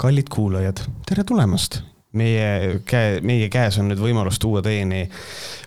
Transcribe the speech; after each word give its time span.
kallid 0.00 0.32
kuulajad, 0.32 0.80
tere 1.08 1.24
tulemast 1.28 1.82
meie 2.16 2.80
käe, 2.90 3.20
meie 3.22 3.46
käes 3.52 3.76
on 3.78 3.86
nüüd 3.86 4.00
võimalus 4.02 4.40
tuua 4.42 4.58
teieni 4.66 5.04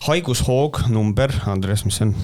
haigushoog 0.04 0.82
number, 0.92 1.32
Andres, 1.48 1.86
mis 1.88 1.96
see 2.00 2.10
on? 2.10 2.16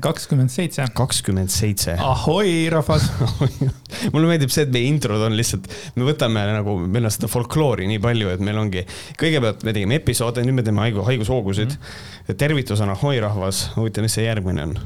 kakskümmend 0.00 0.52
seitse. 0.52 0.86
kakskümmend 0.96 1.52
seitse. 1.52 1.98
ahoi, 2.00 2.70
rahvas 2.72 3.10
mulle 4.14 4.30
meeldib 4.30 4.52
see, 4.52 4.64
et 4.64 4.72
meie 4.72 4.88
introd 4.88 5.24
on 5.26 5.36
lihtsalt, 5.36 5.68
me 5.98 6.06
võtame 6.08 6.46
nagu, 6.48 6.78
meil 6.86 7.10
on 7.10 7.12
seda 7.12 7.28
folkloori 7.32 7.90
nii 7.90 8.00
palju, 8.02 8.30
et 8.32 8.46
meil 8.46 8.62
ongi, 8.62 8.86
kõigepealt 9.20 9.66
me 9.68 9.76
tegime 9.76 10.00
episoode, 10.00 10.46
nüüd 10.46 10.56
me 10.62 10.64
teeme 10.64 10.86
haigu, 10.86 11.04
haigushoogusid 11.10 11.74
mm. 11.74 11.92
-hmm. 12.22 12.40
tervitus 12.40 12.80
on 12.80 12.94
ahoi, 12.94 13.18
rahvas, 13.20 13.66
huvitav, 13.76 14.08
mis 14.08 14.16
see 14.16 14.24
järgmine 14.24 14.64
on? 14.70 14.78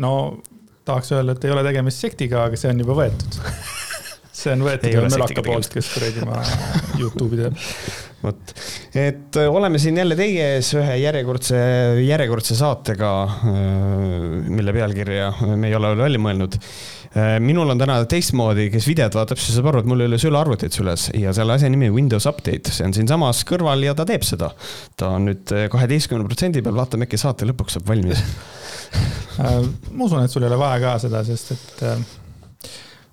no 0.00 0.14
tahaks 0.88 1.12
öelda, 1.12 1.36
et 1.36 1.44
ei 1.44 1.52
ole 1.52 1.68
tegemist 1.68 2.00
sektiga, 2.00 2.46
aga 2.48 2.56
see 2.56 2.72
on 2.72 2.80
juba 2.80 2.96
võetud 3.04 3.40
see 4.30 4.52
on 4.54 4.62
võetud 4.64 4.92
ühe 4.92 5.08
mölaka 5.10 5.42
poolt, 5.44 5.72
kes 5.72 5.90
kuradi 5.94 6.22
ma 6.26 6.38
Youtube'i 7.00 7.40
teeb. 7.40 7.58
vot, 8.22 8.54
et 8.98 9.40
äh, 9.40 9.50
oleme 9.50 9.80
siin 9.82 9.98
jälle 10.00 10.16
teie 10.18 10.46
ees 10.56 10.70
ühe 10.78 10.96
järjekordse, 11.02 11.58
järjekordse 12.04 12.56
saatega, 12.58 13.10
äh, 13.26 13.58
mille 14.52 14.74
pealkirja 14.76 15.32
me 15.56 15.70
ei 15.70 15.76
ole 15.78 15.92
veel 15.94 16.06
välja 16.06 16.22
mõelnud. 16.22 16.58
Äh, 17.10 17.32
minul 17.42 17.72
on 17.72 17.80
täna 17.80 17.98
teistmoodi, 18.10 18.68
kes 18.70 18.86
videot 18.86 19.18
vaatab, 19.18 19.40
siis 19.42 19.58
saab 19.58 19.72
aru, 19.72 19.82
et 19.82 19.90
mul 19.90 20.04
ei 20.04 20.10
ole 20.12 20.20
sülearvutit 20.22 20.78
süles 20.78 21.08
ja 21.18 21.34
selle 21.36 21.56
asja 21.56 21.72
nimi 21.72 21.90
Windows 21.90 22.28
Update, 22.30 22.70
see 22.76 22.86
on 22.86 22.94
siinsamas 22.94 23.42
kõrval 23.48 23.82
ja 23.88 23.96
ta 23.98 24.06
teeb 24.08 24.26
seda. 24.26 24.52
ta 25.00 25.14
on 25.16 25.26
nüüd 25.32 25.50
kaheteistkümne 25.72 26.28
protsendi 26.28 26.62
peal, 26.62 26.78
vaatame 26.78 27.08
äkki 27.08 27.18
saate 27.18 27.48
lõpuks 27.50 27.78
saab 27.78 27.90
valmis. 27.90 28.22
Ma 29.40 30.04
usun, 30.04 30.22
et 30.22 30.30
sul 30.30 30.44
ei 30.44 30.50
ole 30.50 30.58
vaja 30.60 30.80
ka 30.82 30.96
seda, 31.02 31.24
sest 31.26 31.54
et 31.56 32.19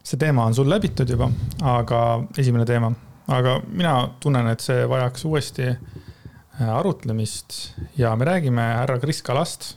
see 0.07 0.19
teema 0.19 0.45
on 0.47 0.55
sul 0.55 0.69
läbitud 0.71 1.09
juba, 1.09 1.27
aga 1.67 2.01
esimene 2.39 2.65
teema, 2.67 2.91
aga 3.27 3.57
mina 3.67 3.95
tunnen, 4.23 4.47
et 4.53 4.63
see 4.63 4.85
vajaks 4.87 5.25
uuesti 5.27 5.67
äh, 5.67 6.69
arutlemist. 6.71 7.57
Ja 7.99 8.15
me 8.15 8.25
räägime 8.25 8.61
härra 8.79 8.99
Kris 9.03 9.21
Kalast, 9.21 9.73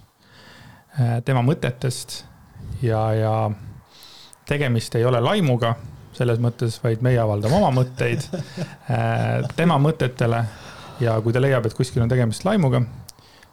äh, 1.00 1.18
tema 1.26 1.42
mõtetest. 1.42 2.22
Ja, 2.82 3.02
ja 3.14 3.34
tegemist 4.48 4.94
ei 4.94 5.04
ole 5.04 5.20
laimuga 5.20 5.74
selles 6.14 6.38
mõttes, 6.42 6.78
vaid 6.82 7.02
meie 7.02 7.18
avaldame 7.22 7.58
oma 7.58 7.72
mõtteid 7.82 8.22
äh, 8.30 9.50
tema 9.56 9.80
mõtetele. 9.82 10.44
Ja 11.00 11.14
kui 11.24 11.32
ta 11.32 11.40
leiab, 11.40 11.64
et 11.66 11.74
kuskil 11.74 12.04
on 12.04 12.10
tegemist 12.12 12.44
laimuga, 12.44 12.82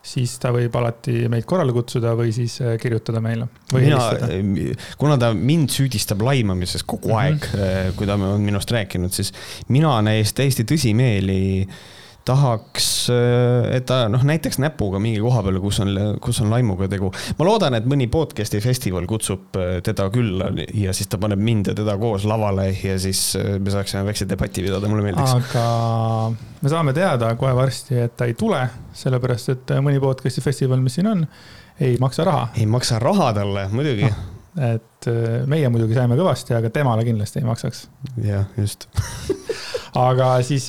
siis 0.07 0.37
ta 0.41 0.53
võib 0.55 0.75
alati 0.79 1.27
meid 1.31 1.45
korrale 1.49 1.75
kutsuda 1.75 2.13
või 2.17 2.31
siis 2.35 2.59
äh, 2.63 2.77
kirjutada 2.81 3.21
meile. 3.23 3.49
mina, 3.75 3.99
äh, 4.15 4.87
kuna 4.97 5.17
ta 5.21 5.33
mind 5.33 5.73
süüdistab 5.73 6.23
laimamises 6.23 6.85
kogu 6.87 7.11
mhm. 7.11 7.19
aeg 7.19 7.51
mm, 7.51 7.59
-hmm. 7.59 7.99
kui 7.99 8.09
ta 8.09 8.17
on 8.17 8.41
minust 8.41 8.71
rääkinud, 8.71 9.13
siis 9.13 9.33
mina 9.67 9.97
neist 10.05 10.37
täiesti 10.39 10.67
tõsimeeli 10.67 11.41
äh, 11.67 11.85
tahaks, 12.27 12.87
äh, 13.13 13.69
et 13.77 13.85
ta 13.87 14.03
noh, 14.11 14.23
näiteks 14.27 14.59
näpuga 14.61 14.99
mingi 15.03 15.19
koha 15.23 15.43
peale, 15.45 15.61
kus 15.63 15.79
on, 15.83 15.93
kus 16.23 16.41
on 16.43 16.51
laimuga 16.51 16.89
tegu. 16.91 17.11
ma 17.39 17.47
loodan, 17.47 17.77
et 17.77 17.87
mõni 17.89 18.09
podcast'i 18.11 18.61
festival 18.63 19.07
kutsub 19.09 19.57
äh, 19.59 19.77
teda 19.85 20.09
külla 20.13 20.49
ja 20.75 20.95
siis 20.95 21.09
ta 21.11 21.19
paneb 21.21 21.41
mind 21.43 21.71
ja 21.71 21.77
teda 21.77 21.97
koos 22.01 22.27
lavale 22.29 22.69
ja 22.75 22.97
siis 23.01 23.21
äh, 23.39 23.55
me 23.59 23.73
saaksime 23.73 24.03
väikse 24.07 24.27
debati 24.29 24.65
pidada, 24.65 24.91
mulle 24.91 25.05
meeldiks. 25.07 25.35
aga 25.39 25.67
me 26.61 26.73
saame 26.73 26.95
teada 26.97 27.33
kohe 27.39 27.53
varsti, 27.57 28.01
et 28.07 28.17
ta 28.19 28.27
ei 28.27 28.35
tule, 28.37 28.61
sellepärast 28.97 29.53
et 29.55 29.77
mõni 29.85 30.03
podcast'i 30.03 30.43
festival, 30.43 30.83
mis 30.83 30.99
siin 30.99 31.11
on, 31.13 31.27
ei 31.79 31.99
maksa 32.01 32.27
raha. 32.27 32.49
ei 32.57 32.67
maksa 32.69 32.99
raha 33.03 33.31
talle, 33.37 33.69
muidugi 33.73 34.09
no 34.09 34.33
et 34.57 35.05
meie 35.45 35.67
muidugi 35.69 35.93
saime 35.93 36.15
kõvasti, 36.17 36.55
aga 36.57 36.71
temale 36.73 37.03
kindlasti 37.05 37.43
ei 37.43 37.45
maksaks. 37.45 37.83
jah, 38.25 38.47
just 38.57 38.87
aga 40.09 40.31
siis 40.41 40.65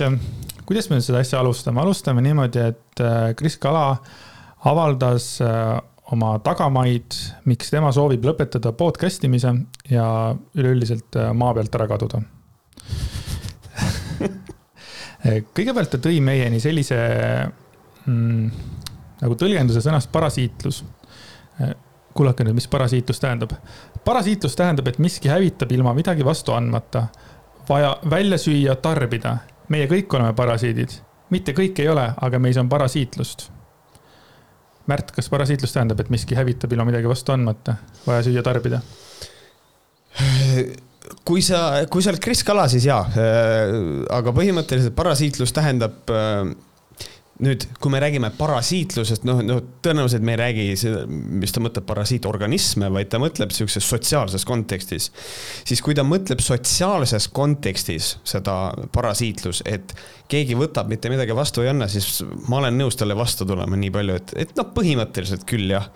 kuidas 0.69 0.91
me 0.91 0.99
seda 1.01 1.23
asja 1.25 1.41
alustame, 1.41 1.81
alustame 1.81 2.21
niimoodi, 2.25 2.61
et 2.75 3.01
äh, 3.01 3.31
Kris 3.39 3.57
Kala 3.61 3.97
avaldas 4.69 5.39
äh, 5.41 5.79
oma 6.13 6.35
tagamaid, 6.45 7.17
miks 7.49 7.73
tema 7.73 7.93
soovib 7.95 8.27
lõpetada 8.29 8.75
podcast 8.77 9.25
imise 9.25 9.55
ja 9.89 10.07
üleüldiselt 10.59 11.17
äh, 11.17 11.33
maa 11.33 11.55
pealt 11.57 11.81
ära 11.81 11.89
kaduda 11.89 12.21
kõigepealt 15.57 15.95
ta 15.95 16.03
tõi 16.05 16.21
meieni 16.25 16.61
sellise 16.61 16.99
mm, 18.05 18.47
nagu 19.23 19.35
tõlgenduse 19.41 19.81
sõnast 19.85 20.13
parasiitlus. 20.13 20.85
kuulake 22.15 22.45
nüüd, 22.45 22.57
mis 22.59 22.69
parasiitlus 22.69 23.21
tähendab. 23.21 23.53
parasiitlus 24.05 24.57
tähendab, 24.57 24.89
et 24.89 24.99
miski 24.99 25.29
hävitab 25.31 25.73
ilma 25.73 25.95
midagi 25.95 26.25
vastu 26.27 26.53
andmata, 26.53 27.07
vaja 27.69 27.97
välja 28.11 28.39
süüa, 28.39 28.75
tarbida 28.83 29.39
meie 29.73 29.89
kõik 29.91 30.13
oleme 30.17 30.35
parasiidid, 30.37 30.99
mitte 31.35 31.55
kõik 31.57 31.79
ei 31.83 31.89
ole, 31.93 32.09
aga 32.17 32.41
meis 32.43 32.59
on 32.61 32.69
parasiitlust. 32.73 33.49
Märt, 34.89 35.11
kas 35.13 35.29
parasiitlus 35.29 35.75
tähendab, 35.75 36.01
et 36.01 36.13
miski 36.13 36.37
hävitab 36.39 36.73
ilma 36.73 36.87
midagi 36.89 37.11
vastu 37.11 37.35
andmata, 37.35 37.77
vaja 38.07 38.25
süüa, 38.29 38.45
tarbida? 38.47 38.81
kui 41.29 41.43
sa, 41.45 41.85
kui 41.93 42.03
sa 42.03 42.13
oled 42.13 42.23
Kris 42.25 42.41
Kala, 42.47 42.65
siis 42.73 42.89
jaa, 42.89 43.03
aga 44.17 44.33
põhimõtteliselt 44.35 44.97
parasiitlus 44.97 45.53
tähendab 45.57 46.09
nüüd, 47.45 47.65
kui 47.79 47.93
me 47.93 48.01
räägime 48.03 48.31
parasiitlusest, 48.35 49.25
noh, 49.29 49.41
no 49.47 49.59
tõenäoliselt 49.85 50.25
me 50.27 50.35
ei 50.35 50.41
räägi, 50.41 50.65
mis 51.39 51.55
ta 51.55 51.63
mõtleb 51.63 51.87
parasiitorganisme, 51.87 52.89
vaid 52.95 53.11
ta 53.13 53.21
mõtleb 53.23 53.53
sihukeses 53.55 53.87
sotsiaalses 53.87 54.47
kontekstis. 54.49 55.11
siis 55.69 55.83
kui 55.85 55.95
ta 55.95 56.03
mõtleb 56.07 56.43
sotsiaalses 56.43 57.29
kontekstis 57.35 58.17
seda 58.27 58.57
parasiitlus, 58.95 59.63
et 59.67 59.95
keegi 60.29 60.57
võtab, 60.59 60.91
mitte 60.91 61.13
midagi 61.13 61.37
vastu 61.37 61.63
ei 61.63 61.71
anna, 61.71 61.89
siis 61.89 62.25
ma 62.49 62.59
olen 62.59 62.79
nõus 62.79 62.99
talle 62.99 63.17
vastu 63.17 63.47
tulema 63.47 63.79
nii 63.79 63.93
palju, 63.95 64.19
et, 64.19 64.35
et 64.45 64.57
noh, 64.59 64.67
põhimõtteliselt 64.75 65.47
küll 65.49 65.71
jah. 65.71 65.89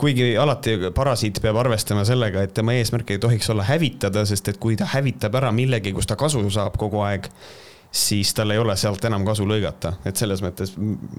kuigi 0.00 0.34
alati 0.36 0.76
parasiit 0.94 1.40
peab 1.40 1.62
arvestama 1.64 2.04
sellega, 2.08 2.44
et 2.44 2.54
tema 2.54 2.76
eesmärk 2.76 3.16
ei 3.16 3.22
tohiks 3.22 3.50
olla 3.50 3.64
hävitada, 3.64 4.26
sest 4.28 4.52
et 4.52 4.60
kui 4.60 4.76
ta 4.76 4.88
hävitab 4.92 5.40
ära 5.40 5.52
millegi, 5.52 5.96
kus 5.96 6.10
ta 6.10 6.20
kasu 6.20 6.44
saab 6.52 6.76
kogu 6.80 7.00
aeg 7.08 7.32
siis 7.92 8.34
tal 8.34 8.50
ei 8.54 8.58
ole 8.58 8.76
sealt 8.78 9.04
enam 9.04 9.24
kasu 9.26 9.46
lõigata, 9.48 9.96
et 10.06 10.18
selles 10.18 10.42
mõttes 10.44 10.72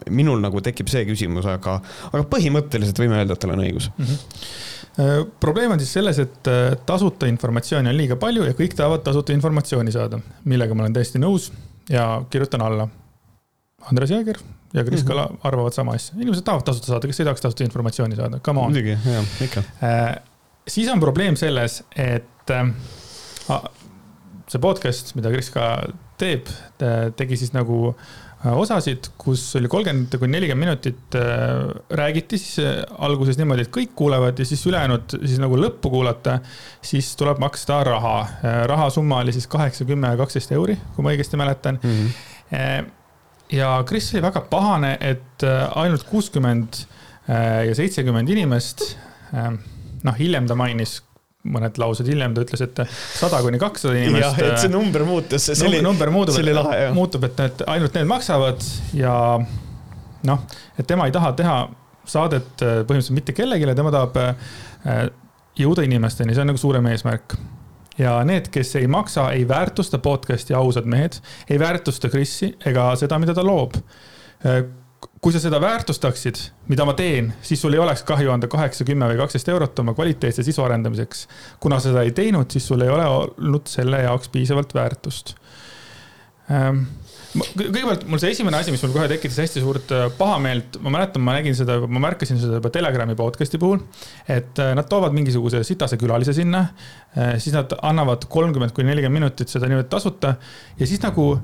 minul 0.10 0.40
nagu 0.44 0.62
tekib 0.64 0.92
see 0.92 1.04
küsimus, 1.08 1.48
aga, 1.52 1.80
aga 2.12 2.24
põhimõtteliselt 2.32 3.02
võime 3.02 3.20
öelda, 3.20 3.36
et 3.36 3.44
tal 3.44 3.54
on 3.56 3.64
õigus 3.66 3.90
mm. 3.92 4.06
-hmm. 4.06 5.28
probleem 5.44 5.76
on 5.76 5.84
siis 5.84 5.92
selles, 6.00 6.22
et 6.24 6.48
äh, 6.48 6.78
tasuta 6.86 7.28
informatsiooni 7.28 7.92
on 7.92 7.98
liiga 7.98 8.16
palju 8.16 8.48
ja 8.48 8.56
kõik 8.56 8.78
tahavad 8.78 9.04
tasuta 9.04 9.36
informatsiooni 9.36 9.92
saada, 9.92 10.20
millega 10.46 10.76
ma 10.76 10.88
olen 10.88 10.96
täiesti 10.96 11.20
nõus 11.20 11.52
ja 11.90 12.24
kirjutan 12.30 12.62
alla. 12.62 12.88
Andres 13.90 14.12
Jääger 14.14 14.38
ja 14.74 14.84
Kris. 14.86 15.04
Kala 15.04 15.26
mm 15.26 15.36
-hmm. 15.36 15.48
arvavad 15.48 15.74
sama 15.74 15.92
asja, 15.98 16.16
inimesed 16.16 16.44
tahavad 16.44 16.64
tasuta 16.64 16.88
saada, 16.88 17.08
kes 17.08 17.20
ei 17.20 17.26
tahaks 17.26 17.42
tasuta 17.42 17.64
informatsiooni 17.64 18.16
saada, 18.16 18.40
come 18.40 18.60
on. 18.60 18.72
muidugi, 18.72 18.98
jah, 19.06 19.26
ikka. 19.42 19.64
siis 20.68 20.90
on 20.90 21.00
probleem 21.00 21.36
selles, 21.36 21.84
et 21.96 22.54
see 24.48 24.60
podcast, 24.60 25.16
mida 25.16 25.32
Kris 25.32 25.50
ka 25.50 25.66
teeb, 26.22 26.50
tegi 27.18 27.38
siis 27.40 27.52
nagu 27.56 27.90
äh, 27.90 28.54
osasid, 28.58 29.12
kus 29.22 29.44
oli 29.60 29.70
kolmkümmend 29.72 30.16
kuni 30.22 30.36
nelikümmend 30.36 30.68
minutit 30.68 31.18
äh, 31.18 31.72
räägiti 31.98 32.40
siis 32.42 32.62
äh, 32.64 32.80
alguses 33.02 33.40
niimoodi, 33.40 33.66
et 33.66 33.74
kõik 33.74 33.94
kuulevad 33.98 34.40
ja 34.42 34.48
siis 34.48 34.64
ülejäänud 34.70 35.18
siis 35.20 35.42
nagu 35.42 35.60
lõppu 35.60 35.92
kuulata, 35.94 36.40
siis 36.86 37.14
tuleb 37.20 37.42
maksta 37.42 37.82
raha. 37.88 38.16
rahasumma 38.70 39.22
oli 39.26 39.36
siis 39.36 39.48
kaheksa, 39.52 39.86
kümme, 39.90 40.14
kaksteist 40.20 40.54
euri, 40.58 40.78
kui 40.96 41.06
ma 41.06 41.14
õigesti 41.14 41.40
mäletan 41.40 41.80
mm. 41.82 42.02
-hmm. 42.02 42.90
ja 43.58 43.76
Kris 43.88 44.14
oli 44.14 44.26
väga 44.26 44.42
pahane, 44.50 44.98
et 45.02 45.46
ainult 45.76 46.04
kuuskümmend 46.10 46.84
ja 47.68 47.76
seitsekümmend 47.76 48.30
inimest, 48.30 48.84
noh, 50.04 50.18
hiljem 50.20 50.48
ta 50.48 50.56
mainis 50.56 51.00
mõned 51.42 51.78
laused 51.82 52.08
hiljem 52.10 52.36
ta 52.36 52.44
ütles, 52.46 52.62
et 52.66 52.82
sada 52.92 53.42
kuni 53.42 53.60
kakssada 53.62 53.98
inimest. 53.98 54.24
jah, 54.24 54.42
et 54.46 54.62
see 54.62 54.72
number 54.72 55.06
muutus, 55.08 55.48
see 55.50 55.68
oli, 55.68 55.82
number 55.86 56.12
muutub, 56.14 56.36
see 56.36 56.46
oli 56.46 56.56
lahe, 56.56 56.82
muutub, 56.96 57.26
et 57.28 57.40
need, 57.42 57.64
ainult 57.74 57.98
need 57.98 58.10
maksavad 58.10 58.66
ja 58.98 59.14
noh, 60.28 60.44
et 60.78 60.88
tema 60.88 61.08
ei 61.10 61.16
taha 61.16 61.34
teha 61.38 61.56
saadet 62.12 62.62
äh, 62.62 62.82
põhimõtteliselt 62.86 63.18
mitte 63.18 63.36
kellelegi, 63.38 63.70
tema 63.78 63.94
tahab 63.94 64.20
äh, 64.22 65.02
jõuda 65.58 65.86
inimesteni, 65.86 66.36
see 66.36 66.46
on 66.46 66.52
nagu 66.54 66.62
suurem 66.62 66.92
eesmärk. 66.92 67.38
ja 68.00 68.16
need, 68.26 68.48
kes 68.54 68.76
ei 68.80 68.88
maksa, 68.88 69.32
ei 69.36 69.48
väärtusta 69.48 70.00
podcast'i 70.02 70.56
ausad 70.58 70.86
mehed, 70.90 71.20
ei 71.50 71.60
väärtusta 71.60 72.10
Krisi 72.10 72.54
ega 72.66 72.92
seda, 72.98 73.20
mida 73.20 73.36
ta 73.38 73.44
loob 73.46 73.76
äh, 73.78 74.62
kui 75.22 75.34
sa 75.34 75.40
seda 75.42 75.60
väärtustaksid, 75.62 76.40
mida 76.72 76.86
ma 76.88 76.96
teen, 76.98 77.30
siis 77.46 77.62
sul 77.62 77.76
ei 77.78 77.82
oleks 77.82 78.02
kahju 78.08 78.32
anda 78.34 78.50
kaheksa, 78.50 78.86
kümme 78.88 79.06
või 79.12 79.20
kaksteist 79.20 79.52
eurot 79.54 79.80
oma 79.84 79.94
kvaliteetse 79.94 80.44
sisu 80.44 80.64
arendamiseks. 80.66 81.28
kuna 81.62 81.78
sa 81.80 81.92
seda 81.92 82.02
ei 82.08 82.16
teinud, 82.18 82.50
siis 82.50 82.66
sul 82.68 82.82
ei 82.82 82.90
ole 82.90 83.06
olnud 83.06 83.70
selle 83.70 84.02
jaoks 84.02 84.34
piisavalt 84.34 84.74
väärtust. 84.74 85.36
ähm, 86.50 86.84
kõigepealt 87.38 88.04
mul 88.10 88.20
see 88.20 88.34
esimene 88.34 88.58
asi, 88.60 88.74
mis 88.74 88.82
mul 88.84 88.96
kohe 88.96 89.08
tekitas 89.12 89.38
hästi 89.44 89.62
suurt 89.64 89.94
äh, 89.96 90.08
pahameelt, 90.18 90.82
ma 90.84 90.92
mäletan, 90.98 91.24
ma 91.24 91.38
nägin 91.38 91.56
seda, 91.56 91.78
ma 91.86 92.02
märkasin 92.04 92.42
seda 92.42 92.58
juba 92.58 92.72
Telegrami 92.74 93.16
podcast'i 93.20 93.62
puhul. 93.62 93.80
et 94.28 94.60
äh, 94.60 94.74
nad 94.76 94.90
toovad 94.90 95.14
mingisuguse 95.16 95.62
sitase 95.68 96.02
külalise 96.02 96.34
sinna, 96.34 96.66
äh, 97.16 97.36
siis 97.38 97.54
nad 97.56 97.78
annavad 97.82 98.26
kolmkümmend 98.26 98.74
kuni 98.74 98.90
nelikümmend 98.90 99.22
minutit 99.22 99.54
seda 99.54 99.70
niimoodi 99.70 99.90
tasuta 99.94 100.36
ja 100.80 100.88
siis 100.88 101.04
nagu, 101.06 101.36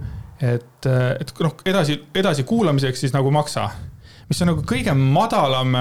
et, 0.41 0.87
et 1.21 1.33
noh, 1.43 1.55
edasi, 1.65 1.99
edasi 2.15 2.45
kuulamiseks 2.47 3.05
siis 3.05 3.15
nagu 3.15 3.31
maksa. 3.33 3.69
mis 4.29 4.41
on 4.43 4.51
nagu 4.51 4.63
kõige 4.67 4.93
madalam, 4.93 5.71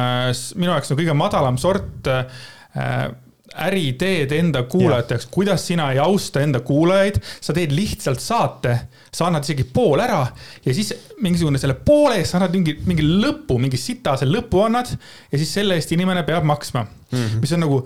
minu 0.55 0.73
jaoks 0.73 0.93
nagu 0.93 1.01
kõige 1.03 1.17
madalam 1.19 1.59
sort 1.59 2.11
äh, 2.11 3.09
äriteed 3.57 4.33
enda 4.37 4.63
kuulajateks, 4.69 5.27
kuidas 5.33 5.67
sina 5.67 5.89
ei 5.93 5.99
austa 5.99 6.41
enda 6.45 6.61
kuulajaid, 6.61 7.19
sa 7.41 7.55
teed 7.57 7.73
lihtsalt 7.73 8.21
saate, 8.21 8.75
sa 9.13 9.29
annad 9.29 9.47
isegi 9.47 9.65
pool 9.73 10.03
ära 10.05 10.21
ja 10.65 10.75
siis 10.77 10.93
mingisugune 11.25 11.61
selle 11.61 11.79
poole 11.87 12.19
eest 12.21 12.35
sa 12.35 12.41
annad 12.41 12.57
mingi, 12.57 12.77
mingi 12.89 13.07
lõpu, 13.07 13.57
mingi 13.63 13.81
sitase 13.81 14.29
lõpu 14.29 14.61
annad 14.67 14.93
ja 14.93 15.41
siis 15.41 15.55
selle 15.57 15.79
eest 15.79 15.95
inimene 15.97 16.25
peab 16.29 16.45
maksma 16.49 16.85
mm. 16.85 17.17
-hmm. 17.17 17.41
mis 17.41 17.57
on 17.57 17.65
nagu, 17.65 17.81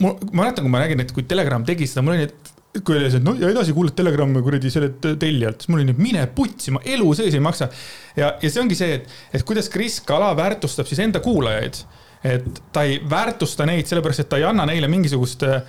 ma 0.00 0.14
mäletan, 0.32 0.64
kui 0.64 0.72
ma 0.72 0.84
nägin, 0.84 1.04
et 1.04 1.12
kui 1.12 1.26
Telegram 1.28 1.64
tegi 1.68 1.90
seda, 1.90 2.06
mul 2.06 2.16
oli, 2.16 2.30
et 2.30 2.49
kui 2.78 2.96
oli 2.96 3.08
see, 3.10 3.18
et 3.18 3.26
no 3.26 3.34
ja 3.38 3.48
edasi 3.50 3.74
kuulad 3.74 3.96
Telegrami 3.98 4.42
kuradi 4.46 4.70
selle 4.70 4.92
tellijalt, 5.00 5.62
siis 5.62 5.72
mul 5.72 5.82
oli, 5.82 5.94
mine 5.98 6.26
putsi, 6.34 6.70
ma 6.74 6.82
elu 6.86 7.14
sees 7.18 7.34
ei 7.34 7.42
maksa. 7.42 7.70
ja, 8.16 8.34
ja 8.42 8.50
see 8.50 8.62
ongi 8.62 8.78
see, 8.78 9.00
et, 9.00 9.16
et 9.34 9.46
kuidas 9.46 9.68
Kris 9.72 9.98
Kala 10.06 10.30
väärtustab 10.38 10.86
siis 10.86 11.02
enda 11.02 11.22
kuulajaid 11.24 11.82
et 12.24 12.62
ta 12.72 12.82
ei 12.84 13.00
väärtusta 13.10 13.66
neid 13.66 13.88
sellepärast, 13.88 14.24
et 14.24 14.28
ta 14.28 14.40
ei 14.40 14.44
anna 14.44 14.66
neile 14.68 14.88
mingisugust 14.92 15.44
äh, 15.48 15.62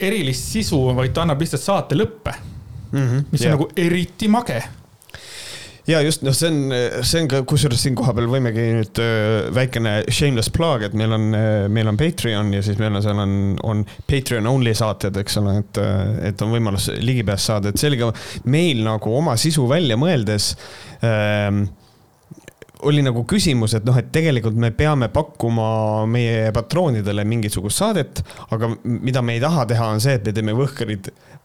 erilist 0.00 0.50
sisu, 0.52 0.80
vaid 0.96 1.14
ta 1.14 1.22
annab 1.22 1.42
lihtsalt 1.42 1.62
saate 1.62 1.98
lõppe 1.98 2.34
mm. 2.34 2.98
-hmm, 2.98 3.24
mis 3.30 3.44
yeah. 3.44 3.54
on 3.54 3.58
nagu 3.58 3.70
eriti 3.76 4.28
mage 4.28 4.62
ja 5.88 6.02
just, 6.04 6.22
noh, 6.26 6.36
see 6.36 6.50
on, 6.52 6.74
see 7.06 7.22
on 7.22 7.30
ka, 7.32 7.42
kusjuures 7.48 7.80
siin 7.84 7.96
kohapeal 7.98 8.28
võimegi 8.30 8.66
nüüd 8.76 9.00
väikene 9.56 9.94
shameless 10.12 10.52
plug, 10.54 10.84
et 10.88 10.96
meil 10.98 11.16
on, 11.16 11.26
meil 11.72 11.90
on 11.90 11.98
Patreon 12.00 12.52
ja 12.54 12.62
siis 12.64 12.78
meil 12.80 12.94
on, 12.94 13.02
seal 13.04 13.22
on, 13.24 13.34
on 13.66 13.82
Patreon 14.10 14.48
only 14.50 14.74
saated, 14.76 15.18
eks 15.22 15.40
ole, 15.40 15.58
et, 15.62 15.82
et 16.30 16.46
on 16.46 16.54
võimalus 16.54 16.90
ligipääs 17.00 17.50
saada, 17.50 17.72
et 17.72 17.80
sellega 17.80 18.12
meil 18.50 18.84
nagu 18.86 19.16
oma 19.18 19.36
sisu 19.40 19.66
välja 19.70 19.98
mõeldes 20.00 20.52
ähm, 21.06 21.66
oli 22.86 23.02
nagu 23.02 23.24
küsimus, 23.28 23.74
et 23.74 23.86
noh, 23.86 23.96
et 23.98 24.10
tegelikult 24.14 24.58
me 24.58 24.70
peame 24.76 25.08
pakkuma 25.14 26.04
meie 26.10 26.52
patroonidele 26.54 27.24
mingisugust 27.26 27.82
saadet, 27.82 28.22
aga 28.54 28.70
mida 28.84 29.22
me 29.24 29.38
ei 29.38 29.42
taha 29.42 29.66
teha, 29.72 29.88
on 29.94 30.02
see, 30.02 30.18
et 30.18 30.28
me 30.28 30.36
teeme 30.36 30.54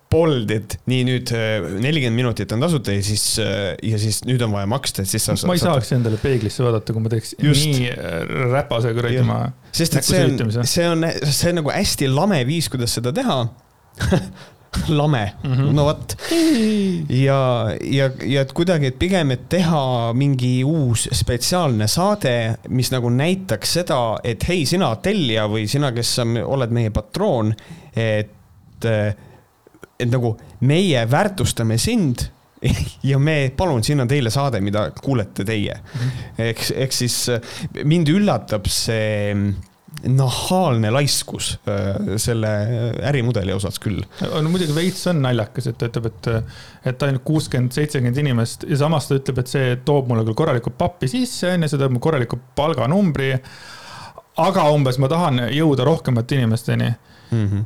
võhkarid 0.03 0.13
bold'id, 0.13 0.77
nii 0.89 1.03
nüüd 1.07 1.31
äh, 1.33 1.65
nelikümmend 1.81 2.19
minutit 2.19 2.51
on 2.53 2.63
tasuta 2.63 2.93
ja 2.93 3.03
siis, 3.05 3.39
äh, 3.41 3.73
ja 3.81 3.97
siis 4.01 4.21
nüüd 4.27 4.41
on 4.45 4.53
vaja 4.53 4.69
maksta, 4.69 5.03
et 5.03 5.09
siis 5.09 5.25
sa. 5.25 5.35
ma 5.47 5.57
ei 5.57 5.63
saaks 5.63 5.93
endale 5.95 6.19
peeglisse 6.21 6.63
vaadata, 6.65 6.93
kui 6.93 7.03
ma 7.03 7.11
teeks 7.13 7.35
Just. 7.41 7.65
nii 7.65 7.91
äh, 7.93 8.21
räpase 8.53 8.93
kuradi 8.93 9.23
ma. 9.25 9.43
sest 9.73 9.97
et 9.97 10.07
see 10.07 10.23
on, 10.25 10.65
see 10.69 10.87
on, 10.89 11.07
see 11.25 11.53
on 11.53 11.61
nagu 11.61 11.73
hästi 11.73 12.09
lame 12.13 12.43
viis, 12.49 12.69
kuidas 12.69 12.93
seda 12.99 13.13
teha 13.15 13.39
lame 14.99 15.23
mm, 15.43 15.53
-hmm. 15.53 15.73
no 15.73 15.85
vot. 15.85 16.15
ja, 17.09 17.41
ja, 17.81 18.09
ja 18.25 18.41
et 18.41 18.53
kuidagi, 18.53 18.93
et 18.93 18.99
pigem, 18.99 19.31
et 19.31 19.49
teha 19.49 20.13
mingi 20.13 20.63
uus 20.63 21.07
spetsiaalne 21.11 21.87
saade, 21.87 22.55
mis 22.69 22.91
nagu 22.93 23.09
näitaks 23.09 23.73
seda, 23.79 23.99
et 24.23 24.47
hei, 24.47 24.65
sina 24.65 24.95
tellija 24.95 25.47
või 25.49 25.67
sina, 25.69 25.91
kes 25.91 26.15
sa 26.19 26.25
oled 26.25 26.73
meie 26.73 26.89
patroon, 26.93 27.53
et, 27.95 28.33
et 29.99 30.09
nagu 30.11 30.35
meie 30.61 31.03
väärtustame 31.09 31.77
sind 31.81 32.27
ja 33.11 33.19
me, 33.19 33.51
palun, 33.57 33.83
siin 33.83 33.99
on 34.03 34.07
teile 34.07 34.31
saade, 34.31 34.61
mida 34.63 34.87
kuulete 35.03 35.45
teie. 35.47 35.75
Mhm. 35.75 36.25
eks, 36.49 36.73
eks 36.85 37.03
siis 37.03 37.19
mind 37.83 38.11
üllatab 38.13 38.69
see 38.71 39.31
nahaalne 40.09 40.89
laiskus 40.91 41.59
äh, 41.69 42.17
selle 42.17 42.49
ärimudeli 43.07 43.53
osas 43.53 43.79
küll. 43.79 44.01
no 44.21 44.49
muidugi 44.49 44.75
veits 44.75 45.05
on 45.07 45.21
naljakas, 45.23 45.69
et 45.69 45.77
ta 45.79 45.87
ütleb, 45.87 46.09
et, 46.09 46.29
et 46.91 47.05
ainult 47.07 47.23
kuuskümmend, 47.27 47.75
seitsekümmend 47.75 48.17
inimest 48.23 48.65
ja 48.67 48.79
samas 48.81 49.07
ta 49.07 49.19
ütleb, 49.19 49.43
et 49.43 49.53
see 49.53 49.77
toob 49.85 50.09
mulle 50.11 50.25
küll 50.27 50.39
korralikult 50.41 50.75
pappi 50.79 51.11
sisse, 51.11 51.53
on 51.53 51.63
ju, 51.63 51.71
see 51.71 51.79
toob 51.79 51.93
mulle 51.93 52.07
korraliku 52.09 52.41
palganumbri. 52.57 53.31
aga 54.43 54.65
umbes 54.73 54.97
ma 54.97 55.07
tahan 55.07 55.45
jõuda 55.53 55.85
rohkemate 55.85 56.41
inimesteni 56.41 56.89
mm. 56.89 57.47
-hmm. 57.47 57.65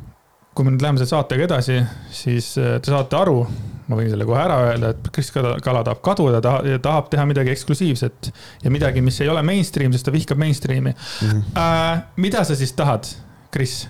Kui 0.58 0.66
me 0.66 0.74
nüüd 0.74 0.82
läheme 0.82 0.98
selle 0.98 1.12
saatega 1.12 1.46
edasi, 1.46 1.76
siis 2.18 2.56
äh, 2.58 2.80
te 2.82 2.90
saate 2.90 3.14
aru, 3.20 3.44
ma 3.88 4.00
võin 4.00 4.10
selle 4.10 4.26
kohe 4.26 4.40
ära 4.42 4.58
öelda, 4.72 4.90
et 4.96 5.10
Kris 5.14 5.30
Kala 5.34 5.84
tahab 5.86 6.02
kaduda, 6.06 6.42
ta 6.42 6.56
tahab 6.84 7.12
teha 7.12 7.28
midagi 7.30 7.54
eksklusiivset 7.54 8.32
ja 8.64 8.74
midagi, 8.74 9.04
mis 9.06 9.22
ei 9.22 9.30
ole 9.30 9.44
mainstream, 9.46 9.94
sest 9.94 10.08
ta 10.10 10.16
vihkab 10.16 10.42
mainstream'i 10.42 10.96
mm. 10.96 11.30
-hmm. 11.30 11.62
Äh, 11.62 12.02
mida 12.18 12.44
sa 12.44 12.58
siis 12.58 12.74
tahad, 12.74 13.06
Kris? 13.54 13.86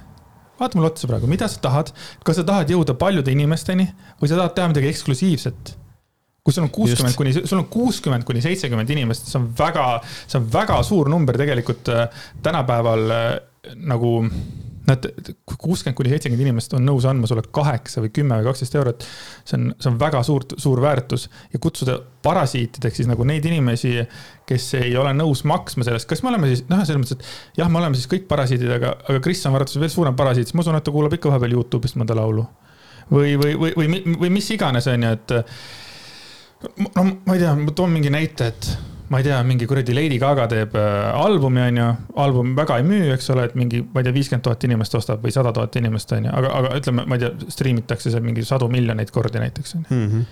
vaata 0.59 0.77
mulle 0.77 0.89
otsa 0.91 1.07
praegu, 1.07 1.27
mida 1.29 1.47
sa 1.47 1.59
tahad, 1.61 1.93
kas 2.25 2.35
sa 2.35 2.43
tahad 2.43 2.69
jõuda 2.69 2.97
paljude 2.97 3.31
inimesteni 3.31 3.87
või 4.21 4.27
sa 4.27 4.35
tahad 4.35 4.55
teha 4.55 4.67
midagi 4.73 4.89
eksklusiivset? 4.91 5.77
kui 6.43 6.53
sul 6.53 6.63
on 6.63 6.69
kuuskümmend 6.71 7.15
kuni, 7.15 7.33
sul 7.43 7.59
on 7.59 7.65
kuuskümmend 7.67 8.23
kuni 8.23 8.41
seitsekümmend 8.41 8.89
inimest, 8.89 9.25
see 9.27 9.39
on 9.39 9.49
väga, 9.57 9.87
see 10.27 10.39
on 10.39 10.45
väga 10.53 10.77
suur 10.83 11.09
number 11.11 11.37
tegelikult 11.37 11.89
äh, 11.91 12.07
tänapäeval 12.43 13.11
äh, 13.11 13.25
nagu 13.75 14.11
Nad, 14.87 15.03
kuuskümmend 15.59 15.97
kuni 15.97 16.11
seitsekümmend 16.13 16.45
inimest 16.45 16.71
on 16.77 16.85
nõus 16.87 17.03
andma 17.09 17.27
sulle 17.27 17.41
kaheksa 17.51 17.99
või 18.05 18.11
kümme 18.15 18.37
või 18.39 18.47
kaksteist 18.47 18.77
eurot. 18.79 19.03
see 19.43 19.57
on, 19.57 19.65
see 19.75 19.89
on 19.91 19.97
väga 19.99 20.21
suurt, 20.23 20.55
suur 20.63 20.79
väärtus 20.81 21.25
ja 21.51 21.59
kutsuda 21.59 21.97
parasiitideks 22.23 23.01
siis 23.01 23.09
nagu 23.09 23.25
neid 23.27 23.45
inimesi, 23.45 23.97
kes 24.47 24.69
ei 24.79 24.95
ole 24.97 25.11
nõus 25.17 25.43
maksma 25.47 25.83
sellest, 25.83 26.07
kas 26.07 26.23
me 26.23 26.31
oleme 26.31 26.53
siis, 26.53 26.63
noh, 26.71 26.85
selles 26.87 27.03
mõttes, 27.03 27.19
et 27.19 27.59
jah, 27.61 27.71
me 27.71 27.81
oleme 27.81 27.99
siis 27.99 28.07
kõik 28.11 28.29
parasiidid, 28.31 28.71
aga, 28.79 28.95
aga 29.09 29.23
Kris 29.23 29.43
on 29.49 29.59
arvates 29.59 29.75
veel 29.79 29.91
suurem 29.91 30.15
parasiit, 30.15 30.47
siis 30.47 30.55
ma 30.55 30.63
usun, 30.63 30.79
et 30.79 30.87
ta 30.87 30.95
kuulab 30.95 31.19
ikka 31.19 31.33
vahepeal 31.33 31.57
Youtube'ist 31.57 31.99
mõnda 31.99 32.15
laulu. 32.15 32.47
või, 33.11 33.35
või, 33.39 33.55
või, 33.59 33.73
või, 33.75 34.03
või 34.23 34.35
mis 34.39 34.51
iganes, 34.55 34.87
on 34.87 35.03
ju, 35.03 35.15
et. 35.19 35.35
no 36.95 37.09
ma 37.11 37.35
ei 37.35 37.43
tea, 37.43 37.55
ma 37.59 37.75
toon 37.75 37.91
mingi 37.91 38.11
näite, 38.13 38.53
et 38.55 38.71
ma 39.09 39.21
ei 39.21 39.23
tea, 39.23 39.37
mingi 39.47 39.65
kuradi 39.69 39.95
Lady 39.95 40.17
Gaga 40.19 40.47
teeb 40.51 40.75
äh, 40.75 41.07
albumi, 41.15 41.61
on 41.63 41.79
ju, 41.79 41.87
album 42.23 42.51
väga 42.57 42.79
ei 42.81 42.85
müü, 42.87 43.07
eks 43.15 43.29
ole, 43.31 43.47
et 43.47 43.55
mingi, 43.59 43.79
ma 43.93 44.01
ei 44.01 44.07
tea, 44.07 44.15
viiskümmend 44.15 44.43
tuhat 44.43 44.63
inimest 44.67 44.95
ostab 44.99 45.23
või 45.23 45.33
sada 45.35 45.53
tuhat 45.55 45.75
inimest, 45.79 46.11
on 46.17 46.27
ju, 46.27 46.33
aga, 46.41 46.53
aga 46.59 46.71
ütleme, 46.81 47.05
ma 47.07 47.17
ei 47.17 47.23
tea, 47.23 47.49
striimitakse 47.55 48.11
seal 48.11 48.25
mingi 48.25 48.43
sadu 48.47 48.67
miljoneid 48.71 49.11
kordi 49.15 49.43
näiteks, 49.43 49.75
on 49.77 49.85
ju 49.87 49.99
mhm. 49.99 50.25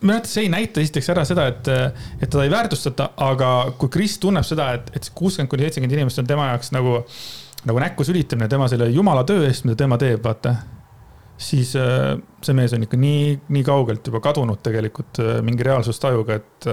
minu 0.00 0.14
arvates 0.16 0.34
see 0.34 0.46
ei 0.46 0.52
näita 0.52 0.82
esiteks 0.82 1.10
ära 1.14 1.26
seda, 1.28 1.46
et, 1.52 1.70
et 2.18 2.26
teda 2.26 2.46
ei 2.46 2.50
väärtustata, 2.52 3.12
aga 3.28 3.52
kui 3.78 3.92
Kris 3.94 4.18
tunneb 4.22 4.46
seda, 4.46 4.72
et, 4.78 4.90
et 4.98 5.12
kuuskümmend 5.14 5.52
kuni 5.52 5.68
seitsekümmend 5.68 6.00
inimest 6.00 6.22
on 6.24 6.28
tema 6.28 6.50
jaoks 6.50 6.74
nagu, 6.74 6.98
nagu 7.70 7.84
näkku 7.84 8.04
sülitamine 8.04 8.50
tema 8.50 8.66
selle 8.68 8.90
jumala 8.90 9.22
töö 9.28 9.46
eest, 9.46 9.64
mida 9.68 9.78
tema 9.84 9.96
teeb, 10.00 10.20
vaata 10.26 10.56
siis 11.38 11.70
äh, 11.78 12.18
see 12.42 12.58
mees 12.58 12.74
on 12.74 12.82
ikka 12.82 12.98
nii, 12.98 13.38
nii 13.54 13.62
kaugelt 13.64 14.10
juba 14.10 14.20
kadunud 14.26 14.58
tegelikult 14.66 15.22
äh, 15.22 15.38
mingi 15.46 15.64
reaalsustajuga, 15.70 16.42
et 16.42 16.68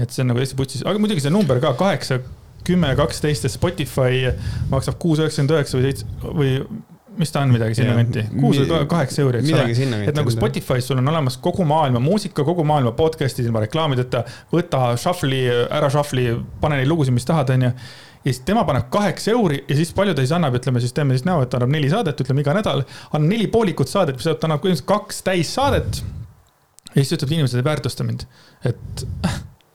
et 0.00 0.14
see 0.14 0.24
on 0.24 0.32
nagu 0.32 0.42
hästi 0.42 0.58
putsis, 0.58 0.84
aga 0.86 1.02
muidugi 1.02 1.24
see 1.24 1.32
number 1.34 1.60
ka 1.62 1.74
kaheksa, 1.78 2.20
kümme, 2.66 2.92
kaksteist 2.96 3.46
ja 3.46 3.50
Spotify 3.52 4.30
maksab 4.70 4.98
kuus 5.00 5.20
üheksakümmend 5.22 5.56
üheksa 5.56 5.78
või 5.78 5.86
seitse 5.88 6.32
või 6.36 6.54
mis 7.20 7.32
ta 7.32 7.42
on, 7.44 7.50
midagi 7.52 7.74
sinna 7.74 7.94
kanti, 7.98 8.22
kuus 8.32 8.60
või 8.60 8.84
kaheksa 8.90 9.24
euri, 9.24 9.40
eks 9.40 9.80
ole. 9.82 9.98
et 10.08 10.16
nagu 10.16 10.32
Spotify's 10.32 10.86
sul 10.88 11.00
on 11.00 11.10
olemas 11.12 11.36
kogu 11.42 11.64
maailma 11.68 12.00
muusika, 12.02 12.44
kogu 12.46 12.64
maailma 12.66 12.92
podcast'id 12.96 13.48
ilma 13.48 13.64
reklaamideta. 13.64 14.22
võta 14.52 14.92
shuffle'i, 15.00 15.42
ära 15.50 15.90
shuffle'i, 15.92 16.36
pane 16.62 16.80
neid 16.80 16.90
lugusid, 16.90 17.14
mis 17.16 17.26
tahad, 17.28 17.50
onju. 17.56 17.72
ja 17.72 18.30
siis 18.30 18.42
tema 18.46 18.64
paneb 18.68 18.88
kaheksa 18.92 19.34
euri 19.34 19.62
ja 19.66 19.76
siis 19.76 19.92
palju 19.96 20.14
ta 20.14 20.24
siis 20.24 20.34
annab, 20.36 20.56
ütleme 20.60 20.82
siis 20.82 20.96
teeme 20.96 21.16
siis 21.16 21.26
näo, 21.28 21.42
et 21.44 21.58
annab 21.58 21.74
neli 21.74 21.90
saadet, 21.92 22.24
ütleme 22.24 22.46
iga 22.46 22.56
nädal. 22.56 22.84
annab 23.10 23.28
neli 23.28 23.50
poolikut 23.52 23.90
saadet, 23.90 24.16
mis 24.16 24.30
ta 24.30 24.36
annab 24.48 24.62
põhimõtteliselt 24.64 24.90
kaks 24.94 25.22
täissaadet. 25.26 26.02
ja 26.94 26.98
siis 27.02 27.16
ütleb, 27.18 27.38
inimesed 27.38 27.60
ei 27.60 27.70
väärtusta 27.72 28.06
mind, 28.06 28.28
et 28.64 29.06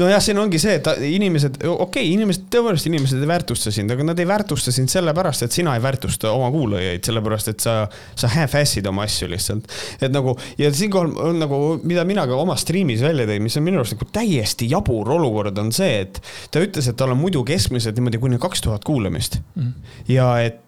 nojah, 0.00 0.22
siin 0.22 0.40
ongi 0.40 0.60
see, 0.62 0.76
et 0.78 0.88
inimesed, 1.06 1.58
okei 1.66 1.74
okay,, 1.84 2.06
inimesed, 2.14 2.46
tõepoolest 2.52 2.88
inimesed 2.88 3.22
ei 3.22 3.28
väärtusta 3.30 3.72
sind, 3.74 3.92
aga 3.94 4.06
nad 4.06 4.22
ei 4.22 4.28
väärtusta 4.28 4.74
sind 4.74 4.92
sellepärast, 4.92 5.46
et 5.46 5.56
sina 5.56 5.74
ei 5.76 5.84
väärtusta 5.84 6.32
oma 6.32 6.50
kuulajaid, 6.54 7.02
sellepärast 7.08 7.52
et 7.52 7.64
sa, 7.64 7.76
sa 8.18 8.30
half-ass'id 8.32 8.88
oma 8.88 9.06
asju 9.08 9.28
lihtsalt. 9.32 9.68
et 10.00 10.12
nagu 10.14 10.36
ja 10.60 10.72
siinkohal 10.74 11.12
on 11.28 11.42
nagu, 11.42 11.60
mida 11.88 12.06
mina 12.08 12.26
ka 12.28 12.38
oma 12.38 12.56
striimis 12.60 13.04
välja 13.04 13.28
tõin, 13.28 13.44
mis 13.44 13.58
on 13.58 13.66
minu 13.66 13.82
arust 13.82 13.96
nagu 13.96 14.10
täiesti 14.14 14.70
jabur 14.70 15.12
olukord, 15.18 15.58
on 15.62 15.72
see, 15.74 16.02
et 16.06 16.22
ta 16.52 16.62
ütles, 16.64 16.88
et 16.88 16.98
tal 16.98 17.14
on 17.14 17.20
muidu 17.20 17.44
keskmiselt 17.46 17.98
niimoodi 17.98 18.20
kuni 18.22 18.40
kaks 18.42 18.64
tuhat 18.64 18.84
kuulamist 18.86 19.40
mm. 19.40 19.62
-hmm. 19.62 19.96
ja 20.12 20.34
et 20.42 20.60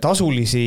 tasulisi 0.00 0.64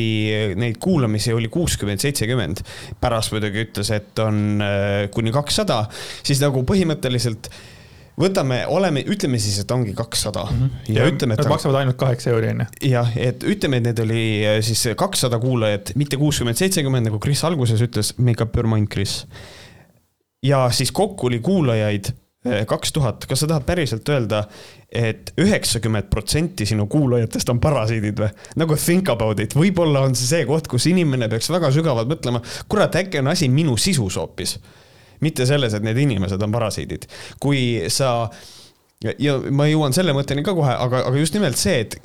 neid 0.56 0.78
kuulamisi 0.80 1.32
oli 1.32 1.48
kuuskümmend, 1.52 2.00
seitsekümmend. 2.00 2.62
pärast 3.00 3.32
muidugi 3.32 3.66
ütles, 3.66 3.90
et 3.92 4.18
on 4.18 4.62
äh, 4.64 5.10
kuni 5.12 5.32
kakssada, 5.32 5.84
siis 6.22 6.40
nagu 6.40 6.62
põhimõtteliselt 6.64 7.50
võtame, 8.18 8.62
oleme, 8.66 9.04
ütleme 9.06 9.40
siis, 9.42 9.60
et 9.62 9.70
ongi 9.74 9.94
kakssada 9.98 10.46
mm. 10.50 10.58
-hmm. 10.58 10.88
ja, 10.94 11.02
ja 11.02 11.12
ütleme, 11.12 11.36
et. 11.38 11.44
Nad 11.44 11.52
maksavad 11.54 11.80
ainult 11.82 12.00
kaheksa 12.00 12.34
euri, 12.34 12.52
on 12.54 12.66
ju. 12.66 12.90
jah, 12.90 13.14
et 13.16 13.46
ütleme, 13.46 13.82
et 13.82 13.90
need 13.90 14.04
oli 14.04 14.24
äh, 14.42 14.58
siis 14.64 14.88
kakssada 14.96 15.38
kuulajat, 15.38 15.94
mitte 15.94 16.20
kuuskümmend, 16.20 16.58
seitsekümmend, 16.58 17.10
nagu 17.10 17.22
Kris 17.22 17.44
alguses 17.44 17.82
ütles, 17.84 18.14
make 18.18 18.44
up 18.44 18.56
your 18.56 18.68
mind, 18.70 18.90
Kris 18.92 19.24
ja 20.42 20.70
siis 20.70 20.92
kokku 20.92 21.26
oli 21.26 21.38
kuulajaid 21.38 22.04
eh, 22.46 22.66
kaks 22.66 22.92
tuhat, 22.92 23.26
kas 23.26 23.40
sa 23.40 23.46
tahad 23.46 23.66
päriselt 23.66 24.08
öelda, 24.08 24.44
et 24.92 25.32
üheksakümmend 25.40 26.08
protsenti 26.10 26.66
sinu 26.66 26.86
kuulajatest 26.86 27.50
on 27.52 27.60
parasiidid 27.60 28.20
või? 28.22 28.30
nagu 28.56 28.76
think 28.76 29.10
about 29.12 29.40
it, 29.40 29.56
võib-olla 29.58 30.06
on 30.06 30.16
see 30.18 30.30
see 30.30 30.46
koht, 30.48 30.68
kus 30.70 30.86
inimene 30.90 31.28
peaks 31.28 31.50
väga 31.52 31.72
sügavalt 31.74 32.10
mõtlema, 32.10 32.42
kurat, 32.68 33.00
äkki 33.02 33.22
on 33.22 33.34
asi 33.34 33.48
minu 33.48 33.76
sisus 33.76 34.16
hoopis. 34.16 34.58
Mitte 35.24 35.46
selles, 35.46 35.74
et 35.74 35.84
need 35.84 35.98
inimesed 36.04 36.42
on 36.42 36.54
parasiidid. 36.54 37.08
kui 37.40 37.84
sa 37.92 38.30
ja, 39.04 39.14
ja 39.18 39.38
ma 39.50 39.68
jõuan 39.68 39.94
selle 39.96 40.14
mõtteni 40.16 40.44
ka 40.46 40.54
kohe, 40.56 40.74
aga, 40.74 41.04
aga 41.10 41.22
just 41.22 41.36
nimelt 41.36 41.60
see, 41.60 41.84
et 41.86 41.98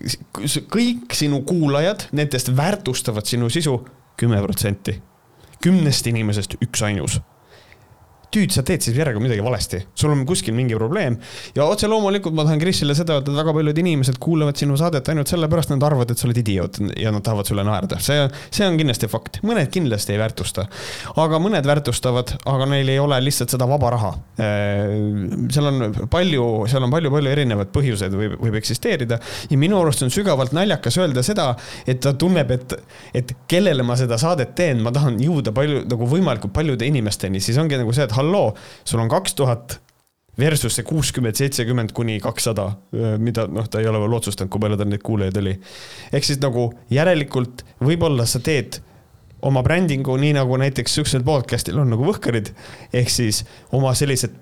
kõik 0.73 1.15
sinu 1.17 1.43
kuulajad, 1.47 2.09
nendest 2.15 2.53
väärtustavad 2.55 3.29
sinu 3.29 3.49
sisu 3.53 3.79
kümme 4.19 4.41
protsenti. 4.45 5.01
kümnest 5.63 6.07
inimesest 6.07 6.57
üksainus 6.61 7.21
tüüd, 8.33 8.53
sa 8.55 8.63
teed 8.65 8.83
siis 8.85 8.97
järjega 8.97 9.21
midagi 9.21 9.43
valesti, 9.45 9.81
sul 9.99 10.13
on 10.13 10.23
kuskil 10.27 10.55
mingi 10.57 10.77
probleem. 10.77 11.17
ja 11.55 11.65
otse 11.69 11.87
loomulikult 11.91 12.35
ma 12.35 12.45
tahan 12.47 12.61
Krisile 12.61 12.95
seda 12.97 13.17
öelda, 13.17 13.31
et 13.31 13.39
väga 13.39 13.53
paljud 13.57 13.81
inimesed 13.83 14.19
kuulavad 14.23 14.59
sinu 14.59 14.77
saadet 14.79 15.09
ainult 15.13 15.31
sellepärast, 15.31 15.73
nad 15.73 15.85
arvavad, 15.85 16.11
et 16.11 16.21
sa 16.21 16.27
oled 16.27 16.39
idioot 16.41 16.79
ja 16.99 17.13
nad 17.13 17.25
tahavad 17.25 17.49
sulle 17.49 17.65
naerda. 17.67 17.99
see, 18.03 18.27
see 18.49 18.67
on 18.67 18.77
kindlasti 18.79 19.09
fakt, 19.11 19.39
mõned 19.45 19.69
kindlasti 19.73 20.15
ei 20.15 20.21
väärtusta. 20.21 20.67
aga 21.23 21.41
mõned 21.43 21.67
väärtustavad, 21.69 22.35
aga 22.49 22.69
neil 22.73 22.89
ei 22.89 22.99
ole 22.99 23.19
lihtsalt 23.23 23.53
seda 23.53 23.67
vaba 23.69 23.93
raha. 23.93 24.13
Äh, 24.41 24.95
seal 25.53 25.69
on 25.69 26.07
palju, 26.11 26.47
seal 26.71 26.87
on 26.87 26.93
palju-palju 26.93 27.33
erinevaid 27.33 27.73
põhjuseid 27.75 28.17
võib, 28.17 28.37
võib 28.41 28.57
eksisteerida 28.59 29.19
ja 29.49 29.59
minu 29.59 29.79
arust 29.81 30.03
on 30.05 30.13
sügavalt 30.13 30.53
naljakas 30.55 30.97
öelda 31.01 31.23
seda, 31.25 31.51
et 31.87 32.01
ta 32.03 32.13
tunneb, 32.17 32.51
et, 32.55 32.75
et 33.13 33.35
kellele 33.49 33.85
ma 33.85 33.97
seda 33.99 34.17
saadet 34.21 34.55
teen, 34.57 34.81
ma 34.83 34.93
tahan 34.95 35.19
jõuda 35.21 35.53
palju 35.55 35.83
nagu 35.89 36.09
võimalikult 36.09 36.53
paljude 36.55 36.87
inimesteni, 36.87 37.41
siis 37.43 37.57
ongi 37.61 37.79
nagu 37.79 37.93
see, 37.95 38.07
et 38.07 38.15
halloo, 38.23 38.53
sul 38.87 39.03
on 39.03 39.11
kaks 39.11 39.35
tuhat 39.37 39.79
versus 40.39 40.73
see 40.77 40.85
kuuskümmend, 40.87 41.37
seitsekümmend 41.37 41.93
kuni 41.93 42.17
kakssada, 42.21 42.71
mida 43.21 43.45
noh, 43.51 43.67
ta 43.69 43.81
ei 43.81 43.89
ole 43.89 44.01
veel 44.01 44.15
otsustanud, 44.17 44.49
kui 44.49 44.63
palju 44.63 44.79
tal 44.79 44.89
neid 44.89 45.03
kuulajaid 45.05 45.37
oli. 45.43 45.53
ehk 46.13 46.25
siis 46.25 46.41
nagu 46.41 46.71
järelikult 46.89 47.61
võib-olla 47.83 48.25
sa 48.29 48.41
teed 48.41 48.79
oma 49.43 49.61
brändingu, 49.63 50.15
nii 50.17 50.33
nagu 50.37 50.57
näiteks 50.57 50.95
siuksel 50.97 51.25
podcast'il 51.27 51.77
on 51.79 51.91
nagu 51.93 52.07
Võhkarid, 52.07 52.53
ehk 52.95 53.11
siis 53.11 53.43
oma 53.75 53.93
sellised 53.97 54.33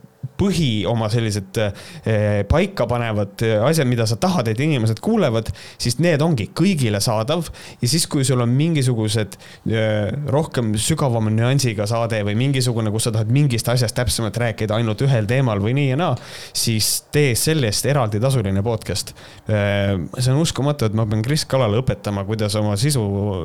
põhi, 0.42 0.70
oma 0.90 1.10
sellised 1.12 1.60
eh, 1.62 2.42
paikapanevad 2.50 3.44
eh, 3.46 3.58
asjad, 3.66 3.90
mida 3.90 4.08
sa 4.10 4.18
tahad, 4.22 4.50
et 4.52 4.62
inimesed 4.62 5.02
kuulevad, 5.04 5.52
siis 5.82 6.00
need 6.02 6.22
ongi 6.26 6.50
kõigile 6.58 7.02
saadav. 7.04 7.50
ja 7.82 7.90
siis, 7.90 8.08
kui 8.12 8.26
sul 8.28 8.42
on 8.44 8.54
mingisugused 8.58 9.38
eh, 9.70 10.10
rohkem 10.34 10.74
sügavama 10.82 11.34
nüansiga 11.34 11.88
saade 11.90 12.22
või 12.28 12.38
mingisugune, 12.40 12.94
kus 12.94 13.10
sa 13.10 13.16
tahad 13.16 13.32
mingist 13.34 13.70
asjast 13.72 13.98
täpsemalt 13.98 14.38
rääkida 14.42 14.78
ainult 14.78 15.02
ühel 15.06 15.30
teemal 15.30 15.62
või 15.64 15.76
nii 15.78 15.92
ja 15.94 16.00
naa, 16.00 16.16
siis 16.58 16.94
tee 17.14 17.36
sellest 17.38 17.86
eraldi 17.90 18.22
tasuline 18.22 18.64
podcast. 18.66 19.14
see 19.48 20.32
on 20.32 20.40
uskumatu, 20.42 20.88
et 20.88 20.96
ma 20.98 21.06
pean 21.10 21.22
Kris 21.26 21.44
Kalale 21.50 21.80
õpetama, 21.82 22.24
kuidas 22.28 22.56
oma 22.60 22.76
sisu 22.80 23.02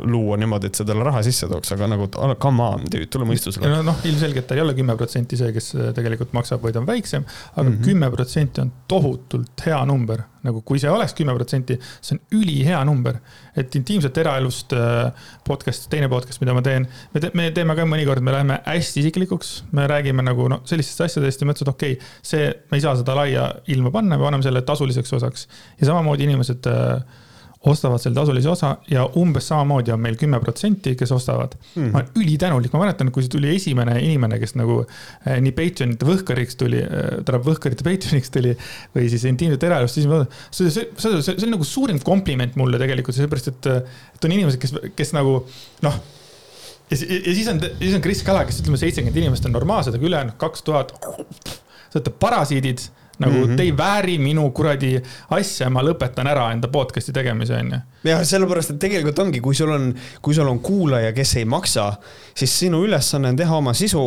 luua 0.06 0.36
niimoodi, 0.40 0.70
et 0.70 0.78
see 0.78 0.86
talle 0.88 1.04
raha 1.06 1.22
sisse 1.26 1.48
tooks, 1.50 1.72
aga 1.74 1.88
nagu 1.90 2.08
come 2.40 2.62
on, 2.64 2.86
tule 3.10 3.28
mõistusele. 3.28 3.82
noh, 3.86 4.04
ilmselgelt 4.08 4.48
ta 4.48 4.56
ei 4.56 4.62
ole 4.62 4.74
kümme 4.76 4.96
protsenti 4.98 5.38
see, 5.38 5.52
kes 5.56 5.72
tegelikult 5.96 6.34
maksab, 6.36 6.62
vaid 6.62 6.78
on 6.80 6.85
väiksem 6.88 7.24
aga, 7.26 7.54
aga 7.54 7.68
mhm. 7.68 7.82
kümme 7.84 8.10
protsenti 8.12 8.62
on 8.62 8.72
tohutult 8.88 9.66
hea 9.66 9.78
number. 9.88 10.24
nagu 10.46 10.60
kui 10.62 10.78
see 10.78 10.90
oleks 10.90 11.10
kümme 11.18 11.34
protsenti, 11.34 11.74
see 11.98 12.14
on 12.14 12.38
ülihea 12.38 12.84
number. 12.86 13.18
et 13.56 13.74
intiimset 13.74 14.18
eraelust 14.22 14.72
äh, 14.76 15.28
podcast, 15.46 15.88
teine 15.90 16.08
podcast, 16.12 16.40
mida 16.42 16.54
ma 16.54 16.62
teen, 16.62 16.86
me, 17.14 17.22
te, 17.22 17.30
me 17.34 17.50
teeme 17.54 17.76
ka 17.78 17.86
mõnikord, 17.88 18.22
me 18.22 18.34
läheme 18.34 18.60
hästi 18.66 19.02
isiklikuks, 19.02 19.52
me 19.76 19.86
räägime 19.90 20.24
nagu 20.26 20.48
noh, 20.52 20.62
sellistest 20.68 21.06
asjadest 21.08 21.42
ja 21.42 21.50
mõtlesin, 21.50 21.68
et 21.68 21.74
okei 21.74 21.98
okay,, 21.98 22.16
see, 22.22 22.50
me 22.70 22.78
ei 22.80 22.84
saa 22.84 22.96
seda 23.00 23.16
laia 23.18 23.48
ilma 23.72 23.92
panna, 23.94 24.18
me 24.18 24.28
paneme 24.28 24.46
selle 24.46 24.62
tasuliseks 24.66 25.16
osaks. 25.18 25.48
ja 25.80 25.90
samamoodi 25.90 26.28
inimesed 26.28 26.70
äh, 26.70 27.22
ostavad 27.66 28.02
selle 28.02 28.16
tasulise 28.16 28.50
osa 28.50 28.72
ja 28.90 29.04
umbes 29.18 29.48
samamoodi 29.50 29.92
on 29.94 30.02
meil 30.02 30.18
kümme 30.20 30.40
protsenti, 30.42 30.94
kes 30.98 31.12
ostavad. 31.16 31.56
Mm.. 31.74 31.92
ma 31.92 32.02
olen 32.02 32.22
ülitänulik, 32.22 32.74
ma 32.74 32.84
mäletan, 32.84 33.10
kui 33.14 33.24
see 33.24 33.32
tuli 33.32 33.52
esimene 33.54 33.96
inimene, 34.02 34.38
kes 34.42 34.56
nagu 34.58 34.80
eh, 34.84 35.38
nii 35.42 35.54
Patreonite 35.56 36.08
võhkariks 36.08 36.58
tuli 36.60 36.82
eh,, 36.82 37.08
tähendab 37.22 37.46
võhkarite 37.48 37.86
Patreoniks 37.86 38.32
tuli 38.34 38.54
või 38.94 39.08
siis 39.12 39.26
intiimset 39.30 39.66
eraelust, 39.68 39.98
siis 39.98 40.10
ma, 40.10 40.22
see, 40.50 40.70
see, 40.70 40.90
see, 40.94 41.22
see, 41.22 41.38
on 41.46 41.56
nagu 41.56 41.66
suurim 41.66 41.98
kompliment 42.04 42.58
mulle 42.60 42.80
tegelikult, 42.82 43.16
sellepärast 43.18 43.52
et, 43.54 43.72
et 44.18 44.28
on 44.28 44.36
inimesed, 44.38 44.60
kes, 44.62 44.76
kes 44.98 45.16
nagu 45.16 45.40
noh 45.86 45.98
ja, 46.90 46.98
ja 46.98 47.34
siis 47.34 47.48
on, 47.50 47.60
siis 47.80 47.96
on 47.96 48.04
Kris 48.04 48.22
Kala, 48.26 48.44
kes 48.48 48.60
ütleme, 48.62 48.78
seitsekümmend 48.80 49.18
inimest 49.22 49.48
on 49.48 49.54
normaalsed, 49.56 49.96
aga 49.96 50.08
ülejäänud 50.10 50.38
kaks 50.40 50.62
tuhat, 50.66 50.94
sa 51.90 51.98
olete 51.98 52.14
parasiidid 52.22 52.86
nagu 53.18 53.34
mm 53.34 53.44
-hmm. 53.44 53.56
te 53.56 53.62
ei 53.62 53.76
vääri 53.76 54.18
minu 54.18 54.50
kuradi 54.50 55.00
asja, 55.30 55.70
ma 55.70 55.82
lõpetan 55.82 56.28
ära 56.28 56.50
enda 56.52 56.68
podcast'i 56.68 57.12
tegemise, 57.12 57.54
onju. 57.54 57.80
Jah, 58.10 58.24
sellepärast, 58.26 58.74
et 58.74 58.82
tegelikult 58.82 59.22
ongi, 59.26 59.42
kui 59.44 59.56
sul 59.58 59.72
on, 59.74 59.92
kui 60.22 60.36
sul 60.36 60.48
on 60.50 60.60
kuulaja, 60.64 61.12
kes 61.16 61.36
ei 61.40 61.46
maksa, 61.48 61.92
siis 62.36 62.58
sinu 62.64 62.84
ülesanne 62.86 63.32
on 63.32 63.40
teha 63.40 63.62
oma 63.62 63.74
sisu 63.76 64.06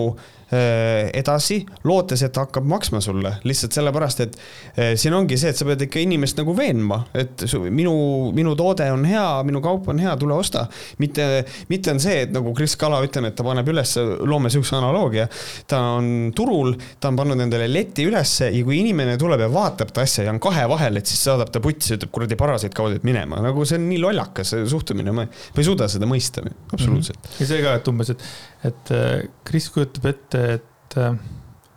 Äh, 0.49 1.11
edasi, 1.13 1.59
lootes, 1.85 2.23
et 2.25 2.31
ta 2.33 2.41
hakkab 2.47 2.65
maksma 2.65 2.97
sulle 3.05 3.35
lihtsalt 3.45 3.75
sellepärast, 3.75 4.21
et 4.23 4.37
äh, 4.73 4.95
siin 4.97 5.13
ongi 5.13 5.35
see, 5.37 5.51
et 5.53 5.59
sa 5.59 5.65
pead 5.67 5.83
ikka 5.85 6.01
inimest 6.01 6.39
nagu 6.41 6.55
veenma, 6.57 7.03
et 7.13 7.43
minu, 7.69 7.91
minu 8.33 8.55
toode 8.57 8.87
on 8.89 9.03
hea, 9.05 9.25
minu 9.45 9.61
kaup 9.61 9.91
on 9.93 10.01
hea, 10.01 10.15
tule 10.17 10.33
osta. 10.33 10.63
mitte, 10.97 11.27
mitte 11.69 11.93
on 11.93 12.01
see, 12.01 12.23
et 12.23 12.33
nagu 12.33 12.49
Kris 12.57 12.73
Kala 12.81 12.97
ütleme, 13.05 13.29
et 13.29 13.37
ta 13.37 13.45
paneb 13.45 13.69
üles, 13.69 13.93
loome 14.25 14.49
sihukese 14.49 14.73
analoogia. 14.79 15.27
ta 15.69 15.83
on 15.99 16.31
turul, 16.33 16.73
ta 16.97 17.13
on 17.13 17.21
pannud 17.21 17.45
endale 17.45 17.69
leti 17.69 18.07
ülesse 18.09 18.49
ja 18.49 18.65
kui 18.65 18.79
inimene 18.81 19.19
tuleb 19.21 19.45
ja 19.45 19.51
vaatab 19.53 19.93
ta 19.93 20.01
asja 20.01 20.25
ja 20.25 20.33
on 20.33 20.41
kahe 20.41 20.65
vahel, 20.73 20.97
et 20.97 21.13
siis 21.13 21.21
saadab 21.29 21.53
ta 21.53 21.61
putsi, 21.61 21.93
ütleb 21.99 22.09
kuradi 22.09 22.39
parasid 22.41 22.73
kaudselt 22.73 23.05
minema, 23.05 23.37
nagu 23.45 23.69
see 23.69 23.77
on 23.77 23.85
nii 23.89 23.99
lollakas 24.01 24.53
suhtumine, 24.69 25.13
ma 25.15 25.25
ei 25.27 25.65
suuda 25.67 25.89
seda 25.91 26.07
mõista, 26.09 26.43
absoluutselt 26.71 27.19
mm. 27.19 27.27
-hmm. 27.27 27.41
ja 27.41 27.49
see 27.51 27.65
ka, 27.65 27.75
et 27.79 27.91
umbes, 27.91 28.13
et 28.13 28.25
et 28.69 28.91
äh, 28.95 29.11
Kris 29.47 29.69
kujutab 29.73 30.09
ette, 30.11 30.41
et, 30.59 30.97
äh, 30.97 31.13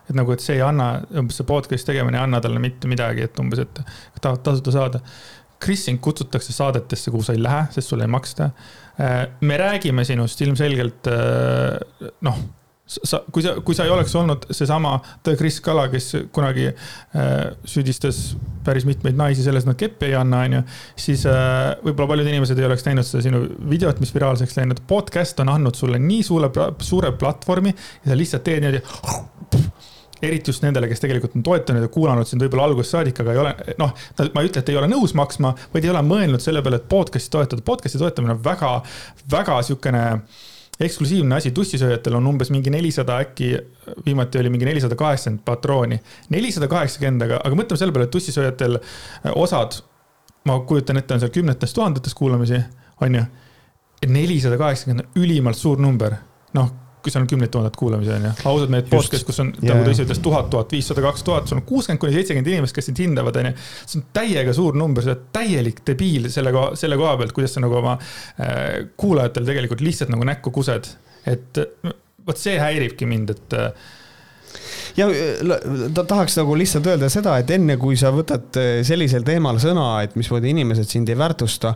et 0.09 0.16
nagu, 0.19 0.33
et 0.35 0.45
see 0.45 0.57
ei 0.59 0.64
anna, 0.66 0.95
umbes 1.19 1.40
see 1.40 1.49
podcast'i 1.49 1.92
tegemine 1.92 2.19
ei 2.19 2.26
anna 2.26 2.40
talle 2.45 2.62
mitte 2.62 2.90
midagi, 2.90 3.28
et 3.28 3.42
umbes, 3.42 3.62
et 3.62 3.85
tahad 4.21 4.42
tasuta 4.47 4.75
saada. 4.75 5.02
Kris 5.62 5.85
sind 5.87 6.00
kutsutakse 6.02 6.50
saadetesse, 6.52 7.12
kuhu 7.14 7.23
sa 7.23 7.37
ei 7.37 7.42
lähe, 7.42 7.69
sest 7.71 7.92
sulle 7.92 8.02
ei 8.09 8.11
maksta. 8.11 8.50
Äh, 8.99 9.21
me 9.40 9.59
räägime 9.61 10.04
sinust 10.04 10.40
ilmselgelt 10.42 11.07
noh 12.26 12.42
sa, 13.05 13.23
kui 13.33 13.45
sa, 13.45 13.55
kui 13.65 13.77
sa 13.77 13.87
ei 13.87 13.93
oleks 13.93 14.15
olnud 14.19 14.47
seesama 14.55 14.97
Chris 15.27 15.61
Kala, 15.65 15.87
kes 15.93 16.11
kunagi 16.35 16.69
äh, 16.71 17.53
süüdistas 17.69 18.23
päris 18.65 18.87
mitmeid 18.89 19.19
naisi 19.19 19.45
selles, 19.45 19.65
et 19.65 19.73
nad 19.73 19.79
keppi 19.79 20.11
ei 20.11 20.17
anna, 20.19 20.43
onju, 20.47 20.63
siis 20.99 21.25
äh, 21.31 21.73
võib-olla 21.83 22.13
paljud 22.13 22.31
inimesed 22.33 22.59
ei 22.59 22.69
oleks 22.69 22.87
näinud 22.87 23.09
seda 23.09 23.25
sinu 23.27 23.45
videot, 23.71 24.03
mis 24.03 24.15
viraalseks 24.15 24.59
läinud. 24.61 24.85
podcast 24.89 25.41
on 25.43 25.53
andnud 25.53 25.79
sulle 25.79 26.01
nii 26.03 26.23
suure, 26.27 26.51
suure 26.83 27.13
platvormi 27.19 27.73
ja 27.73 28.13
sa 28.13 28.19
lihtsalt 28.19 28.47
teed 28.47 28.65
niimoodi 28.65 28.83
eriti 30.23 30.53
just 30.53 30.63
nendele, 30.63 30.87
kes 30.87 31.03
tegelikult 31.03 31.35
on 31.35 31.43
toetanud 31.43 31.83
ja 31.83 31.91
kuulanud 31.91 32.29
sind 32.29 32.45
võib-olla 32.45 32.69
algusest 32.69 32.95
saadik, 32.95 33.19
aga 33.25 33.33
ei 33.35 33.41
ole, 33.43 33.75
noh, 33.81 33.91
ma 34.23 34.45
ei 34.45 34.51
ütle, 34.51 34.63
et 34.63 34.71
ei 34.71 34.79
ole 34.79 34.87
nõus 34.93 35.17
maksma, 35.19 35.51
vaid 35.73 35.89
ei 35.89 35.91
ole 35.91 36.03
mõelnud 36.07 36.45
selle 36.45 36.63
peale, 36.63 36.79
et 36.79 36.87
podcast'i 36.91 37.33
toetada. 37.35 37.65
podcast'i 37.67 37.99
toetamine 37.99 38.37
on 38.37 38.45
väga, 38.45 38.77
väga 39.33 39.59
sihukene 39.67 40.05
äh, 40.13 40.43
eksklusiivne 40.87 41.37
asi, 41.37 41.53
tussisööjatel 41.55 42.17
on 42.19 42.27
umbes 42.33 42.51
mingi 42.55 42.71
nelisada, 42.73 43.19
äkki 43.23 43.53
viimati 44.07 44.41
oli 44.41 44.51
mingi 44.53 44.69
nelisada 44.69 44.97
kaheksakümmend 44.99 45.45
patrooni. 45.45 46.01
nelisada 46.31 46.69
kaheksakümmend, 46.69 47.23
aga, 47.29 47.41
aga 47.45 47.59
mõtleme 47.59 47.81
selle 47.81 47.95
peale, 47.95 48.09
et 48.09 48.15
tussisööjatel 48.15 48.79
osad, 49.35 49.79
ma 50.49 50.59
kujutan 50.69 51.01
ette, 51.01 51.15
on 51.15 51.23
seal 51.23 51.35
kümnetes 51.35 51.75
tuhandetes 51.75 52.15
kuulamisi, 52.15 52.61
on 53.01 53.15
ju. 53.15 53.25
nelisada 54.07 54.59
kaheksakümmend 54.59 55.07
on 55.07 55.23
ülimalt 55.23 55.57
suur 55.57 55.81
number. 55.81 56.17
noh, 56.55 56.71
kui 57.02 57.12
seal 57.12 57.25
on 57.25 57.30
kümneid 57.30 57.50
tuhandeid 57.52 57.78
kuulamisi, 57.78 58.12
on 58.14 58.26
ju. 58.28 58.32
ausad 58.50 58.73
mehed 58.73 58.90
podcast, 58.90 59.26
kus 59.28 59.40
on, 59.42 59.52
nagu 59.62 59.87
ta 59.87 59.94
ise 59.94 60.06
ütles, 60.06 60.21
tuhat, 60.25 60.50
tuhat 60.52 60.75
viissada, 60.75 61.04
kaks 61.04 61.25
tuhat, 61.26 61.49
sul 61.50 61.61
on 61.61 61.64
kuuskümmend 61.68 62.02
kuni 62.02 62.14
seitsekümmend 62.16 62.52
inimest, 62.52 62.76
kes 62.76 62.90
sind 62.90 63.00
hindavad, 63.02 63.38
on 63.40 63.50
ju. 63.50 63.54
see 63.85 63.99
on 64.00 64.04
täiega 64.18 64.54
suur 64.56 64.78
number, 64.78 65.04
sa 65.04 65.14
oled 65.14 65.25
täielik 65.35 65.82
debiil 65.88 66.28
selle 66.32 66.54
koha, 66.54 66.76
selle 66.78 66.99
koha 67.00 67.16
pealt, 67.21 67.35
kuidas 67.37 67.56
sa 67.56 67.64
nagu 67.64 67.80
oma 67.80 67.97
äh, 67.99 68.85
kuulajatel 69.00 69.49
tegelikult 69.49 69.82
lihtsalt 69.85 70.12
nagu 70.14 70.28
näkku 70.28 70.54
kused. 70.54 70.94
et 71.26 71.64
vot 72.26 72.38
see 72.38 72.54
häiribki 72.59 73.06
mind, 73.09 73.35
et 73.35 73.59
äh, 73.59 73.90
ja 74.97 75.09
ta 75.94 76.04
tahaks 76.04 76.37
nagu 76.40 76.56
lihtsalt 76.59 76.87
öelda 76.92 77.11
seda, 77.12 77.38
et 77.40 77.50
enne 77.54 77.76
kui 77.80 77.99
sa 78.00 78.12
võtad 78.14 78.61
äh, 78.61 78.71
sellisel 78.87 79.26
teemal 79.26 79.61
sõna, 79.62 79.88
et 80.04 80.16
mismoodi 80.18 80.52
inimesed 80.54 80.88
sind 80.90 81.11
ei 81.12 81.18
väärtusta 81.18 81.75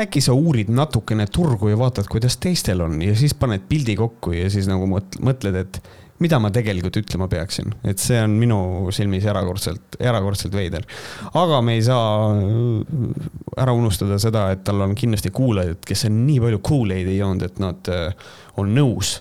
äkki 0.00 0.22
sa 0.24 0.34
uurid 0.34 0.70
natukene 0.74 1.26
turgu 1.30 1.70
ja 1.70 1.78
vaatad, 1.78 2.08
kuidas 2.10 2.36
teistel 2.42 2.82
on. 2.84 3.00
Ja 3.02 3.14
siis 3.18 3.34
paned 3.38 3.66
pildi 3.68 3.96
kokku 3.98 4.34
ja 4.34 4.48
siis 4.50 4.66
nagu 4.70 4.88
mõtled, 4.88 5.60
et 5.60 5.80
mida 6.22 6.38
ma 6.42 6.50
tegelikult 6.54 7.00
ütlema 7.00 7.26
peaksin, 7.30 7.72
et 7.86 8.02
see 8.02 8.20
on 8.22 8.36
minu 8.38 8.58
silmis 8.94 9.26
erakordselt, 9.26 9.98
erakordselt 9.98 10.54
veider. 10.54 10.86
aga 11.34 11.60
me 11.64 11.74
ei 11.78 11.82
saa 11.86 12.30
äh, 12.30 13.18
ära 13.64 13.74
unustada 13.74 14.18
seda, 14.22 14.46
et 14.54 14.64
tal 14.66 14.84
on 14.84 14.94
kindlasti 14.98 15.32
kuulajaid, 15.34 15.82
kes 15.86 16.06
on 16.08 16.22
nii 16.28 16.40
palju 16.44 16.62
Kool-Aidi 16.64 17.18
joonud, 17.18 17.46
et 17.48 17.60
nad 17.62 17.92
äh, 17.92 18.32
on 18.60 18.70
nõus 18.70 19.16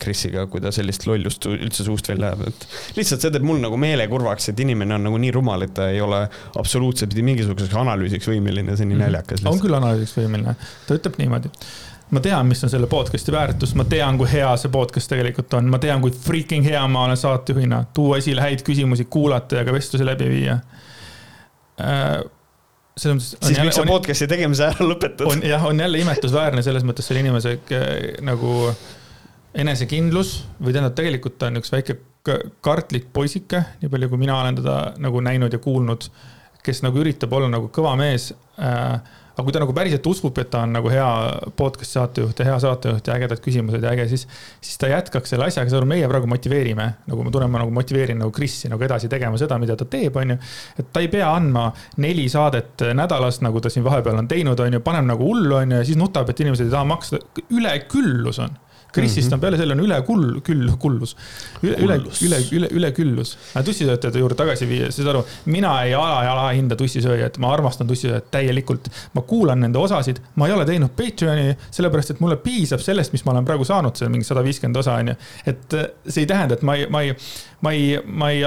Krisiga, 0.00 0.46
kui 0.48 0.62
ta 0.64 0.70
sellist 0.72 1.04
lollust 1.08 1.44
üldse 1.50 1.84
suust 1.84 2.08
välja 2.08 2.30
ajab, 2.30 2.46
et 2.48 2.96
lihtsalt 2.96 3.20
see 3.20 3.34
teeb 3.34 3.44
mul 3.44 3.60
nagu 3.60 3.76
meele 3.80 4.06
kurvaks, 4.08 4.48
et 4.52 4.62
inimene 4.64 4.96
on 4.96 5.04
nagu 5.10 5.20
nii 5.20 5.34
rumal, 5.36 5.66
et 5.66 5.74
ta 5.76 5.90
ei 5.92 6.00
ole 6.00 6.22
absoluutselt 6.60 7.12
mingisuguseks 7.12 7.76
analüüsiks 7.76 8.30
võimeline, 8.32 8.76
see 8.76 8.88
on 8.88 8.92
nii 8.94 8.96
mhm. 8.96 9.04
naljakas. 9.04 9.44
on 9.50 9.60
küll 9.60 9.76
analüüsiks 9.76 10.16
võimeline, 10.22 10.56
ta 10.88 10.96
ütleb 10.96 11.20
niimoodi 11.20 11.52
ma 12.10 12.22
tean, 12.24 12.48
mis 12.50 12.64
on 12.64 12.72
selle 12.72 12.88
podcast'i 12.90 13.32
väärtus, 13.34 13.74
ma 13.78 13.86
tean, 13.88 14.18
kui 14.18 14.28
hea 14.30 14.50
see 14.58 14.72
podcast 14.72 15.12
tegelikult 15.12 15.54
on, 15.58 15.70
ma 15.70 15.78
tean, 15.82 16.02
kui 16.02 16.12
freaking 16.14 16.66
hea 16.66 16.82
ma 16.90 17.04
olen 17.06 17.18
saatejuhina, 17.20 17.84
tuua 17.94 18.18
esile 18.18 18.42
häid 18.44 18.64
küsimusi, 18.66 19.06
kuulata 19.10 19.60
ja 19.60 19.64
ka 19.66 19.74
vestlusi 19.74 20.06
läbi 20.06 20.28
viia 20.32 20.58
äh, 21.80 22.20
selles 23.00 23.32
mõttes. 23.32 23.48
siis 23.48 23.60
miks 23.62 23.78
sa 23.78 23.86
podcast'i 23.88 24.28
tegemise 24.30 24.66
ära 24.70 24.86
lõpetad? 24.86 25.26
on 25.30 25.44
jah, 25.46 25.66
on 25.66 25.80
jälle 25.80 26.02
imetlusväärne 26.02 26.64
selles 26.66 26.86
mõttes 26.86 27.06
selle 27.08 27.22
inimese 27.24 27.58
nagu 28.26 28.72
enesekindlus 29.54 30.34
või 30.60 30.74
tähendab, 30.74 30.94
tegelikult 30.98 31.38
ta 31.38 31.50
on 31.50 31.58
üks 31.60 31.72
väike 31.72 31.98
kartlik 32.60 33.08
poisike, 33.14 33.62
nii 33.80 33.90
palju 33.90 34.10
kui 34.12 34.20
mina 34.20 34.36
olen 34.42 34.60
teda 34.60 34.76
nagu 35.00 35.22
näinud 35.24 35.52
ja 35.52 35.58
kuulnud, 35.62 36.04
kes 36.62 36.82
nagu 36.84 37.00
üritab 37.00 37.32
olla 37.32 37.48
nagu 37.50 37.70
kõva 37.72 37.94
mees 37.98 38.30
äh, 38.60 39.00
aga 39.40 39.46
kui 39.46 39.54
ta 39.56 39.62
nagu 39.62 39.74
päriselt 39.76 40.06
usub, 40.10 40.36
et 40.42 40.50
ta 40.52 40.64
on 40.66 40.74
nagu 40.76 40.90
hea 40.92 41.08
podcast 41.56 41.96
saatejuht 41.96 42.42
ja 42.42 42.46
hea 42.50 42.58
saatejuht 42.60 43.08
ja 43.08 43.16
ägedad 43.16 43.40
küsimused 43.40 43.84
ja 43.84 43.94
äge, 43.94 44.06
siis, 44.10 44.26
siis 44.60 44.76
ta 44.80 44.90
jätkaks 44.90 45.32
selle 45.32 45.48
asjaga, 45.48 45.72
saad 45.72 45.80
aru, 45.80 45.88
meie 45.94 46.08
praegu 46.10 46.28
motiveerime, 46.30 46.88
nagu 47.08 47.24
ma 47.24 47.32
tunnen, 47.32 47.52
ma 47.52 47.62
nagu 47.64 47.74
motiveerin 47.74 48.20
nagu 48.20 48.34
Krisi 48.36 48.68
nagu 48.72 48.84
edasi 48.84 49.08
tegema 49.12 49.40
seda, 49.40 49.58
mida 49.62 49.78
ta 49.80 49.88
teeb, 49.88 50.16
on 50.20 50.34
ju. 50.34 50.38
et 50.82 50.92
ta 50.92 51.04
ei 51.04 51.08
pea 51.12 51.32
andma 51.32 51.70
neli 52.04 52.28
saadet 52.32 52.84
nädalas, 52.96 53.40
nagu 53.46 53.64
ta 53.64 53.72
siin 53.72 53.86
vahepeal 53.86 54.20
on 54.20 54.28
teinud, 54.30 54.60
on 54.60 54.76
ju, 54.76 54.84
paneb 54.84 55.08
nagu 55.08 55.30
hullu, 55.30 55.56
on 55.62 55.76
ju, 55.76 55.80
ja 55.80 55.88
siis 55.88 56.00
nutab, 56.00 56.28
et 56.28 56.44
inimesed 56.44 56.68
ei 56.68 56.74
taha 56.74 56.88
maksta, 56.92 57.22
üleküllus 57.48 58.44
on 58.44 58.60
Krisist 58.92 59.26
mm 59.26 59.30
-hmm. 59.30 59.34
on 59.34 59.40
peale 59.40 59.56
selle 59.60 59.74
on 59.76 59.82
üle 59.84 60.02
kull, 60.06 60.40
küll, 60.46 60.70
kullus. 60.78 61.16
üle, 61.62 61.76
üle, 61.84 61.96
üle, 62.26 62.38
üle, 62.52 62.68
üleküllus. 62.70 63.36
tussisöötajate 63.64 64.18
juurde 64.18 64.34
tagasi 64.34 64.68
viia, 64.68 64.90
saad 64.92 65.08
aru, 65.14 65.24
mina 65.44 65.82
ei 65.84 65.94
ala 65.94 66.24
ja 66.24 66.32
alahinda 66.32 66.76
tussisööjat, 66.76 67.38
ma 67.38 67.52
armastan 67.52 67.86
tussisööjat 67.86 68.30
täielikult. 68.30 68.90
ma 69.14 69.22
kuulan 69.22 69.60
nende 69.60 69.78
osasid, 69.78 70.20
ma 70.34 70.46
ei 70.46 70.52
ole 70.52 70.64
teinud 70.64 70.90
Patreon'i, 70.96 71.56
sellepärast 71.70 72.10
et 72.10 72.20
mulle 72.20 72.36
piisab 72.36 72.80
sellest, 72.80 73.12
mis 73.12 73.24
ma 73.24 73.32
olen 73.32 73.44
praegu 73.44 73.64
saanud, 73.64 73.96
see 73.96 74.08
mingi 74.08 74.24
sada 74.24 74.44
viiskümmend 74.44 74.76
osa 74.76 74.94
on 74.94 75.08
ju. 75.08 75.14
et 75.46 75.74
äh, 75.74 75.86
see 76.08 76.22
ei 76.22 76.26
tähenda, 76.26 76.54
et 76.54 76.62
ma 76.62 76.74
ei, 76.74 76.86
ma 76.90 77.02
ei, 77.02 77.14
ma 77.60 77.72
ei, 77.72 77.98
ma 78.06 78.30
ei, 78.30 78.42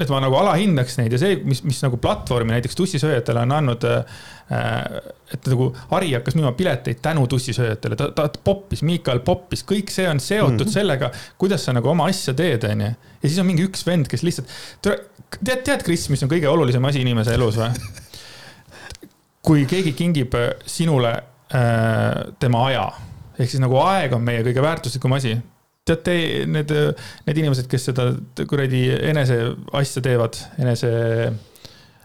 et 0.00 0.08
ma 0.08 0.20
nagu 0.20 0.36
alahindaks 0.36 0.98
neid 0.98 1.12
ja 1.12 1.18
see, 1.18 1.40
mis, 1.44 1.64
mis 1.64 1.82
nagu 1.82 1.96
platvormi 1.96 2.52
näiteks 2.56 2.76
tussisööjatele 2.76 3.40
on 3.40 3.52
andnud 3.52 3.84
äh, 3.84 4.04
Äh, 4.50 5.00
et 5.34 5.48
nagu 5.50 5.68
Ari 5.96 6.12
hakkas 6.14 6.36
müüma 6.38 6.52
pileteid 6.56 7.00
tänu 7.04 7.26
tussisööjatele, 7.30 7.98
ta, 7.98 8.08
ta 8.14 8.28
poppis, 8.46 8.84
Miikal 8.86 9.20
poppis, 9.26 9.64
kõik 9.66 9.92
see 9.94 10.06
on 10.10 10.20
seotud 10.22 10.54
mm 10.54 10.64
-hmm. 10.64 10.74
sellega, 10.76 11.10
kuidas 11.38 11.64
sa 11.66 11.74
nagu 11.76 11.90
oma 11.90 12.08
asja 12.10 12.34
teed, 12.34 12.64
onju. 12.70 12.90
ja 13.22 13.28
siis 13.28 13.38
on 13.42 13.46
mingi 13.46 13.66
üks 13.66 13.86
vend, 13.86 14.08
kes 14.08 14.22
lihtsalt, 14.22 14.52
tead, 14.82 15.64
tead, 15.64 15.82
Kris, 15.82 16.08
mis 16.08 16.22
on 16.22 16.30
kõige 16.30 16.48
olulisem 16.48 16.84
asi 16.84 17.00
inimese 17.00 17.34
elus 17.34 17.58
või? 17.58 17.70
kui 19.46 19.66
keegi 19.66 19.92
kingib 19.92 20.34
äh, 20.34 20.52
sinule 20.66 21.12
äh, 21.54 22.32
tema 22.38 22.66
aja, 22.68 22.92
ehk 23.38 23.50
siis 23.50 23.60
nagu 23.60 23.76
aeg 23.82 24.12
on 24.12 24.22
meie 24.22 24.44
kõige 24.46 24.62
väärtuslikum 24.62 25.12
asi 25.12 25.36
teate, 25.84 26.44
need, 26.48 26.70
need 27.26 27.40
inimesed, 27.42 27.68
kes 27.68 27.90
seda 27.90 28.12
kuradi 28.48 28.86
enese 29.10 29.36
asja 29.76 30.02
teevad, 30.04 30.38
enese 30.58 30.92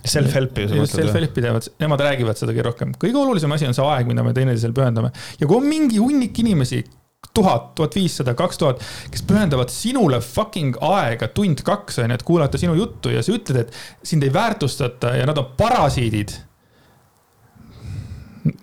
Self-help'i 0.05 0.67
sa 0.69 0.77
mõtled? 0.77 0.93
Self-help'i 1.03 1.43
teevad, 1.43 1.67
nemad 1.81 2.03
räägivad 2.05 2.39
seda 2.39 2.53
kõige 2.53 2.67
rohkem. 2.69 2.93
kõige 3.01 3.19
olulisem 3.19 3.51
asi 3.55 3.67
on 3.67 3.75
see 3.75 3.85
aeg, 3.85 4.07
mida 4.07 4.23
me 4.23 4.33
teineteisele 4.37 4.75
pühendame. 4.75 5.11
ja 5.39 5.47
kui 5.47 5.59
on 5.59 5.67
mingi 5.67 5.99
hunnik 5.99 6.39
inimesi, 6.39 6.83
tuhat, 7.35 7.73
tuhat 7.75 7.95
viissada, 7.95 8.33
kaks 8.37 8.57
tuhat, 8.57 8.83
kes 9.11 9.23
pühendavad 9.27 9.71
sinule 9.73 10.21
fucking 10.23 10.77
aega 10.81 11.29
tund-kaks, 11.35 11.99
on 12.03 12.13
ju, 12.13 12.19
et 12.19 12.27
kuulata 12.27 12.61
sinu 12.61 12.75
juttu 12.79 13.13
ja 13.13 13.23
sa 13.25 13.35
ütled, 13.35 13.67
et 13.67 14.07
sind 14.07 14.23
ei 14.23 14.33
väärtustata 14.33 15.15
ja 15.19 15.27
nad 15.29 15.37
on 15.37 15.51
parasiidid 15.59 16.35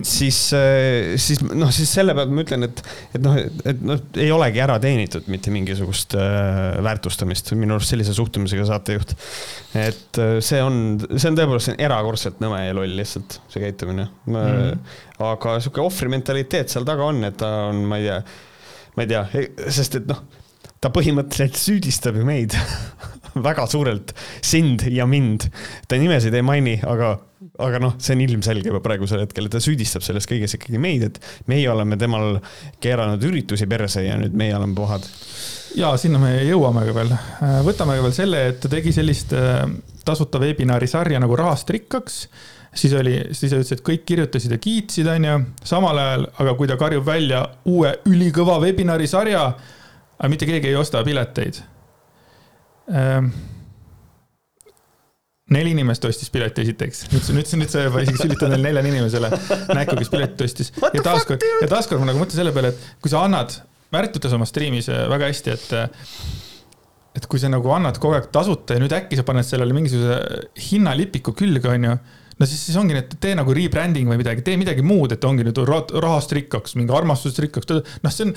siis, 0.04 0.38
äh, 0.56 1.16
siis 1.20 1.40
noh, 1.44 1.70
siis 1.74 1.90
selle 1.98 2.14
pealt 2.16 2.32
ma 2.34 2.44
ütlen, 2.44 2.66
et, 2.68 2.80
et 3.16 3.22
noh, 3.24 3.36
et 3.38 3.82
noh, 3.84 4.00
ei 4.22 4.30
olegi 4.34 4.62
ära 4.62 4.78
teenitud 4.82 5.28
mitte 5.32 5.52
mingisugust 5.54 6.16
äh, 6.18 6.78
väärtustamist 6.84 7.52
minu 7.58 7.76
arust 7.76 7.92
sellise 7.92 8.14
suhtumisega 8.16 8.66
saatejuht. 8.68 9.16
et 9.76 10.22
äh, 10.22 10.38
see 10.44 10.62
on, 10.64 10.80
see 11.12 11.30
on 11.30 11.38
tõepoolest 11.38 11.76
erakordselt 11.76 12.40
nõme 12.44 12.62
ja 12.64 12.76
loll 12.76 12.96
lihtsalt, 13.00 13.40
see 13.52 13.64
käitumine 13.64 14.08
mm. 14.08 14.40
-hmm. 14.40 14.96
aga 15.30 15.58
sihuke 15.60 15.84
ohvrimentaliteet 15.84 16.72
seal 16.72 16.88
taga 16.88 17.10
on, 17.10 17.22
et 17.28 17.38
ta 17.40 17.52
on, 17.70 17.84
ma 17.88 18.00
ei 18.00 18.08
tea, 18.08 18.20
ma 18.96 19.06
ei 19.06 19.12
tea, 19.12 19.24
sest 19.80 20.00
et 20.00 20.10
noh 20.10 20.24
ta 20.80 20.90
põhimõtteliselt 20.92 21.56
süüdistab 21.58 22.18
ju 22.20 22.26
meid 22.28 22.54
väga 23.44 23.66
suurelt, 23.70 24.12
sind 24.44 24.86
ja 24.92 25.06
mind. 25.06 25.48
ta 25.88 25.98
nimesid 26.00 26.34
ei 26.34 26.44
maini, 26.46 26.76
aga, 26.86 27.12
aga 27.62 27.80
noh, 27.82 27.94
see 28.02 28.16
on 28.16 28.24
ilmselge 28.26 28.70
juba 28.70 28.80
praegusel 28.84 29.22
hetkel, 29.24 29.48
et 29.48 29.56
ta 29.56 29.62
süüdistab 29.62 30.04
selles 30.06 30.28
kõiges 30.28 30.56
ikkagi 30.58 30.80
meid, 30.82 31.06
et 31.10 31.20
meie 31.50 31.68
oleme 31.72 31.98
temal 32.00 32.40
keeranud 32.82 33.22
üritusi 33.28 33.68
perse 33.70 34.04
ja 34.06 34.18
nüüd 34.20 34.36
meie 34.36 34.56
oleme 34.56 34.76
pahad. 34.78 35.06
ja 35.76 35.92
sinna 36.00 36.20
me 36.22 36.34
jõuame 36.46 36.86
ka 36.88 36.96
veel, 36.96 37.14
võtame 37.66 37.98
ka 37.98 38.08
veel 38.08 38.16
selle, 38.16 38.44
et 38.52 38.60
ta 38.62 38.72
tegi 38.72 38.92
sellist 38.96 39.34
äh, 39.36 39.64
tasuta 40.04 40.40
veebinari 40.42 40.88
sarja 40.90 41.20
nagu 41.22 41.36
Rahast 41.36 41.70
rikkaks 41.70 42.26
siis 42.76 42.92
oli, 42.92 43.14
siis 43.32 43.48
ta 43.52 43.56
ütles, 43.56 43.72
et 43.72 43.80
kõik 43.80 44.02
kirjutasid 44.04 44.52
ja 44.52 44.58
kiitsid, 44.60 45.06
onju, 45.08 45.36
samal 45.64 45.96
ajal, 45.96 46.26
aga 46.42 46.52
kui 46.58 46.68
ta 46.68 46.76
karjub 46.76 47.06
välja 47.06 47.40
uue 47.72 47.94
ülikõva 48.04 48.58
webinari 48.60 49.08
sarja 49.08 49.46
aga 50.18 50.32
mitte 50.32 50.48
keegi 50.48 50.72
ei 50.72 50.78
osta 50.78 51.02
pileteid 51.04 51.60
neli 55.56 55.72
inimest 55.74 56.04
ostis 56.06 56.30
pileti 56.30 56.62
esiteks, 56.62 57.04
nüüd, 57.12 57.30
nüüd, 57.36 57.54
nüüd 57.62 57.70
sa 57.70 57.86
juba 57.86 58.02
isegi 58.02 58.24
sülitad 58.24 58.50
neile 58.50 58.64
neljale 58.68 58.90
inimesele. 58.94 59.30
Näkku, 59.78 59.96
kes 60.00 60.10
pileti 60.12 60.46
ostis. 60.46 60.72
ja 60.82 61.02
taaskord, 61.06 61.46
ja 61.62 61.70
taaskord 61.70 62.02
ma 62.02 62.10
nagu 62.10 62.22
mõtlen 62.22 62.42
selle 62.42 62.54
peale, 62.54 62.74
et 62.74 63.02
kui 63.02 63.12
sa 63.12 63.24
annad, 63.26 63.54
Märt 63.94 64.16
ütles 64.18 64.34
oma 64.34 64.46
striimis 64.48 64.88
äh, 64.90 65.04
väga 65.10 65.30
hästi, 65.30 65.54
et 65.54 65.74
äh, 65.76 65.86
et 67.16 67.26
kui 67.30 67.40
sa 67.40 67.48
nagu 67.48 67.70
annad 67.72 67.96
kogu 68.02 68.16
aeg 68.18 68.26
tasuta 68.34 68.76
ja 68.76 68.82
nüüd 68.82 68.92
äkki 68.92 69.16
sa 69.16 69.24
paned 69.24 69.46
sellele 69.46 69.72
mingisuguse 69.72 70.18
hinnalipiku 70.66 71.32
külge, 71.38 71.70
onju 71.72 71.94
no 72.38 72.46
siis, 72.46 72.60
siis 72.66 72.76
ongi, 72.76 72.96
et 72.98 73.14
tee 73.20 73.34
nagu 73.38 73.54
rebranding 73.56 74.08
või 74.10 74.20
midagi, 74.20 74.44
tee 74.44 74.58
midagi 74.60 74.84
muud, 74.84 75.14
et 75.14 75.24
ongi 75.24 75.44
nüüd 75.46 75.60
rahast 75.64 76.32
rikkaks, 76.36 76.76
mingi 76.76 76.92
armastusest 76.96 77.40
rikkaks. 77.44 77.70
noh, 78.04 78.12
see 78.12 78.26
on, 78.28 78.34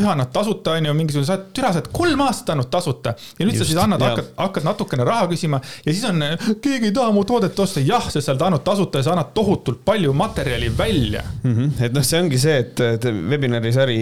ühe 0.00 0.08
annad 0.08 0.32
tasuta, 0.34 0.76
on 0.78 0.88
ju, 0.88 0.94
mingisugune, 0.96 1.28
sa 1.28 1.36
oled, 1.36 1.50
türa, 1.56 1.72
sa 1.74 1.82
oled 1.82 1.90
kolm 1.94 2.24
aastat 2.26 2.54
andnud 2.54 2.70
tasuta. 2.72 3.14
ja 3.38 3.46
nüüd 3.46 3.56
Just, 3.56 3.64
sa 3.64 3.70
siis 3.72 3.82
annad, 3.82 4.04
hakkad, 4.06 4.30
hakkad 4.38 4.68
natukene 4.68 5.08
raha 5.08 5.26
küsima 5.32 5.60
ja 5.84 5.90
siis 5.90 6.04
on, 6.08 6.24
keegi 6.64 6.90
ei 6.90 6.94
taha 6.96 7.12
mu 7.14 7.26
toodet 7.28 7.58
osta, 7.66 7.82
jah, 7.84 8.08
sest 8.08 8.28
sa 8.28 8.36
oled 8.36 8.46
andnud 8.48 8.64
tasuta 8.66 9.02
ja 9.02 9.08
sa 9.08 9.16
annad 9.16 9.34
tohutult 9.36 9.84
palju 9.84 10.14
materjali 10.16 10.72
välja 10.78 11.24
mm. 11.42 11.52
-hmm. 11.52 11.84
et 11.84 11.92
noh, 11.92 12.06
see 12.06 12.22
ongi 12.22 12.40
see, 12.40 12.56
et, 12.64 12.80
et 12.80 13.10
webinari 13.12 13.72
sari, 13.72 14.00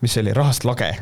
mis 0.00 0.14
see 0.14 0.22
oli, 0.22 0.36
rahast 0.36 0.68
lage 0.68 0.94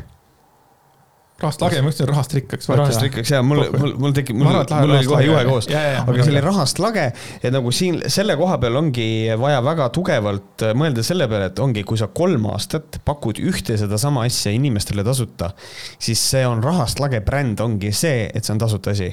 rahast 1.43 1.63
lage, 1.63 1.81
ma 1.83 1.91
ütlesin 1.91 2.09
rahast 2.09 2.35
rikkaks. 2.37 2.69
rahast 2.71 3.05
rikkaks 3.05 3.33
ja 3.35 3.41
mul, 3.45 3.63
mul, 3.75 3.93
mul 4.05 4.15
tekib, 4.15 4.39
mul, 4.39 4.49
mul 4.55 4.95
oli 4.97 5.09
kohe 5.09 5.23
juhe 5.27 5.43
koos, 5.47 5.69
aga 5.69 6.17
see 6.19 6.33
oli 6.33 6.43
rahast 6.43 6.81
lage. 6.83 7.05
et 7.41 7.53
nagu 7.53 7.73
siin 7.75 8.01
selle 8.13 8.37
koha 8.39 8.57
peal 8.63 8.79
ongi 8.79 9.07
vaja 9.39 9.61
väga 9.65 9.89
tugevalt 9.95 10.65
äh, 10.67 10.75
mõelda 10.77 11.05
selle 11.05 11.27
peale, 11.31 11.51
et 11.51 11.63
ongi, 11.63 11.85
kui 11.87 11.99
sa 11.99 12.09
kolm 12.13 12.49
aastat 12.53 13.01
pakud 13.05 13.41
ühte 13.43 13.77
sedasama 13.79 14.25
asja 14.27 14.53
inimestele 14.55 15.05
tasuta, 15.05 15.53
siis 16.01 16.21
see 16.33 16.45
on 16.47 16.63
rahast 16.63 17.03
lage 17.03 17.21
bränd 17.25 17.61
ongi 17.63 17.93
see, 17.95 18.29
et 18.33 18.43
see 18.43 18.55
on 18.55 18.63
tasuta 18.63 18.95
asi 18.95 19.11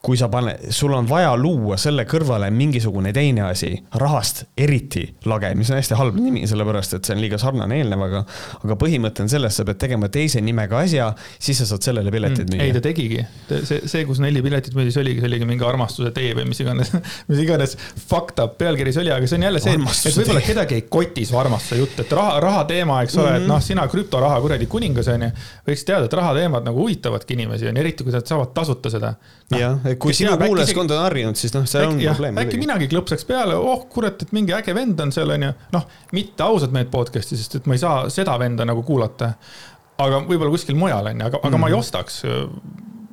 kui 0.00 0.16
sa 0.16 0.30
pane, 0.32 0.54
sul 0.72 0.94
on 0.96 1.04
vaja 1.08 1.34
luua 1.36 1.76
selle 1.80 2.06
kõrvale 2.08 2.48
mingisugune 2.54 3.10
teine 3.12 3.42
asi, 3.50 3.74
rahast 4.00 4.46
eriti 4.56 5.02
lage, 5.28 5.50
mis 5.58 5.68
on 5.68 5.76
hästi 5.76 5.98
halb 5.98 6.16
nimi, 6.16 6.46
sellepärast 6.48 6.96
et 6.96 7.04
see 7.04 7.16
on 7.16 7.20
liiga 7.20 7.36
sarnane 7.40 7.76
eelnevaga. 7.76 8.22
aga 8.64 8.76
põhimõte 8.80 9.20
on 9.26 9.28
selles, 9.28 9.58
sa 9.58 9.66
pead 9.68 9.80
tegema 9.82 10.08
teise 10.08 10.40
nimega 10.40 10.78
asja, 10.80 11.10
siis 11.36 11.60
sa 11.60 11.66
saad 11.68 11.84
sellele 11.84 12.12
piletid 12.14 12.46
mm, 12.46 12.56
müüa. 12.56 12.64
ei, 12.64 12.72
ta 12.72 12.80
tegigi, 12.86 13.26
see, 13.50 13.82
see, 13.92 14.06
kus 14.08 14.22
neli 14.24 14.40
piletit 14.44 14.76
müüdi, 14.78 14.94
see 14.94 15.02
oligi, 15.04 15.20
see 15.20 15.28
oligi 15.28 15.48
mingi 15.50 15.68
armastuse 15.68 16.14
tee 16.16 16.32
või 16.38 16.48
mis 16.48 16.62
iganes, 16.64 16.94
mis 17.28 17.44
iganes 17.44 17.76
fucked 18.00 18.40
up 18.40 18.56
pealkiri 18.62 18.96
see 18.96 19.04
oli, 19.04 19.12
aga 19.18 19.28
see 19.28 19.36
on 19.36 19.46
jälle 19.50 19.60
see, 19.60 19.76
et 19.76 20.16
võib-olla 20.22 20.44
kedagi 20.48 20.80
ei 20.80 20.86
koti 20.88 21.26
su 21.28 21.36
armastuse 21.40 21.82
jutt, 21.82 22.00
et 22.06 22.16
raha, 22.16 22.40
raha 22.46 22.64
teema, 22.72 23.02
eks 23.04 23.18
ole 23.18 23.26
mm, 23.26 23.34
-hmm. 23.34 23.42
et 23.42 23.44
mhm. 23.44 23.52
noh, 23.52 23.60
sina 23.68 23.84
krüptoraha 23.92 24.40
kuradi 24.40 24.70
kuningas 24.70 25.12
on 25.12 25.28
ju. 25.28 25.30
võiks 25.68 25.84
teada, 25.84 26.08
et 26.08 26.18
raha 26.22 26.32
teemad 26.40 26.64
nagu 26.64 26.80
huvitavadki 26.86 27.36
inimesi, 27.36 27.68
on 27.68 27.76
ju, 27.76 27.84
eriti 27.84 28.08
kui 28.08 28.16
nad 28.16 28.24
saavad 28.24 28.56
tasuta 28.56 28.96
seda 28.96 29.12
no,. 29.50 29.58
Kui 29.98 30.14
sinu 30.16 30.36
kuulajaskond 30.40 30.92
on 30.94 31.02
harjunud, 31.04 31.38
siis 31.40 31.54
noh, 31.54 31.64
see 31.68 31.80
äkki, 31.82 31.94
on 31.94 32.02
jah, 32.04 32.16
probleem. 32.18 32.40
äkki 32.42 32.60
minagi 32.60 32.88
klõpsaks 32.92 33.26
peale, 33.28 33.56
oh 33.56 33.86
kurat, 33.92 34.22
et 34.24 34.34
mingi 34.36 34.54
äge 34.56 34.74
vend 34.76 35.00
on 35.00 35.12
seal, 35.14 35.32
onju. 35.36 35.50
noh, 35.74 35.86
mitte 36.16 36.46
ausad 36.46 36.74
mehed 36.76 36.90
podcast'i, 36.92 37.38
sest 37.40 37.60
et 37.60 37.70
ma 37.70 37.76
ei 37.78 37.82
saa 37.82 38.04
seda 38.12 38.36
venda 38.40 38.66
nagu 38.68 38.84
kuulata. 38.86 39.34
aga 40.00 40.22
võib-olla 40.24 40.52
kuskil 40.54 40.78
mujal 40.80 41.10
on 41.10 41.18
ju, 41.20 41.26
aga, 41.26 41.42
aga 41.42 41.56
mm 41.56 41.60
ma 41.60 41.68
ei 41.68 41.74
Mhm. 41.74 41.80
ostaks, 41.80 42.22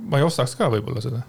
ma 0.09 0.17
ei 0.17 0.23
ostaks 0.23 0.55
ka 0.55 0.69
võib-olla 0.71 1.01
seda. 1.03 1.21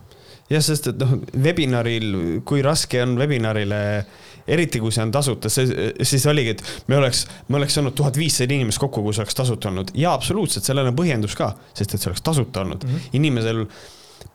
jah, 0.51 0.63
sest 0.63 0.87
et 0.87 0.99
noh, 0.99 1.19
webinaril, 1.35 2.41
kui 2.45 2.63
raske 2.63 3.03
on 3.03 3.19
webinarile, 3.19 4.07
eriti 4.49 4.81
kui 4.81 4.91
see 4.95 5.03
on 5.03 5.11
tasuta, 5.13 5.51
see, 5.53 5.93
siis 6.03 6.25
oligi, 6.27 6.57
et 6.57 6.63
me 6.89 6.97
oleks, 6.97 7.27
me 7.49 7.57
oleks 7.61 7.75
saanud 7.75 7.95
tuhat 7.95 8.17
viissada 8.17 8.55
inimest 8.55 8.81
kokku, 8.81 9.03
kui 9.03 9.13
see 9.13 9.23
oleks 9.23 9.37
tasuta 9.37 9.69
olnud 9.69 9.93
ja 9.95 10.15
absoluutselt, 10.17 10.65
sellel 10.65 10.89
on 10.89 10.97
põhjendus 10.97 11.37
ka, 11.37 11.53
sest 11.75 11.95
et 11.95 12.01
see 12.01 12.11
oleks 12.11 12.25
tasuta 12.25 12.65
olnud 12.65 12.85
mm. 12.85 12.95
-hmm. 12.95 13.17
inimesel 13.21 13.67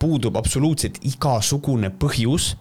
puudub 0.00 0.36
absoluutselt 0.40 1.00
igasugune 1.06 1.92
põhjus 2.00 2.54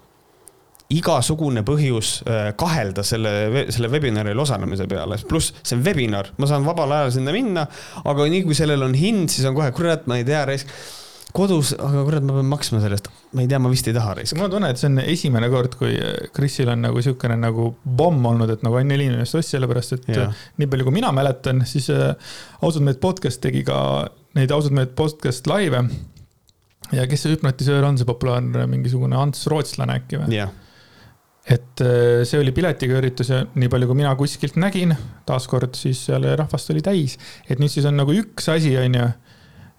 igasugune 0.93 1.63
põhjus 1.65 2.15
äh, 2.27 2.49
kahelda 2.59 3.05
selle, 3.07 3.31
selle 3.73 3.89
webinaril 3.91 4.39
osalemise 4.43 4.87
peale, 4.89 5.17
pluss 5.29 5.53
see 5.61 5.77
on 5.77 5.85
webinar, 5.85 6.33
ma 6.37 6.49
saan 6.49 6.67
vabal 6.67 6.91
ajal 6.97 7.15
sinna 7.17 7.33
minna, 7.35 7.63
aga 8.03 8.27
nii 8.29 8.43
kui 8.47 8.57
sellel 8.57 8.83
on 8.85 8.97
hind, 8.97 9.31
siis 9.33 9.47
on 9.49 9.57
kohe, 9.57 9.71
kurat, 9.75 10.05
ma 10.11 10.19
ei 10.19 10.27
tea, 10.27 10.43
kodus, 11.33 11.71
aga 11.81 12.03
kurat, 12.05 12.25
ma 12.27 12.35
pean 12.37 12.49
maksma 12.51 12.81
sellest, 12.83 13.09
ma 13.33 13.41
ei 13.41 13.49
tea, 13.49 13.59
ma 13.63 13.71
vist 13.71 13.87
ei 13.89 13.95
taha 13.95 14.13
risk. 14.19 14.37
mul 14.37 14.47
on 14.47 14.53
tunne, 14.53 14.69
et 14.69 14.81
see 14.81 14.91
on 14.91 15.01
esimene 15.01 15.49
kord, 15.49 15.77
kui 15.79 15.95
Krisil 16.35 16.69
on 16.69 16.83
nagu 16.85 17.01
siukene 17.01 17.39
nagu 17.41 17.71
pomm 17.97 18.27
olnud, 18.33 18.53
et 18.53 18.65
nagu 18.65 18.77
ainult 18.77 18.93
neli 18.93 19.09
inimest 19.09 19.39
ostis, 19.39 19.55
sellepärast 19.55 19.97
et 19.97 20.11
ja. 20.13 20.27
nii 20.61 20.69
palju, 20.69 20.87
kui 20.89 20.99
mina 20.99 21.09
mäletan, 21.15 21.63
siis 21.69 21.89
äh, 21.93 22.11
ausalt 22.61 22.85
meelt 22.85 23.01
podcast 23.01 23.41
tegi 23.41 23.65
ka 23.65 23.77
neid 24.37 24.53
ausalt 24.53 24.77
meelt 24.77 24.93
podcast 24.97 25.49
laive. 25.49 25.87
Ja 26.93 27.07
kes 27.09 27.25
see 27.25 27.35
hüpnotisöör 27.35 27.87
on, 27.87 27.97
see 27.99 28.09
populaarne 28.09 28.67
mingisugune 28.71 29.17
Ants 29.19 29.47
Rootslane 29.51 30.01
äkki 30.01 30.21
või? 30.21 30.37
jah 30.39 30.53
et 31.43 31.81
äh, 31.83 32.21
see 32.23 32.39
oli 32.39 32.53
piletiga 32.55 32.95
üritus 33.01 33.27
ja 33.33 33.41
nii 33.43 33.67
palju, 33.71 33.89
kui 33.89 33.99
mina 33.99 34.13
kuskilt 34.15 34.55
nägin, 34.61 34.93
taaskord 35.27 35.75
siis 35.75 36.05
seal 36.07 36.23
rahvast 36.39 36.71
oli 36.71 36.83
täis, 36.85 37.17
et 37.49 37.59
nüüd 37.59 37.71
siis 37.71 37.87
on 37.89 37.97
nagu 37.99 38.15
üks 38.15 38.47
asi, 38.53 38.71
on 38.79 38.95
ju 38.95 39.09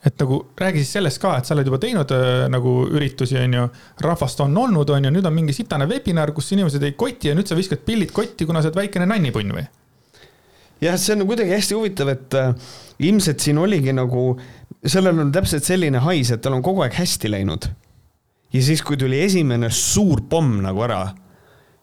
et 0.05 0.21
nagu 0.21 0.41
räägi 0.61 0.83
siis 0.83 0.91
sellest 0.99 1.21
ka, 1.23 1.39
et 1.39 1.49
sa 1.49 1.55
oled 1.57 1.69
juba 1.71 1.79
teinud 1.81 2.11
äh, 2.13 2.45
nagu 2.53 2.75
üritusi, 2.93 3.39
on 3.41 3.57
ju, 3.57 3.65
rahvast 4.05 4.43
on 4.45 4.57
olnud, 4.61 4.93
on 4.93 5.09
ju, 5.09 5.15
nüüd 5.15 5.25
on 5.25 5.37
mingi 5.37 5.57
sitane 5.57 5.89
webinar, 5.89 6.35
kus 6.37 6.53
inimesed 6.53 6.85
ei 6.85 6.93
koti 6.99 7.31
ja 7.31 7.39
nüüd 7.39 7.49
sa 7.49 7.57
viskad 7.57 7.81
pillid 7.87 8.13
kotti, 8.13 8.45
kuna 8.45 8.61
sa 8.61 8.69
oled 8.69 8.83
väikene 8.83 9.09
nannipunn 9.09 9.57
või? 9.57 9.65
Jah, 10.83 10.99
see 10.99 11.17
on 11.17 11.27
kuidagi 11.29 11.55
hästi 11.55 11.79
huvitav, 11.79 12.13
et 12.15 12.39
äh, 12.39 12.55
ilmselt 12.99 13.41
siin 13.45 13.59
oligi 13.59 13.95
nagu, 13.97 14.35
sellel 14.85 15.21
on 15.25 15.33
täpselt 15.35 15.67
selline 15.67 16.03
hais, 16.05 16.31
et 16.35 16.43
tal 16.45 16.57
on 16.59 16.65
kogu 16.65 16.85
aeg 16.85 16.97
hästi 16.99 17.31
läinud. 17.31 17.69
ja 18.55 18.63
siis, 18.63 18.83
kui 18.83 18.97
tuli 18.97 19.21
esimene 19.25 19.71
suur 19.71 20.25
pomm 20.31 20.61
nagu 20.63 20.83
ära 20.87 21.07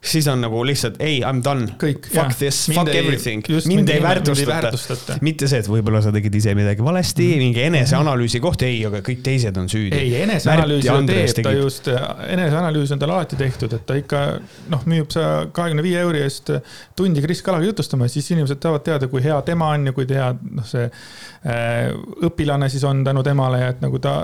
siis 0.01 0.27
on 0.27 0.41
nagu 0.41 0.63
lihtsalt 0.65 0.95
ei, 0.99 1.19
I 1.19 1.29
m 1.29 1.41
done. 1.45 1.67
Fuck 1.77 2.37
this, 2.37 2.63
fuck 2.73 2.89
ei, 2.89 2.97
everything. 2.99 3.43
mind 3.67 3.89
ei 3.89 4.01
väärtustata. 4.01 5.17
mitte 5.21 5.47
see, 5.47 5.61
et 5.61 5.69
võib-olla 5.69 6.01
sa 6.01 6.13
tegid 6.13 6.35
ise 6.35 6.55
midagi 6.57 6.83
valesti 6.83 7.27
mm, 7.27 7.33
-hmm. 7.33 7.45
mingi 7.45 7.63
eneseanalüüsi 7.69 8.41
koht, 8.41 8.65
ei, 8.65 8.79
aga 8.85 9.03
kõik 9.05 9.21
teised 9.23 9.57
on 9.61 9.69
süüdi. 9.69 9.95
ei, 9.97 10.15
eneseanalüüsi 10.23 10.89
teeb 11.11 11.45
ta 11.45 11.53
just, 11.53 11.89
eneseanalüüs 12.27 12.91
on 12.91 12.99
tal 12.99 13.13
alati 13.13 13.37
tehtud, 13.37 13.73
et 13.77 13.85
ta 13.85 13.97
ikka 13.99 14.25
noh, 14.73 14.85
müüb 14.89 15.13
sa 15.13 15.45
kahekümne 15.53 15.85
viie 15.85 16.01
euri 16.01 16.25
eest 16.25 16.49
tundi 16.95 17.21
Kris 17.21 17.41
Kalaga 17.45 17.69
jutustama, 17.69 18.07
siis 18.07 18.31
inimesed 18.31 18.57
tahavad 18.57 18.83
teada, 18.87 19.07
kui 19.07 19.23
hea 19.23 19.41
tema 19.45 19.69
on 19.75 19.85
ja 19.85 19.93
kui 19.93 20.09
hea 20.09 20.33
noh, 20.33 20.65
see 20.65 20.89
äh, 20.89 21.91
õpilane 22.25 22.69
siis 22.69 22.83
on 22.89 23.03
tänu 23.05 23.23
temale 23.23 23.61
ja 23.61 23.75
et 23.75 23.85
nagu 23.85 24.01
ta 24.01 24.23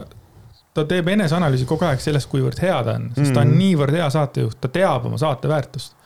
ta 0.78 0.86
teeb 0.90 1.12
eneseanalüüsi 1.16 1.68
kogu 1.70 1.88
aeg 1.90 2.02
sellest, 2.04 2.30
kuivõrd 2.32 2.62
hea 2.62 2.80
ta 2.86 2.98
on, 3.00 3.12
sest 3.16 3.32
mm. 3.32 3.36
ta 3.36 3.46
on 3.46 3.54
niivõrd 3.58 3.98
hea 3.98 4.10
saatejuht, 4.14 4.60
ta 4.62 4.72
teab 4.74 5.08
oma 5.10 5.20
saate 5.22 5.50
väärtust 5.52 5.98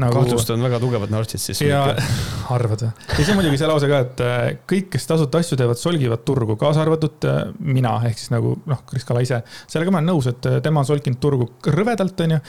nagu.... 0.00 0.14
kahtlustan 0.16 0.62
väga 0.64 0.80
tugevad 0.82 1.12
nartsid 1.12 1.42
siis. 1.42 1.62
ja 1.66 1.82
arvad 2.54 2.84
või? 2.86 2.90
ja 3.08 3.18
siis 3.18 3.30
on 3.32 3.38
muidugi 3.38 3.60
see 3.60 3.70
lause 3.70 3.90
ka, 3.90 4.00
et 4.06 4.22
äh, 4.24 4.44
kõik, 4.70 4.90
kes 4.94 5.08
tasuta 5.10 5.42
asju 5.42 5.58
teevad, 5.60 5.80
solgivad 5.80 6.24
turgu, 6.26 6.58
kaasa 6.60 6.84
arvatud 6.84 7.28
äh, 7.30 7.42
mina, 7.58 7.96
ehk 8.08 8.20
siis 8.20 8.32
nagu 8.34 8.56
noh, 8.70 8.84
Kris 8.90 9.06
Kala 9.08 9.24
ise. 9.24 9.42
sellega 9.70 9.94
ma 9.94 10.00
olen 10.02 10.12
nõus, 10.14 10.30
et 10.30 10.50
äh, 10.50 10.60
tema 10.64 10.82
on 10.82 10.88
solkinud 10.88 11.20
turgu 11.22 11.50
rõvedalt, 11.74 12.24
onju 12.26 12.40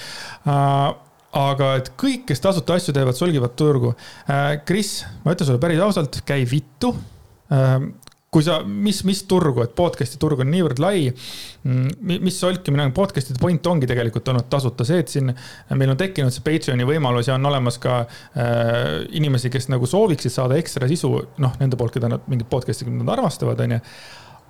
aga 1.36 1.74
et 1.82 1.90
kõik, 2.00 2.24
kes 2.30 2.40
tasuta 2.40 2.78
asju 2.80 2.94
teevad, 2.96 3.18
solgivad 3.18 3.58
turgu. 3.60 3.90
Kris, 4.64 5.02
ma 5.26 5.34
ütlen 5.36 5.50
sulle 5.50 5.60
päris 5.60 5.82
ausalt, 5.84 6.22
käi 6.24 6.46
vittu 6.48 6.94
kui 8.36 8.44
sa, 8.44 8.58
mis, 8.68 8.98
mis 9.08 9.22
turgu, 9.30 9.64
et 9.64 9.72
podcast'i 9.78 10.20
turg 10.20 10.42
on 10.44 10.50
niivõrd 10.52 10.82
lai. 10.84 11.08
Mm, 11.64 12.20
mis 12.26 12.36
solkimine 12.42 12.84
on, 12.84 12.92
podcast'ide 12.96 13.40
point 13.40 13.70
ongi 13.72 13.88
tegelikult 13.88 14.28
olnud 14.34 14.50
tasuta 14.52 14.84
see, 14.88 15.00
et 15.06 15.14
siin 15.14 15.32
meil 15.80 15.94
on 15.94 16.00
tekkinud 16.00 16.36
see 16.36 16.44
Patreon'i 16.44 16.88
võimalus 16.88 17.30
ja 17.32 17.38
on 17.40 17.48
olemas 17.48 17.80
ka 17.82 18.02
äh, 18.04 19.08
inimesi, 19.16 19.52
kes 19.54 19.70
nagu 19.72 19.88
sooviksid 19.88 20.36
saada 20.36 20.60
ekstra 20.60 20.90
sisu, 20.92 21.14
noh, 21.42 21.56
nende 21.62 21.80
poolt, 21.80 21.96
keda 21.96 22.12
nad 22.12 22.28
mingit 22.32 22.52
podcast'i 22.52 22.92
armastavad, 23.16 23.64
onju 23.64 23.80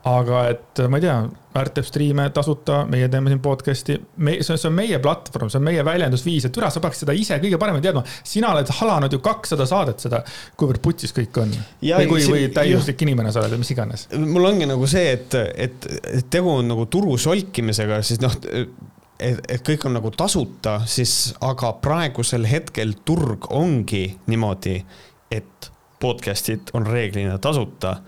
aga 0.05 0.45
et 0.51 0.85
ma 0.89 1.01
ei 1.01 1.07
tea, 1.07 1.17
Märt 1.55 1.71
teeb 1.77 1.85
striime 1.87 2.25
tasuta, 2.35 2.81
meie 2.91 3.07
teeme 3.07 3.31
siin 3.31 3.39
podcast'i, 3.39 3.93
me, 4.27 4.33
see 4.43 4.57
on, 4.67 4.73
meie 4.75 4.97
platvorm, 4.99 5.47
see 5.47 5.61
on 5.61 5.63
meie 5.63 5.85
väljendusviis, 5.87 6.49
et 6.49 6.53
türa, 6.55 6.67
sa 6.67 6.81
peaks 6.83 6.99
seda 7.05 7.13
ise 7.15 7.37
kõige 7.39 7.55
paremini 7.61 7.85
teadma. 7.85 8.01
sina 8.27 8.49
oled 8.51 8.73
halanud 8.81 9.15
ju 9.15 9.21
kakssada 9.23 9.63
saadet 9.69 10.03
seda, 10.03 10.19
kuivõrd 10.59 10.81
putsis 10.83 11.15
kõik 11.15 11.39
on. 11.39 11.53
või 11.79 12.09
kui, 12.09 12.25
või 12.27 12.49
täiuslik 12.51 13.05
inimene 13.07 13.31
sa 13.31 13.39
oled 13.39 13.55
või 13.55 13.63
mis 13.63 13.71
iganes. 13.71 14.03
mul 14.19 14.49
ongi 14.51 14.67
nagu 14.67 14.89
see, 14.91 15.13
et, 15.15 15.39
et, 15.55 15.87
et 16.17 16.27
tegu 16.29 16.51
on 16.57 16.67
nagu 16.73 16.89
turu 16.91 17.15
solkimisega, 17.15 18.01
siis 18.03 18.19
noh 18.19 18.35
et, 18.35 19.39
et 19.47 19.63
kõik 19.63 19.87
on 19.87 19.95
nagu 19.95 20.11
tasuta, 20.11 20.81
siis 20.91 21.37
aga 21.39 21.71
praegusel 21.79 22.51
hetkel 22.51 22.97
turg 23.07 23.47
ongi 23.55 24.09
niimoodi, 24.27 24.81
et 25.31 25.71
podcast'id 26.03 26.75
on 26.75 26.83
reeglina 26.83 27.37
tasuta 27.39 28.01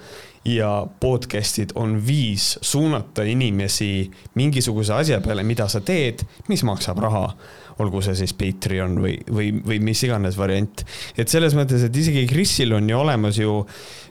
ja 0.48 0.72
podcast'id 1.00 1.74
on 1.76 1.98
viis 2.08 2.56
suunata 2.62 3.26
inimesi 3.28 4.08
mingisuguse 4.40 4.94
asja 4.96 5.20
peale, 5.24 5.44
mida 5.44 5.68
sa 5.72 5.82
teed, 5.86 6.24
mis 6.48 6.64
maksab 6.68 7.02
raha. 7.04 7.30
olgu 7.78 8.00
see 8.02 8.16
siis 8.18 8.32
Patreon 8.34 8.96
või, 8.98 9.12
või, 9.30 9.52
või 9.62 9.78
mis 9.86 10.00
iganes 10.08 10.38
variant. 10.38 10.82
et 11.18 11.30
selles 11.30 11.54
mõttes, 11.54 11.84
et 11.86 11.96
isegi 11.96 12.26
Krisil 12.30 12.74
on 12.74 12.90
ju 12.90 12.98
olemas 12.98 13.38
ju 13.38 13.60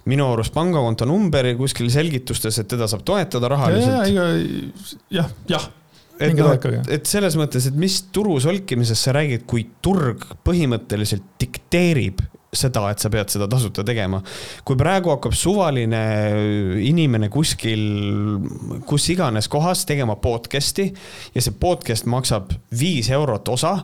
minu 0.07 0.29
arust 0.33 0.55
pangakonto 0.55 1.09
number 1.09 1.49
kuskil 1.59 1.90
selgitustes, 1.90 2.61
et 2.62 2.68
teda 2.68 2.87
saab 2.87 3.03
toetada 3.03 3.51
rahaliselt 3.51 4.14
ja,. 4.14 4.29
jah, 5.11 5.35
jah 5.51 5.66
et 6.20 6.37
noh, 6.37 6.55
et 6.88 7.09
selles 7.09 7.37
mõttes, 7.37 7.66
et 7.68 7.77
mis 7.77 7.99
turu 8.14 8.38
solkimisest 8.40 9.09
sa 9.09 9.16
räägid, 9.16 9.44
kui 9.49 9.66
turg 9.85 10.25
põhimõtteliselt 10.46 11.35
dikteerib 11.40 12.22
seda, 12.59 12.87
et 12.90 13.03
sa 13.03 13.11
pead 13.12 13.33
seda 13.33 13.49
tasuta 13.51 13.85
tegema. 13.87 14.23
kui 14.64 14.77
praegu 14.77 15.12
hakkab 15.14 15.37
suvaline 15.37 16.03
inimene 16.83 17.29
kuskil, 17.33 17.87
kus 18.87 19.09
iganes 19.14 19.49
kohas 19.53 19.85
tegema 19.88 20.16
podcast'i 20.16 20.90
ja 21.35 21.42
see 21.42 21.55
podcast 21.61 22.09
maksab 22.11 22.53
viis 22.81 23.11
eurot 23.11 23.49
osa 23.49 23.79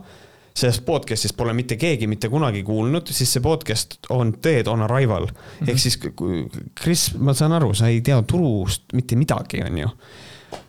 sellest 0.52 0.84
podcast'ist 0.84 1.36
pole 1.36 1.54
mitte 1.56 1.78
keegi 1.80 2.06
mitte 2.06 2.28
kunagi 2.28 2.62
kuulnud, 2.66 3.08
siis 3.08 3.30
see 3.32 3.44
podcast 3.44 3.96
on 4.12 4.34
dead 4.44 4.68
on 4.68 4.84
arrival 4.84 5.24
mm. 5.26 5.32
-hmm. 5.32 5.70
ehk 5.70 5.78
siis, 5.78 5.98
Kris, 6.74 7.14
ma 7.18 7.34
saan 7.34 7.52
aru, 7.52 7.74
sa 7.74 7.88
ei 7.88 8.00
tea 8.00 8.22
turust 8.22 8.92
mitte 8.92 9.16
midagi, 9.16 9.62
on 9.64 9.78
ju 9.78 9.88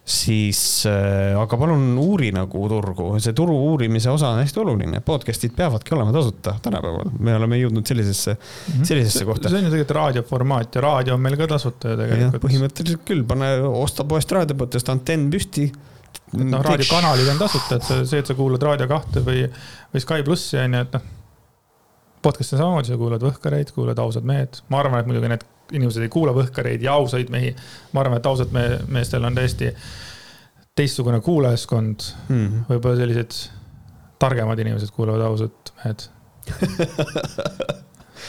siis 0.04 0.84
äh, 0.86 1.32
aga 1.40 1.58
palun 1.58 1.94
uuri 2.00 2.34
nagu 2.36 2.66
turgu, 2.68 3.06
see 3.24 3.36
turu 3.38 3.56
uurimise 3.70 4.12
osa 4.12 4.34
on 4.34 4.42
hästi 4.42 4.60
oluline, 4.60 5.00
podcast'id 5.06 5.54
peavadki 5.56 5.96
olema 5.96 6.12
tasuta 6.16 6.58
tänapäeval, 6.66 7.14
me 7.24 7.38
oleme 7.38 7.60
jõudnud 7.62 7.88
sellisesse 7.88 8.34
mm, 8.34 8.74
-hmm. 8.74 8.90
sellisesse 8.90 9.26
kohta. 9.26 9.50
see 9.50 9.62
on 9.62 9.70
ju 9.70 9.72
tegelikult 9.72 9.96
raadioformaat 10.00 10.76
ja 10.76 10.84
raadio 10.84 11.16
on 11.16 11.24
meil 11.24 11.40
ka 11.40 11.48
tasuta 11.56 11.94
ju 11.94 12.02
tegelikult. 12.02 12.44
põhimõtteliselt 12.44 13.08
küll, 13.08 13.24
pane, 13.24 13.54
osta 13.64 14.04
poest 14.04 14.36
raadiopotest 14.36 14.92
antenn 14.92 15.32
püsti. 15.32 15.72
noh, 16.34 16.68
raadiokanalid 16.68 17.32
on 17.32 17.40
tasuta, 17.40 17.80
et 17.80 18.08
see, 18.10 18.20
et 18.20 18.28
sa 18.28 18.36
kuulad 18.36 18.62
Raadio 18.62 18.88
kahte 18.92 19.24
või, 19.24 19.48
või 19.94 20.04
Sky 20.04 20.24
plussi 20.26 20.58
on 20.58 20.74
ju, 20.74 20.86
et 20.88 21.00
noh. 21.00 21.12
Podcast'i 22.24 22.56
samamoodi, 22.58 22.88
sa 22.88 22.98
kuulad 22.98 23.24
Võhkareid, 23.24 23.72
kuulad 23.76 24.00
Ausad 24.00 24.24
mehed, 24.24 24.62
ma 24.72 24.80
arvan, 24.80 25.02
et 25.04 25.08
muidugi 25.08 25.32
need 25.32 25.44
inimesed 25.72 26.04
ei 26.04 26.12
kuula 26.12 26.34
võhkareid 26.36 26.84
ja 26.84 26.94
ausaid 27.00 27.30
mehi. 27.34 27.54
ma 27.94 28.04
arvan, 28.04 28.18
et 28.18 28.26
ausad 28.26 28.52
me, 28.52 28.66
meestel 28.88 29.24
on 29.24 29.36
täiesti 29.36 29.72
teistsugune 30.76 31.22
kuulajaskond. 31.22 32.10
Mm 32.30 32.46
-hmm.. 32.46 32.66
võib-olla 32.70 32.98
sellised 32.98 33.38
targemad 34.20 34.60
inimesed 34.60 34.92
kuulavad 34.96 35.22
ausad 35.22 35.74
mehed. 35.84 36.08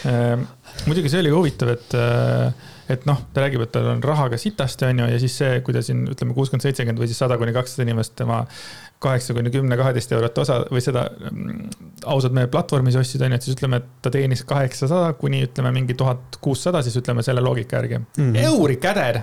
Ehm, 0.05 0.43
muidugi 0.89 1.09
see 1.09 1.21
oli 1.23 1.31
huvitav, 1.33 1.71
et, 1.71 1.95
et 2.93 3.05
noh, 3.09 3.21
ta 3.33 3.45
räägib, 3.45 3.63
et 3.65 3.71
tal 3.73 3.87
on 3.93 4.03
rahaga 4.05 4.37
sitasti, 4.41 4.89
on 4.89 5.05
ju, 5.05 5.07
ja 5.13 5.21
siis 5.23 5.37
see, 5.39 5.61
kui 5.65 5.77
ta 5.77 5.83
siin 5.87 6.03
ütleme 6.11 6.35
kuuskümmend, 6.37 6.65
seitsekümmend 6.67 7.01
või 7.01 7.09
siis 7.09 7.21
sada 7.23 7.39
kuni 7.41 7.55
kakssada 7.57 7.87
inimest 7.87 8.17
tema 8.19 8.43
kaheksa 9.05 9.37
kuni 9.37 9.53
kümne, 9.55 9.77
kaheteist 9.81 10.13
eurot 10.17 10.39
osa 10.43 10.61
või 10.71 10.83
seda 10.85 11.05
mm, 11.31 11.69
ausalt 12.11 12.35
meie 12.37 12.51
platvormis 12.53 12.97
ostsid, 13.01 13.25
on 13.25 13.35
ju, 13.35 13.41
et 13.41 13.47
siis 13.47 13.59
ütleme, 13.59 13.83
et 13.83 13.91
ta 14.05 14.13
teenis 14.15 14.45
kaheksasada 14.49 15.13
kuni 15.21 15.45
ütleme 15.47 15.73
mingi 15.75 15.97
tuhat 15.99 16.41
kuussada, 16.45 16.83
siis 16.85 16.97
ütleme 17.01 17.25
selle 17.27 17.45
loogika 17.45 17.81
järgi 17.81 18.01
mm. 18.01 18.07
-hmm. 18.17 18.49
euri 18.51 18.79
käder, 18.83 19.21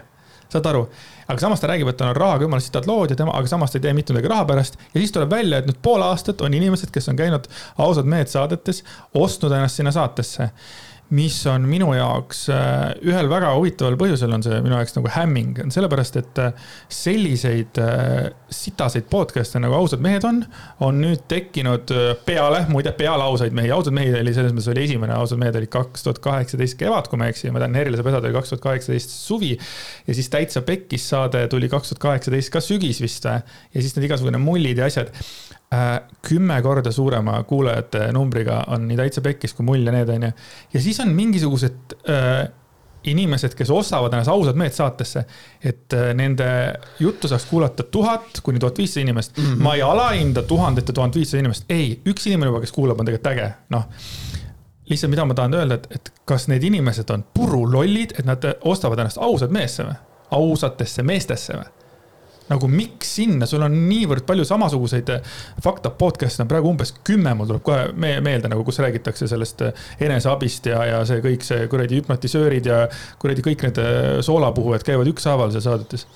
saad 0.52 0.70
aru? 0.74 0.86
aga 1.32 1.40
samas 1.40 1.64
ta 1.64 1.72
räägib, 1.72 1.88
et 1.88 1.98
tal 1.98 2.12
on 2.12 2.16
rahaga 2.16 2.44
jumala 2.48 2.64
sitad 2.64 2.88
lood 2.90 3.14
ja 3.14 3.16
tema, 3.16 3.34
aga 3.38 3.48
samas 3.48 3.72
ta 3.72 3.80
ei 3.80 3.88
tee 3.88 3.94
mitte 3.98 4.14
midagi 4.14 4.32
raha 4.32 4.46
pärast. 4.46 4.78
ja 4.94 5.00
siis 5.00 5.12
tuleb 5.12 5.32
välja, 5.32 5.62
et 5.62 5.68
nüüd 5.70 5.82
pool 5.82 6.04
aastat 6.04 6.42
on 6.42 6.54
inimesed, 6.54 6.92
kes 6.92 7.10
on 7.10 7.20
käinud 7.20 7.48
ausad 7.78 8.06
mehed 8.06 8.28
saadetes, 8.28 8.84
ostnud 9.14 9.52
ennast 9.52 9.80
sinna 9.80 9.92
saatesse 9.92 10.50
mis 11.16 11.36
on 11.52 11.66
minu 11.68 11.92
jaoks 11.96 12.46
äh, 12.54 12.94
ühel 13.08 13.28
väga 13.32 13.52
huvitaval 13.58 13.98
põhjusel 14.00 14.32
on 14.36 14.44
see 14.46 14.60
minu 14.64 14.78
jaoks 14.78 14.96
nagu 14.96 15.12
hämming, 15.12 15.58
on 15.66 15.74
sellepärast, 15.74 16.18
et 16.22 16.40
äh, 16.40 16.70
selliseid 16.92 17.80
äh, 17.84 18.30
sitaseid 18.52 19.10
podcast'e 19.12 19.60
nagu 19.60 19.76
Ausad 19.76 20.04
mehed 20.04 20.26
on, 20.28 20.42
on 20.84 21.02
nüüd 21.04 21.26
tekkinud 21.32 21.92
peale, 22.28 22.64
muide 22.72 22.96
peale 22.96 23.28
Ausaid 23.28 23.56
mehi, 23.58 23.74
Ausad 23.76 23.96
mehi 23.96 24.16
oli 24.22 24.36
selles 24.36 24.56
mõttes 24.56 24.72
oli 24.72 24.86
esimene, 24.88 25.16
Ausad 25.20 25.42
mehed 25.42 25.60
oli 25.60 25.68
kaks 25.72 26.08
tuhat 26.08 26.24
kaheksateist 26.24 26.80
kevad, 26.80 27.12
kui 27.12 27.20
ma 27.20 27.28
ei 27.28 27.36
eksi, 27.36 27.52
ma 27.52 27.64
tean, 27.64 27.76
Nerile 27.76 28.00
saab 28.00 28.12
edada 28.14 28.32
oli 28.32 28.40
kaks 28.40 28.56
tuhat 28.56 28.66
kaheksateist 28.70 29.16
suvi. 29.16 29.54
ja 30.08 30.16
siis 30.16 30.32
Täitsa 30.32 30.64
Pekkis 30.68 31.10
saade 31.12 31.44
tuli 31.52 31.68
kaks 31.72 31.92
tuhat 31.92 32.06
kaheksateist 32.08 32.56
ka 32.56 32.64
sügis 32.64 33.04
vist 33.04 33.28
või, 33.28 33.44
ja 33.76 33.84
siis 33.84 33.98
need 33.98 34.08
igasugune 34.08 34.40
mullid 34.40 34.80
ja 34.80 34.88
asjad 34.88 35.12
kümme 36.28 36.62
korda 36.62 36.92
suurema 36.92 37.44
kuulajate 37.48 38.10
numbriga 38.12 38.64
on 38.68 38.88
nii 38.88 38.98
Täitsa 39.00 39.22
Pekkis 39.24 39.54
kui 39.56 39.66
Mull 39.66 39.86
ja 39.88 39.94
need 39.96 40.10
onju. 40.10 40.32
ja 40.74 40.82
siis 40.82 41.00
on 41.00 41.14
mingisugused 41.16 41.96
äh, 42.10 42.50
inimesed, 43.04 43.56
kes 43.58 43.72
ostavad 43.72 44.14
ennast 44.14 44.30
ausad 44.30 44.60
mehed 44.60 44.76
saatesse, 44.76 45.24
et 45.64 45.94
äh, 45.96 46.12
nende 46.14 46.46
juttu 47.00 47.32
saaks 47.32 47.46
kuulata 47.50 47.84
tuhat 47.84 48.42
kuni 48.44 48.60
tuhat 48.60 48.78
viissada 48.78 49.02
inimest 49.02 49.38
mm. 49.38 49.44
-hmm. 49.44 49.64
ma 49.64 49.76
ei 49.76 49.82
alahinda 49.82 50.44
tuhandet 50.44 50.88
ja 50.88 50.94
tuhat 50.94 51.16
viissada 51.16 51.40
inimest, 51.40 51.66
ei, 51.70 52.02
üks 52.06 52.28
inimene 52.28 52.52
juba, 52.52 52.60
kes 52.60 52.72
kuulab, 52.72 53.00
on 53.00 53.06
tegelikult 53.06 53.32
äge, 53.32 53.52
noh 53.70 53.88
lihtsalt, 54.92 55.10
mida 55.10 55.26
ma 55.26 55.34
tahan 55.34 55.54
öelda, 55.54 55.74
et, 55.80 55.88
et 55.96 56.14
kas 56.26 56.48
need 56.52 56.64
inimesed 56.68 57.10
on 57.10 57.24
purulollid, 57.34 58.16
et 58.20 58.26
nad 58.28 58.44
ostavad 58.62 59.00
ennast 59.00 59.22
ausad 59.22 59.54
meesse 59.54 59.88
või? 59.88 59.96
ausatesse 60.32 61.04
meestesse 61.04 61.56
või? 61.58 61.81
Nagu 62.52 62.70
miks 62.72 63.16
sinna, 63.18 63.48
sul 63.50 63.64
on 63.66 63.76
niivõrd 63.88 64.26
palju 64.28 64.46
samasuguseid 64.48 65.12
eh, 65.16 65.34
fakta 65.64 65.92
podcast'e 65.98 66.44
on 66.44 66.52
praegu 66.52 66.72
umbes 66.72 66.94
kümme, 67.08 67.34
mul 67.38 67.50
tuleb 67.50 67.66
kohe 67.66 68.14
meelde 68.24 68.52
nagu, 68.52 68.66
kus 68.68 68.82
räägitakse 68.84 69.30
sellest 69.32 69.66
eh, 69.68 69.90
eneseabist 70.08 70.72
ja, 70.72 70.84
ja 70.90 71.02
see 71.08 71.24
kõik 71.24 71.46
see 71.48 71.68
kuradi 71.72 72.02
hüpnotisöörid 72.02 72.72
ja 72.72 72.86
kuradi 73.22 73.46
kõik 73.46 73.68
need 73.68 73.82
eh, 73.84 74.00
soolapuhujad 74.26 74.88
käivad 74.88 75.12
ükshaaval 75.12 75.54
seal 75.56 75.68
saadetes. 75.68 76.08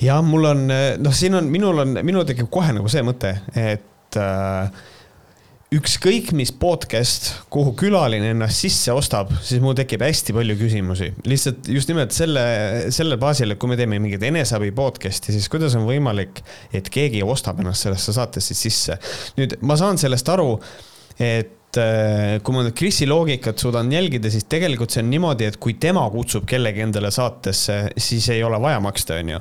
ja 0.00 0.20
mul 0.24 0.48
on, 0.52 0.64
noh, 0.70 1.16
siin 1.16 1.36
on, 1.38 1.50
minul 1.52 1.84
on, 1.84 1.98
minul 2.06 2.26
tekib 2.28 2.50
kohe 2.52 2.72
nagu 2.76 2.90
see 2.90 3.04
mõte, 3.06 3.36
et 3.54 4.18
äh, 4.20 4.88
ükskõik 5.70 6.32
mis 6.34 6.50
podcast, 6.50 7.28
kuhu 7.52 7.76
külaline 7.78 8.32
ennast 8.32 8.64
sisse 8.64 8.90
ostab, 8.90 9.30
siis 9.46 9.62
mul 9.62 9.76
tekib 9.78 10.02
hästi 10.02 10.34
palju 10.34 10.56
küsimusi. 10.58 11.12
lihtsalt 11.30 11.70
just 11.70 11.92
nimelt 11.92 12.14
selle, 12.14 12.42
sellel 12.90 13.20
baasil, 13.22 13.54
et 13.54 13.60
kui 13.60 13.70
me 13.70 13.78
teeme 13.78 14.00
mingit 14.02 14.24
eneseabi 14.26 14.72
podcast'i, 14.74 15.30
siis 15.36 15.46
kuidas 15.52 15.76
on 15.78 15.86
võimalik, 15.86 16.42
et 16.74 16.90
keegi 16.90 17.22
ostab 17.22 17.62
ennast 17.62 17.86
sellesse 17.86 18.16
saatesse 18.16 18.56
sisse. 18.58 18.98
nüüd 19.38 19.60
ma 19.62 19.78
saan 19.78 20.00
sellest 20.02 20.34
aru, 20.34 20.56
et 21.22 21.54
kui 21.76 22.54
ma 22.56 22.64
nüüd 22.66 22.74
Krisi 22.74 23.06
loogikat 23.06 23.60
suudan 23.62 23.90
jälgida, 23.92 24.30
siis 24.32 24.46
tegelikult 24.50 24.90
see 24.90 25.04
on 25.04 25.10
niimoodi, 25.12 25.46
et 25.46 25.58
kui 25.62 25.76
tema 25.78 26.02
kutsub 26.10 26.46
kellegi 26.50 26.82
endale 26.82 27.12
saatesse, 27.14 27.76
siis 28.00 28.26
ei 28.34 28.42
ole 28.42 28.58
vaja 28.62 28.80
maksta, 28.82 29.20
onju. 29.22 29.38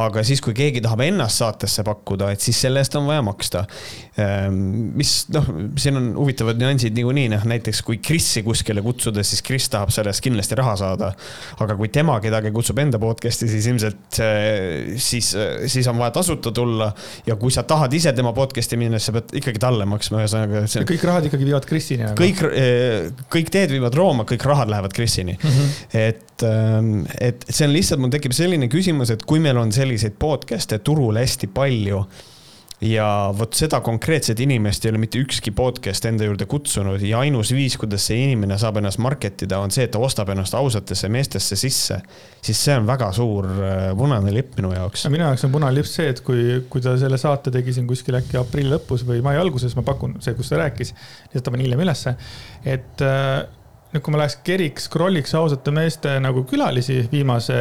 aga 0.00 0.22
siis, 0.24 0.40
kui 0.44 0.54
keegi 0.56 0.80
tahab 0.84 1.02
ennast 1.04 1.42
saatesse 1.42 1.84
pakkuda, 1.84 2.30
et 2.32 2.44
siis 2.44 2.60
selle 2.64 2.80
eest 2.80 2.96
on 2.96 3.08
vaja 3.08 3.24
maksta. 3.26 3.64
Ähm, 4.18 4.56
mis 4.98 5.12
noh, 5.34 5.46
siin 5.78 5.98
on 6.00 6.08
huvitavad 6.16 6.58
nüansid 6.60 6.96
niikuinii, 6.96 7.28
noh 7.34 7.44
näiteks 7.48 7.82
kui 7.86 8.00
Krisi 8.02 8.42
kuskile 8.46 8.82
kutsuda, 8.84 9.22
siis 9.26 9.44
Kris 9.44 9.68
tahab 9.72 9.92
selle 9.94 10.14
eest 10.14 10.24
kindlasti 10.24 10.56
raha 10.58 10.76
saada. 10.80 11.12
aga 11.60 11.76
kui 11.76 11.92
tema 11.92 12.16
kedagi 12.22 12.50
kutsub 12.54 12.78
enda 12.80 12.98
podcast'i, 13.02 13.48
siis 13.50 13.66
ilmselt 13.70 14.20
äh, 14.24 14.96
siis, 14.96 15.34
siis 15.66 15.86
on 15.90 15.98
vaja 16.00 16.16
tasuta 16.16 16.52
tulla. 16.54 16.92
ja 17.26 17.36
kui 17.36 17.52
sa 17.52 17.62
tahad 17.62 17.92
ise 17.92 18.12
tema 18.16 18.32
podcast'i 18.32 18.80
minna, 18.80 18.98
siis 18.98 19.12
sa 19.12 19.18
pead 19.18 19.36
ikkagi 19.42 19.60
talle 19.62 19.84
maksma, 19.88 20.24
ühesõnaga. 20.24 20.64
kõik 20.88 21.06
rahad 21.06 21.28
ikkagi 21.28 21.44
viivad 21.44 21.57
viivad 21.58 21.68
Krisini 21.68 22.06
nagu. 22.06 22.16
kõik, 22.18 22.42
eh, 22.52 23.10
kõik 23.30 23.50
teed 23.50 23.72
viivad 23.74 23.94
Rooma, 23.94 24.24
kõik 24.28 24.44
rahad 24.46 24.70
lähevad 24.70 24.92
Krisini 24.92 25.36
mm. 25.36 25.50
-hmm. 25.50 25.68
et, 25.92 26.42
ähm, 26.42 27.06
et 27.20 27.44
see 27.48 27.66
on 27.66 27.72
lihtsalt, 27.72 28.00
mul 28.00 28.10
tekib 28.10 28.32
selline 28.32 28.68
küsimus, 28.68 29.10
et 29.10 29.24
kui 29.24 29.40
meil 29.40 29.58
on 29.58 29.72
selliseid 29.72 30.18
podcast'e 30.18 30.78
turul 30.78 31.18
hästi 31.18 31.46
palju 31.46 32.04
ja 32.84 33.06
vot 33.34 33.56
seda 33.58 33.80
konkreetset 33.82 34.38
inimest 34.40 34.84
ei 34.84 34.92
ole 34.92 35.00
mitte 35.02 35.18
ükski 35.18 35.50
podcast 35.56 36.04
enda 36.06 36.28
juurde 36.28 36.46
kutsunud 36.50 37.02
ja 37.02 37.22
ainus 37.24 37.50
viis, 37.54 37.74
kuidas 37.80 38.06
see 38.06 38.20
inimene 38.28 38.58
saab 38.60 38.78
ennast 38.78 39.00
market 39.02 39.42
ida, 39.48 39.58
on 39.58 39.74
see, 39.74 39.88
et 39.88 39.92
ta 39.94 40.02
ostab 40.02 40.30
ennast 40.34 40.54
ausatesse 40.54 41.10
meestesse 41.10 41.58
sisse. 41.58 41.98
siis 42.42 42.62
see 42.64 42.76
on 42.78 42.86
väga 42.86 43.10
suur 43.16 43.50
äh, 43.50 43.90
punane 43.98 44.32
lipp 44.34 44.54
minu 44.60 44.70
jaoks. 44.76 45.08
minu 45.10 45.26
jaoks 45.26 45.48
on 45.48 45.54
punane 45.56 45.74
lipp 45.74 45.90
see, 45.90 46.06
et 46.14 46.22
kui, 46.22 46.62
kui 46.70 46.84
ta 46.84 46.94
selle 47.00 47.18
saate 47.18 47.50
tegi 47.54 47.74
siin 47.74 47.90
kuskil 47.90 48.20
äkki 48.20 48.38
aprilli 48.38 48.70
lõpus 48.76 49.02
või 49.08 49.24
mai 49.26 49.36
alguses, 49.42 49.74
ma 49.78 49.82
pakun, 49.86 50.20
see, 50.22 50.38
kus 50.38 50.52
ta 50.52 50.62
rääkis, 50.62 50.94
pani 51.48 51.66
hiljem 51.66 51.82
ülesse, 51.82 52.14
et 52.62 53.02
äh, 53.02 53.42
nüüd, 53.88 54.02
kui 54.04 54.12
ma 54.12 54.20
läheks 54.20 54.36
keriks, 54.44 54.86
scroll'iks 54.88 55.32
ausate 55.38 55.72
meeste 55.72 56.12
nagu 56.20 56.42
külalisi 56.48 56.98
viimase 57.08 57.56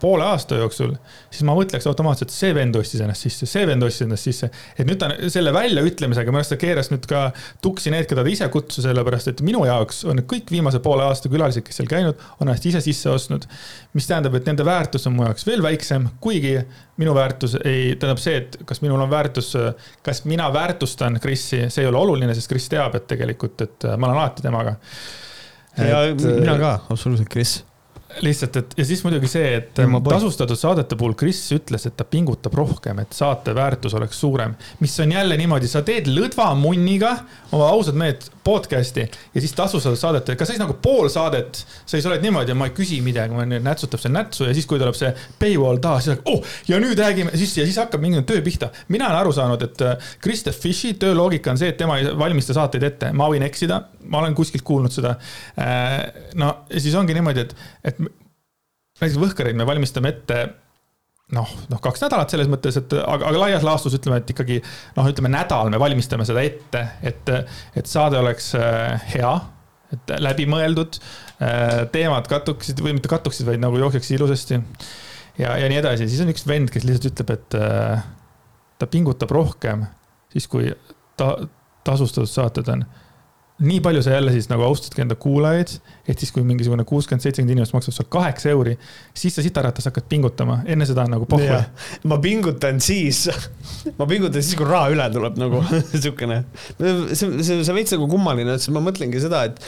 poole 0.00 0.24
aasta 0.24 0.56
jooksul, 0.62 0.94
siis 1.28 1.44
ma 1.44 1.56
mõtleks 1.56 1.84
automaatselt, 1.90 2.32
see 2.32 2.54
vend 2.56 2.78
ostis 2.80 3.02
ennast 3.04 3.26
sisse, 3.26 3.48
see 3.50 3.66
vend 3.68 3.84
ostis 3.84 4.06
ennast 4.06 4.28
sisse. 4.28 4.48
et 4.76 4.88
nüüd 4.88 5.00
ta 5.02 5.10
selle 5.32 5.52
väljaütlemisega, 5.52 6.32
minu 6.32 6.40
arust 6.40 6.54
ta 6.54 6.58
keeras 6.60 6.88
nüüd 6.92 7.04
ka 7.10 7.26
tuksi 7.64 7.92
need, 7.92 8.08
keda 8.08 8.24
ta 8.24 8.32
ise 8.32 8.48
kutsus, 8.52 8.86
sellepärast 8.86 9.32
et 9.34 9.42
minu 9.44 9.66
jaoks 9.68 10.04
on 10.08 10.22
kõik 10.24 10.52
viimase 10.54 10.80
poole 10.84 11.04
aasta 11.04 11.28
külalised, 11.32 11.66
kes 11.66 11.82
seal 11.82 11.90
käinud, 11.92 12.24
on 12.40 12.48
ennast 12.48 12.70
ise 12.72 12.80
sisse 12.84 13.12
ostnud. 13.12 13.44
mis 13.92 14.08
tähendab, 14.08 14.34
et 14.36 14.48
nende 14.48 14.64
väärtus 14.64 15.06
on 15.08 15.16
mu 15.16 15.28
jaoks 15.28 15.44
veel 15.48 15.62
väiksem, 15.64 16.08
kuigi 16.24 16.56
minu 16.96 17.12
väärtus 17.16 17.58
ei, 17.60 17.92
tähendab 18.00 18.20
see, 18.22 18.40
et 18.40 18.58
kas 18.64 18.80
minul 18.80 19.00
on 19.04 19.12
väärtus, 19.12 19.52
kas 20.04 20.24
mina 20.24 20.48
väärtustan 20.52 21.20
Krissi, 21.20 21.66
see 21.68 21.84
ei 21.84 21.92
ole 21.92 22.00
oluline, 22.00 22.32
sest 22.34 22.48
Kriss 22.48 22.72
teab, 22.72 22.96
et 22.96 23.06
tegelikult, 23.12 23.60
et 23.60 23.88
ma 23.96 24.08
olen 24.08 24.24
alati 24.24 24.44
temaga 24.44 24.76
ja 25.78 26.04
et, 26.10 26.22
mina 26.22 26.58
ka, 26.60 26.76
absoluutselt, 26.90 27.28
Kris 27.32 27.58
lihtsalt, 28.22 28.56
et 28.56 28.74
ja 28.78 28.84
siis 28.86 29.02
muidugi 29.04 29.28
see, 29.30 29.48
et 29.58 29.76
tasustatud 29.76 30.58
saadete 30.58 30.96
puhul 30.98 31.14
Kris 31.18 31.40
ütles, 31.56 31.86
et 31.88 31.96
ta 31.96 32.04
pingutab 32.08 32.54
rohkem, 32.56 33.00
et 33.02 33.16
saate 33.16 33.54
väärtus 33.56 33.94
oleks 33.98 34.20
suurem. 34.20 34.54
mis 34.80 34.94
on 35.00 35.12
jälle 35.12 35.36
niimoodi, 35.36 35.68
sa 35.68 35.82
teed 35.82 36.08
lõdva 36.08 36.48
munniga 36.58 37.12
oma 37.52 37.68
ausad 37.72 37.98
mehed 37.98 38.28
podcast'i 38.44 39.04
ja 39.34 39.40
siis 39.42 39.52
tasustatud 39.56 39.98
saadet, 39.98 40.32
kas 40.36 40.48
sa 40.48 40.54
siis 40.54 40.62
nagu 40.62 40.78
pool 40.82 41.08
saadet, 41.12 41.60
sa 41.84 41.96
siis 41.96 42.06
oled 42.06 42.22
niimoodi 42.24 42.54
ja 42.54 42.58
ma 42.58 42.70
ei 42.70 42.76
küsi 42.76 43.00
midagi, 43.04 43.34
ma 43.36 43.46
nätsutab 43.46 44.02
see 44.02 44.12
nätsu 44.12 44.48
ja 44.48 44.54
siis, 44.56 44.68
kui 44.68 44.80
tuleb 44.80 44.96
see 44.96 45.12
paywall 45.40 45.82
taha, 45.82 46.00
siis 46.04 46.22
oh 46.24 46.56
ja 46.68 46.80
nüüd 46.82 46.98
räägime 47.00 47.34
siis 47.36 47.56
ja 47.58 47.66
siis 47.66 47.80
hakkab 47.82 48.04
mingi 48.04 48.22
töö 48.28 48.42
pihta. 48.44 48.70
mina 48.88 49.10
olen 49.10 49.20
aru 49.24 49.34
saanud, 49.36 49.62
et 49.62 49.84
Krista 50.22 50.54
äh, 50.54 50.56
Fishi 50.56 50.94
tööloogika 51.00 51.52
on 51.52 51.60
see, 51.60 51.74
et 51.74 51.80
tema 51.80 51.98
ei 52.00 52.08
valmista 52.18 52.56
saateid 52.56 52.86
ette, 52.86 53.12
ma 53.12 53.28
võin 53.32 53.44
eksida, 53.46 53.82
ma 54.10 54.22
olen 54.22 54.36
kuskilt 54.38 54.64
kuulnud 54.66 54.94
seda. 54.94 55.16
No 56.38 56.52
siis 56.70 56.94
ongi 56.98 57.14
niimoodi, 57.16 57.46
et, 57.46 57.56
et 57.92 57.98
näiteks 58.00 59.18
Võhkareid 59.20 59.58
me 59.58 59.66
valmistame 59.68 60.14
ette 60.14 60.40
noh, 61.34 61.50
noh, 61.70 61.80
kaks 61.82 62.04
nädalat 62.04 62.32
selles 62.32 62.50
mõttes, 62.50 62.78
et 62.78 62.94
aga, 63.00 63.30
aga 63.30 63.40
laias 63.40 63.66
laastus 63.66 63.96
ütleme, 63.98 64.20
et 64.22 64.30
ikkagi 64.30 64.60
noh, 64.96 65.08
ütleme 65.10 65.32
nädal 65.32 65.72
me 65.72 65.80
valmistame 65.82 66.26
seda 66.28 66.44
ette, 66.46 66.82
et, 67.06 67.32
et 67.78 67.90
saade 67.90 68.18
oleks 68.20 68.52
äh, 68.58 69.08
hea, 69.16 69.32
et 69.94 70.14
läbimõeldud, 70.22 71.00
äh, 71.42 71.80
teemad 71.94 72.30
katuksid 72.30 72.82
või 72.82 72.94
mitte 72.98 73.10
katuksid, 73.10 73.46
vaid 73.48 73.62
nagu 73.62 73.78
jookseksid 73.82 74.20
ilusasti. 74.20 74.60
ja, 75.40 75.56
ja 75.58 75.70
nii 75.70 75.82
edasi, 75.82 76.08
siis 76.10 76.22
on 76.22 76.30
üks 76.34 76.46
vend, 76.46 76.70
kes 76.74 76.86
lihtsalt 76.86 77.10
ütleb, 77.12 77.34
et 77.34 77.58
äh, 77.58 78.06
ta 78.78 78.90
pingutab 78.90 79.34
rohkem 79.34 79.86
siis, 80.32 80.46
kui 80.50 80.70
ta 81.18 81.34
tasustatud 81.86 82.30
saated 82.30 82.70
on 82.70 82.86
nii 83.58 83.80
palju 83.80 84.02
sa 84.04 84.10
jälle 84.10 84.32
siis 84.32 84.50
nagu 84.50 84.62
austadki 84.66 85.00
enda 85.00 85.16
kuulajaid, 85.16 85.70
et 86.08 86.20
siis, 86.20 86.32
kui 86.32 86.44
mingisugune 86.44 86.84
kuuskümmend, 86.84 87.24
seitsekümmend 87.24 87.54
inimest 87.54 87.72
maksab 87.72 87.94
sulle 87.96 88.10
kaheksa 88.12 88.50
euri, 88.52 88.74
siis 89.16 89.34
sa 89.36 89.44
sitaratas 89.44 89.88
hakkad 89.88 90.04
pingutama, 90.10 90.58
enne 90.68 90.86
seda 90.88 91.06
on 91.06 91.16
nagu 91.16 91.28
pohhu. 91.30 91.60
ma 92.10 92.18
pingutan 92.22 92.82
siis, 92.84 93.24
ma 93.98 94.08
pingutan 94.08 94.44
siis, 94.44 94.58
kui 94.60 94.68
raha 94.68 94.92
üle 94.92 95.08
tuleb 95.14 95.40
nagu 95.40 95.62
siukene. 96.04 96.42
see, 96.76 97.32
see, 97.40 97.62
see 97.64 97.78
veits 97.78 97.96
nagu 97.96 98.10
kummaline, 98.12 98.58
sest 98.60 98.74
ma 98.76 98.84
mõtlengi 98.84 99.24
seda, 99.24 99.46
et, 99.48 99.64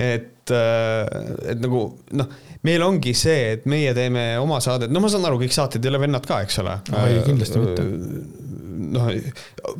et, 0.00 0.56
äh, 0.56 1.04
et 1.52 1.60
nagu 1.60 1.90
noh, 2.16 2.32
meil 2.64 2.88
ongi 2.88 3.12
see, 3.14 3.52
et 3.58 3.68
meie 3.68 3.92
teeme 3.94 4.30
oma 4.40 4.62
saadet, 4.64 4.88
no 4.88 5.04
ma 5.04 5.12
saan 5.12 5.28
aru, 5.28 5.42
kõik 5.44 5.54
saated 5.54 5.84
ei 5.84 5.92
ole 5.92 6.00
vennad 6.06 6.24
ka, 6.26 6.40
eks 6.46 6.64
ole. 6.64 6.80
ei, 7.04 7.20
kindlasti 7.28 7.60
mitte 7.60 7.88
noh, 8.76 9.08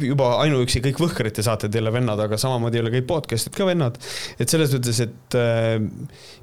juba 0.01 0.31
ainuüksi 0.43 0.83
kõik 0.85 1.01
Võhkrite 1.07 1.45
saated 1.45 1.75
ei 1.75 1.83
ole 1.83 1.93
vennad, 1.95 2.21
aga 2.23 2.39
samamoodi 2.41 2.79
ei 2.79 2.85
ole 2.85 2.93
kõik 2.97 3.07
podcast'id 3.11 3.57
ka 3.57 3.67
vennad. 3.69 3.99
et 4.41 4.51
selles 4.51 4.73
mõttes, 4.75 5.01
et 5.05 5.37
äh, 5.39 5.77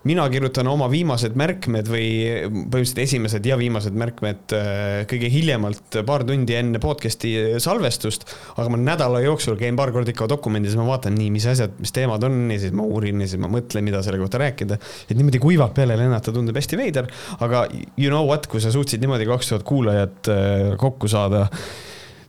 mina 0.07 0.27
kirjutan 0.31 0.67
oma 0.71 0.89
viimased 0.91 1.37
märkmed 1.39 1.89
või 1.91 2.07
põhimõtteliselt 2.47 3.03
esimesed 3.05 3.49
ja 3.49 3.57
viimased 3.59 3.97
märkmed 3.97 4.55
äh, 4.57 5.03
kõige 5.09 5.31
hiljemalt 5.33 5.99
paar 6.07 6.25
tundi 6.27 6.57
enne 6.57 6.81
podcast'i 6.83 7.33
salvestust, 7.63 8.27
aga 8.55 8.69
ma 8.73 8.81
nädala 8.81 9.23
jooksul 9.25 9.57
käin 9.59 9.77
paar 9.79 9.93
korda 9.95 10.13
ikka 10.13 10.27
dokumendis, 10.31 10.77
ma 10.79 10.87
vaatan 10.87 11.17
nii, 11.17 11.31
mis 11.33 11.47
asjad, 11.49 11.75
mis 11.81 11.93
teemad 11.95 12.23
on 12.27 12.45
ja 12.53 12.59
siis 12.61 12.75
ma 12.75 12.85
uurin 12.87 13.23
ja 13.23 13.29
siis 13.29 13.41
ma 13.41 13.51
mõtlen, 13.51 13.85
mida 13.85 14.03
selle 14.05 14.21
kohta 14.21 14.41
rääkida. 14.41 14.79
et 15.09 15.15
niimoodi 15.17 15.41
kuivalt 15.43 15.75
peale 15.77 15.97
lennata 15.99 16.33
tundub 16.35 16.57
hästi 16.59 16.79
veider, 16.79 17.09
aga 17.39 17.65
you 17.97 18.09
know 18.09 18.27
what, 18.27 18.47
kui 18.51 18.61
sa 18.63 18.71
suutsid 18.73 19.01
niimoodi 19.03 19.27
kaks 19.29 19.51
tuhat 19.51 19.65
kuulajat 19.67 20.31
äh, 20.31 20.77
kokku 20.79 21.09
saada 21.11 21.47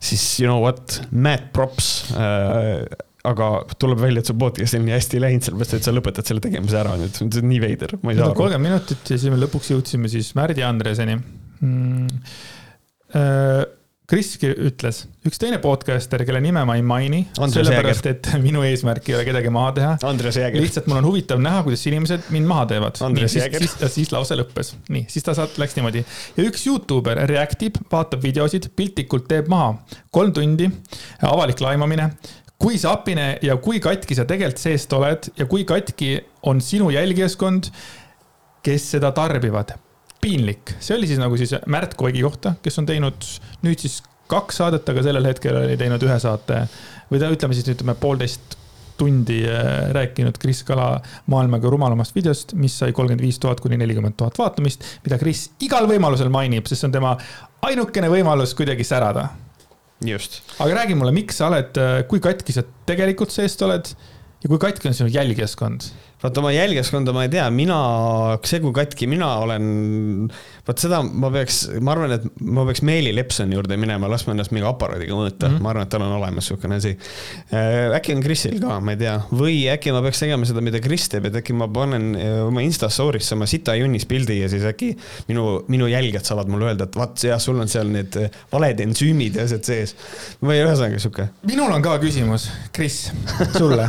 siis 0.04 0.24
you 0.42 0.48
know 0.50 0.62
what, 0.64 1.00
mad 1.10 1.50
props 1.56 1.90
äh,. 2.14 2.84
aga 3.24 3.46
tuleb 3.80 4.02
välja, 4.02 4.20
et 4.20 4.28
su 4.28 4.34
podcast 4.36 4.76
on 4.76 4.84
nii 4.84 4.92
hästi 4.98 5.20
läinud, 5.22 5.46
sellepärast 5.46 5.78
et 5.78 5.86
sa 5.86 5.94
lõpetad 5.96 6.28
selle 6.28 6.44
tegemise 6.44 6.76
ära 6.76 6.98
nüüd, 7.00 7.14
see 7.16 7.40
on 7.40 7.48
nii 7.48 7.62
veider, 7.62 7.96
ma 8.02 8.12
ei 8.12 8.18
saa 8.18 8.28
aru. 8.28 8.36
kolmkümmend 8.42 8.68
minutit 8.68 9.14
ja 9.14 9.16
siis 9.16 9.32
me 9.32 9.40
lõpuks 9.40 9.72
jõudsime 9.72 10.10
siis 10.12 10.34
Märdi 10.36 10.66
Andreseni 10.66 11.16
mm.. 11.16 12.20
Äh, 14.04 14.10
Kris 14.12 14.34
ütles, 14.36 14.98
üks 15.24 15.40
teine 15.40 15.56
podcaster, 15.62 16.20
kelle 16.28 16.40
nime 16.44 16.60
ma 16.68 16.74
ei 16.76 16.82
maini, 16.84 17.22
sellepärast 17.38 18.06
et 18.10 18.28
minu 18.44 18.60
eesmärk 18.66 19.08
ei 19.08 19.16
ole 19.16 19.24
kedagi 19.24 19.52
maha 19.52 19.72
teha. 19.78 19.92
Lihtsalt 20.60 20.90
mul 20.90 21.00
on 21.00 21.08
huvitav 21.08 21.40
näha, 21.40 21.62
kuidas 21.64 21.86
inimesed 21.88 22.28
mind 22.34 22.48
maha 22.50 22.66
teevad. 22.74 23.00
siis, 23.24 23.48
siis, 23.56 23.76
siis, 23.94 24.12
lause 24.12 24.36
lõppes. 24.36 24.74
nii, 24.92 25.06
siis 25.08 25.24
ta 25.24 25.32
saat, 25.36 25.56
läks 25.60 25.76
niimoodi. 25.78 26.04
ja 26.36 26.44
üks 26.44 26.66
Youtuber 26.68 27.22
react 27.30 27.64
ib, 27.64 27.80
vaatab 27.92 28.22
videosid, 28.24 28.68
piltlikult 28.76 29.24
teeb 29.30 29.48
maha. 29.48 29.72
kolm 30.12 30.36
tundi, 30.36 30.68
avalik 31.24 31.64
laimamine 31.64 32.10
kui 32.60 32.76
sapine 32.78 33.38
ja 33.42 33.56
kui 33.60 33.80
katki 33.82 34.16
sa 34.16 34.28
tegelikult 34.28 34.60
seest 34.62 34.92
oled 34.96 35.30
ja 35.36 35.48
kui 35.48 35.64
katki 35.68 36.18
on 36.48 36.60
sinu 36.64 36.90
jälgijaskond, 36.92 37.72
kes 38.64 38.90
seda 38.94 39.10
tarbivad. 39.16 39.74
Piinlik, 40.22 40.76
see 40.80 40.96
oli 40.96 41.08
siis 41.10 41.20
nagu 41.20 41.36
siis 41.40 41.54
Märt 41.70 41.96
Koigi 41.98 42.22
kohta, 42.24 42.54
kes 42.64 42.78
on 42.80 42.88
teinud 42.88 43.26
nüüd 43.64 43.80
siis 43.82 44.00
kaks 44.30 44.60
saadet, 44.62 44.88
aga 44.88 45.02
sellel 45.04 45.26
hetkel 45.28 45.56
oli 45.58 45.78
teinud 45.80 46.02
ühe 46.06 46.18
saate 46.22 46.64
või 47.10 47.20
ta 47.20 47.32
ütleme 47.32 47.56
siis 47.56 47.68
ütleme 47.74 47.96
poolteist 48.00 48.56
tundi 48.96 49.40
äh, 49.48 49.90
rääkinud 49.94 50.38
Kris 50.38 50.62
Kala 50.66 51.00
maailma 51.30 51.58
kõige 51.58 51.74
rumalamast 51.74 52.14
videost, 52.14 52.54
mis 52.58 52.76
sai 52.78 52.94
kolmkümmend 52.94 53.24
viis 53.24 53.40
tuhat 53.42 53.60
kuni 53.62 53.78
nelikümmend 53.80 54.16
tuhat 54.18 54.38
vaatamist, 54.38 54.86
mida 55.06 55.18
Kris 55.20 55.48
igal 55.64 55.88
võimalusel 55.90 56.30
mainib, 56.32 56.68
sest 56.70 56.84
see 56.84 56.90
on 56.90 56.94
tema 56.94 57.16
ainukene 57.66 58.10
võimalus 58.12 58.54
kuidagi 58.56 58.86
särada 58.86 59.28
just. 60.04 60.42
aga 60.58 60.80
räägi 60.80 60.98
mulle, 60.98 61.14
miks 61.16 61.40
sa 61.40 61.50
oled, 61.50 61.74
äh, 61.80 62.00
kui 62.10 62.22
katki 62.22 62.54
sa 62.54 62.64
tegelikult 62.86 63.34
seest 63.34 63.62
oled 63.66 63.90
ja 64.44 64.50
kui 64.50 64.60
katki 64.62 64.90
on 64.90 64.96
sinu 64.96 65.10
jälgijaskond? 65.12 65.90
Vaata 66.24 66.40
oma 66.40 66.52
jälgijaskonda 66.54 67.12
ma 67.12 67.26
ei 67.26 67.30
tea, 67.32 67.44
mina, 67.52 67.76
see 68.48 68.60
kui 68.64 68.72
katki 68.76 69.08
mina 69.10 69.28
olen, 69.44 69.66
vot 70.64 70.80
seda 70.80 71.02
ma 71.04 71.28
peaks, 71.34 71.58
ma 71.84 71.92
arvan, 71.92 72.14
et 72.16 72.24
ma 72.40 72.64
peaks 72.68 72.80
Meeli 72.86 73.12
Lepsoni 73.12 73.56
juurde 73.56 73.76
minema, 73.80 74.08
laskma 74.10 74.32
ennast 74.32 74.54
mingi 74.54 74.66
aparaadiga 74.68 75.16
mõõta 75.18 75.50
mm, 75.50 75.54
-hmm. 75.58 75.64
ma 75.64 75.72
arvan, 75.74 75.84
et 75.84 75.92
tal 75.92 76.06
on 76.06 76.16
olemas 76.16 76.48
niisugune 76.48 76.80
asi. 76.80 76.94
Äh, 77.52 77.92
äkki 77.98 78.16
on 78.16 78.24
Krisil 78.24 78.56
ka, 78.62 78.80
ma 78.80 78.96
ei 78.96 79.00
tea, 79.04 79.14
või 79.36 79.58
äkki 79.72 79.92
ma 79.92 80.00
peaks 80.04 80.24
tegema 80.24 80.48
seda, 80.48 80.64
mida 80.64 80.80
Kris 80.84 81.08
teeb, 81.12 81.28
et 81.28 81.38
äkki 81.42 81.56
ma 81.56 81.68
panen 81.68 82.10
äh, 82.16 82.40
oma 82.46 82.64
Insta 82.64 82.88
story'sse 82.92 83.36
oma 83.36 83.48
sita 83.50 83.76
junnis 83.76 84.08
pildi 84.08 84.40
ja 84.40 84.48
siis 84.52 84.64
äkki 84.68 84.94
minu, 85.28 85.60
minu 85.68 85.88
jälgijad 85.92 86.24
saavad 86.24 86.48
mulle 86.52 86.72
öelda, 86.72 86.88
et 86.88 86.96
vaat 86.96 87.20
jah, 87.28 87.40
sul 87.42 87.60
on 87.60 87.68
seal 87.68 87.92
need 87.92 88.16
äh, 88.20 88.44
valed 88.52 88.80
ensüümid 88.88 89.36
ja 89.36 89.44
asjad 89.44 89.68
sees. 89.68 89.96
või 90.40 90.62
ühesõnaga 90.64 91.00
sihuke. 91.00 91.28
minul 91.48 91.72
on 91.72 91.84
ka 91.84 91.98
küsimus, 92.00 92.48
Kris, 92.72 93.10
sulle 93.60 93.88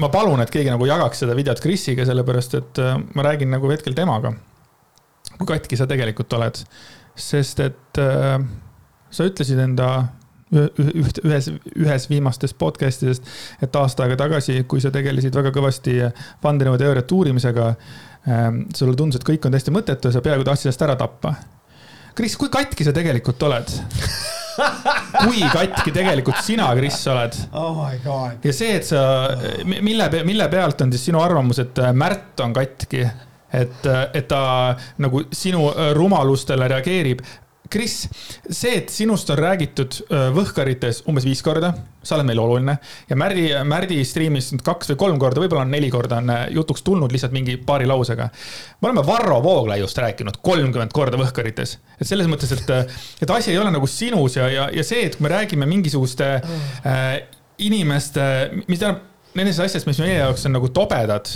ma 0.00 0.08
palun, 0.12 0.40
et 0.40 0.50
keegi 0.52 0.72
nagu 0.72 0.86
jagaks 0.88 1.24
seda 1.24 1.36
videot 1.36 1.60
Krisiga, 1.60 2.06
sellepärast 2.08 2.58
et 2.58 2.80
äh, 2.82 2.96
ma 3.14 3.26
räägin 3.26 3.52
nagu 3.52 3.70
hetkel 3.72 3.96
temaga. 3.98 4.32
kui 5.38 5.46
katki 5.48 5.76
sa 5.76 5.86
tegelikult 5.90 6.32
oled, 6.38 6.58
sest 7.18 7.60
et 7.60 8.00
äh, 8.00 8.38
sa 9.10 9.28
ütlesid 9.28 9.60
enda 9.62 9.92
üht, 10.52 11.20
ühes, 11.24 11.48
ühes 11.76 12.06
viimastest 12.10 12.58
podcast 12.60 13.04
idest, 13.06 13.28
et 13.64 13.76
aasta 13.76 14.04
aega 14.04 14.18
tagasi, 14.24 14.58
kui 14.68 14.82
sa 14.84 14.92
tegelesid 14.94 15.34
väga 15.36 15.52
kõvasti 15.54 15.98
vandenõuteooriate 16.44 17.16
uurimisega 17.16 17.70
äh,, 17.72 18.48
sulle 18.76 18.96
tundus, 18.98 19.20
et 19.20 19.26
kõik 19.28 19.46
on 19.46 19.56
täiesti 19.56 19.74
mõttetu 19.74 20.10
ja 20.10 20.16
sa 20.16 20.24
peaaegu 20.24 20.46
tahtsid 20.48 20.68
ennast 20.68 20.86
ära 20.88 20.96
tappa. 21.00 21.34
Kris, 22.14 22.36
kui 22.36 22.52
katki 22.52 22.84
sa 22.86 22.94
tegelikult 22.96 23.42
oled 23.48 23.74
kui 25.24 25.42
katki 25.48 25.92
tegelikult 25.94 26.40
sina, 26.44 26.68
Kris, 26.76 27.00
oled 27.12 27.36
oh. 27.56 27.82
ja 28.44 28.54
see, 28.54 28.76
et 28.78 28.86
sa, 28.88 29.02
mille, 29.64 30.08
mille 30.28 30.48
pealt 30.52 30.84
on 30.84 30.92
siis 30.92 31.08
sinu 31.08 31.22
arvamus, 31.24 31.62
et 31.64 31.82
äh, 31.82 31.94
Märt 31.96 32.40
on 32.44 32.54
katki? 32.56 33.06
et, 33.52 33.86
äh, 33.86 34.04
et 34.14 34.28
ta 34.28 34.42
nagu 35.02 35.24
sinu 35.32 35.66
äh, 35.72 35.92
rumalustele 35.96 36.68
reageerib, 36.72 37.20
Kris, 37.72 37.94
see, 38.50 38.74
et 38.76 38.92
sinust 38.92 39.30
on 39.32 39.38
räägitud 39.40 39.96
äh, 40.04 40.28
Võhkarites 40.34 41.02
umbes 41.08 41.24
viis 41.24 41.40
korda, 41.44 41.72
sa 42.04 42.18
oled 42.18 42.28
meile 42.28 42.42
oluline 42.42 42.74
ja 43.08 43.16
Märdi, 43.18 43.46
Märdi 43.68 44.00
striimis 44.06 44.50
kaks 44.64 44.92
või 44.92 44.98
kolm 45.00 45.20
korda, 45.22 45.40
võib-olla 45.40 45.64
on 45.64 45.72
neli 45.72 45.88
korda 45.92 46.18
on 46.20 46.32
äh, 46.34 46.42
jutuks 46.56 46.84
tulnud 46.86 47.14
lihtsalt 47.14 47.32
mingi 47.32 47.56
paari 47.56 47.88
lausega. 47.88 48.28
me 48.80 48.90
oleme 48.90 49.06
Varro 49.06 49.38
Vooglaiust 49.44 49.98
rääkinud 50.04 50.40
kolmkümmend 50.44 50.92
korda 50.92 51.20
Võhkarites, 51.20 51.78
et 51.98 52.08
selles 52.08 52.28
mõttes, 52.30 52.52
et, 52.52 52.74
äh, 52.74 53.06
et 53.22 53.30
asi 53.30 53.54
ei 53.54 53.60
ole 53.62 53.72
nagu 53.72 53.88
sinus 53.88 54.36
ja, 54.36 54.50
ja, 54.52 54.68
ja 54.72 54.84
see, 54.84 55.06
et 55.06 55.16
kui 55.16 55.26
me 55.26 55.32
räägime 55.32 55.68
mingisuguste 55.70 56.34
äh, 56.42 57.08
inimeste, 57.62 58.26
mis 58.66 58.82
tähendab, 58.82 59.08
nendest 59.38 59.64
asjadest, 59.64 59.88
mis 59.88 60.02
meie 60.02 60.18
jaoks 60.18 60.44
on 60.48 60.56
nagu 60.58 60.68
tobedad 60.74 61.30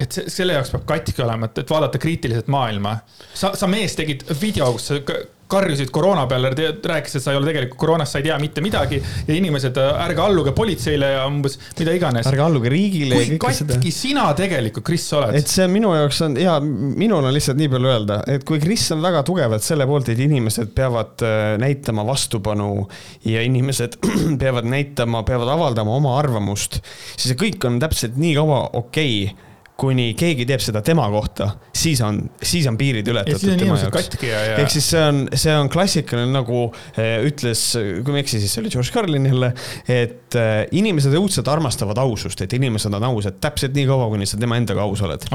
et 0.00 0.12
see, 0.12 0.28
selle 0.32 0.56
jaoks 0.56 0.74
peab 0.74 0.84
katki 0.88 1.24
olema, 1.24 1.48
et, 1.48 1.62
et 1.62 1.70
vaadata 1.70 2.00
kriitiliselt 2.02 2.50
maailma. 2.52 2.98
sa, 3.34 3.54
sa 3.56 3.70
mees 3.70 3.96
tegid 3.96 4.26
video, 4.40 4.72
kus 4.76 4.92
sa 4.92 5.00
karjusid 5.46 5.90
koroona 5.94 6.24
peale, 6.26 6.50
rääkisid, 6.82 7.20
et 7.20 7.24
sa 7.24 7.32
ei 7.32 7.38
ole 7.38 7.46
tegelikult 7.46 7.78
koroonast, 7.78 8.16
sa 8.16 8.18
ei 8.18 8.26
tea 8.26 8.38
mitte 8.42 8.62
midagi. 8.64 8.98
ja 9.28 9.34
inimesed, 9.34 9.78
ärge 9.78 10.22
alluge 10.22 10.52
politseile 10.56 11.10
ja 11.12 11.26
umbes 11.30 11.58
mida 11.78 11.94
iganes. 11.94 12.26
ärge 12.26 12.42
alluge 12.42 12.72
riigile. 12.72 13.20
kui 13.28 13.38
katki 13.38 13.92
sina 13.94 14.26
tegelikult, 14.38 14.86
Kris, 14.86 15.06
oled? 15.14 15.38
et 15.38 15.50
see 15.50 15.68
minu 15.70 15.94
jaoks 15.94 16.20
on 16.26 16.36
ja 16.40 16.58
minul 16.60 17.22
on 17.22 17.34
lihtsalt 17.34 17.60
nii 17.62 17.70
palju 17.76 17.92
öelda, 17.92 18.18
et 18.34 18.46
kui 18.48 18.60
Kris 18.62 18.88
on 18.96 19.06
väga 19.06 19.22
tugevalt 19.26 19.66
selle 19.66 19.86
poolt, 19.86 20.10
et 20.10 20.22
inimesed 20.26 20.74
peavad 20.74 21.26
äh, 21.26 21.54
näitama 21.62 22.06
vastupanu 22.10 22.88
ja 23.30 23.46
inimesed 23.46 24.00
peavad 24.42 24.66
näitama, 24.66 25.22
peavad 25.28 25.54
avaldama 25.54 25.94
oma 25.94 26.18
arvamust, 26.18 26.82
siis 27.14 27.30
see 27.30 27.42
kõik 27.46 27.70
on 27.70 27.78
täpselt 27.82 28.18
nii 28.18 28.34
kaua 28.40 28.64
okei 28.74 29.26
okay 29.30 29.45
kuni 29.76 30.12
keegi 30.16 30.46
teeb 30.48 30.62
seda 30.64 30.80
tema 30.84 31.04
kohta, 31.12 31.50
siis 31.76 32.00
on, 32.04 32.22
siis 32.40 32.64
on 32.68 32.78
piirid 32.80 33.08
ületatud 33.12 33.58
tema 33.60 33.76
jaoks. 33.76 34.08
ehk 34.24 34.70
siis 34.72 34.86
see 34.94 35.02
on, 35.04 35.18
see 35.36 35.52
on 35.52 35.68
klassikaline, 35.72 36.30
nagu 36.32 36.62
eh, 36.96 37.18
ütles, 37.28 37.64
kui 37.76 38.14
ma 38.14 38.20
ei 38.20 38.24
eksi, 38.24 38.40
siis 38.40 38.54
see 38.56 38.62
oli 38.62 38.72
George 38.72 38.94
Carlin 38.94 39.28
jälle, 39.28 39.50
et 39.92 40.38
eh, 40.40 40.54
inimesed 40.80 41.12
õudselt 41.20 41.50
armastavad 41.52 42.00
ausust, 42.00 42.40
et 42.40 42.56
inimesed 42.56 42.96
on 42.96 43.04
ausad 43.10 43.36
täpselt 43.42 43.76
nii 43.76 43.84
kaua, 43.90 44.08
kuni 44.14 44.28
sa 44.28 44.40
tema 44.40 44.56
endaga 44.56 44.86
aus 44.86 45.02
oled. 45.04 45.28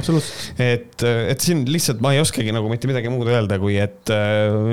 et, 0.58 1.06
eh, 1.06 1.22
et 1.36 1.46
siin 1.46 1.62
lihtsalt 1.70 2.02
ma 2.02 2.16
ei 2.16 2.24
oskagi 2.24 2.56
nagu 2.56 2.72
mitte 2.72 2.90
midagi 2.90 3.14
muud 3.14 3.30
öelda, 3.30 3.60
kui 3.62 3.78
et 3.82 4.10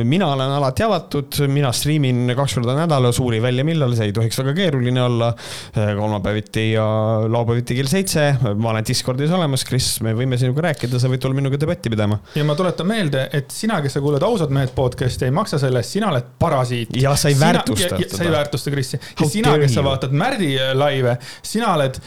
mina 0.08 0.30
olen 0.32 0.56
alati 0.56 0.86
avatud, 0.86 1.42
mina 1.52 1.74
striimin 1.76 2.32
kaks 2.38 2.56
korda 2.56 2.78
nädalas, 2.78 3.20
uuri 3.20 3.42
välja, 3.44 3.66
millal, 3.68 3.92
see 3.98 4.08
ei 4.08 4.16
tohiks 4.16 4.40
väga 4.40 4.56
keeruline 4.56 5.04
olla. 5.04 5.34
kolmapäeviti 5.74 6.70
ja 6.72 6.84
laupäeviti 7.28 7.76
kell 7.76 7.90
seitse, 7.90 8.30
ma 8.56 8.72
olen 8.72 8.86
Discordis 8.88 9.30
olemas 9.34 9.57
olemas, 9.58 9.64
Kris, 9.66 10.00
me 10.04 10.12
võime 10.14 10.38
sinuga 10.38 10.68
rääkida, 10.68 10.98
sa 11.00 11.08
võid 11.10 11.22
tulla 11.22 11.36
minuga 11.36 11.58
debatti 11.58 11.90
pidama. 11.90 12.18
ja 12.34 12.44
ma 12.44 12.54
tuletan 12.54 12.86
meelde, 12.86 13.28
et 13.32 13.50
sina, 13.50 13.80
kes 13.82 13.96
sa 13.96 14.00
kuulad 14.00 14.22
Ausad 14.22 14.50
mehed 14.50 14.72
podcast'i, 14.74 15.26
ei 15.26 15.34
maksa 15.34 15.58
selle 15.58 15.80
eest, 15.80 15.96
sina 15.96 16.10
oled 16.10 16.24
parasiit. 16.38 16.94
ja 16.96 17.14
sa 17.16 17.28
ei 17.28 17.38
väärtusta 17.38 17.96
seda. 17.96 18.16
sa 18.16 18.24
ei 18.24 18.32
väärtusta 18.32 18.70
Krissi. 18.70 19.00
ja 19.20 19.28
sina, 19.28 19.58
kes 19.58 19.74
sa 19.74 19.84
vaatad 19.84 20.12
Märdi 20.12 20.54
laive, 20.74 21.18
sina 21.42 21.74
oled 21.74 22.00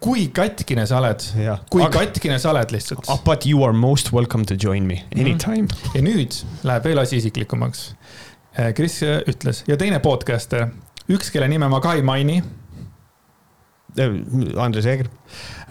kui 0.00 0.28
katkine 0.30 0.86
sa 0.86 1.00
oled, 1.00 1.24
kui 1.70 1.82
aga, 1.82 2.04
katkine 2.04 2.38
sa 2.38 2.52
oled 2.52 2.70
lihtsalt. 2.70 3.08
But 3.24 3.46
you 3.46 3.64
are 3.66 3.74
most 3.74 4.12
welcome 4.12 4.44
to 4.46 4.54
join 4.54 4.86
me 4.86 5.04
anytime 5.16 5.62
mm. 5.62 5.66
-hmm. 5.66 5.96
ja 5.96 6.02
nüüd 6.02 6.42
läheb 6.62 6.84
veel 6.84 6.98
asi 6.98 7.16
isiklikumaks. 7.16 7.94
Eh, 8.58 8.74
Kris 8.74 9.02
ütles 9.02 9.64
ja 9.66 9.76
teine 9.76 9.98
podcaster, 9.98 10.68
üks, 11.08 11.32
kelle 11.32 11.48
nime 11.48 11.68
ma 11.68 11.80
ka 11.80 11.94
ei 11.94 12.02
maini 12.02 12.42
Äh, 12.42 12.67
Andres 14.56 14.86
Jeeger. 14.86 15.08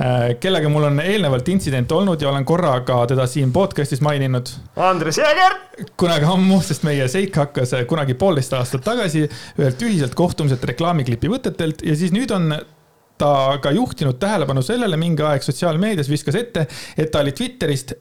Äh, 0.01 0.35
kellega 0.41 0.69
mul 0.69 0.87
on 0.89 1.01
eelnevalt 1.03 1.47
intsident 1.49 1.91
olnud 1.91 2.21
ja 2.21 2.29
olen 2.31 2.45
korra 2.45 2.75
ka 2.87 3.01
teda 3.09 3.27
siin 3.29 3.51
podcast'is 3.55 4.01
maininud. 4.05 4.51
Andres 4.75 5.19
Jeeger. 5.21 5.57
kunagi 5.97 6.25
ammu, 6.25 6.61
sest 6.65 6.83
meie 6.87 7.05
seik 7.11 7.35
hakkas 7.37 7.75
kunagi 7.89 8.17
poolteist 8.17 8.55
aastat 8.57 8.85
tagasi 8.85 9.27
ühelt 9.27 9.83
ühiselt 9.85 10.15
kohtumiselt 10.17 10.63
reklaamiklipi 10.65 11.29
võtetelt 11.29 11.85
ja 11.85 11.95
siis 11.95 12.13
nüüd 12.15 12.33
on 12.33 12.49
ta 13.17 13.57
ka 13.61 13.71
juhtinud 13.73 14.19
tähelepanu 14.21 14.61
sellele 14.65 14.97
mingi 14.97 15.25
aeg 15.25 15.45
sotsiaalmeedias 15.45 16.09
viskas 16.09 16.37
ette, 16.37 16.67
et 16.97 17.11
ta 17.11 17.23
oli 17.25 17.33
Twitterist 17.37 17.93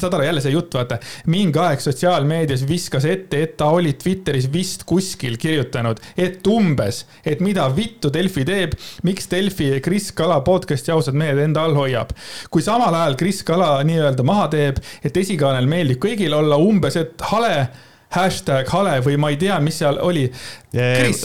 saad 0.00 0.14
aru, 0.14 0.26
jälle 0.26 0.42
see 0.44 0.52
jutt, 0.52 0.74
vaata. 0.74 0.98
mingi 1.32 1.60
aeg 1.60 1.80
sotsiaalmeedias 1.82 2.64
viskas 2.68 3.06
ette, 3.08 3.42
et 3.42 3.56
ta 3.60 3.70
oli 3.74 3.94
Twitteris 4.00 4.48
vist 4.52 4.84
kuskil 4.88 5.38
kirjutanud, 5.40 6.00
et 6.16 6.46
umbes, 6.50 7.04
et 7.24 7.40
mida 7.44 7.66
vittu 7.76 8.12
Delfi 8.12 8.44
teeb, 8.48 8.76
miks 9.06 9.30
Delfi 9.32 9.70
Kris 9.84 10.10
Kala 10.16 10.40
podcast'i 10.46 10.92
ausad 10.94 11.16
mehed 11.18 11.40
enda 11.42 11.64
all 11.64 11.76
hoiab. 11.78 12.12
kui 12.50 12.62
samal 12.62 12.94
ajal 12.94 13.16
Kris 13.20 13.42
Kala 13.46 13.80
nii-öelda 13.86 14.26
maha 14.26 14.48
teeb, 14.52 14.80
et 15.04 15.16
esikaanel 15.16 15.68
meeldib 15.70 16.00
kõigile 16.02 16.38
olla 16.38 16.60
umbes, 16.60 16.96
et 17.00 17.28
hale 17.32 17.68
hashtag 18.16 18.68
hale 18.70 19.00
või 19.02 19.16
ma 19.18 19.32
ei 19.32 19.38
tea, 19.40 19.56
mis 19.60 19.80
seal 19.82 19.98
oli. 20.02 20.28
Kris, 20.70 21.24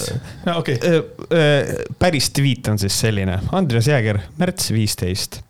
okei 0.56 0.80
okay.. 0.80 1.86
päris 2.00 2.32
tweet 2.36 2.72
on 2.72 2.82
siis 2.82 2.98
selline, 3.06 3.39
Andres 3.56 3.91
Jääger, 3.91 4.24
märts 4.39 4.72
viisteist 4.74 5.41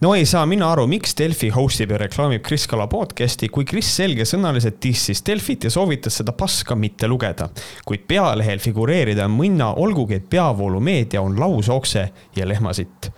no 0.00 0.14
ei 0.14 0.26
saa 0.26 0.46
mina 0.48 0.70
aru, 0.72 0.86
miks 0.90 1.12
Delfi 1.18 1.50
host 1.54 1.82
ib 1.84 1.92
ja 1.94 1.98
reklaamib 2.00 2.44
Kris 2.46 2.66
Kala 2.70 2.86
podcast'i, 2.90 3.50
kui 3.52 3.66
Kris 3.68 3.90
selgesõnaliselt 3.98 4.80
dissis 4.82 5.20
Delfit 5.26 5.66
ja 5.68 5.72
soovitas 5.72 6.20
seda 6.20 6.32
paska 6.36 6.76
mitte 6.76 7.08
lugeda. 7.08 7.50
kuid 7.84 8.06
pealehel 8.08 8.62
figureerida 8.62 9.28
on 9.28 9.36
mõnna, 9.36 9.74
olgugi 9.76 10.20
et 10.20 10.30
peavoolumeedia 10.30 11.22
on 11.22 11.36
lausokse 11.40 12.08
ja 12.36 12.48
lehmasitt 12.48 13.10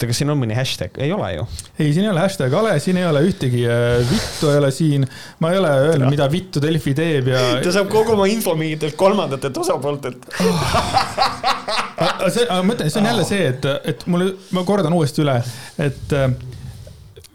oota, 0.00 0.08
kas 0.08 0.20
siin 0.22 0.32
on 0.32 0.38
mõni 0.40 0.56
hashtag, 0.56 0.96
ei 1.02 1.12
ole 1.12 1.28
ju? 1.34 1.44
ei, 1.78 1.92
siin 1.92 2.06
ei 2.06 2.10
ole 2.10 2.22
hashtag 2.24 2.54
ale, 2.56 2.78
siin 2.80 2.96
ei 2.96 3.04
ole 3.04 3.20
ühtegi 3.28 3.66
äh, 3.68 4.00
vittu 4.08 4.48
ei 4.48 4.56
ole 4.62 4.70
siin. 4.72 5.04
ma 5.40 5.52
ei 5.52 5.60
ole 5.60 5.74
öelnud, 5.90 6.08
mida 6.08 6.30
vittu 6.32 6.62
Delfi 6.62 6.94
teeb 6.96 7.28
ja. 7.34 7.44
ta 7.60 7.74
saab 7.74 7.92
kogu 7.92 8.16
oma 8.16 8.28
info 8.30 8.56
mingitelt 8.56 8.96
kolmandatelt 8.96 9.60
osapooltelt 9.60 10.24
see, 12.32 12.46
aga 12.46 12.60
ma 12.64 12.76
ütlen, 12.76 12.92
see 12.92 13.00
on 13.02 13.10
jälle 13.10 13.26
see, 13.28 13.48
et, 13.52 13.66
et 13.92 14.06
mul, 14.10 14.26
ma 14.56 14.64
kordan 14.68 14.94
uuesti 14.96 15.24
üle, 15.24 15.36
et 15.80 16.14
äh, 16.16 16.28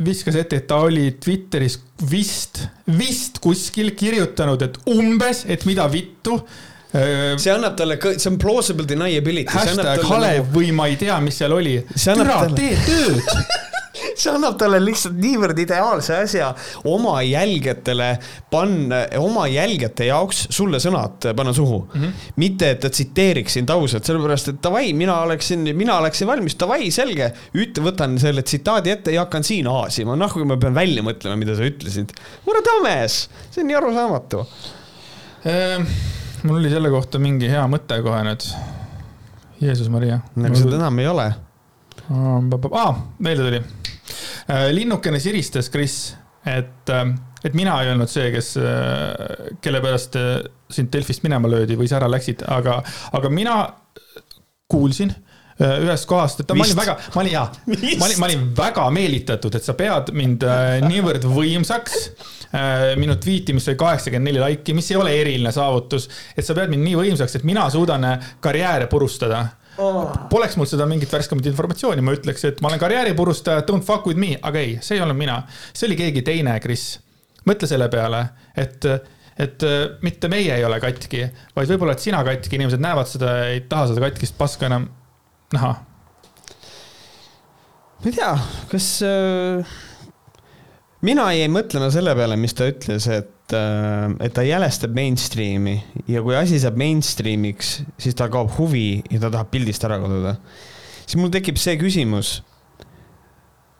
viskas 0.06 0.38
ette, 0.42 0.62
et 0.62 0.68
ta 0.70 0.82
oli 0.86 1.10
Twitteris 1.22 1.80
vist, 2.10 2.66
vist 2.98 3.40
kuskil 3.44 3.94
kirjutanud, 3.98 4.66
et 4.66 4.80
umbes, 4.92 5.46
et 5.48 5.68
mida 5.70 5.88
vittu 5.92 6.40
see 6.96 7.52
annab 7.52 7.74
talle, 7.76 7.98
see 8.16 8.30
on 8.32 8.38
plausible 8.40 8.86
deniability. 8.88 9.52
hashtag 9.52 10.00
Kalev 10.06 10.46
nagu... 10.46 10.54
või 10.56 10.72
ma 10.76 10.88
ei 10.88 10.96
tea, 11.00 11.18
mis 11.24 11.36
seal 11.42 11.52
oli. 11.52 11.76
türa 11.92 12.38
tee 12.56 12.78
tööd 12.86 13.20
see 14.22 14.32
annab 14.34 14.58
talle 14.60 14.80
lihtsalt 14.84 15.18
niivõrd 15.22 15.60
ideaalse 15.64 16.18
asja 16.24 16.52
oma 16.92 17.18
jälgijatele 17.26 18.10
panna, 18.52 19.04
oma 19.22 19.46
jälgijate 19.52 20.10
jaoks 20.10 20.46
sulle 20.56 20.80
sõnad 20.84 21.30
panna 21.38 21.54
suhu 21.54 21.82
mm. 21.84 22.02
-hmm. 22.02 22.34
mitte, 22.42 22.72
et 22.76 22.84
ta 22.86 22.90
tsiteeriks 22.90 23.60
sind 23.60 23.70
ausalt, 23.74 24.08
sellepärast 24.08 24.54
et 24.54 24.62
davai, 24.64 24.94
mina 24.94 25.20
oleksin, 25.26 25.70
mina 25.76 26.00
oleksin 26.00 26.28
valmis, 26.28 26.58
davai, 26.60 26.92
selge. 26.92 27.32
ütle, 27.56 27.86
võtan 27.86 28.20
selle 28.22 28.42
tsitaadi 28.42 28.96
ette 28.96 29.16
ja 29.16 29.26
hakkan 29.26 29.44
siin 29.44 29.68
aasima, 29.68 30.16
noh, 30.16 30.34
kui 30.34 30.46
ma 30.46 30.58
pean 30.58 30.76
välja 30.76 31.04
mõtlema, 31.04 31.38
mida 31.40 31.56
sa 31.56 31.66
ütlesid. 31.68 32.14
Dumbass, 32.66 33.30
see 33.52 33.62
on 33.62 33.68
nii 33.70 33.78
arusaamatu 33.78 34.46
ehm 35.46 35.88
mul 36.46 36.58
oli 36.58 36.70
selle 36.70 36.92
kohta 36.94 37.20
mingi 37.22 37.50
hea 37.50 37.64
mõte 37.70 37.98
kohe 38.06 38.22
nüüd. 38.28 38.46
Jeesus 39.62 39.90
Maria. 39.90 40.20
aga 40.38 40.54
seda 40.60 40.78
enam 40.78 41.00
ei 41.02 41.10
ole. 41.10 41.26
aa, 42.12 42.92
meelde 43.20 43.48
tuli. 43.48 43.62
Äh, 44.50 44.70
linnukene 44.74 45.20
siristas, 45.20 45.70
Kris, 45.70 46.16
et, 46.46 46.90
äh, 46.90 47.06
et 47.44 47.54
mina 47.58 47.78
ei 47.82 47.92
olnud 47.94 48.10
see, 48.12 48.30
kes, 48.34 48.56
äh, 48.62 49.54
kelle 49.62 49.82
pärast 49.82 50.18
sind 50.70 50.92
Delfist 50.94 51.26
minema 51.26 51.50
löödi 51.50 51.78
või 51.80 51.90
sa 51.90 52.00
ära 52.00 52.10
läksid, 52.12 52.46
aga, 52.52 52.82
aga 53.18 53.32
mina 53.34 53.56
kuulsin 54.70 55.14
ühest 55.56 56.04
kohast, 56.10 56.42
et 56.44 56.50
ma 56.52 56.66
olin 56.66 56.76
väga, 56.76 56.94
ma 57.14 57.22
olin 57.22 57.32
jaa, 57.32 57.44
ma 57.70 58.08
olin, 58.10 58.18
ma 58.20 58.28
olin 58.28 58.42
väga 58.58 58.90
meelitatud, 58.92 59.56
et 59.56 59.64
sa 59.64 59.72
pead 59.78 60.10
mind 60.12 60.44
niivõrd 60.84 61.24
võimsaks 61.32 62.10
minu 63.00 63.16
tweet'i, 63.24 63.56
mis 63.56 63.64
sai 63.64 63.78
kaheksakümmend 63.80 64.28
neli 64.28 64.42
laiki, 64.44 64.76
mis 64.76 64.92
ei 64.92 65.00
ole 65.00 65.14
eriline 65.16 65.54
saavutus. 65.56 66.10
et 66.36 66.44
sa 66.44 66.58
pead 66.58 66.74
mind 66.74 66.84
nii 66.90 66.98
võimsaks, 67.00 67.38
et 67.40 67.48
mina 67.48 67.70
suudan 67.72 68.04
karjääre 68.44 68.90
purustada 68.92 69.46
oh.. 69.82 70.12
Poleks 70.32 70.58
mul 70.60 70.70
seda 70.70 70.88
mingit 70.90 71.12
värskemat 71.12 71.48
informatsiooni, 71.52 72.04
ma 72.06 72.16
ütleks, 72.16 72.46
et 72.50 72.62
ma 72.64 72.72
olen 72.72 72.82
karjääripurustaja, 72.82 73.66
don't 73.70 73.86
fuck 73.86 74.08
with 74.10 74.20
me, 74.20 74.36
aga 74.42 74.62
ei, 74.62 74.78
see 74.86 75.00
ei 75.00 75.04
olnud 75.06 75.20
mina. 75.20 75.42
see 75.72 75.90
oli 75.90 76.00
keegi 76.00 76.26
teine, 76.28 76.58
Kris. 76.64 76.88
mõtle 77.46 77.70
selle 77.70 77.90
peale, 77.94 78.22
et, 78.58 78.88
et 79.38 79.66
äh, 79.68 79.82
mitte 80.06 80.32
meie 80.32 80.56
ei 80.58 80.68
ole 80.68 80.80
katki, 80.84 81.26
vaid 81.56 81.74
võib-olla, 81.74 81.98
et 81.98 82.06
sina 82.06 82.24
katki, 82.28 82.56
inimesed 82.60 82.84
näevad 82.84 83.12
seda, 83.12 83.36
ei 83.52 83.66
taha 83.70 83.92
seda 83.92 84.08
katkist 84.08 84.38
paska 84.38 84.70
enam 84.70 84.88
näha. 85.54 85.74
ma 88.00 88.10
ei 88.10 88.16
tea, 88.16 88.32
kas 88.72 88.96
äh 89.06 89.76
mina 91.06 91.26
jäin 91.36 91.54
mõtlema 91.54 91.90
selle 91.94 92.16
peale, 92.18 92.38
mis 92.40 92.56
ta 92.58 92.68
ütles, 92.70 93.08
et, 93.12 93.54
äh, 93.54 94.16
et 94.26 94.34
ta 94.36 94.46
jälestab 94.46 94.96
mainstream'i 94.96 95.76
ja 96.10 96.24
kui 96.26 96.36
asi 96.38 96.60
saab 96.62 96.80
mainstream'iks, 96.82 97.78
siis 98.02 98.18
tal 98.18 98.32
kaob 98.34 98.54
huvi 98.58 99.04
ja 99.12 99.22
ta 99.22 99.32
tahab 99.34 99.52
pildist 99.54 99.86
ära 99.86 100.00
kaduda. 100.02 100.36
siis 101.06 101.20
mul 101.22 101.32
tekib 101.34 101.60
see 101.62 101.78
küsimus, 101.82 102.40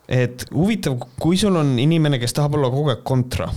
et 0.08 0.46
huvitav, 0.52 1.00
kui 1.18 1.38
sul 1.38 1.56
on 1.58 1.76
inimene, 1.82 2.20
kes 2.22 2.36
tahab 2.36 2.54
olla 2.58 2.70
kogu 2.70 2.94
aeg 2.94 3.02
kontra, 3.06 3.50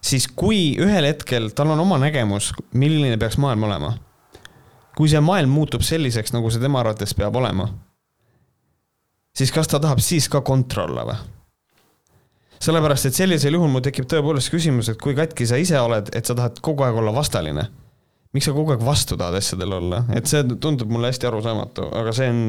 siis 0.00 0.28
kui 0.28 0.76
ühel 0.80 1.10
hetkel 1.10 1.50
tal 1.52 1.74
on 1.74 1.84
oma 1.84 2.00
nägemus, 2.00 2.52
milline 2.72 3.18
peaks 3.20 3.36
maailm 3.42 3.68
olema, 3.68 3.96
kui 4.96 5.12
see 5.12 5.20
maailm 5.20 5.52
muutub 5.52 5.84
selliseks, 5.84 6.32
nagu 6.32 6.50
see 6.50 6.62
tema 6.62 6.80
arvates 6.80 7.12
peab 7.14 7.36
olema, 7.36 7.68
siis 9.36 9.52
kas 9.52 9.68
ta 9.68 9.82
tahab 9.82 10.00
siis 10.00 10.30
ka 10.32 10.40
kontra 10.40 10.88
olla 10.88 11.10
või? 11.10 11.35
Sellepärast, 12.62 13.10
et 13.10 13.18
sellisel 13.18 13.56
juhul 13.58 13.70
mul 13.72 13.84
tekib 13.84 14.08
tõepoolest 14.10 14.52
küsimus, 14.52 14.90
et 14.92 15.00
kui 15.02 15.16
katki 15.18 15.48
sa 15.48 15.58
ise 15.60 15.78
oled, 15.80 16.10
et 16.16 16.28
sa 16.28 16.36
tahad 16.38 16.60
kogu 16.64 16.86
aeg 16.86 17.02
olla 17.02 17.14
vastaline. 17.14 17.68
miks 18.36 18.44
sa 18.44 18.52
kogu 18.52 18.74
aeg 18.74 18.82
vastu 18.84 19.16
tahad 19.16 19.38
asjadel 19.38 19.72
olla, 19.78 20.02
et 20.12 20.26
see 20.28 20.42
tundub 20.60 20.90
mulle 20.92 21.08
hästi 21.08 21.28
arusaamatu, 21.30 21.88
aga 21.96 22.12
see 22.12 22.28
on, 22.28 22.42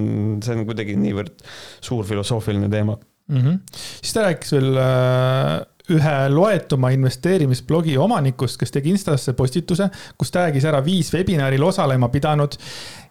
see 0.43 0.55
on 0.55 0.65
kuidagi 0.67 0.97
niivõrd 0.99 1.45
suur 1.79 2.03
filosoofiline 2.05 2.69
teema 2.69 2.97
mm. 3.27 3.37
-hmm. 3.37 3.59
siis 4.01 4.13
ta 4.13 4.25
rääkis 4.27 4.51
veel 4.51 4.77
äh, 4.77 5.61
ühe 5.95 6.15
loetuma 6.29 6.89
investeerimisblogi 6.95 7.95
omanikust, 7.97 8.59
kes 8.59 8.73
tegi 8.75 8.91
Instasse 8.91 9.33
postituse, 9.37 9.87
kus 10.19 10.33
tag'is 10.35 10.65
ära 10.67 10.81
viis 10.83 11.13
webinaril 11.13 11.63
osalema 11.63 12.09
pidanud 12.11 12.57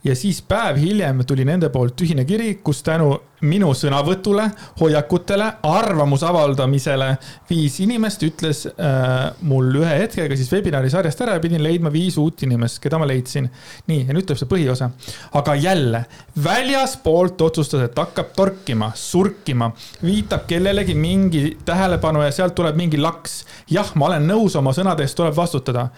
ja 0.07 0.14
siis 0.16 0.42
päev 0.42 0.78
hiljem 0.78 1.24
tuli 1.26 1.44
nende 1.46 1.68
poolt 1.72 2.00
ühine 2.04 2.24
kiri, 2.28 2.59
kus 2.64 2.82
tänu 2.86 3.09
minu 3.46 3.72
sõnavõtule, 3.76 4.46
hoiakutele, 4.80 5.46
arvamuse 5.68 6.24
avaldamisele 6.28 7.09
viis 7.50 7.76
inimest 7.84 8.22
ütles 8.24 8.62
äh, 8.70 9.16
mul 9.48 9.74
ühe 9.82 9.96
hetkega 10.02 10.38
siis 10.38 10.52
webinari 10.54 10.90
sarjast 10.92 11.20
ära 11.24 11.36
ja 11.36 11.42
pidin 11.42 11.62
leidma 11.64 11.92
viis 11.92 12.16
uut 12.20 12.46
inimest, 12.46 12.78
keda 12.82 13.00
ma 13.00 13.09
leidsin. 13.09 13.48
nii, 13.90 14.07
ja 14.09 14.16
nüüd 14.16 14.28
tuleb 14.28 14.40
see 14.40 14.50
põhiosa. 14.50 14.90
aga 15.36 15.57
jälle, 15.61 16.04
väljaspoolt 16.44 17.40
otsustas, 17.48 17.88
et 17.88 17.98
hakkab 17.98 18.32
torkima, 18.36 18.92
surkima, 18.94 19.70
viitab 20.04 20.46
kellelegi 20.48 20.94
mingi 20.94 21.59
tähelepanu 21.64 22.22
ja 22.24 22.30
sealt 22.32 22.54
tuleb 22.54 22.78
mingi 22.78 23.00
laks. 23.00 23.42
jah, 23.70 23.92
ma 23.94 24.12
olen 24.12 24.30
nõus, 24.30 24.57
oma 24.57 24.72
sõnade 24.76 25.04
eest 25.04 25.18
tuleb 25.18 25.36
vastutada. 25.36 25.88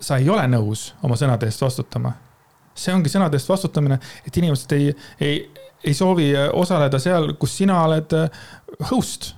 sa 0.00 0.16
ei 0.16 0.28
ole 0.28 0.46
nõus 0.48 0.94
oma 1.02 1.16
sõnade 1.16 1.46
eest 1.46 1.60
vastutama 1.60 2.14
see 2.80 2.94
ongi 2.94 3.12
sõnade 3.12 3.38
eest 3.38 3.50
vastutamine, 3.50 4.00
et 4.26 4.40
inimesed 4.40 4.72
ei, 4.76 4.94
ei, 5.20 5.42
ei 5.84 5.96
soovi 5.96 6.32
osaleda 6.52 7.00
seal, 7.02 7.34
kus 7.40 7.58
sina 7.62 7.82
oled 7.86 8.16
äh, 8.16 8.42
host 8.90 9.34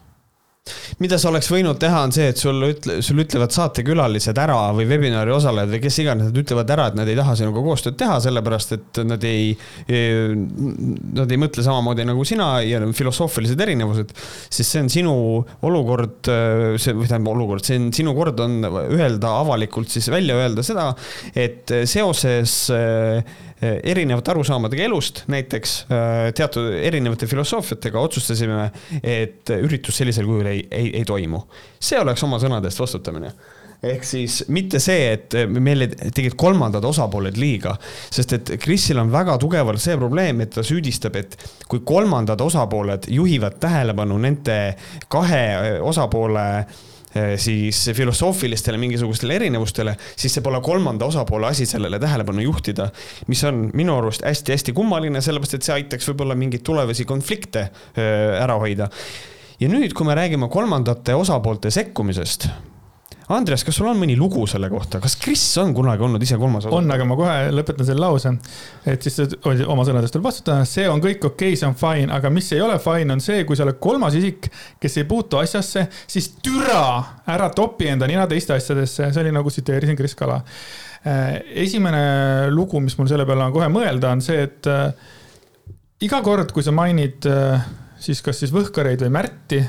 mida 1.02 1.18
sa 1.18 1.30
oleks 1.32 1.48
võinud 1.50 1.78
teha, 1.82 2.04
on 2.06 2.12
see, 2.14 2.28
et 2.30 2.38
sul 2.38 2.62
ütle, 2.68 3.00
sul 3.02 3.22
ütlevad 3.24 3.54
saatekülalised 3.54 4.38
ära 4.38 4.58
või 4.76 4.86
webinari 4.90 5.32
osalejad 5.34 5.72
või 5.72 5.80
kes 5.82 5.98
iganes, 6.04 6.28
nad 6.30 6.38
ütlevad 6.42 6.70
ära, 6.70 6.86
et 6.90 6.98
nad 7.00 7.10
ei 7.10 7.18
taha 7.18 7.34
sinuga 7.38 7.64
koostööd 7.64 7.98
teha, 7.98 8.18
sellepärast 8.22 8.76
et 8.76 9.02
nad 9.08 9.26
ei, 9.26 9.56
nad 11.18 11.34
ei 11.34 11.40
mõtle 11.40 11.64
samamoodi 11.66 12.06
nagu 12.06 12.26
sina 12.28 12.52
ja 12.66 12.82
filosoofilised 12.94 13.64
erinevused. 13.66 14.14
siis 14.52 14.70
see 14.70 14.84
on 14.84 14.92
sinu 14.92 15.16
olukord, 15.66 16.30
see, 16.78 16.94
või 16.94 17.10
tähendab 17.10 17.32
olukord, 17.34 17.66
see 17.66 17.80
on 17.80 17.90
sinu 17.96 18.14
kord 18.16 18.38
on 18.44 18.60
öelda 18.68 19.34
avalikult 19.42 19.90
siis 19.90 20.06
välja 20.12 20.38
öelda 20.38 20.62
seda, 20.66 20.92
et 21.34 21.74
seoses 21.90 22.60
Eh, 22.72 23.50
erinevate 23.62 24.34
arusaamadega 24.34 24.86
elust, 24.88 25.22
näiteks 25.32 25.74
eh, 25.86 26.28
teatud 26.36 26.72
erinevate 26.82 27.28
filosoofiatega 27.30 28.00
otsustasime, 28.00 28.68
et 29.02 29.52
üritus 29.58 30.02
sellisel 30.02 30.28
kujul 30.28 30.50
ei, 30.50 30.66
ei, 30.70 30.92
ei 31.00 31.04
toimu. 31.08 31.44
see 31.82 32.00
oleks 32.00 32.22
oma 32.26 32.40
sõnade 32.42 32.70
eest 32.70 32.82
vastutamine 32.82 33.32
ehk 33.82 34.04
siis 34.06 34.44
mitte 34.54 34.78
see, 34.78 35.08
et 35.16 35.34
meile 35.50 35.88
tegid 35.90 36.36
kolmandad 36.38 36.84
osapooled 36.86 37.38
liiga, 37.40 37.74
sest 38.14 38.36
et 38.36 38.52
Krisil 38.62 39.00
on 39.02 39.10
väga 39.10 39.34
tugevalt 39.42 39.82
see 39.82 39.96
probleem, 39.98 40.44
et 40.44 40.54
ta 40.54 40.62
süüdistab, 40.66 41.18
et 41.18 41.34
kui 41.66 41.82
kolmandad 41.86 42.40
osapooled 42.44 43.10
juhivad 43.10 43.58
tähelepanu 43.62 44.20
nende 44.22 44.58
kahe 45.10 45.42
osapoole 45.82 46.46
äh, 46.60 46.66
Eh, 46.66 46.91
siis 47.36 47.78
filosoofilistele 47.94 48.78
mingisugustele 48.80 49.36
erinevustele, 49.36 49.92
siis 50.16 50.32
see 50.32 50.44
pole 50.44 50.62
kolmanda 50.64 51.04
osapoole 51.04 51.50
asi 51.50 51.66
sellele 51.68 51.98
tähelepanu 52.00 52.40
juhtida. 52.40 52.88
mis 53.26 53.44
on 53.44 53.70
minu 53.74 53.98
arust 53.98 54.24
hästi-hästi 54.24 54.72
kummaline, 54.72 55.20
sellepärast 55.20 55.58
et 55.58 55.68
see 55.68 55.76
aitaks 55.76 56.08
võib-olla 56.08 56.36
mingeid 56.38 56.64
tulevasi 56.64 57.04
konflikte 57.04 57.68
eh, 57.68 58.40
ära 58.40 58.56
hoida. 58.58 58.88
ja 59.60 59.68
nüüd, 59.68 59.92
kui 59.92 60.08
me 60.08 60.16
räägime 60.16 60.48
kolmandate 60.48 61.14
osapoolte 61.14 61.70
sekkumisest 61.70 62.48
Andres, 63.32 63.62
kas 63.64 63.76
sul 63.78 63.86
on 63.90 63.98
mõni 64.00 64.16
lugu 64.18 64.42
selle 64.50 64.66
kohta, 64.72 64.98
kas 65.02 65.14
Kris 65.20 65.44
on 65.62 65.70
kunagi 65.76 66.02
olnud 66.02 66.22
ise 66.24 66.38
kolmas 66.40 66.66
osa? 66.66 66.74
on, 66.74 66.90
aga 66.90 67.06
ma 67.06 67.16
kohe 67.18 67.36
lõpetan 67.54 67.86
selle 67.86 68.02
lause. 68.02 68.32
et 68.88 69.06
siis 69.06 69.36
oma 69.70 69.86
sõnadest 69.86 70.16
tuleb 70.16 70.26
vastutada, 70.26 70.66
see 70.68 70.88
on 70.90 71.02
kõik 71.02 71.26
okei 71.30 71.52
okay,, 71.52 71.60
see 71.60 71.68
on 71.68 71.76
fine, 71.78 72.10
aga 72.14 72.32
mis 72.34 72.50
ei 72.56 72.62
ole 72.64 72.78
fine, 72.82 73.14
on 73.14 73.22
see, 73.22 73.44
kui 73.48 73.58
sa 73.58 73.66
oled 73.66 73.78
kolmas 73.82 74.16
isik, 74.18 74.50
kes 74.82 74.98
ei 75.00 75.08
puutu 75.08 75.40
asjasse, 75.42 75.86
siis 76.10 76.32
türa, 76.42 76.84
ära 77.30 77.50
topi 77.54 77.92
enda 77.92 78.10
nina 78.10 78.26
teiste 78.30 78.56
asjadesse, 78.56 79.12
see 79.12 79.24
oli 79.24 79.34
nagu 79.34 79.52
tsiteerisin 79.52 79.98
Kris 79.98 80.18
Kala. 80.18 80.40
Äh, 81.02 81.40
esimene 81.64 82.50
lugu, 82.54 82.80
mis 82.82 82.94
mul 82.98 83.10
selle 83.10 83.26
peale 83.26 83.46
on 83.46 83.54
kohe 83.54 83.70
mõelda, 83.72 84.12
on 84.14 84.22
see, 84.22 84.44
et 84.46 84.70
äh, 84.70 84.90
iga 86.02 86.22
kord, 86.22 86.50
kui 86.54 86.62
sa 86.66 86.74
mainid 86.74 87.26
äh, 87.30 87.62
siis 88.02 88.22
kas 88.24 88.42
siis 88.42 88.52
Võhkareid 88.54 89.02
või 89.04 89.14
Märti. 89.14 89.62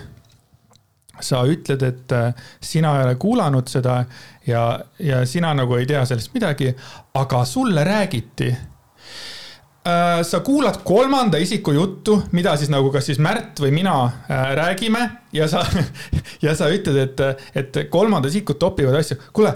Sa 1.21 1.43
ütled, 1.45 1.83
et 1.85 2.11
äh, 2.15 2.33
sina 2.63 2.97
ei 2.97 3.07
ole 3.07 3.15
kuulanud 3.21 3.69
seda 3.69 3.99
ja, 4.47 4.79
ja 4.99 5.25
sina 5.29 5.53
nagu 5.57 5.77
ei 5.77 5.85
tea 5.89 6.05
sellest 6.09 6.33
midagi, 6.33 6.71
aga 7.19 7.43
sulle 7.45 7.83
räägiti 7.85 8.49
äh, 8.49 10.23
sa 10.25 10.39
kuulad 10.45 10.81
kolmanda 10.83 11.37
isiku 11.37 11.71
juttu, 11.75 12.23
mida 12.31 12.57
siis 12.57 12.73
nagu 12.73 12.91
kas 12.93 13.05
siis 13.11 13.21
Märt 13.21 13.61
või 13.61 13.71
mina 13.75 13.95
äh, 14.05 14.49
räägime 14.57 15.05
ja 15.33 15.47
sa, 15.47 15.65
ja 16.45 16.55
sa 16.57 16.71
ütled, 16.73 16.97
et, 16.97 17.45
et 17.55 17.85
kolmandad 17.93 18.31
isikud 18.33 18.57
topivad 18.59 18.97
asju. 18.97 19.19
kuule, 19.33 19.53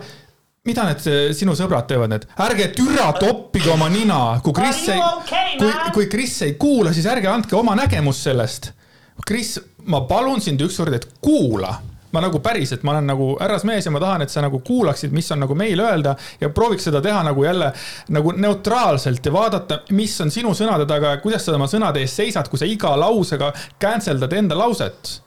mida 0.67 0.85
need 0.89 1.33
sinu 1.33 1.55
sõbrad 1.57 1.87
teevad, 1.89 2.11
need, 2.11 2.29
ärge 2.43 2.69
türa 2.77 3.11
toppige 3.17 3.71
oma 3.73 3.89
nina, 3.89 4.39
kui 4.43 4.53
Kris 4.53 4.83
ei 4.93 5.01
okay,, 5.01 5.57
kui, 5.57 5.71
kui 5.95 6.09
Kris 6.11 6.41
ei 6.45 6.57
kuula, 6.59 6.93
siis 6.93 7.07
ärge 7.09 7.31
andke 7.31 7.57
oma 7.57 7.75
nägemust 7.79 8.29
sellest. 8.29 8.76
Kris, 9.25 9.57
ma 9.85 10.01
palun 10.07 10.41
sind 10.43 10.61
ükskord, 10.61 10.93
et 10.93 11.07
kuula. 11.23 11.73
Ma 12.15 12.21
nagu 12.23 12.39
päriselt, 12.39 12.85
ma 12.87 12.93
olen 12.93 13.09
nagu 13.11 13.25
härrasmees 13.35 13.85
ja 13.85 13.91
ma 13.91 13.99
tahan, 13.99 14.23
et 14.23 14.31
sa 14.31 14.41
nagu 14.41 14.61
kuulaksid, 14.65 15.11
mis 15.13 15.27
on 15.35 15.41
nagu 15.43 15.55
meil 15.59 15.81
öelda 15.83 16.13
ja 16.39 16.47
prooviks 16.55 16.87
seda 16.87 17.01
teha 17.03 17.19
nagu 17.27 17.43
jälle 17.43 17.67
nagu 18.15 18.31
neutraalselt 18.31 19.25
ja 19.27 19.33
vaadata, 19.35 19.81
mis 19.91 20.15
on 20.23 20.31
sinu 20.31 20.53
sõnade 20.55 20.87
taga 20.87 21.11
ja 21.13 21.21
kuidas 21.21 21.43
sa 21.45 21.57
oma 21.57 21.67
sõnade 21.67 21.99
eest 22.01 22.21
seisad, 22.21 22.47
kui 22.47 22.61
sa 22.61 22.69
iga 22.69 22.93
lausega 22.95 23.51
cancel 23.81 24.23
dad 24.23 24.37
enda 24.39 24.55
lauset. 24.55 25.17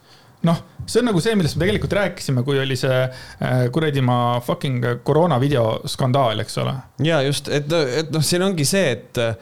Noh, 0.49 0.62
see 0.88 1.03
on 1.03 1.11
nagu 1.11 1.20
see, 1.20 1.36
millest 1.36 1.59
me 1.61 1.66
tegelikult 1.66 1.95
rääkisime, 1.99 2.43
kui 2.47 2.57
oli 2.62 2.78
see 2.80 3.01
äh, 3.05 3.66
kuradi 3.72 4.01
ma 4.01 4.41
fucking 4.45 5.03
koroona 5.05 5.36
videoskandaal, 5.41 6.41
eks 6.47 6.59
ole. 6.64 6.74
ja 7.05 7.20
just, 7.26 7.53
et, 7.53 7.68
et 8.01 8.11
noh, 8.14 8.24
siin 8.24 8.49
ongi 8.49 8.64
see, 8.64 8.97
et 8.97 9.20
äh, 9.20 9.36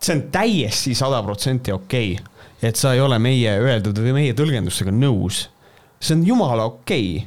see 0.00 0.16
on 0.16 0.24
täiesti 0.32 0.94
sada 0.96 1.20
protsenti 1.22 1.76
okei. 1.76 2.14
okay,, 2.16 2.37
et 2.62 2.76
sa 2.76 2.94
ei 2.94 3.00
ole 3.00 3.18
meie 3.22 3.58
öeldud 3.60 3.98
või 4.02 4.14
meie 4.16 4.36
tõlgendustega 4.36 4.94
nõus. 4.94 5.48
see 6.00 6.16
on 6.16 6.26
jumala 6.26 6.64
okei 6.70 7.10
okay 7.18 7.26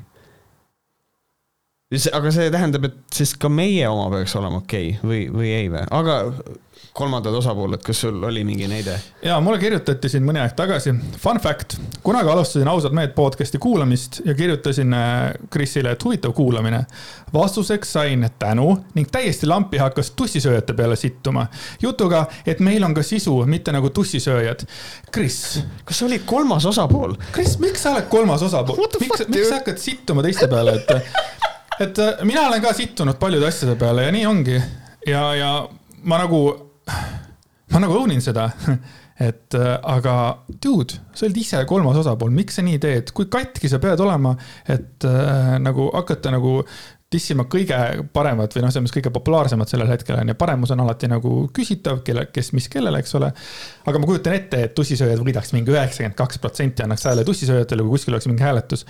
aga 1.91 2.31
see 2.31 2.51
tähendab, 2.53 2.85
et 2.87 2.99
siis 3.11 3.33
ka 3.35 3.49
meie 3.51 3.87
oma 3.91 4.07
peaks 4.13 4.35
olema 4.39 4.61
okei 4.61 4.93
okay, 4.95 5.07
või, 5.07 5.23
või 5.33 5.49
ei 5.51 5.71
või, 5.71 5.83
aga 5.91 6.17
kolmandad 6.93 7.33
osapooled, 7.33 7.79
kas 7.85 8.01
sul 8.01 8.23
oli 8.23 8.43
mingi 8.43 8.67
näide? 8.67 8.99
ja 9.23 9.39
mulle 9.39 9.59
kirjutati 9.59 10.09
siin 10.09 10.25
mõni 10.27 10.41
aeg 10.43 10.53
tagasi, 10.57 10.93
fun 11.19 11.39
fact, 11.39 11.77
kunagi 12.03 12.29
alustasin 12.29 12.67
ausad 12.67 12.95
mehed 12.95 13.13
podcast'i 13.15 13.59
kuulamist 13.61 14.19
ja 14.25 14.35
kirjutasin 14.35 14.95
Krisile, 15.49 15.91
et 15.91 16.03
huvitav 16.03 16.33
kuulamine. 16.33 16.85
vastuseks 17.33 17.93
sain 17.93 18.29
tänu 18.39 18.77
ning 18.93 19.07
täiesti 19.11 19.47
lampi 19.47 19.77
hakkas 19.77 20.11
tussisööjate 20.11 20.73
peale 20.73 20.95
sittuma. 20.95 21.47
jutuga, 21.81 22.25
et 22.45 22.59
meil 22.59 22.83
on 22.83 22.93
ka 22.93 23.03
sisu, 23.03 23.37
mitte 23.45 23.71
nagu 23.71 23.89
tussisööjad. 23.89 24.65
Kris. 25.11 25.63
kas 25.85 25.99
sa 25.99 26.05
olid 26.05 26.25
kolmas 26.25 26.65
osapool? 26.65 27.15
Kris, 27.31 27.59
miks 27.59 27.83
sa 27.83 27.95
oled 27.95 28.09
kolmas 28.09 28.41
osapool? 28.41 28.87
miks, 28.99 29.27
miks 29.27 29.49
sa 29.49 29.61
hakkad 29.61 29.77
sittuma 29.77 30.23
teiste 30.23 30.47
peale, 30.47 30.75
et 30.75 30.91
et 31.81 31.99
äh, 31.99 32.25
mina 32.27 32.41
olen 32.47 32.61
ka 32.61 32.73
sittunud 32.73 33.17
paljude 33.19 33.47
asjade 33.47 33.75
peale 33.75 34.03
ja 34.03 34.11
nii 34.11 34.25
ongi. 34.25 34.61
ja, 35.07 35.35
ja 35.35 35.69
ma 36.03 36.17
nagu, 36.21 36.70
ma 37.71 37.81
nagu 37.83 37.95
own 37.97 38.11
in 38.15 38.23
seda 38.23 38.49
et 39.27 39.57
äh, 39.57 39.73
aga 39.83 40.15
dude, 40.63 40.97
sa 41.13 41.27
oled 41.27 41.37
ise 41.41 41.61
kolmas 41.69 41.99
osapool, 42.01 42.31
miks 42.33 42.57
sa 42.57 42.65
nii 42.65 42.79
teed, 42.81 43.11
kui 43.15 43.29
katki 43.31 43.69
sa 43.69 43.79
pead 43.83 44.01
olema, 44.01 44.33
et 44.69 45.05
äh, 45.07 45.59
nagu 45.61 45.91
hakata 45.93 46.33
nagu 46.33 46.61
dissima 47.11 47.43
kõige 47.51 47.75
paremat 48.15 48.53
või 48.55 48.63
noh, 48.63 48.71
selles 48.71 48.85
mõttes 48.85 48.95
kõige 48.95 49.11
populaarsemat 49.11 49.71
sellel 49.71 49.89
hetkel 49.91 50.15
on 50.15 50.31
ju, 50.31 50.35
paremus 50.39 50.71
on 50.71 50.83
alati 50.85 51.09
nagu 51.11 51.33
küsitav, 51.53 51.99
kelle, 52.07 52.29
kes, 52.31 52.53
mis, 52.55 52.69
kellele, 52.71 53.01
eks 53.03 53.17
ole. 53.19 53.33
aga 53.91 53.99
ma 53.99 54.07
kujutan 54.07 54.37
ette, 54.37 54.63
et 54.67 54.75
tussisööjad 54.77 55.19
võidaks 55.19 55.51
mingi 55.57 55.75
üheksakümmend 55.75 56.15
kaks 56.17 56.39
protsenti 56.41 56.85
annaks 56.85 57.03
hääle 57.09 57.27
tussisööjatele, 57.27 57.83
kui 57.83 57.97
kuskil 57.97 58.15
oleks 58.15 58.31
mingi 58.31 58.47
hääletus. 58.47 58.85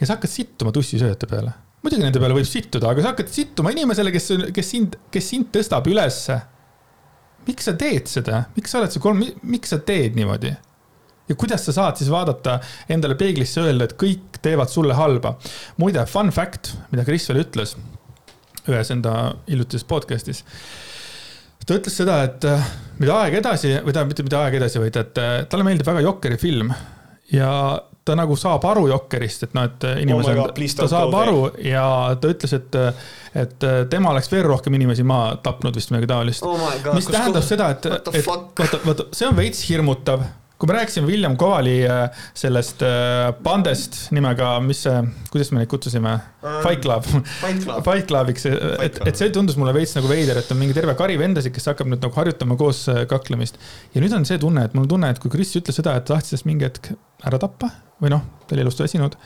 ja 0.00 0.08
sa 0.08 0.16
hakkad 0.16 0.32
sittuma 0.32 0.72
tussisööjate 0.72 1.28
peale 1.30 1.52
muidugi 1.84 2.02
nende 2.02 2.18
peale 2.18 2.34
võib 2.34 2.48
sittuda, 2.48 2.90
aga 2.90 3.04
sa 3.04 3.12
hakkad 3.12 3.28
sittuma 3.30 3.70
inimesele, 3.70 4.10
kes, 4.10 4.32
kes 4.56 4.70
sind, 4.72 4.96
kes 5.12 5.28
sind 5.30 5.52
tõstab 5.54 5.86
ülesse. 5.92 6.40
Miks 7.46 7.68
sa 7.68 7.76
teed 7.78 8.08
seda, 8.10 8.44
miks 8.56 8.72
sa 8.72 8.80
oled 8.80 8.94
see 8.94 9.02
kolm, 9.02 9.22
miks 9.46 9.74
sa 9.74 9.80
teed 9.82 10.18
niimoodi? 10.18 10.54
ja 11.26 11.34
kuidas 11.34 11.64
sa 11.66 11.74
saad 11.74 11.98
siis 11.98 12.10
vaadata 12.10 12.60
endale 12.92 13.16
peeglisse 13.18 13.64
öelda, 13.64 13.88
et 13.88 13.96
kõik 13.98 14.38
teevad 14.42 14.70
sulle 14.70 14.94
halba. 14.94 15.36
muide, 15.76 16.04
fun 16.06 16.30
fact, 16.30 16.76
mida 16.92 17.04
Kris 17.04 17.28
veel 17.30 17.42
ütles 17.42 17.74
ühes 18.66 18.90
enda 18.94 19.14
hiljutises 19.46 19.86
podcast'is. 19.86 20.44
ta 21.66 21.74
ütles 21.74 21.96
seda, 21.98 22.20
et 22.28 22.46
äh, 22.46 22.70
mida 23.00 23.16
aeg 23.24 23.40
edasi 23.40 23.72
või 23.74 23.90
tähendab, 23.90 24.12
mitte 24.12 24.26
mida 24.26 24.42
aeg 24.44 24.58
edasi, 24.60 24.78
vaid 24.82 24.98
et 25.02 25.18
äh, 25.18 25.36
talle 25.50 25.66
meeldib 25.66 25.86
väga 25.86 26.04
Jokkeri 26.06 26.38
film 26.38 26.70
ja 27.32 27.50
ta 28.06 28.14
nagu 28.18 28.36
saab 28.38 28.64
aru 28.70 28.86
Jokkerist, 28.92 29.48
et 29.48 29.54
noh, 29.56 29.66
et 29.66 29.86
inimesed 30.04 30.38
oh, 30.38 30.50
ta 30.78 30.88
saab 30.90 31.14
aru 31.18 31.40
ja 31.66 31.84
ta 32.20 32.30
ütles, 32.30 32.54
et, 32.54 32.80
et 33.42 33.68
tema 33.90 34.12
oleks 34.14 34.30
veel 34.32 34.46
rohkem 34.46 34.78
inimesi 34.78 35.06
maha 35.06 35.36
tapnud 35.42 35.74
vist 35.74 35.90
midagi 35.90 36.10
taolist. 36.12 36.46
Oh. 36.46 36.66
mis 36.94 37.10
tähendab 37.10 37.46
seda, 37.46 37.72
et, 37.74 37.88
et 37.90 38.26
vaata, 38.26 38.82
vaata, 38.86 39.08
see 39.16 39.26
on 39.28 39.38
veits 39.38 39.64
hirmutav 39.68 40.22
kui 40.56 40.70
me 40.70 40.76
rääkisime 40.78 41.06
William 41.08 41.36
Kovali 41.36 41.76
äh, 41.84 42.24
sellest 42.34 42.82
äh, 42.84 43.28
bandest 43.44 43.98
nimega, 44.16 44.54
mis 44.64 44.82
see, 44.86 45.02
kuidas 45.32 45.52
me 45.52 45.60
neid 45.60 45.70
kutsusime? 45.72 46.14
Fight 46.64 46.84
Club. 46.84 47.08
Fight 47.84 48.06
Clubiks, 48.08 48.46
et, 48.48 49.00
et 49.04 49.18
see 49.18 49.32
tundus 49.34 49.58
mulle 49.60 49.74
veits 49.76 49.96
nagu 49.98 50.08
veider, 50.10 50.40
et 50.40 50.52
on 50.54 50.60
mingi 50.60 50.76
terve 50.76 50.96
kari 50.98 51.18
vendasid, 51.20 51.52
kes 51.54 51.68
hakkab 51.72 51.90
nüüd 51.92 52.04
nagu 52.04 52.16
harjutama 52.16 52.56
koos 52.60 52.86
äh, 52.92 53.04
kaklemist. 53.10 53.60
ja 53.94 54.04
nüüd 54.04 54.14
on 54.16 54.24
see 54.28 54.40
tunne, 54.42 54.64
et 54.64 54.76
mul 54.76 54.86
on 54.86 54.94
tunne, 54.96 55.12
et 55.12 55.20
kui 55.22 55.32
Kris 55.32 55.52
ütles 55.60 55.76
seda, 55.76 55.98
et 55.98 56.08
tahtis 56.08 56.38
tast 56.38 56.48
mingi 56.48 56.68
hetk 56.68 56.94
ära 57.26 57.40
tappa 57.42 57.70
või 58.00 58.12
noh, 58.12 58.24
ta 58.46 58.56
oli 58.56 58.64
elust 58.64 58.80
väsinud 58.80 59.16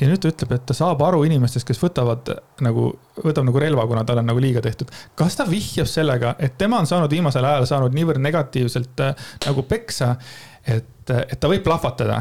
ja 0.00 0.08
nüüd 0.10 0.22
ta 0.22 0.30
ütleb, 0.30 0.54
et 0.56 0.64
ta 0.66 0.74
saab 0.76 1.02
aru 1.06 1.22
inimestest, 1.28 1.66
kes 1.68 1.78
võtavad 1.78 2.30
nagu, 2.64 2.88
võtab 3.20 3.46
nagu 3.46 3.60
relva, 3.62 3.84
kuna 3.90 4.02
tal 4.06 4.20
on 4.22 4.26
nagu 4.26 4.42
liiga 4.42 4.62
tehtud. 4.64 4.90
kas 5.14 5.38
ta 5.38 5.46
vihjab 5.48 5.88
sellega, 5.90 6.34
et 6.38 6.56
tema 6.58 6.80
on 6.82 6.88
saanud 6.90 7.12
viimasel 7.12 7.46
ajal 7.46 7.68
saanud 7.70 7.94
niivõrd 7.94 8.22
negatiivselt 8.24 9.04
äh, 9.04 9.28
nagu 9.46 9.62
peksa, 9.70 10.14
et, 10.66 11.12
et 11.14 11.36
ta 11.40 11.50
võib 11.50 11.64
plahvatada. 11.66 12.20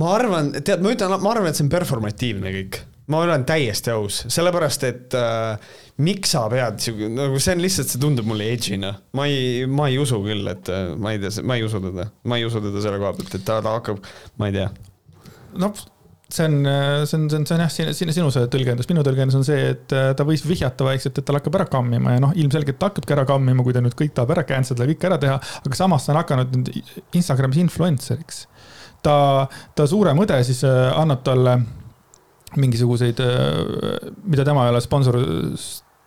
ma 0.00 0.14
arvan, 0.14 0.52
tead, 0.60 0.82
ma 0.82 0.94
ütlen, 0.94 1.16
ma 1.20 1.34
arvan, 1.34 1.50
et 1.50 1.58
see 1.58 1.66
on 1.66 1.72
performatiivne 1.72 2.54
kõik. 2.56 2.80
ma 3.10 3.24
olen 3.24 3.42
täiesti 3.42 3.90
aus, 3.90 4.20
sellepärast 4.30 4.84
et 4.86 5.14
äh, 5.18 5.70
miks 5.98 6.30
sa 6.36 6.44
pead, 6.52 6.84
nagu 7.10 7.40
see 7.42 7.56
on 7.56 7.64
lihtsalt, 7.64 7.90
see 7.90 8.02
tundub 8.02 8.28
mulle 8.30 8.46
edgy'na. 8.54 8.92
ma 9.18 9.26
ei, 9.30 9.64
ma 9.66 9.88
ei 9.90 9.98
usu 9.98 10.20
küll, 10.24 10.46
et 10.52 10.70
äh, 10.70 10.92
ma 10.96 11.14
ei 11.14 11.22
tea, 11.22 11.42
ma 11.42 11.58
ei 11.58 11.66
usu 11.66 11.82
teda, 11.84 12.10
ma 12.24 12.38
ei 12.38 12.46
usu 12.46 12.62
teda 12.62 12.84
selle 12.84 13.00
koha 13.02 13.16
pealt, 13.18 13.34
et 13.34 13.46
ta, 13.46 13.58
ta 13.64 13.78
hakkab, 13.78 14.04
ma 14.38 14.50
ei 14.50 14.60
tea. 14.60 14.68
noh 15.58 15.86
see 16.34 16.44
on, 16.44 16.64
see 17.06 17.16
on, 17.16 17.28
see 17.30 17.38
on, 17.38 17.46
see 17.46 17.54
on 17.54 17.62
jah, 17.64 17.70
sinu, 17.72 17.94
sinu, 17.96 18.14
sinu 18.14 18.30
see 18.34 18.48
tõlgendus, 18.52 18.88
minu 18.90 19.02
tõlgendus 19.06 19.36
on 19.38 19.44
see, 19.46 19.72
et 19.74 19.94
äh, 19.96 20.10
ta 20.16 20.26
võis 20.26 20.44
vihjata 20.46 20.86
vaikselt, 20.86 21.18
et 21.18 21.26
tal 21.26 21.38
hakkab 21.38 21.58
ära 21.58 21.66
kammima 21.70 22.14
ja 22.16 22.22
noh, 22.22 22.32
ilmselgelt 22.38 22.78
ta 22.80 22.90
hakkabki 22.90 23.16
ära 23.16 23.26
kammima, 23.28 23.64
kui 23.66 23.74
ta 23.76 23.82
nüüd 23.84 23.96
kõik 23.98 24.14
tahab 24.16 24.34
ära 24.36 24.46
cancel 24.48 24.78
ida, 24.78 24.88
kõik 24.92 25.06
ära 25.10 25.18
teha. 25.22 25.36
aga 25.40 25.78
samas 25.78 26.06
ta 26.06 26.14
on 26.14 26.20
hakanud 26.20 26.56
nüüd 26.56 26.72
Instagramis 27.18 27.60
influencer'iks. 27.64 28.40
ta, 29.06 29.14
ta 29.74 29.86
suurem 29.90 30.22
õde 30.22 30.40
siis 30.46 30.62
äh, 30.68 30.80
annab 30.94 31.22
talle 31.26 31.58
mingisuguseid, 32.60 33.22
äh, 33.22 34.10
mida 34.26 34.46
tema 34.46 34.66
ei 34.66 34.74
ole 34.74 34.82
sponsor, 34.84 35.20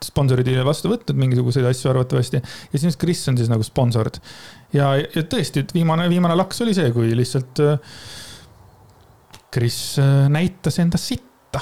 sponsorid 0.03 0.49
vastu 0.67 0.91
võtnud, 0.91 1.19
mingisuguseid 1.19 1.67
asju 1.69 1.91
arvatavasti. 1.91 2.43
ja 2.73 2.81
siis 2.81 2.99
Kris 2.99 3.27
on 3.31 3.39
siis 3.39 3.51
nagu 3.51 3.63
sponsord. 3.63 4.19
ja, 4.75 4.95
ja 4.99 5.23
tõesti, 5.27 5.63
et 5.63 5.73
viimane, 5.75 6.09
viimane 6.11 6.37
laks 6.39 6.63
oli 6.63 6.75
see, 6.75 6.91
kui 6.95 7.11
lihtsalt 7.17 7.63
Kris 9.53 9.99
äh, 10.01 10.29
näitas 10.33 10.79
enda 10.81 10.97
sitta 10.97 11.61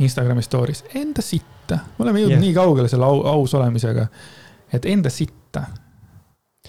Instagrami 0.00 0.42
story's, 0.42 0.84
enda 0.94 1.22
sitta. 1.22 1.76
me 1.98 2.06
oleme 2.06 2.22
jõudnud 2.22 2.38
yeah. 2.38 2.46
nii 2.46 2.54
kaugele 2.56 2.88
selle 2.88 3.04
au, 3.04 3.20
aus 3.34 3.54
olemisega, 3.54 4.06
et 4.72 4.86
enda 4.88 5.12
sitta. 5.12 5.66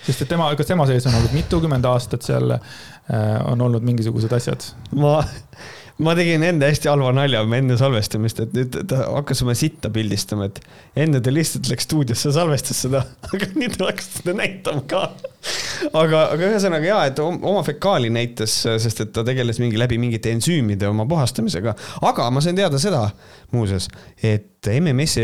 sest 0.03 0.25
et 0.25 0.31
tema, 0.33 0.49
kas 0.59 0.67
tema 0.67 0.87
sees 0.89 1.07
on 1.07 1.15
olnud 1.15 1.35
mitukümmend 1.35 1.87
aastat 1.87 2.27
seal 2.27 2.57
äh, 2.57 2.59
on 3.47 3.61
olnud 3.61 3.87
mingisugused 3.87 4.33
asjad? 4.35 4.67
ma 4.99 5.21
ma 5.99 6.13
tegin 6.17 6.43
enda 6.45 6.69
hästi 6.69 6.89
halva 6.89 7.11
nalja 7.15 7.41
enne 7.57 7.77
salvestamist, 7.79 8.39
et 8.43 8.53
nüüd 8.55 8.77
ta 8.89 9.03
hakkas 9.17 9.43
oma 9.45 9.55
sitta 9.57 9.91
pildistama, 9.93 10.47
et 10.49 10.61
enne 11.03 11.21
ta 11.23 11.33
lihtsalt 11.33 11.69
läks 11.71 11.87
stuudiosse, 11.87 12.31
salvestas 12.35 12.83
seda, 12.85 13.03
aga 13.33 13.49
nüüd 13.57 13.75
ta 13.77 13.89
hakkas 13.89 14.09
seda 14.19 14.35
näitama 14.37 14.85
ka. 14.89 15.03
aga, 15.97 16.23
aga 16.35 16.47
ühesõnaga 16.51 16.85
ja, 16.87 16.99
et 17.09 17.19
oma 17.21 17.63
fekaali 17.65 18.11
näitas, 18.13 18.59
sest 18.83 19.03
et 19.05 19.13
ta 19.15 19.25
tegeles 19.27 19.59
mingi 19.61 19.79
läbi 19.79 19.97
mingite 20.01 20.33
ensüümide 20.35 20.89
oma 20.89 21.07
puhastamisega. 21.09 21.75
aga 22.07 22.29
ma 22.33 22.43
sain 22.45 22.57
teada 22.57 22.79
seda 22.81 23.07
muuseas, 23.51 23.89
et 24.23 24.47
MMS-i 24.71 25.23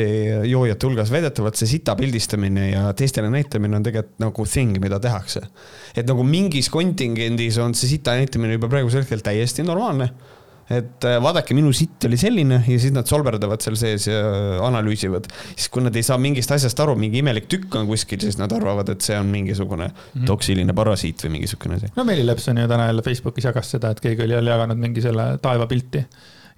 joojate 0.50 0.88
hulgas 0.88 1.12
väidetavalt 1.14 1.60
see 1.60 1.70
sita 1.78 1.94
pildistamine 1.98 2.72
ja 2.72 2.88
teistele 2.98 3.30
näitamine 3.30 3.78
on 3.78 3.86
tegelikult 3.86 4.18
nagu 4.22 4.46
thing, 4.50 4.80
mida 4.82 5.00
tehakse. 5.00 5.46
et 5.96 6.08
nagu 6.10 6.26
mingis 6.26 6.70
kontingendis 6.74 7.62
on 7.62 7.78
see 7.78 7.96
sita 7.96 8.18
näitamine 8.18 8.58
juba 8.58 8.70
praegusel 8.74 9.06
hetkel 9.06 9.22
täiesti 9.26 9.66
normaalne 9.66 10.12
et 10.68 11.06
äh, 11.08 11.18
vaadake, 11.24 11.56
minu 11.56 11.72
sitt 11.76 12.04
oli 12.10 12.18
selline 12.20 12.60
ja 12.60 12.80
siis 12.80 12.92
nad 12.96 13.08
solverdavad 13.08 13.64
seal 13.64 13.78
sees 13.80 14.08
ja 14.10 14.20
analüüsivad. 14.68 15.30
siis 15.54 15.70
kui 15.72 15.84
nad 15.86 15.96
ei 15.96 16.04
saa 16.04 16.18
mingist 16.20 16.52
asjast 16.52 16.80
aru, 16.84 16.98
mingi 17.00 17.22
imelik 17.24 17.48
tükk 17.52 17.78
on 17.80 17.88
kuskil, 17.88 18.20
siis 18.24 18.40
nad 18.40 18.52
arvavad, 18.52 18.90
et 18.92 19.06
see 19.06 19.18
on 19.20 19.32
mingisugune 19.32 19.88
-hmm. 19.88 20.26
toksiline 20.28 20.74
parasiit 20.76 21.24
või 21.24 21.38
mingisugune 21.38 21.80
asi. 21.80 21.92
no 21.96 22.04
Meeli 22.04 22.26
Lepson 22.26 22.58
ju 22.58 22.68
täna 22.68 22.90
jälle 22.92 23.02
Facebookis 23.02 23.48
jagas 23.48 23.72
seda, 23.72 23.92
et 23.92 24.00
keegi 24.04 24.24
oli 24.24 24.34
jälle 24.34 24.50
jaganud 24.50 24.78
mingi 24.78 25.02
selle 25.02 25.38
taevapilti. 25.42 26.06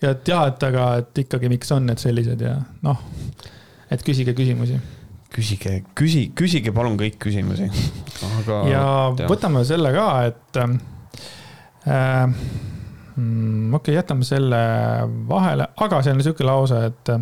ja 0.01 0.11
et 0.11 0.27
jah, 0.27 0.47
et 0.47 0.63
aga, 0.63 0.95
et 1.03 1.17
ikkagi, 1.25 1.49
miks 1.49 1.71
on 1.71 1.85
need 1.85 2.01
sellised 2.01 2.41
ja 2.41 2.55
noh, 2.81 3.03
et 3.91 4.01
küsige 4.03 4.33
küsimusi 4.33 4.79
küsige, 5.29 5.83
küsi, 5.93 6.31
küsige 6.33 6.73
palun 6.73 6.97
kõik 6.97 7.19
küsimusi. 7.21 7.69
aga. 8.39 8.59
ja 8.69 8.85
võtame 9.29 9.61
selle 9.65 9.93
ka, 9.93 10.09
et 10.25 10.57
äh, 11.85 12.29
mm, 13.19 13.73
okei 13.73 13.93
okay,, 13.93 13.97
jätame 13.99 14.27
selle 14.27 14.61
vahele, 15.29 15.69
aga 15.85 16.03
see 16.05 16.15
on 16.15 16.23
sihuke 16.25 16.47
lause, 16.47 16.85
et 16.89 17.17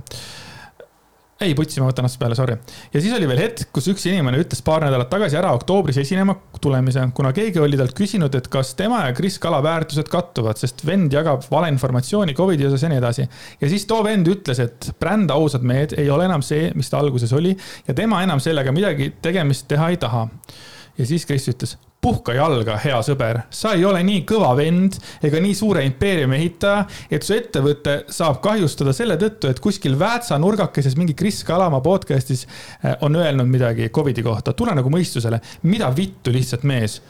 ei, 1.37 1.53
putsi, 1.53 1.77
ma 1.81 1.89
võtan 1.91 2.07
otsast 2.07 2.17
peale, 2.17 2.35
sorry. 2.37 2.55
ja 2.93 3.01
siis 3.01 3.13
oli 3.13 3.27
veel 3.29 3.39
hetk, 3.43 3.69
kus 3.75 3.87
üks 3.91 4.07
inimene 4.09 4.39
ütles 4.41 4.63
paar 4.65 4.81
nädalat 4.87 5.09
tagasi 5.11 5.37
ära 5.37 5.51
oktoobris 5.53 5.99
esinema 6.01 6.33
tulemise, 6.61 7.03
kuna 7.17 7.29
keegi 7.35 7.61
oli 7.61 7.77
talt 7.77 7.93
küsinud, 7.97 8.33
et 8.39 8.49
kas 8.53 8.73
tema 8.79 9.03
ja 9.05 9.13
Kris 9.17 9.37
Kala 9.41 9.59
väärtused 9.65 10.09
kattuvad, 10.09 10.57
sest 10.57 10.81
vend 10.87 11.13
jagab 11.13 11.45
valeinformatsiooni 11.51 12.33
Covidi 12.37 12.65
osas 12.69 12.87
ja 12.87 12.89
nii 12.89 13.01
edasi. 13.01 13.27
ja 13.61 13.69
siis 13.69 13.85
too 13.89 14.01
vend 14.05 14.29
ütles, 14.33 14.61
et 14.63 14.89
bränd 14.99 15.33
Ausad 15.33 15.65
mehed 15.67 15.93
ei 16.01 16.09
ole 16.09 16.25
enam 16.25 16.45
see, 16.45 16.71
mis 16.75 16.89
ta 16.89 17.03
alguses 17.03 17.33
oli 17.37 17.53
ja 17.87 17.93
tema 17.97 18.23
enam 18.25 18.41
sellega 18.41 18.73
midagi 18.73 19.13
tegemist 19.21 19.67
teha 19.69 19.91
ei 19.93 20.01
taha. 20.01 20.27
ja 20.97 21.05
siis 21.05 21.29
Kris 21.29 21.45
ütles, 21.53 21.77
puhka 22.07 22.35
jalga, 22.37 22.77
hea 22.79 22.97
sõber, 23.03 23.41
sa 23.51 23.73
ei 23.75 23.83
ole 23.87 23.99
nii 24.07 24.21
kõva 24.29 24.53
vend 24.55 24.95
ega 25.27 25.41
nii 25.43 25.55
suure 25.57 25.83
impeeriumi 25.87 26.37
ehitaja, 26.37 26.85
et 27.11 27.25
su 27.25 27.35
ettevõte 27.35 27.97
saab 28.13 28.39
kahjustada 28.43 28.93
selle 28.95 29.17
tõttu, 29.19 29.51
et 29.51 29.59
kuskil 29.63 29.97
Väätsa 29.99 30.37
nurgakeses 30.39 30.95
mingi 30.99 31.17
Kris 31.17 31.41
Kalamaa 31.47 31.83
podcast'is 31.83 32.45
eh, 32.45 32.95
on 33.03 33.17
öelnud 33.19 33.49
midagi 33.51 33.89
Covidi 33.93 34.23
kohta. 34.23 34.53
tule 34.53 34.75
nagu 34.77 34.91
mõistusele, 34.93 35.41
mida 35.67 35.89
vittu 35.95 36.31
lihtsalt 36.31 36.63
mees. 36.63 37.01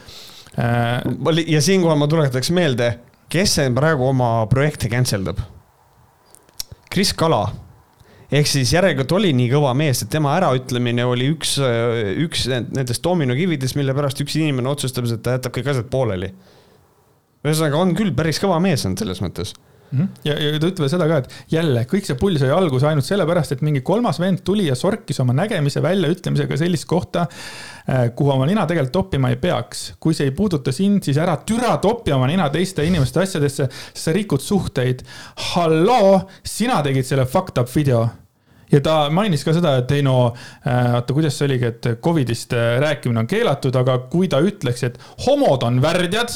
Eh, 0.58 1.46
ja 1.46 1.62
siinkohal 1.62 2.00
ma 2.00 2.10
tuletaks 2.10 2.52
meelde, 2.56 2.90
kes 3.30 3.60
praegu 3.76 4.10
oma 4.10 4.32
projekte 4.50 4.90
cancel 4.90 5.30
dab? 5.30 5.44
Kris 6.90 7.14
Kala 7.14 7.46
ehk 8.32 8.50
siis 8.50 8.74
järelikult 8.76 9.12
oli 9.16 9.32
nii 9.36 9.52
kõva 9.52 9.74
mees, 9.78 10.02
et 10.04 10.12
tema 10.12 10.34
äraütlemine 10.40 11.06
oli 11.08 11.30
üks, 11.36 11.56
üks 12.26 12.48
nendest 12.52 13.04
dominokividest, 13.06 13.78
mille 13.80 13.96
pärast 13.98 14.22
üks 14.24 14.36
inimene 14.40 14.72
otsustab, 14.72 15.08
et 15.08 15.24
ta 15.24 15.38
jätab 15.38 15.56
kõik 15.56 15.72
asjad 15.72 15.90
pooleli. 15.92 16.34
ühesõnaga, 17.46 17.80
on 17.80 17.96
küll 17.96 18.12
päris 18.16 18.42
kõva 18.44 18.60
mees 18.64 18.86
on 18.86 18.98
selles 19.00 19.22
mõttes. 19.24 19.54
Ja, 20.28 20.36
ja 20.36 20.60
ta 20.60 20.70
ütleb 20.70 20.92
seda 20.92 21.08
ka, 21.10 21.22
et 21.24 21.54
jälle 21.54 21.86
kõik 21.90 22.08
see 22.08 22.18
pull 22.20 22.40
sai 22.40 22.52
alguse 22.54 22.90
ainult 22.90 23.08
sellepärast, 23.08 23.56
et 23.56 23.64
mingi 23.66 23.84
kolmas 23.86 24.20
vend 24.22 24.44
tuli 24.48 24.68
ja 24.68 24.76
sorkis 24.76 25.22
oma 25.24 25.36
nägemise 25.38 25.82
väljaütlemisega 25.84 26.60
sellist 26.60 26.88
kohta, 26.90 27.28
äh, 27.88 28.08
kuhu 28.18 28.36
oma 28.36 28.50
nina 28.50 28.68
tegelikult 28.68 28.96
toppima 28.98 29.32
ei 29.34 29.40
peaks. 29.42 29.94
kui 30.00 30.14
see 30.18 30.30
ei 30.30 30.36
puuduta 30.36 30.72
sind, 30.76 31.04
siis 31.08 31.18
ära 31.22 31.38
türa 31.48 31.78
topi 31.84 32.12
oma 32.16 32.28
nina 32.28 32.50
teiste 32.54 32.86
inimeste 32.86 33.24
asjadesse, 33.24 33.70
sa 33.94 34.16
rikud 34.16 34.44
suhteid. 34.44 35.04
halloo, 35.54 36.22
sina 36.44 36.82
tegid 36.84 37.06
selle 37.06 37.26
fucked 37.26 37.62
up 37.62 37.76
video 37.76 38.08
ja 38.72 38.82
ta 38.84 38.96
mainis 39.14 39.46
ka 39.48 39.54
seda, 39.56 39.78
et 39.82 39.92
ei 39.96 40.04
no 40.06 40.16
äh, 40.28 40.98
oota, 40.98 41.16
kuidas 41.16 41.38
see 41.38 41.48
oligi, 41.48 41.70
et 41.72 41.90
Covidist 42.04 42.54
äh, 42.58 42.76
rääkimine 42.84 43.24
on 43.24 43.30
keelatud, 43.30 43.76
aga 43.80 43.98
kui 44.12 44.30
ta 44.32 44.42
ütleks, 44.44 44.84
et 44.88 45.00
homod 45.26 45.64
on 45.68 45.80
värdjad 45.84 46.34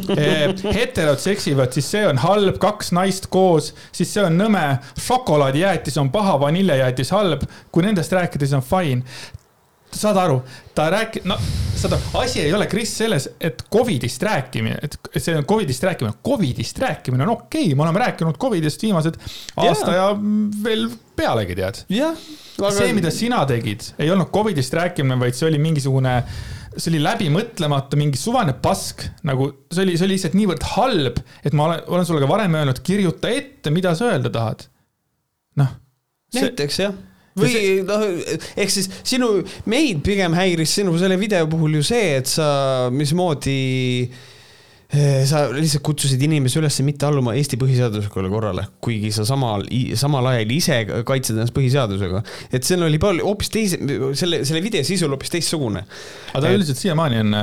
heterod 0.78 1.20
seksivad, 1.22 1.74
siis 1.74 1.90
see 1.96 2.06
on 2.08 2.22
halb, 2.22 2.60
kaks 2.62 2.94
naist 2.96 3.30
koos, 3.32 3.72
siis 3.96 4.12
see 4.14 4.24
on 4.24 4.38
nõme, 4.38 4.64
šokolaadijäätis 5.00 5.98
on 6.00 6.12
paha, 6.14 6.38
vaniljejäätis 6.40 7.12
halb, 7.16 7.44
kui 7.72 7.86
nendest 7.86 8.14
rääkida, 8.16 8.46
siis 8.46 8.58
on 8.60 8.66
fine 8.66 9.38
saad 9.96 10.18
aru, 10.20 10.38
ta 10.74 10.86
rääkib, 10.92 11.24
no 11.28 11.36
saad 11.78 11.94
aru, 11.96 12.02
asi 12.22 12.42
ei 12.44 12.52
ole, 12.54 12.66
Kris, 12.70 12.92
selles, 13.00 13.26
et 13.40 13.64
Covidist 13.72 14.22
rääkimine, 14.22 14.78
et 14.84 14.96
see 15.16 15.34
on 15.36 15.46
Covidist 15.48 15.84
rääkimine, 15.86 16.14
Covidist 16.26 16.78
rääkimine 16.78 17.26
on 17.26 17.34
okei 17.34 17.64
okay., 17.64 17.78
me 17.78 17.86
oleme 17.86 18.02
rääkinud 18.04 18.38
Covidist 18.40 18.82
viimased 18.82 19.18
aasta 19.56 19.96
ja, 19.96 20.06
ja 20.06 20.14
veel 20.64 20.86
pealegi, 21.16 21.58
tead. 21.58 21.82
Aga... 22.60 22.72
see, 22.76 22.94
mida 22.96 23.12
sina 23.14 23.42
tegid, 23.48 23.92
ei 23.98 24.10
olnud 24.12 24.30
Covidist 24.34 24.74
rääkimine, 24.76 25.18
vaid 25.20 25.38
see 25.38 25.48
oli 25.48 25.60
mingisugune, 25.62 26.16
see 26.76 26.92
oli 26.94 27.02
läbimõtlemata 27.04 27.98
mingi 28.00 28.20
suvane 28.20 28.54
pask, 28.62 29.06
nagu 29.26 29.50
see 29.72 29.84
oli, 29.86 29.98
see 29.98 30.06
oli 30.06 30.16
lihtsalt 30.18 30.38
niivõrd 30.38 30.66
halb, 30.76 31.22
et 31.44 31.56
ma 31.56 31.70
olen, 31.70 31.84
olen 31.90 32.08
sulle 32.08 32.22
ka 32.24 32.30
varem 32.30 32.58
öelnud, 32.60 32.82
kirjuta 32.86 33.32
ette, 33.32 33.74
mida 33.74 33.94
sa 33.98 34.12
öelda 34.14 34.32
tahad. 34.32 34.66
noh. 35.60 35.78
näiteks 36.34 36.84
jah 36.84 36.98
või 37.40 37.80
noh, 37.86 38.08
ehk 38.56 38.72
siis 38.72 38.90
sinu, 39.02 39.38
meid 39.70 40.02
pigem 40.06 40.34
häiris 40.36 40.80
sinu 40.80 40.96
selle 41.00 41.18
video 41.20 41.46
puhul 41.50 41.80
ju 41.80 41.86
see, 41.86 42.18
et 42.20 42.28
sa 42.30 42.50
mismoodi 42.94 43.56
eh, 44.90 45.22
sa 45.28 45.46
lihtsalt 45.54 45.84
kutsusid 45.86 46.22
inimesi 46.26 46.60
üles 46.60 46.78
mitte 46.86 47.08
alluma 47.08 47.34
Eesti 47.38 47.58
põhiseaduslikule 47.60 48.30
korrale, 48.32 48.66
kuigi 48.84 49.12
sa 49.14 49.26
samal, 49.28 49.64
samal 49.98 50.30
ajal 50.32 50.54
ise 50.54 50.78
kaitsed 51.08 51.36
ennast 51.36 51.56
põhiseadusega. 51.56 52.22
et 52.52 52.66
seal 52.66 52.84
oli 52.86 53.00
palju 53.02 53.26
hoopis 53.26 53.52
teise, 53.54 53.80
selle, 54.18 54.42
selle 54.48 54.62
video 54.64 54.86
sisu 54.86 55.08
oli 55.08 55.16
hoopis 55.16 55.34
teistsugune. 55.36 55.84
aga 56.32 56.44
ta 56.46 56.54
üldiselt 56.54 56.82
siiamaani 56.82 57.24
on, 57.24 57.36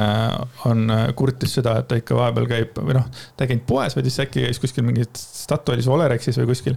on 0.71 0.95
kurtis 1.17 1.57
seda, 1.59 1.79
et 1.81 1.89
ta 1.89 1.99
ikka 1.99 2.17
vahepeal 2.19 2.49
käib 2.53 2.81
või 2.81 2.99
noh, 2.99 3.11
ta 3.35 3.45
ei 3.45 3.53
käinud 3.53 3.67
poes, 3.69 3.97
vaid 3.97 4.09
siis 4.09 4.25
äkki 4.27 4.47
käis 4.47 4.63
kuskil 4.63 4.87
mingis 4.87 5.11
Statoilis 5.47 5.87
Olerexis 5.87 6.39
või 6.41 6.51
kuskil 6.51 6.75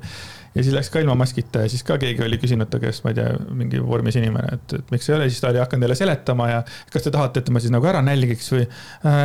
ja 0.55 0.65
siis 0.65 0.75
läks 0.75 0.91
ka 0.91 1.03
ilma 1.03 1.15
maskita 1.19 1.65
ja 1.65 1.71
siis 1.71 1.85
ka 1.87 1.99
keegi 2.01 2.25
oli 2.27 2.39
küsinud 2.43 2.71
ta 2.71 2.81
käest, 2.83 3.05
ma 3.05 3.13
ei 3.13 3.21
tea, 3.21 3.35
mingi 3.57 3.83
vormis 3.85 4.19
inimene, 4.19 4.59
et, 4.59 4.77
et 4.81 4.93
miks 4.95 5.09
ei 5.11 5.17
ole, 5.17 5.29
siis 5.31 5.43
ta 5.43 5.53
oli 5.53 5.63
hakanud 5.63 5.87
jälle 5.87 5.99
seletama 5.99 6.49
ja 6.51 6.61
kas 6.93 7.07
te 7.07 7.15
tahate, 7.15 7.45
et 7.45 7.53
ma 7.55 7.63
siis 7.63 7.75
nagu 7.75 7.87
ära 7.91 8.03
nälgiks 8.05 8.51
või 8.55 8.67
äh, 8.67 9.25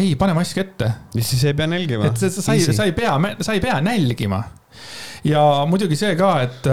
ei, 0.00 0.14
pane 0.20 0.36
mask 0.36 0.58
ette. 0.62 0.92
ja 1.14 1.24
siis 1.24 1.44
ei 1.48 1.56
pea 1.58 1.68
nälgima. 1.68 2.08
et 2.08 2.20
sa, 2.20 2.30
sa 2.32 2.56
ei, 2.56 2.64
sa 2.64 2.88
ei 2.88 2.96
pea, 2.96 3.16
sa 3.40 3.56
ei 3.56 3.64
pea 3.64 3.80
nälgima. 3.84 4.42
ja 5.28 5.42
muidugi 5.68 5.98
see 5.98 6.16
ka, 6.18 6.34
et 6.46 6.72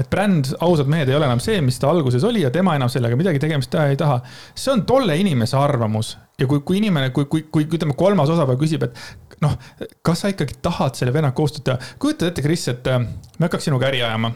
et 0.00 0.08
bränd 0.10 0.54
Ausad 0.64 0.88
mehed 0.88 1.10
ei 1.10 1.16
ole 1.18 1.26
enam 1.28 1.40
see, 1.42 1.60
mis 1.64 1.78
ta 1.80 1.90
alguses 1.92 2.24
oli 2.24 2.44
ja 2.44 2.50
tema 2.54 2.76
enam 2.78 2.88
sellega 2.92 3.16
midagi 3.18 3.42
tegemist 3.42 3.70
teha 3.72 3.90
ei 3.92 3.98
taha. 4.00 4.20
see 4.54 4.72
on 4.72 4.86
tolle 4.88 5.16
inimese 5.20 5.56
arvamus 5.58 6.14
ja 6.40 6.48
kui, 6.48 6.62
kui 6.64 6.78
inimene, 6.80 7.10
kui, 7.10 7.26
kui, 7.30 7.44
kui 7.52 7.66
ütleme, 7.68 7.94
kolmas 7.98 8.30
osapool 8.32 8.58
küsib, 8.60 8.86
et 8.86 9.38
noh, 9.44 9.56
kas 10.04 10.24
sa 10.24 10.32
ikkagi 10.32 10.56
tahad 10.64 10.96
selle 10.98 11.14
vennaga 11.14 11.36
koostööd 11.36 11.66
teha, 11.66 11.92
kujutad 12.02 12.30
ette, 12.30 12.44
Kris, 12.44 12.66
et 12.72 12.88
äh, 12.90 13.04
me 13.38 13.48
hakkaks 13.48 13.68
sinuga 13.68 13.90
äri 13.90 14.02
ajama. 14.02 14.32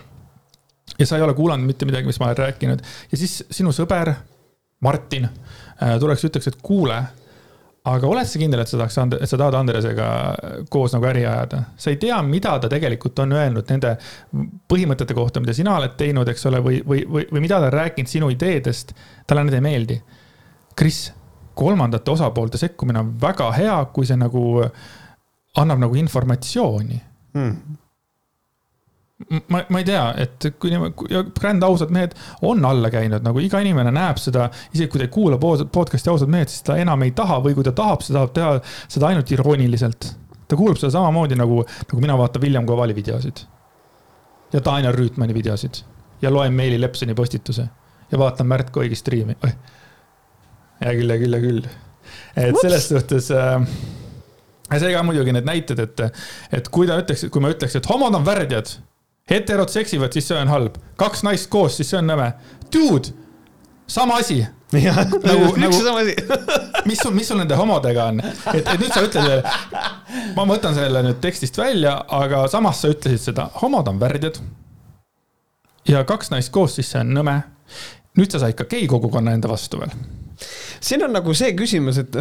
ja 0.99 1.07
sa 1.07 1.17
ei 1.17 1.25
ole 1.25 1.35
kuulanud 1.35 1.67
mitte 1.67 1.89
midagi, 1.89 2.07
mis 2.07 2.21
ma 2.21 2.31
olen 2.31 2.43
rääkinud 2.45 2.83
ja 3.13 3.19
siis 3.19 3.41
sinu 3.51 3.73
sõber 3.75 4.13
Martin 4.85 5.29
äh, 5.29 5.97
tuleks, 6.01 6.25
ütleks, 6.29 6.53
et 6.53 6.61
kuule 6.63 7.01
aga 7.87 8.09
oled 8.09 8.27
sa 8.29 8.41
kindel, 8.41 8.63
et 8.63 8.71
sa 8.71 8.81
tahaks, 8.81 8.97
et 9.21 9.31
sa 9.31 9.39
tahad 9.39 9.57
Andresega 9.59 10.09
koos 10.73 10.95
nagu 10.97 11.07
äri 11.11 11.25
ajada? 11.27 11.63
sa 11.79 11.93
ei 11.93 12.01
tea, 12.03 12.19
mida 12.27 12.57
ta 12.63 12.71
tegelikult 12.73 13.19
on 13.25 13.37
öelnud 13.37 13.71
nende 13.71 13.95
põhimõtete 14.71 15.15
kohta, 15.15 15.43
mida 15.45 15.55
sina 15.57 15.77
oled 15.79 15.95
teinud, 15.99 16.29
eks 16.33 16.47
ole, 16.51 16.63
või, 16.65 16.83
või, 16.87 17.05
või, 17.07 17.29
või 17.33 17.45
mida 17.47 17.61
ta 17.63 17.71
on 17.71 17.77
rääkinud 17.79 18.11
sinu 18.11 18.31
ideedest. 18.35 18.95
talle 19.27 19.47
need 19.47 19.59
ei 19.59 19.65
meeldi. 19.65 20.01
Kris, 20.77 21.07
kolmandate 21.57 22.11
osapoolte 22.11 22.59
sekkumine 22.61 23.01
on 23.01 23.17
väga 23.21 23.51
hea, 23.57 23.79
kui 23.95 24.07
see 24.07 24.19
nagu 24.21 24.45
annab 25.57 25.81
nagu 25.87 25.97
informatsiooni 25.97 27.03
hmm 27.37 27.83
ma, 29.49 29.65
ma 29.69 29.81
ei 29.81 29.87
tea, 29.87 30.03
et 30.21 30.47
kui 30.61 30.73
ja 30.73 31.23
bränd 31.25 31.65
Ausad 31.65 31.93
mehed 31.95 32.15
on 32.45 32.65
alla 32.69 32.91
käinud, 32.93 33.25
nagu 33.25 33.41
iga 33.41 33.61
inimene 33.65 33.93
näeb 33.95 34.21
seda, 34.21 34.51
isegi 34.75 34.91
kui 34.93 35.01
ta 35.01 35.07
ei 35.09 35.13
kuula 35.15 35.39
podcast'i 35.41 36.13
Ausad 36.13 36.31
mehed, 36.33 36.53
siis 36.53 36.65
ta 36.67 36.77
enam 36.81 37.05
ei 37.07 37.15
taha 37.17 37.41
või 37.45 37.57
kui 37.57 37.65
ta 37.67 37.73
tahab, 37.77 38.05
siis 38.05 38.13
ta 38.13 38.21
tahab 38.21 38.37
teha 38.37 38.53
seda 38.93 39.11
ainult 39.11 39.33
irooniliselt. 39.33 40.13
ta 40.47 40.57
kuulab 40.57 40.79
seda 40.79 40.93
samamoodi 40.95 41.35
nagu, 41.35 41.63
nagu 41.65 42.03
mina 42.03 42.17
vaatan 42.19 42.43
William 42.43 42.67
Kovali 42.67 42.95
videosid. 42.95 43.47
ja 44.53 44.61
Daniel 44.65 44.95
Rüütmani 44.95 45.35
videosid 45.35 45.83
ja 46.23 46.31
loen 46.31 46.53
Meeli 46.53 46.81
Lepsoni 46.81 47.15
postituse 47.15 47.69
ja 48.13 48.19
vaatan 48.19 48.47
Märt 48.47 48.71
Koigi 48.71 48.95
striimi. 48.95 49.37
hea 50.81 50.93
küll, 50.93 51.11
hea 51.11 51.19
küll, 51.19 51.33
hea 51.33 51.41
küll. 51.41 51.63
et 52.37 52.53
Ups. 52.53 52.61
selles 52.61 52.89
suhtes 52.89 53.31
äh, 53.31 53.65
ja 54.71 54.79
see 54.79 54.93
ka 54.93 55.03
muidugi 55.03 55.33
need 55.33 55.49
näited, 55.49 55.81
et, 55.81 56.05
et 56.53 56.69
kui 56.69 56.87
ta 56.87 57.01
ütleks, 57.01 57.27
kui 57.31 57.41
ma 57.41 57.51
ütleks, 57.55 57.79
et 57.81 57.89
homod 57.91 58.15
on 58.15 58.25
värdjad 58.27 58.77
heterod 59.31 59.71
seksivad, 59.73 60.13
siis 60.13 60.29
see 60.29 60.39
on 60.39 60.51
halb. 60.51 60.77
kaks 60.97 61.25
naist 61.27 61.51
koos, 61.51 61.77
siis 61.77 61.91
see 61.91 61.99
on 61.99 62.07
nõme. 62.11 62.31
Dude, 62.73 63.13
sama 63.87 64.21
asi. 64.23 64.41
nagu, 64.73 65.19
nagu, 65.63 65.81
mis 66.89 66.99
sul, 67.03 67.15
mis 67.15 67.29
sul 67.29 67.39
nende 67.39 67.59
homodega 67.59 68.09
on, 68.11 68.21
et, 68.21 68.63
et 68.63 68.81
nüüd 68.81 68.93
sa 68.93 69.05
ütled, 69.07 69.47
ma 70.37 70.47
võtan 70.49 70.75
selle 70.75 71.03
nüüd 71.07 71.21
tekstist 71.23 71.59
välja, 71.59 71.99
aga 72.19 72.47
samas 72.51 72.83
sa 72.83 72.91
ütlesid 72.91 73.31
seda, 73.31 73.51
homod 73.63 73.89
on 73.91 74.01
värdjad. 74.03 74.41
ja 75.89 76.03
kaks 76.05 76.33
naist 76.35 76.53
koos, 76.55 76.75
siis 76.79 76.91
see 76.91 77.03
on 77.03 77.15
nõme. 77.15 77.41
nüüd 78.19 78.33
sa 78.33 78.43
said 78.43 78.59
ka 78.59 78.67
gei 78.71 78.89
kogukonna 78.91 79.35
enda 79.37 79.49
vastu 79.49 79.81
veel. 79.83 79.95
siin 80.81 81.05
on 81.07 81.15
nagu 81.15 81.35
see 81.35 81.55
küsimus, 81.59 82.03
et 82.03 82.19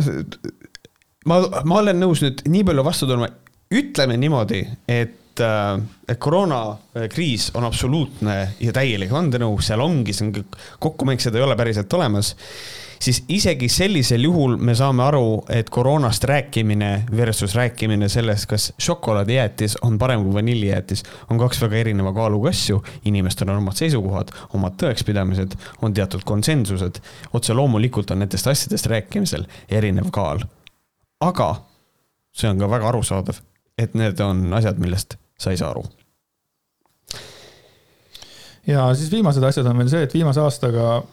ma, 1.25 1.41
ma 1.65 1.81
olen 1.81 1.99
nõus 1.99 2.21
nüüd 2.25 2.45
nii 2.45 2.65
palju 2.67 2.85
vastu 2.85 3.09
tulema 3.09 3.29
ütleme 3.73 4.17
niimoodi, 4.21 4.61
et, 4.87 5.17
äh, 5.43 5.75
et 6.07 6.19
koroonakriis 6.21 7.51
on 7.57 7.67
absoluutne 7.67 8.37
ja 8.59 8.73
täielik 8.75 9.11
vandenõu, 9.11 9.59
seal 9.63 9.83
ongi, 9.83 10.13
see 10.13 10.29
on 10.29 10.33
kokkumäng, 10.79 11.21
seda 11.21 11.41
ei 11.41 11.47
ole 11.47 11.57
päriselt 11.59 11.93
olemas 11.93 12.35
siis 12.99 13.23
isegi 13.29 13.69
sellisel 13.69 14.23
juhul 14.23 14.57
me 14.57 14.75
saame 14.75 15.03
aru, 15.03 15.43
et 15.49 15.69
koroonast 15.69 16.23
rääkimine 16.23 17.05
versus 17.17 17.55
rääkimine 17.55 18.09
sellest, 18.09 18.45
kas 18.49 18.73
šokolaadijäätis 18.81 19.77
on 19.81 19.97
parem 19.99 20.23
kui 20.23 20.33
vanillijäätis, 20.33 21.03
on 21.29 21.39
kaks 21.39 21.61
väga 21.61 21.75
erineva 21.75 22.13
kaaluga 22.13 22.49
asju. 22.49 22.83
inimestel 23.05 23.49
on 23.49 23.57
omad 23.57 23.77
seisukohad, 23.79 24.31
omad 24.53 24.77
tõekspidamised, 24.83 25.57
on 25.81 25.93
teatud 25.93 26.23
konsensused. 26.25 27.01
otse 27.33 27.53
loomulikult 27.53 28.11
on 28.11 28.19
nendest 28.19 28.47
asjadest 28.47 28.85
rääkimisel 28.85 29.45
erinev 29.69 30.11
kaal. 30.11 30.39
aga 31.19 31.55
see 32.33 32.49
on 32.49 32.59
ka 32.59 32.69
väga 32.69 32.87
arusaadav, 32.87 33.35
et 33.77 33.93
need 33.93 34.19
on 34.19 34.53
asjad, 34.53 34.79
millest 34.79 35.17
sa 35.39 35.51
ei 35.51 35.57
saa 35.57 35.69
aru 35.75 35.83
ja 38.67 38.87
siis 38.95 39.11
viimased 39.11 39.43
asjad 39.43 39.67
on 39.69 39.83
veel 39.83 39.91
see, 39.91 40.05
et 40.07 40.13
viimase 40.13 40.41
aastaga 40.41 41.03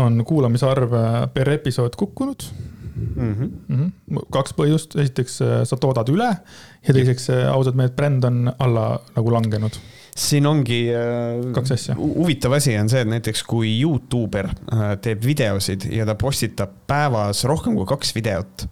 on 0.00 0.24
kuulamisarv 0.28 0.94
äh, 0.96 1.18
per 1.32 1.50
episood 1.50 1.96
kukkunud 1.96 2.42
mm. 2.96 3.34
-hmm. 3.34 3.50
Mm 3.68 3.92
-hmm. 4.10 4.26
kaks 4.32 4.54
põhjust, 4.56 4.98
esiteks 5.00 5.40
äh, 5.42 5.64
sa 5.64 5.76
toodad 5.76 6.08
üle 6.08 6.36
ja 6.88 6.94
teiseks 6.94 7.30
äh, 7.30 7.52
ausalt 7.52 7.76
mehed 7.76 7.96
bränd 7.96 8.24
on 8.24 8.52
alla 8.58 9.00
nagu 9.16 9.32
langenud 9.32 9.78
siin 10.16 10.46
ongi 10.46 10.86
kaks 11.52 11.72
asja. 11.72 11.94
huvitav 11.94 12.52
asi 12.52 12.78
on 12.78 12.88
see, 12.88 13.00
et 13.00 13.08
näiteks 13.08 13.42
kui 13.42 13.80
Youtuber 13.80 14.48
teeb 15.00 15.24
videosid 15.24 15.84
ja 15.92 16.06
ta 16.06 16.14
postitab 16.14 16.70
päevas 16.86 17.44
rohkem 17.44 17.74
kui 17.74 17.86
kaks 17.86 18.14
videot, 18.14 18.64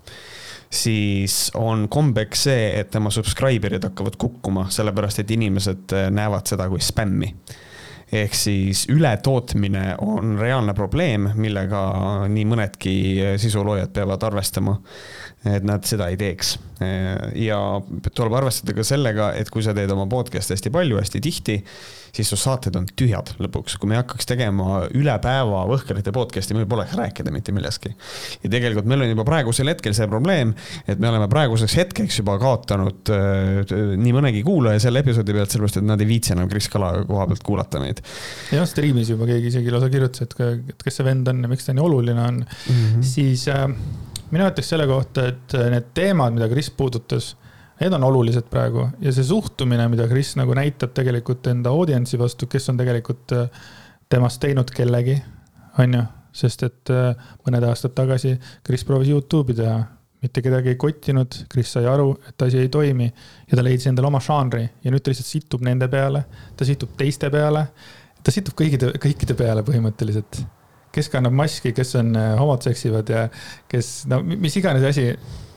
siis 0.75 1.49
on 1.55 1.87
kombeks 1.89 2.47
see, 2.49 2.64
et 2.81 2.91
tema 2.91 3.12
subscriber'id 3.14 3.85
hakkavad 3.87 4.18
kukkuma, 4.20 4.66
sellepärast 4.75 5.22
et 5.22 5.31
inimesed 5.37 5.95
näevad 6.14 6.51
seda 6.51 6.68
kui 6.72 6.83
spämmi 6.83 7.31
ehk 8.14 8.35
siis 8.37 8.85
ületootmine 8.93 9.97
on 10.05 10.37
reaalne 10.39 10.75
probleem, 10.77 11.29
millega 11.41 11.81
nii 12.31 12.45
mõnedki 12.47 12.95
sisuloojad 13.41 13.93
peavad 13.95 14.22
arvestama. 14.29 14.77
Et 15.45 15.66
nad 15.66 15.84
seda 15.84 16.09
ei 16.12 16.16
teeks 16.20 16.57
ja 17.38 17.59
tuleb 18.14 18.34
arvestada 18.34 18.74
ka 18.76 18.84
sellega, 18.86 19.32
et 19.38 19.51
kui 19.53 19.62
sa 19.62 19.74
teed 19.76 19.90
oma 19.95 20.09
podcast'i 20.11 20.57
hästi 20.57 20.72
palju, 20.74 20.99
hästi 21.01 21.20
tihti 21.22 21.59
siis 22.14 22.30
su 22.30 22.38
saated 22.38 22.76
on 22.78 22.86
tühjad 22.99 23.32
lõpuks, 23.42 23.76
kui 23.80 23.90
me 23.90 23.99
hakkaks 23.99 24.28
tegema 24.28 24.84
üle 24.95 25.14
päeva 25.22 25.64
Võhkrite 25.66 26.12
podcast'i, 26.14 26.55
meil 26.57 26.68
poleks 26.70 26.95
rääkida 26.99 27.32
mitte 27.34 27.55
millestki. 27.55 27.90
ja 28.42 28.51
tegelikult 28.53 28.86
meil 28.90 29.05
on 29.05 29.11
juba 29.11 29.26
praegusel 29.26 29.72
hetkel 29.72 29.97
see 29.97 30.07
probleem, 30.11 30.55
et 30.86 31.03
me 31.03 31.11
oleme 31.11 31.28
praeguseks 31.32 31.76
hetkeks 31.80 32.20
juba 32.22 32.36
kaotanud 32.42 33.12
äh, 33.14 33.74
nii 33.99 34.14
mõnegi 34.14 34.45
kuulaja 34.47 34.82
selle 34.86 35.03
episoodi 35.05 35.34
pealt, 35.34 35.55
sellepärast 35.55 35.82
et 35.82 35.88
nad 35.88 36.05
ei 36.05 36.11
viitsi 36.11 36.34
enam 36.36 36.51
Kris 36.51 36.70
Kala 36.72 36.92
koha 37.09 37.26
pealt 37.32 37.47
kuulata 37.47 37.82
meid. 37.82 38.03
jah, 38.55 38.66
striimis 38.68 39.11
juba 39.14 39.28
keegi 39.30 39.51
isegi 39.51 39.74
lausa 39.74 39.90
kirjutas, 39.92 40.28
et, 40.28 40.38
kes 40.84 41.01
see 41.01 41.07
vend 41.07 41.28
on 41.32 41.42
ja 41.42 41.51
miks 41.51 41.66
ta 41.66 41.74
nii 41.74 41.82
oluline 41.84 42.22
on 42.22 42.42
mm, 42.45 42.74
-hmm. 42.74 43.07
siis 43.14 43.49
äh, 43.51 43.68
mina 44.35 44.51
ütleks 44.51 44.74
selle 44.74 44.87
kohta, 44.91 45.28
et 45.30 45.57
need 45.72 45.93
teemad, 45.97 46.35
mida 46.37 46.51
Kris 46.51 46.72
puudutas 46.74 47.35
Need 47.80 47.93
on 47.93 48.05
olulised 48.05 48.47
praegu. 48.51 48.87
Ja 49.03 49.12
see 49.12 49.26
suhtumine, 49.26 49.89
mida 49.91 50.07
Kris 50.09 50.35
nagu 50.39 50.55
näitab 50.55 50.93
tegelikult 50.95 51.47
enda 51.51 51.72
audientsi 51.74 52.18
vastu, 52.20 52.47
kes 52.51 52.70
on 52.70 52.78
tegelikult 52.78 53.35
äh, 53.35 53.64
temast 54.09 54.41
teinud 54.43 54.70
kellegi, 54.74 55.16
on 55.82 55.99
ju. 55.99 56.05
sest 56.35 56.64
et 56.66 56.91
äh, 56.91 57.26
mõned 57.47 57.66
aastad 57.66 57.93
tagasi 57.95 58.32
Kris 58.66 58.82
proovis 58.87 59.11
Youtube'i 59.11 59.55
teha, 59.59 59.76
mitte 60.22 60.43
kedagi 60.43 60.72
ei 60.72 60.78
kottinud, 60.78 61.37
Kris 61.51 61.74
sai 61.76 61.87
aru, 61.91 62.14
et 62.28 62.47
asi 62.47 62.62
ei 62.62 62.70
toimi. 62.72 63.11
Ja 63.51 63.59
ta 63.59 63.66
leidis 63.66 63.91
endale 63.91 64.09
oma 64.09 64.22
žanri. 64.22 64.64
Ja 64.82 64.95
nüüd 64.95 65.03
ta 65.03 65.11
lihtsalt 65.11 65.30
situb 65.30 65.66
nende 65.66 65.91
peale, 65.91 66.24
ta 66.57 66.66
situb 66.66 66.95
teiste 66.99 67.30
peale, 67.30 67.66
ta 68.22 68.35
situb 68.35 68.55
kõikide, 68.59 68.95
kõikide 69.03 69.35
peale 69.39 69.66
põhimõtteliselt 69.66 70.45
kes 70.95 71.11
kannab 71.12 71.34
maski, 71.36 71.74
kes 71.76 71.95
on 72.01 72.14
äh, 72.18 72.32
homod 72.38 72.64
seksivad 72.66 73.11
ja 73.11 73.26
kes, 73.70 74.05
no 74.11 74.22
mis 74.24 74.57
iganes 74.61 74.86
asi, 74.90 75.11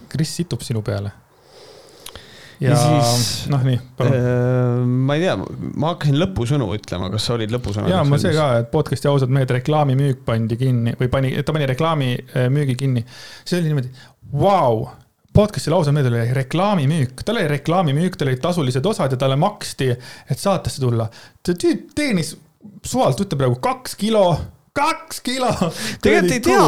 Kris 0.07 0.37
situb 0.39 0.61
sinu 0.63 0.81
peale 0.87 1.11
ja, 2.59 2.71
ja 2.71 2.77
siis 2.77 3.47
noh, 3.51 3.63
nii, 3.65 3.79
palun 3.97 4.15
äh,. 4.17 4.83
ma 5.07 5.17
ei 5.17 5.25
tea, 5.25 5.35
ma 5.77 5.93
hakkasin 5.93 6.17
lõpusõnu 6.21 6.69
ütlema, 6.77 7.09
kas 7.13 7.27
sa 7.29 7.35
olid 7.37 7.53
lõpusõna? 7.53 7.89
ja 7.91 8.03
ma 8.07 8.19
see 8.21 8.33
ka, 8.35 8.47
et 8.63 8.71
podcast'i 8.73 9.09
ausad 9.11 9.33
mehed 9.33 9.51
reklaamimüük 9.59 10.23
pandi 10.27 10.57
kinni 10.59 10.95
või 10.99 11.11
pani, 11.13 11.33
ta 11.45 11.55
pani 11.55 11.69
reklaamimüügi 11.69 12.77
äh, 12.77 12.79
kinni. 12.79 13.05
see 13.43 13.59
oli 13.59 13.71
niimoodi, 13.71 13.93
vau 14.33 14.87
podcast'il 15.37 15.75
ausad 15.77 15.93
mehed 15.93 16.09
oli 16.09 16.25
reklaamimüük, 16.33 17.21
tal 17.21 17.37
oli 17.37 17.47
reklaamimüük, 17.51 18.17
tal 18.17 18.31
olid 18.31 18.41
tasulised 18.41 18.85
osad 18.89 19.13
ja 19.13 19.21
talle 19.21 19.37
maksti, 19.39 19.91
et 19.93 20.41
saatesse 20.41 20.81
tulla. 20.81 21.09
tüüp 21.45 21.91
teenis 21.95 22.33
suvalt, 22.81 23.21
ütleb 23.21 23.43
praegu 23.43 23.59
kaks 23.61 23.93
kilo 23.99 24.25
kaks 24.77 25.21
kilo. 25.25 25.49
tegelikult 26.03 26.33
ei 26.35 26.41
tea, 26.45 26.65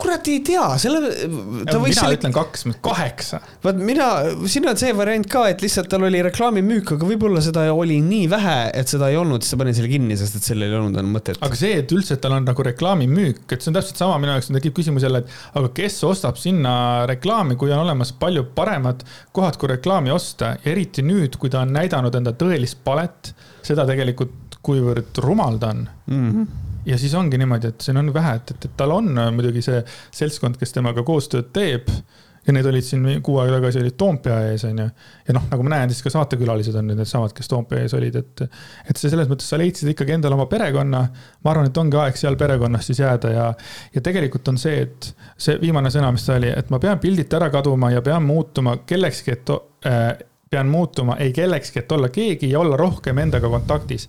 kurat 0.00 0.28
ei 0.30 0.40
tea, 0.46 0.66
selle. 0.82 1.00
mina 1.00 1.94
selle... 1.96 2.16
ütlen 2.18 2.34
kaks, 2.34 2.66
kaheksa. 2.84 3.40
vaat 3.64 3.80
mina, 3.80 4.08
siin 4.50 4.68
on 4.70 4.78
see 4.80 4.92
variant 4.96 5.26
ka, 5.30 5.46
et 5.50 5.64
lihtsalt 5.64 5.90
tal 5.90 6.06
oli 6.06 6.22
reklaamimüük, 6.26 6.94
aga 6.96 7.08
võib-olla 7.08 7.42
seda 7.44 7.66
oli 7.74 7.98
nii 8.04 8.28
vähe, 8.30 8.58
et 8.80 8.92
seda 8.92 9.10
ei 9.12 9.18
olnud, 9.20 9.44
siis 9.44 9.54
ta 9.54 9.60
pani 9.60 9.74
selle 9.76 9.90
kinni, 9.92 10.18
sest 10.20 10.38
et 10.38 10.46
sellel 10.46 10.70
ei 10.70 10.78
olnud 10.78 11.00
enam 11.00 11.16
mõtet. 11.16 11.40
aga 11.46 11.58
see, 11.58 11.74
et 11.82 11.94
üldse, 11.96 12.16
et 12.16 12.24
tal 12.24 12.36
on 12.36 12.46
nagu 12.46 12.66
reklaamimüük, 12.70 13.44
et 13.48 13.58
see 13.58 13.72
on 13.72 13.78
täpselt 13.78 14.00
sama, 14.00 14.18
minu 14.22 14.34
jaoks 14.36 14.52
tekib 14.54 14.76
küsimus 14.78 15.06
jälle, 15.06 15.24
et 15.24 15.58
aga 15.58 15.72
kes 15.76 16.00
ostab 16.08 16.38
sinna 16.40 16.74
reklaami, 17.10 17.58
kui 17.60 17.72
on 17.74 17.82
olemas 17.84 18.14
palju 18.20 18.46
paremad 18.56 19.04
kohad, 19.36 19.58
kui 19.60 19.74
reklaami 19.74 20.14
osta 20.14 20.54
ja 20.54 20.72
eriti 20.72 21.04
nüüd, 21.06 21.38
kui 21.40 21.52
ta 21.52 21.64
on 21.64 21.74
näidanud 21.74 22.14
enda 22.20 22.34
tõelist 22.38 22.82
palet, 22.86 23.34
seda 23.66 23.86
tegelikult, 23.88 24.58
kuivõrd 24.64 25.22
rumal 25.24 25.56
ta 25.60 25.72
on 25.72 25.86
mm. 25.88 26.26
-hmm 26.30 26.69
ja 26.86 26.98
siis 26.98 27.14
ongi 27.14 27.38
niimoodi, 27.38 27.74
et 27.74 27.84
siin 27.84 28.00
on 28.00 28.14
vähe, 28.14 28.34
et, 28.40 28.54
et, 28.54 28.64
et 28.64 28.74
tal 28.76 28.94
on 28.94 29.12
äh, 29.18 29.30
muidugi 29.34 29.62
see 29.64 29.82
seltskond, 30.16 30.58
kes 30.60 30.74
temaga 30.76 31.04
koostööd 31.06 31.52
teeb. 31.54 31.92
ja 32.40 32.54
need 32.56 32.64
olid 32.64 32.84
siin 32.84 33.02
kuu 33.20 33.34
aega 33.36 33.58
tagasi 33.58 33.82
olid 33.82 33.94
Toompea 34.00 34.36
ees, 34.48 34.62
on 34.64 34.78
ju. 34.80 34.86
ja 35.26 35.34
noh, 35.36 35.42
nagu 35.50 35.64
ma 35.66 35.74
näen, 35.74 35.90
siis 35.92 36.00
ka 36.02 36.12
saatekülalised 36.14 36.78
on 36.80 36.86
nüüd 36.88 36.96
needsamad, 37.02 37.34
kes 37.36 37.50
Toompea 37.52 37.82
ees 37.84 37.94
olid, 37.98 38.16
et. 38.16 38.42
et 38.88 38.96
see 38.96 39.12
selles 39.12 39.28
mõttes, 39.28 39.50
sa 39.52 39.58
leidsid 39.60 39.92
ikkagi 39.92 40.16
endale 40.16 40.38
oma 40.38 40.46
perekonna. 40.48 41.02
ma 41.44 41.52
arvan, 41.52 41.68
et 41.68 41.82
ongi 41.82 42.00
aeg 42.00 42.16
seal 42.16 42.38
perekonnas 42.40 42.88
siis 42.88 43.02
jääda 43.02 43.34
ja, 43.34 43.50
ja 43.94 44.04
tegelikult 44.06 44.48
on 44.48 44.58
see, 44.58 44.86
et 44.86 45.10
see 45.36 45.60
viimane 45.60 45.92
sõna, 45.92 46.08
mis 46.16 46.24
ta 46.24 46.38
oli, 46.40 46.48
et 46.62 46.72
ma 46.72 46.80
pean 46.80 47.02
pildilt 47.02 47.36
ära 47.36 47.50
kaduma 47.52 47.92
ja 47.92 48.00
pean 48.02 48.24
muutuma 48.24 48.78
kellekski, 48.88 49.36
et 49.36 49.54
äh, 49.92 50.08
pean 50.50 50.72
muutuma 50.72 51.20
ei 51.20 51.36
kellekski, 51.36 51.84
et 51.84 51.92
olla 51.92 52.08
keegi 52.08 52.50
ja 52.50 52.64
olla 52.64 52.80
rohkem 52.80 53.20
endaga 53.20 53.52
kontaktis. 53.52 54.08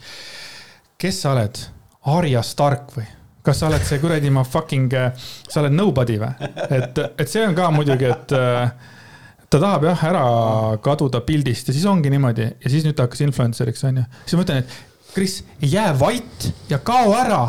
kes 0.97 1.21
sa 1.21 1.35
oled? 1.35 1.65
Arya 2.09 2.41
Stark 2.45 2.95
või? 2.97 3.07
kas 3.41 3.57
sa 3.57 3.71
oled 3.71 3.81
see 3.85 3.97
kuradi 4.01 4.29
ma 4.29 4.43
fucking, 4.45 4.93
sa 5.49 5.63
oled 5.63 5.73
nobody 5.73 6.19
või? 6.21 6.49
et, 6.77 6.99
et 7.17 7.27
see 7.29 7.45
on 7.45 7.57
ka 7.57 7.71
muidugi, 7.73 8.09
et 8.09 8.35
äh, 8.37 8.91
ta 9.49 9.59
tahab 9.59 9.87
jah 9.89 10.05
ära 10.11 10.25
kaduda 10.83 11.23
pildist 11.25 11.69
ja 11.69 11.75
siis 11.75 11.87
ongi 11.89 12.13
niimoodi 12.13 12.45
ja 12.47 12.71
siis 12.71 12.85
nüüd 12.85 12.95
ta 12.97 13.07
hakkas 13.07 13.25
influencer'iks 13.25 13.83
onju. 13.89 14.05
siis 14.25 14.37
ma 14.37 14.45
ütlen, 14.45 14.63
et 14.63 14.79
Kris, 15.11 15.41
jää 15.59 15.91
vait 15.99 16.45
ja 16.69 16.79
kao 16.79 17.11
ära 17.17 17.41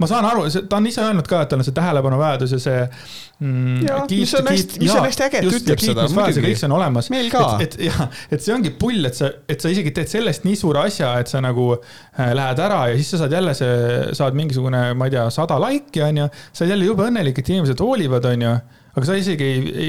ma 0.00 0.08
saan 0.10 0.26
aru, 0.28 0.44
ta 0.68 0.78
on 0.78 0.86
ise 0.88 1.02
öelnud 1.04 1.28
ka, 1.28 1.42
et 1.44 1.52
tal 1.52 1.62
on 1.62 1.66
see 1.66 1.76
tähelepanuvajadus 1.76 2.54
ja 2.56 2.60
see 2.62 2.78
mm,. 2.84 4.06
mis 4.10 4.34
on 4.38 4.50
hästi, 4.50 4.80
mis 4.82 4.94
on 4.94 5.06
hästi 5.06 5.26
äge, 5.26 5.42
et 5.42 5.58
ütleb 5.60 5.82
seda. 5.82 6.06
kõik 6.06 6.60
see 6.60 6.68
on 6.68 6.76
olemas. 6.78 7.10
meil 7.12 7.30
ka. 7.32 7.44
et, 7.64 7.76
et 7.78 7.86
jah, 7.88 8.06
et 8.30 8.44
see 8.44 8.54
ongi 8.56 8.72
pull, 8.76 9.08
et 9.08 9.16
sa, 9.16 9.30
et 9.48 9.62
sa 9.62 9.72
isegi 9.72 9.94
teed 9.96 10.10
sellest 10.12 10.46
nii 10.48 10.56
suure 10.60 10.84
asja, 10.86 11.14
et 11.22 11.32
sa 11.32 11.42
nagu 11.44 11.70
äh, 11.76 12.32
lähed 12.36 12.64
ära 12.66 12.86
ja 12.92 12.96
siis 12.98 13.14
sa 13.14 13.24
saad 13.24 13.36
jälle 13.38 13.54
see, 13.56 13.76
saad 14.16 14.38
mingisugune, 14.38 14.88
ma 14.98 15.08
ei 15.08 15.16
tea, 15.16 15.28
sada 15.34 15.60
laiki, 15.62 16.02
onju. 16.06 16.26
sa 16.50 16.64
oled 16.64 16.76
jälle 16.76 16.90
jube 16.90 17.06
õnnelik, 17.06 17.40
et 17.40 17.54
inimesed 17.54 17.84
hoolivad, 17.84 18.28
onju 18.32 18.56
aga 18.96 19.04
sa 19.04 19.16
isegi 19.20 19.46
ei, 19.46 19.88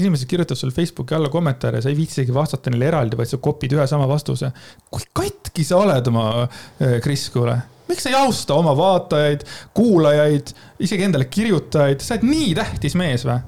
inimesed 0.00 0.26
kirjutavad 0.30 0.58
sulle 0.58 0.74
Facebooki 0.74 1.14
alla 1.14 1.30
kommentaare, 1.30 1.82
sa 1.82 1.92
ei 1.92 1.98
viitsi 1.98 2.20
isegi 2.20 2.34
vastata 2.34 2.72
neile 2.74 2.88
eraldi, 2.90 3.18
vaid 3.18 3.30
sa 3.30 3.38
kopid 3.42 3.74
ühe 3.76 3.86
sama 3.90 4.08
vastuse. 4.10 4.50
kui 4.90 5.06
katki 5.14 5.66
sa 5.66 5.78
oled 5.82 6.10
oma 6.10 6.28
äh, 6.42 6.98
Kris, 7.02 7.28
kuule 7.34 7.54
miks 7.88 8.04
sa 8.04 8.12
ei 8.12 8.18
austa 8.18 8.58
oma 8.58 8.74
vaatajaid, 8.78 9.46
kuulajaid, 9.76 10.52
isegi 10.84 11.08
endale 11.08 11.28
kirjutajaid, 11.32 12.04
sa 12.04 12.16
oled 12.16 12.28
nii 12.28 12.52
tähtis 12.58 12.98
mees 12.98 13.26
või? 13.28 13.40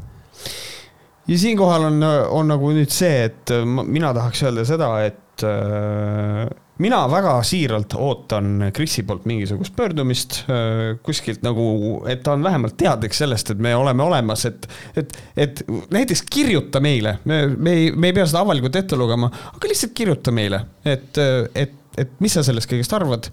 ja 1.30 1.38
siinkohal 1.38 1.84
on, 1.90 2.02
on 2.30 2.50
nagu 2.50 2.72
nüüd 2.74 2.90
see, 2.92 3.28
et 3.28 3.52
mina 3.66 4.14
tahaks 4.16 4.42
öelda 4.46 4.64
seda, 4.66 4.90
et 5.06 5.44
äh, 5.46 6.48
mina 6.80 7.00
väga 7.12 7.34
siiralt 7.46 7.94
ootan 7.98 8.70
Krisi 8.74 9.04
poolt 9.06 9.26
mingisugust 9.28 9.76
pöördumist 9.76 10.40
äh, 10.50 10.96
kuskilt 11.06 11.44
nagu, 11.46 11.64
et 12.10 12.24
ta 12.26 12.34
on 12.34 12.44
vähemalt 12.46 12.76
teadlik 12.80 13.14
sellest, 13.16 13.52
et 13.54 13.62
me 13.62 13.74
oleme 13.76 14.04
olemas, 14.06 14.46
et, 14.48 14.68
et, 14.96 15.16
et 15.36 15.64
näiteks 15.92 16.24
kirjuta 16.30 16.82
meile, 16.82 17.18
me, 17.24 17.42
me 17.56 17.76
ei, 17.76 17.90
me 17.92 18.10
ei 18.10 18.16
pea 18.16 18.26
seda 18.30 18.44
avalikult 18.44 18.80
ette 18.80 18.98
lugema, 18.98 19.30
aga 19.54 19.70
lihtsalt 19.70 19.94
kirjuta 19.96 20.34
meile, 20.34 20.64
et, 20.84 21.20
et, 21.54 21.76
et 22.00 22.16
mis 22.24 22.34
sa 22.34 22.46
sellest 22.46 22.70
kõigest 22.70 22.96
arvad 22.96 23.30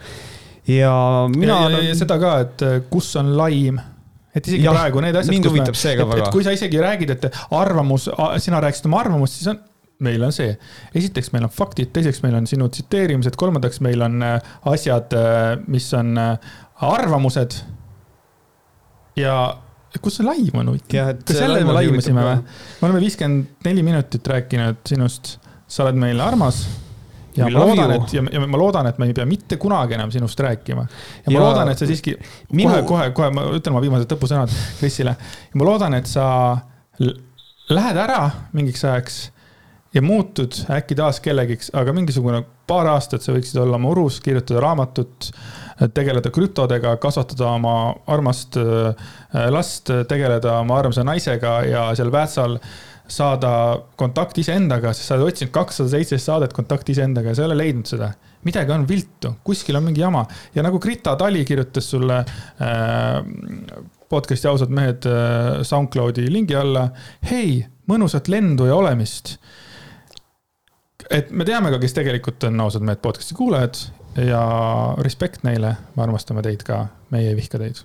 ja 0.67 0.93
mina. 1.35 1.59
ja 1.81 1.95
seda 1.97 2.17
ka, 2.21 2.33
et 2.45 2.65
äh, 2.65 2.79
kus 2.91 3.13
on 3.19 3.33
laim 3.39 3.79
et 4.35 4.49
isegi 4.49 4.67
ja, 4.67 4.73
praegu 4.75 5.01
need 5.03 5.17
asjad. 5.17 5.33
mind 5.33 5.49
huvitab 5.49 5.77
see 5.79 5.95
ka 5.97 6.05
väga. 6.09 6.29
kui 6.33 6.45
sa 6.45 6.53
isegi 6.55 6.81
räägid, 6.83 7.13
et 7.15 7.27
arvamus, 7.55 8.09
sina 8.43 8.61
rääkisid 8.63 8.89
oma 8.89 9.01
arvamust, 9.05 9.39
siis 9.39 9.51
on 9.53 9.61
meil 10.05 10.21
on 10.27 10.33
see, 10.35 10.51
esiteks 10.97 11.31
meil 11.33 11.47
on 11.47 11.53
faktid, 11.53 11.89
teiseks 11.95 12.21
meil 12.21 12.35
on 12.37 12.45
sinu 12.49 12.67
tsiteerimised, 12.69 13.37
kolmandaks 13.39 13.81
meil 13.85 14.03
on 14.05 14.19
äh, 14.25 14.51
asjad, 14.69 15.15
äh, 15.17 15.55
mis 15.71 15.87
on 15.97 16.13
arvamused. 16.87 17.61
ja 19.17 19.37
kus 20.03 20.19
see 20.19 20.27
laim 20.27 20.59
on 20.61 20.73
huvitav? 20.73 21.15
kas 21.25 21.39
jälle 21.41 21.63
me 21.65 21.77
laimasime 21.79 22.25
või? 22.27 22.41
me 22.81 22.89
oleme 22.89 23.05
viiskümmend 23.07 23.65
neli 23.65 23.85
minutit 23.87 24.27
rääkinud 24.29 24.83
sinust, 24.85 25.37
sa 25.65 25.87
oled 25.87 25.97
meile 25.97 26.21
armas 26.27 26.67
ja 27.37 27.49
ma 27.51 27.63
loodan, 27.63 27.93
et 27.97 28.13
ja, 28.17 28.23
ja 28.33 28.41
ma 28.43 28.59
loodan, 28.59 28.89
et 28.89 28.99
ma 29.01 29.07
ei 29.07 29.15
pea 29.17 29.27
mitte 29.29 29.59
kunagi 29.61 29.97
enam 29.97 30.11
sinust 30.13 30.39
rääkima. 30.39 30.87
ja 31.25 31.31
ma 31.31 31.37
ja 31.37 31.45
loodan, 31.45 31.71
et 31.71 31.81
sa 31.81 31.87
siiski 31.89 32.17
minu... 32.51 32.71
kohe, 32.73 32.83
kohe, 32.89 33.09
kohe 33.15 33.31
ma 33.35 33.47
ütlen 33.53 33.75
oma 33.75 33.83
viimased 33.85 34.11
lõpusõnad 34.11 34.53
Krisile. 34.79 35.15
ma 35.53 35.69
loodan, 35.69 35.97
et 35.99 36.09
sa 36.09 36.27
lähed 37.69 37.99
ära 37.99 38.21
mingiks 38.55 38.85
ajaks 38.87 39.19
ja 39.93 40.01
muutud 40.03 40.55
äkki 40.71 40.97
taas 40.97 41.19
kellegiks, 41.23 41.71
aga 41.77 41.93
mingisugune 41.95 42.43
paar 42.67 42.89
aastat 42.91 43.23
sa 43.23 43.33
võiksid 43.35 43.59
olla 43.61 43.79
oma 43.79 43.93
urus, 43.93 44.19
kirjutada 44.23 44.61
raamatut, 44.63 45.29
tegeleda 45.95 46.31
krüptodega, 46.33 46.95
kasvatada 47.01 47.51
oma 47.53 47.75
armast 48.11 48.57
äh, 48.59 49.07
last, 49.53 49.91
tegeleda 50.09 50.59
oma 50.61 50.81
armsa 50.81 51.05
naisega 51.07 51.59
ja 51.69 51.87
seal 51.97 52.11
Väätsal 52.11 52.57
saada 53.07 53.51
kontakt 53.99 54.37
iseendaga, 54.41 54.91
sest 54.95 55.09
sa 55.09 55.17
oled 55.17 55.31
otsinud 55.31 55.51
kakssada 55.55 55.91
seitseteist 55.93 56.29
saadet 56.29 56.55
kontakti 56.55 56.93
iseendaga 56.95 57.31
ja 57.31 57.37
sa 57.37 57.45
ei 57.45 57.49
ole 57.51 57.59
leidnud 57.61 57.89
seda. 57.89 58.11
midagi 58.47 58.71
on 58.71 58.87
viltu, 58.87 59.33
kuskil 59.43 59.75
on 59.75 59.83
mingi 59.87 60.01
jama 60.01 60.25
ja 60.55 60.63
nagu 60.63 60.79
Grita 60.79 61.15
Tali 61.19 61.45
kirjutas 61.45 61.89
sulle 61.91 62.19
äh, 62.19 63.21
podcast'i 64.09 64.47
ausad 64.47 64.71
mehed 64.73 65.07
äh, 65.07 65.63
SoundCloudi 65.63 66.27
lingi 66.31 66.55
alla. 66.55 66.89
hei, 67.29 67.65
mõnusat 67.87 68.31
lendu 68.31 68.67
ja 68.67 68.75
olemist. 68.75 69.37
et 71.09 71.31
me 71.31 71.45
teame 71.47 71.71
ka, 71.71 71.79
kes 71.79 71.95
tegelikult 71.95 72.49
on 72.49 72.59
ausad 72.67 72.83
mehed 72.83 73.03
podcast'i 73.03 73.35
kuulajad 73.37 73.79
ja 74.27 74.41
respekt 75.05 75.43
neile, 75.47 75.75
me 75.95 76.03
armastame 76.03 76.41
teid 76.45 76.63
ka, 76.67 76.87
meie 77.13 77.31
ei 77.31 77.37
vihka 77.37 77.59
teid. 77.61 77.83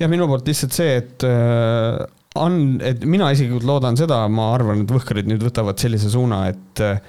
ja 0.00 0.08
minu 0.08 0.28
poolt 0.30 0.48
lihtsalt 0.48 0.76
see, 0.76 0.96
et 1.02 1.28
äh, 1.28 2.06
on, 2.40 2.78
et 2.84 3.04
mina 3.08 3.30
isiklikult 3.34 3.66
loodan 3.68 3.98
seda, 3.98 4.22
ma 4.32 4.52
arvan, 4.56 4.84
et 4.84 4.92
Võhkarid 4.92 5.28
nüüd 5.30 5.44
võtavad 5.46 5.80
sellise 5.80 6.10
suuna, 6.12 6.44
et 6.52 6.84
uh, 6.84 7.00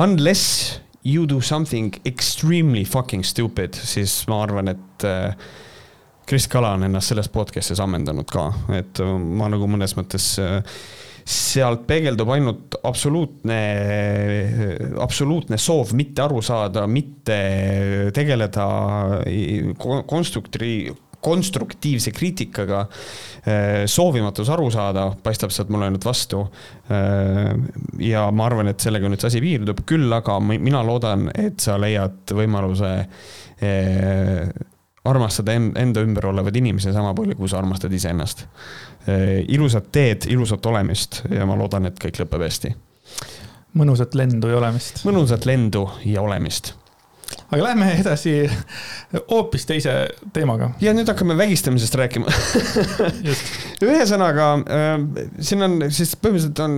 unless 0.00 0.80
you 1.04 1.28
do 1.28 1.40
something 1.44 1.94
extremely 2.08 2.84
fucking 2.88 3.24
stupid, 3.26 3.76
siis 3.76 4.22
ma 4.30 4.42
arvan, 4.46 4.72
et 4.74 5.08
uh, 5.08 5.32
Kris 6.24 6.48
Kala 6.48 6.74
on 6.78 6.86
ennast 6.86 7.12
selles 7.12 7.28
podcast'is 7.32 7.82
ammendanud 7.84 8.28
ka, 8.30 8.48
et 8.76 9.02
uh, 9.04 9.16
ma 9.18 9.50
nagu 9.52 9.68
mõnes 9.70 9.96
mõttes 9.98 10.34
sealt 11.24 11.86
peegeldub 11.88 12.28
ainult 12.34 12.76
absoluutne, 12.84 13.56
absoluutne 15.00 15.56
soov 15.56 15.94
mitte 15.96 16.20
aru 16.20 16.42
saada, 16.44 16.84
mitte 16.84 17.38
tegeleda 18.12 18.66
konstrukti-, 20.10 20.92
konstruktiivse 21.24 22.12
kriitikaga 22.14 22.84
eh, 22.84 23.84
soovimatus 23.90 24.50
aru 24.52 24.68
saada, 24.72 25.08
paistab 25.24 25.52
sealt 25.54 25.72
mulle 25.72 25.88
nüüd 25.94 26.04
vastu. 26.04 26.44
Eh, 26.92 27.50
ja 28.10 28.26
ma 28.34 28.48
arvan, 28.50 28.68
et 28.72 28.84
sellega 28.84 29.08
nüüd 29.08 29.22
see 29.22 29.32
asi 29.32 29.42
piirdub, 29.44 29.84
küll 29.88 30.12
aga 30.12 30.38
mina 30.44 30.84
loodan, 30.86 31.30
et 31.32 31.64
sa 31.64 31.78
leiad 31.80 32.34
võimaluse 32.36 32.92
eh, 33.64 34.44
armastada 35.04 35.56
enda 35.56 36.04
ümber 36.04 36.30
olevaid 36.30 36.60
inimesi 36.60 36.92
sama 36.92 37.12
palju, 37.16 37.36
kui 37.40 37.50
sa 37.50 37.58
armastad 37.60 37.92
iseennast. 37.92 38.46
ilusat 39.52 39.90
teed, 39.92 40.24
ilusat 40.32 40.64
olemist 40.66 41.18
ja 41.28 41.44
ma 41.44 41.58
loodan, 41.60 41.90
et 41.90 41.98
kõik 42.00 42.22
lõpeb 42.22 42.46
hästi. 42.46 42.70
mõnusat 43.76 44.16
lendu 44.16 44.48
ja 44.48 44.56
olemist. 44.62 45.04
mõnusat 45.04 45.44
lendu 45.44 45.84
ja 46.08 46.22
olemist 46.24 46.72
aga 47.54 47.66
lähme 47.68 47.90
edasi 48.00 48.34
hoopis 49.30 49.66
teise 49.68 49.94
teemaga. 50.34 50.70
ja 50.82 50.94
nüüd 50.96 51.08
hakkame 51.10 51.36
vägistamisest 51.38 51.94
rääkima 52.00 52.32
ühesõnaga 53.88 54.48
äh, 54.64 54.94
siin 55.38 55.66
on 55.66 55.78
siis 55.94 56.14
põhimõtteliselt 56.18 56.62
on, 56.64 56.76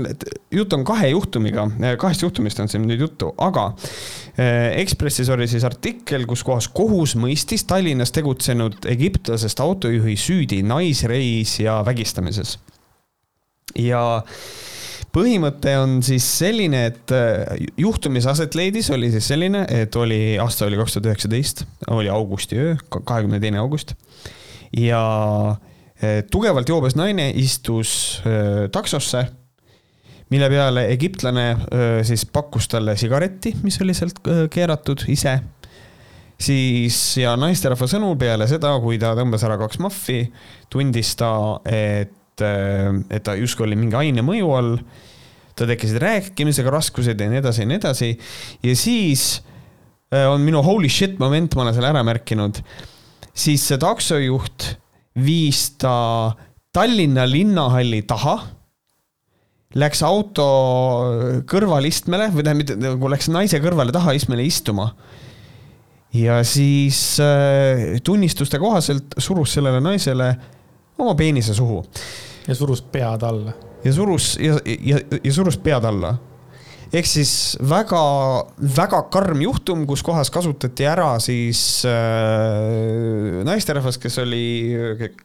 jutt 0.59 0.77
on 0.77 0.85
kahe 0.89 1.11
juhtumiga, 1.12 1.66
äh, 1.81 1.97
kahest 2.01 2.27
juhtumist 2.27 2.61
on 2.62 2.70
siin 2.72 2.87
nüüd 2.89 3.03
juttu, 3.07 3.33
aga 3.43 3.70
äh, 3.72 4.77
Ekspressis 4.83 5.31
oli 5.33 5.49
siis 5.51 5.64
artikkel, 5.66 6.27
kus 6.29 6.45
kohas 6.47 6.68
kohus 6.68 7.16
mõistis 7.20 7.66
Tallinnas 7.68 8.12
tegutsenud 8.16 8.89
egiptlasest 8.93 9.61
autojuhi 9.64 10.16
süüdi 10.20 10.62
naisreisija 10.66 11.81
vägistamises. 11.87 12.59
ja 13.77 14.03
põhimõte 15.16 15.72
on 15.80 16.00
siis 16.04 16.26
selline, 16.38 16.82
et 16.90 17.14
äh, 17.14 17.64
juhtum, 17.80 18.16
mis 18.16 18.26
aset 18.28 18.56
leidis, 18.58 18.90
oli 18.94 19.08
siis 19.14 19.30
selline, 19.32 19.64
et 19.72 19.96
oli, 19.96 20.36
aasta 20.42 20.68
oli 20.68 20.78
kaks 20.80 20.96
tuhat 20.96 21.08
üheksateist, 21.12 21.64
oli 21.94 22.12
augustiöö, 22.12 22.76
kahekümne 22.98 23.40
teine 23.40 23.62
august. 23.62 23.94
ja 24.76 25.00
äh, 26.02 26.22
tugevalt 26.30 26.68
joobes 26.68 26.96
naine 26.98 27.30
istus 27.34 28.22
äh, 28.26 28.68
taksosse, 28.72 29.26
mille 30.30 30.48
peale 30.50 30.88
egiptlane 30.90 31.44
siis 32.02 32.24
pakkus 32.26 32.66
talle 32.66 32.96
sigaretti, 32.98 33.52
mis 33.62 33.76
oli 33.78 33.94
sealt 33.94 34.18
keeratud 34.50 35.04
ise 35.06 35.36
siis 36.34 36.96
ja 37.20 37.36
naisterahva 37.38 37.86
sõnul 37.86 38.16
peale 38.20 38.48
seda, 38.50 38.72
kui 38.82 38.98
ta 38.98 39.14
tõmbas 39.16 39.44
ära 39.46 39.54
kaks 39.60 39.78
mahvi, 39.84 40.24
tundis 40.72 41.14
ta, 41.20 41.30
et, 41.62 42.15
et 42.45 43.22
ta 43.24 43.34
justkui 43.39 43.66
oli 43.68 43.78
mingi 43.78 43.97
aine 43.99 44.24
mõju 44.24 44.51
all 44.57 44.72
tal 45.57 45.70
tekkisid 45.70 46.01
rääkimisega 46.03 46.72
raskused 46.72 47.20
ja 47.20 47.28
nii 47.30 47.41
edasi 47.41 47.62
ja 47.64 47.68
nii 47.70 47.78
edasi. 47.80 48.11
ja 48.62 48.74
siis 48.76 49.22
äh, 50.12 50.26
on 50.28 50.45
minu 50.45 50.62
holy 50.62 50.89
shit 50.93 51.18
moment, 51.18 51.55
ma 51.57 51.64
olen 51.64 51.76
selle 51.76 51.93
ära 51.95 52.03
märkinud. 52.05 52.61
siis 53.32 53.64
see 53.68 53.80
taksojuht 53.80 54.74
viis 55.16 55.70
ta 55.80 56.37
Tallinna 56.76 57.24
linnahalli 57.24 58.03
taha 58.05 58.37
läks 59.80 60.03
auto 60.05 60.45
kõrvalistmele 61.49 62.28
või 62.34 62.45
tähendab, 62.45 62.61
mitte 62.61 62.76
nagu 62.80 63.09
läks 63.12 63.30
naise 63.32 63.61
kõrvale 63.64 63.95
tahaistmele 63.97 64.45
istuma. 64.45 64.91
ja 66.12 66.43
siis 66.45 67.16
äh, 67.20 67.97
tunnistuste 68.05 68.61
kohaselt 68.61 69.16
surus 69.18 69.57
sellele 69.57 69.80
naisele 69.80 70.34
oma 70.99 71.14
peenise 71.14 71.55
suhu. 71.55 71.84
ja 72.47 72.55
surus 72.55 72.82
pead 72.82 73.22
alla 73.26 73.53
ja 73.86 73.92
surus 73.92 74.34
ja, 74.40 74.57
ja, 74.64 75.01
ja 75.22 75.32
surus 75.34 75.59
pead 75.62 75.84
alla. 75.86 76.16
ehk 76.94 77.09
siis 77.11 77.32
väga, 77.61 78.01
väga 78.76 79.03
karm 79.12 79.42
juhtum, 79.42 79.84
kus 79.90 80.05
kohas 80.07 80.30
kasutati 80.32 80.86
ära 80.86 81.16
siis 81.22 81.61
äh, 81.88 83.42
naisterahvas, 83.47 83.99
kes 84.01 84.18
oli, 84.22 84.47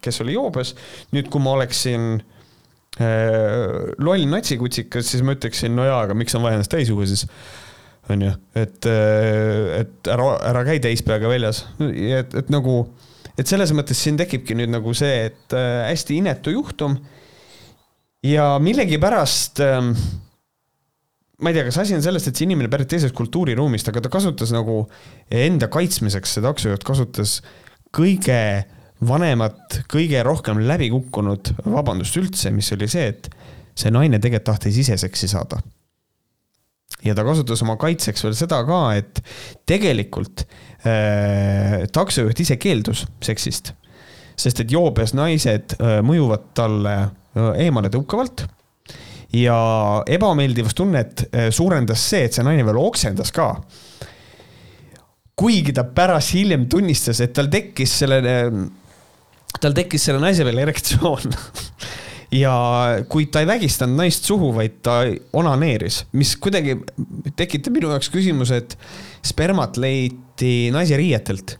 kes 0.02 0.22
oli 0.26 0.36
joobes. 0.38 0.76
nüüd, 1.16 1.30
kui 1.32 1.44
ma 1.44 1.56
oleksin 1.60 2.16
äh, 3.00 3.94
loll 4.02 4.26
natsikutsikas, 4.30 5.14
siis 5.14 5.26
ma 5.26 5.38
ütleksin, 5.38 5.76
no 5.78 5.86
jaa, 5.88 6.02
aga 6.08 6.18
miks 6.18 6.36
on 6.38 6.46
vaja 6.46 6.60
ennast 6.60 6.74
täis 6.74 6.92
juua 6.92 7.08
siis 7.10 7.28
onju, 8.12 8.34
et, 8.58 8.90
äh, 8.90 9.80
et 9.84 10.12
ära, 10.12 10.34
ära 10.52 10.66
käi 10.68 10.82
täispeaga 10.84 11.30
väljas, 11.32 11.64
et, 11.80 12.34
et 12.42 12.52
nagu, 12.54 12.84
et 13.42 13.50
selles 13.50 13.74
mõttes 13.76 14.00
siin 14.00 14.20
tekibki 14.20 14.56
nüüd 14.58 14.72
nagu 14.74 14.94
see, 14.98 15.28
et 15.32 15.56
äh, 15.58 15.88
hästi 15.90 16.22
inetu 16.22 16.54
juhtum 16.54 16.98
ja 18.26 18.54
millegipärast 18.62 19.64
ähm, 19.66 19.96
ma 21.42 21.50
ei 21.50 21.58
tea, 21.58 21.66
kas 21.68 21.80
asi 21.82 21.98
on 21.98 22.04
selles, 22.06 22.28
et 22.28 22.38
see 22.38 22.46
inimene 22.46 22.70
pärit 22.72 22.92
teisest 22.92 23.16
kultuuriruumist, 23.18 23.90
aga 23.90 24.04
ta 24.06 24.12
kasutas 24.14 24.54
nagu 24.54 24.84
enda 25.34 25.72
kaitsmiseks, 25.74 26.38
see 26.38 26.46
taksojuht 26.46 26.86
kasutas 26.88 27.40
kõige 27.96 28.38
vanemat, 29.08 29.82
kõige 29.90 30.22
rohkem 30.26 30.62
läbi 30.68 30.92
kukkunud 30.94 31.56
vabandust 31.66 32.18
üldse, 32.22 32.54
mis 32.54 32.70
oli 32.76 32.90
see, 32.92 33.10
et 33.16 33.32
see 33.74 33.94
naine 33.94 34.22
tegelikult 34.22 34.52
tahtis 34.54 34.78
ise 34.84 35.00
seksi 35.02 35.32
saada. 35.32 35.62
Ja 37.06 37.16
ta 37.18 37.26
kasutas 37.26 37.62
oma 37.66 37.78
kaitseks 37.82 38.26
veel 38.26 38.36
seda 38.38 38.62
ka, 38.68 38.82
et 38.98 39.22
tegelikult 39.70 40.44
äh, 40.86 41.88
taksojuht 41.94 42.44
ise 42.44 42.58
keeldus 42.62 43.06
seksist. 43.24 43.74
sest 44.42 44.64
et 44.64 44.72
joobes 44.72 45.14
naised 45.18 45.78
äh, 45.80 46.00
mõjuvad 46.06 46.52
talle 46.58 46.96
eemale 47.62 47.88
tõukavalt 47.94 48.46
ja 49.34 49.58
ebameeldivustunnet 50.08 51.26
äh, 51.30 51.50
suurendas 51.54 52.04
see, 52.10 52.26
et 52.28 52.36
see 52.36 52.46
naine 52.46 52.66
veel 52.68 52.80
oksendas 52.82 53.32
ka. 53.36 53.54
kuigi 55.42 55.74
ta 55.74 55.88
pärast 55.88 56.36
hiljem 56.36 56.68
tunnistas, 56.70 57.22
et 57.24 57.34
tal 57.34 57.48
tekkis 57.50 57.96
sellele, 58.04 58.36
tal 59.58 59.74
tekkis 59.74 60.04
selle 60.06 60.22
naise 60.22 60.46
peale 60.46 60.68
erektsioon 60.68 61.32
ja 62.32 62.54
kuid 63.12 63.32
ta 63.34 63.42
ei 63.44 63.50
vägistanud 63.50 64.00
naist 64.00 64.28
suhu, 64.28 64.54
vaid 64.56 64.80
ta 64.86 65.02
onaneeris, 65.36 66.06
mis 66.16 66.36
kuidagi 66.40 66.78
tekitab 67.36 67.76
minu 67.76 67.92
jaoks 67.92 68.12
küsimuse, 68.14 68.62
et 68.64 68.78
spermat 69.28 69.80
leiti 69.82 70.70
naise 70.74 71.00
riietelt 71.00 71.58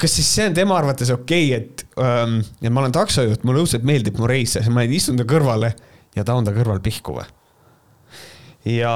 kas 0.00 0.14
siis 0.16 0.28
see 0.32 0.48
on 0.48 0.54
tema 0.56 0.76
arvates 0.78 1.10
okei 1.12 1.50
okay,, 1.52 1.60
et 1.60 1.86
ähm,, 2.00 2.40
ma 2.72 2.80
olen 2.80 2.94
taksojuht, 2.94 3.44
mulle 3.44 3.64
õudselt 3.64 3.84
meeldib 3.84 4.18
mu 4.20 4.28
reis 4.30 4.56
ma 4.72 4.84
istun 4.88 5.20
ta 5.20 5.26
kõrvale 5.28 5.72
ja 6.16 6.24
taon 6.28 6.46
ta 6.46 6.54
kõrval 6.56 6.80
pihku 6.84 7.18
või? 7.18 7.26
ja, 8.72 8.94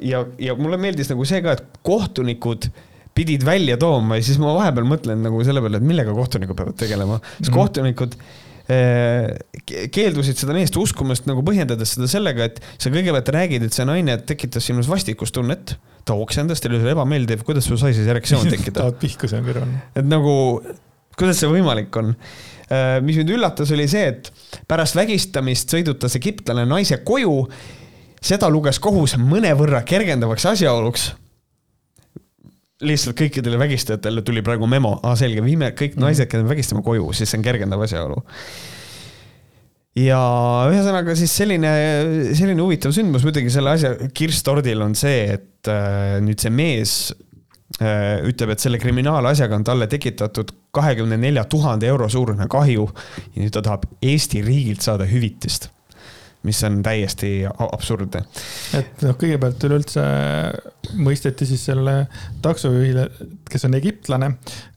ja, 0.00 0.24
ja 0.40 0.56
mulle 0.58 0.78
meeldis 0.80 1.10
nagu 1.12 1.26
see 1.28 1.42
ka, 1.44 1.58
et 1.58 1.80
kohtunikud 1.86 2.70
pidid 3.18 3.44
välja 3.46 3.76
tooma 3.80 4.18
ja 4.18 4.24
siis 4.24 4.38
ma 4.40 4.54
vahepeal 4.56 4.86
mõtlen 4.88 5.24
nagu 5.26 5.40
selle 5.46 5.62
peale, 5.64 5.80
et 5.80 5.88
millega 5.88 6.14
kohtunikud 6.14 6.58
peavad 6.58 6.78
tegelema, 6.78 7.18
sest 7.38 7.50
mm. 7.50 7.56
kohtunikud 7.56 8.14
eh, 8.14 8.47
keeldusid 8.68 10.36
seda 10.36 10.52
meest 10.52 10.76
uskumast 10.76 11.28
nagu 11.28 11.40
põhjendades 11.46 11.94
seda 11.96 12.08
sellega, 12.10 12.50
et 12.50 12.58
sa 12.76 12.92
kõigepealt 12.92 13.30
räägid, 13.32 13.64
et 13.64 13.76
see 13.76 13.86
naine 13.88 14.18
tekitas 14.28 14.68
sinus 14.68 14.90
vastikustunnet, 14.90 15.76
ta 16.08 16.16
oksendas, 16.16 16.60
teil 16.60 16.76
oli 16.76 16.92
ebameeldiv, 16.92 17.46
kuidas 17.48 17.68
sul 17.68 17.80
sai 17.80 17.94
siis 17.96 18.08
erektsioon 18.12 18.50
tekkida 18.54 18.82
tahad 18.82 19.00
pihku 19.00 19.30
seal 19.30 19.44
kõrval. 19.46 19.72
et 19.96 20.08
nagu, 20.08 20.34
kuidas 21.16 21.40
see 21.40 21.50
võimalik 21.52 21.96
on? 22.00 22.12
Eh, 22.68 22.98
mis 23.04 23.16
mind 23.16 23.32
üllatas, 23.32 23.72
oli 23.72 23.88
see, 23.88 24.12
et 24.12 24.28
pärast 24.68 24.98
vägistamist 24.98 25.72
sõidutas 25.72 26.18
egiptlane 26.20 26.66
naise 26.68 27.00
koju. 27.08 27.46
seda 28.20 28.48
luges 28.50 28.80
kohus 28.82 29.14
mõnevõrra 29.16 29.84
kergendavaks 29.86 30.44
asjaoluks 30.50 31.12
lihtsalt 32.84 33.18
kõikidele 33.18 33.58
vägistajatele 33.58 34.22
tuli 34.26 34.42
praegu 34.46 34.68
memo, 34.70 34.94
aa 35.02 35.16
selge, 35.18 35.42
viime 35.44 35.72
kõik 35.76 35.96
mhm. 35.96 36.04
naised, 36.06 36.30
keda 36.30 36.44
me 36.44 36.54
vägistame 36.54 36.82
koju, 36.86 37.10
siis 37.16 37.30
see 37.30 37.40
on 37.40 37.46
kergendav 37.46 37.82
asjaolu. 37.86 38.20
ja 39.98 40.18
ühesõnaga 40.70 41.16
siis 41.18 41.32
selline, 41.34 41.70
selline 42.38 42.62
huvitav 42.62 42.94
sündmus 42.94 43.24
muidugi 43.26 43.50
selle 43.50 43.74
asja 43.74 43.94
kirstordil 44.14 44.84
on 44.84 44.94
see, 44.98 45.24
et 45.38 45.70
äh, 45.72 46.18
nüüd 46.22 46.38
see 46.38 46.52
mees 46.54 46.92
äh, 47.82 48.20
ütleb, 48.28 48.54
et 48.54 48.62
selle 48.62 48.78
kriminaalasjaga 48.78 49.58
on 49.58 49.66
talle 49.66 49.90
tekitatud 49.90 50.54
kahekümne 50.78 51.18
nelja 51.18 51.48
tuhande 51.50 51.90
euro 51.90 52.06
suurune 52.12 52.46
kahju 52.50 52.86
ja 53.32 53.42
nüüd 53.42 53.54
ta 53.56 53.64
tahab 53.64 53.88
Eesti 53.98 54.44
riigilt 54.46 54.86
saada 54.86 55.08
hüvitist 55.08 55.72
mis 56.46 56.60
on 56.64 56.78
täiesti 56.86 57.30
absurdne. 57.48 58.22
et 58.78 59.02
noh, 59.02 59.16
kõigepealt 59.18 59.64
üleüldse 59.66 60.04
mõisteti 60.98 61.48
siis 61.48 61.64
selle 61.68 61.96
taksojuhile, 62.44 63.08
kes 63.50 63.66
on 63.68 63.76
egiptlane, 63.78 64.30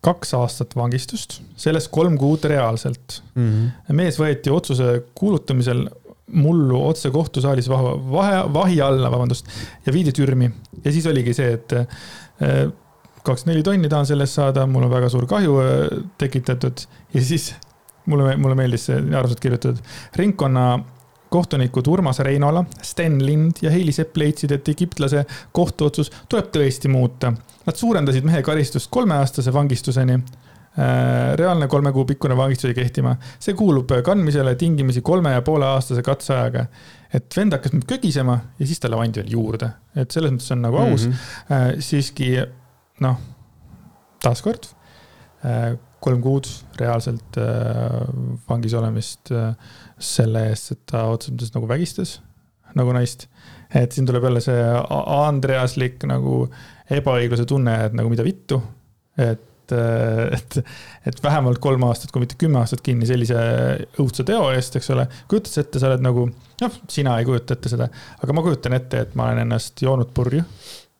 kaks 0.03 0.33
aastat 0.39 0.75
vangistust, 0.75 1.39
sellest 1.59 1.91
kolm 1.93 2.17
kuud 2.21 2.45
reaalselt 2.49 3.21
mm. 3.35 3.47
-hmm. 3.47 3.97
mees 4.01 4.19
võeti 4.19 4.53
otsuse 4.53 5.03
kuulutamisel 5.15 5.87
mullu 6.31 6.79
otse 6.87 7.11
kohtusaalis 7.11 7.69
vahe, 7.69 7.95
vahe, 8.11 8.53
vahi 8.53 8.81
alla, 8.81 9.11
vabandust, 9.11 9.47
ja 9.85 9.93
viidi 9.93 10.11
türmi. 10.11 10.51
ja 10.83 10.91
siis 10.91 11.07
oligi 11.07 11.33
see, 11.33 11.53
et 11.53 11.73
eh, 11.73 12.69
kakskümmend 13.21 13.55
neli 13.55 13.63
tonni 13.63 13.89
tahan 13.89 14.07
selle 14.09 14.25
eest 14.25 14.39
saada, 14.39 14.65
mul 14.65 14.87
on 14.87 14.93
väga 14.93 15.09
suur 15.11 15.27
kahju 15.29 15.59
eh, 15.65 15.99
tekitatud 16.17 16.85
ja 17.13 17.25
siis 17.25 17.51
mulle, 18.05 18.35
mulle 18.37 18.55
meeldis 18.57 18.87
see 18.89 19.01
arvselt 19.17 19.43
kirjutatud. 19.43 19.83
ringkonna 20.15 20.65
kohtunikud 21.31 21.87
Urmas 21.87 22.19
Reinola, 22.19 22.63
Sten 22.81 23.25
Lind 23.25 23.61
ja 23.63 23.71
Heili 23.71 23.91
Sepp 23.95 24.17
leidsid, 24.19 24.51
et 24.51 24.67
egiptlase 24.67 25.23
kohtuotsus 25.55 26.11
tuleb 26.29 26.49
tõesti 26.51 26.91
muuta. 26.91 27.31
Nad 27.65 27.77
suurendasid 27.79 28.27
mehe 28.27 28.41
karistust 28.43 28.89
kolmeaastase 28.91 29.53
vangistuseni 29.55 30.17
äh, 30.17 31.31
reaalne 31.39 31.69
kolme 31.71 31.93
kuu 31.95 32.03
pikkune 32.09 32.35
vangistus 32.37 32.71
jäi 32.71 32.75
kehtima. 32.81 33.15
see 33.39 33.55
kuulub 33.55 33.93
kandmisele 34.03 34.55
tingimisi 34.55 35.01
kolme 35.01 35.31
ja 35.31 35.41
poole 35.41 35.65
aastase 35.65 36.03
katseajaga. 36.03 36.65
et 37.13 37.37
vend 37.37 37.55
hakkas 37.55 37.77
nüüd 37.77 37.87
kögisema 37.87 38.39
ja 38.59 38.67
siis 38.67 38.79
talle 38.79 38.99
pandi 38.99 39.23
veel 39.23 39.31
juurde, 39.31 39.71
et 39.95 40.11
selles 40.11 40.31
mõttes 40.35 40.51
on 40.51 40.61
nagu 40.67 40.77
aus 40.77 41.07
mm. 41.07 41.13
-hmm. 41.13 41.79
siiski 41.79 42.33
noh, 42.99 43.17
taaskord 44.23 44.67
äh, 45.45 45.77
kolm 46.01 46.21
kuud 46.21 46.47
reaalselt 46.79 47.37
vangis 48.49 48.73
olemist 48.73 49.31
selle 50.01 50.47
eest, 50.49 50.73
et 50.75 50.83
ta 50.91 51.05
otseses 51.11 51.35
mõttes 51.35 51.55
nagu 51.55 51.69
vägistas 51.69 52.19
nagu 52.77 52.93
naist. 52.95 53.27
et 53.75 53.91
siin 53.95 54.07
tuleb 54.07 54.25
jälle 54.27 54.41
see 54.43 54.59
Andreaslik 55.15 56.03
nagu 56.09 56.43
ebaõigluse 56.91 57.47
tunne, 57.47 57.77
et 57.87 57.95
nagu 57.95 58.11
mida 58.11 58.25
vittu. 58.25 58.59
et, 59.17 59.73
et, 60.35 60.59
et 61.07 61.23
vähemalt 61.23 61.61
kolm 61.63 61.83
aastat, 61.87 62.11
kui 62.11 62.23
mitte 62.23 62.39
kümme 62.39 62.59
aastat 62.59 62.83
kinni 62.83 63.07
sellise 63.07 63.39
õudse 64.01 64.25
teo 64.27 64.49
eest, 64.55 64.75
eks 64.79 64.91
ole. 64.95 65.07
kujutad 65.31 65.53
sa 65.53 65.65
ette, 65.65 65.81
sa 65.81 65.91
oled 65.91 66.05
nagu, 66.05 66.27
noh, 66.63 66.77
sina 66.91 67.17
ei 67.19 67.27
kujuta 67.27 67.57
ette 67.57 67.71
seda, 67.71 67.89
aga 68.23 68.35
ma 68.35 68.45
kujutan 68.45 68.75
ette, 68.77 69.05
et 69.05 69.19
ma 69.19 69.29
olen 69.29 69.45
ennast 69.45 69.83
joonud 69.83 70.13
purju. 70.15 70.45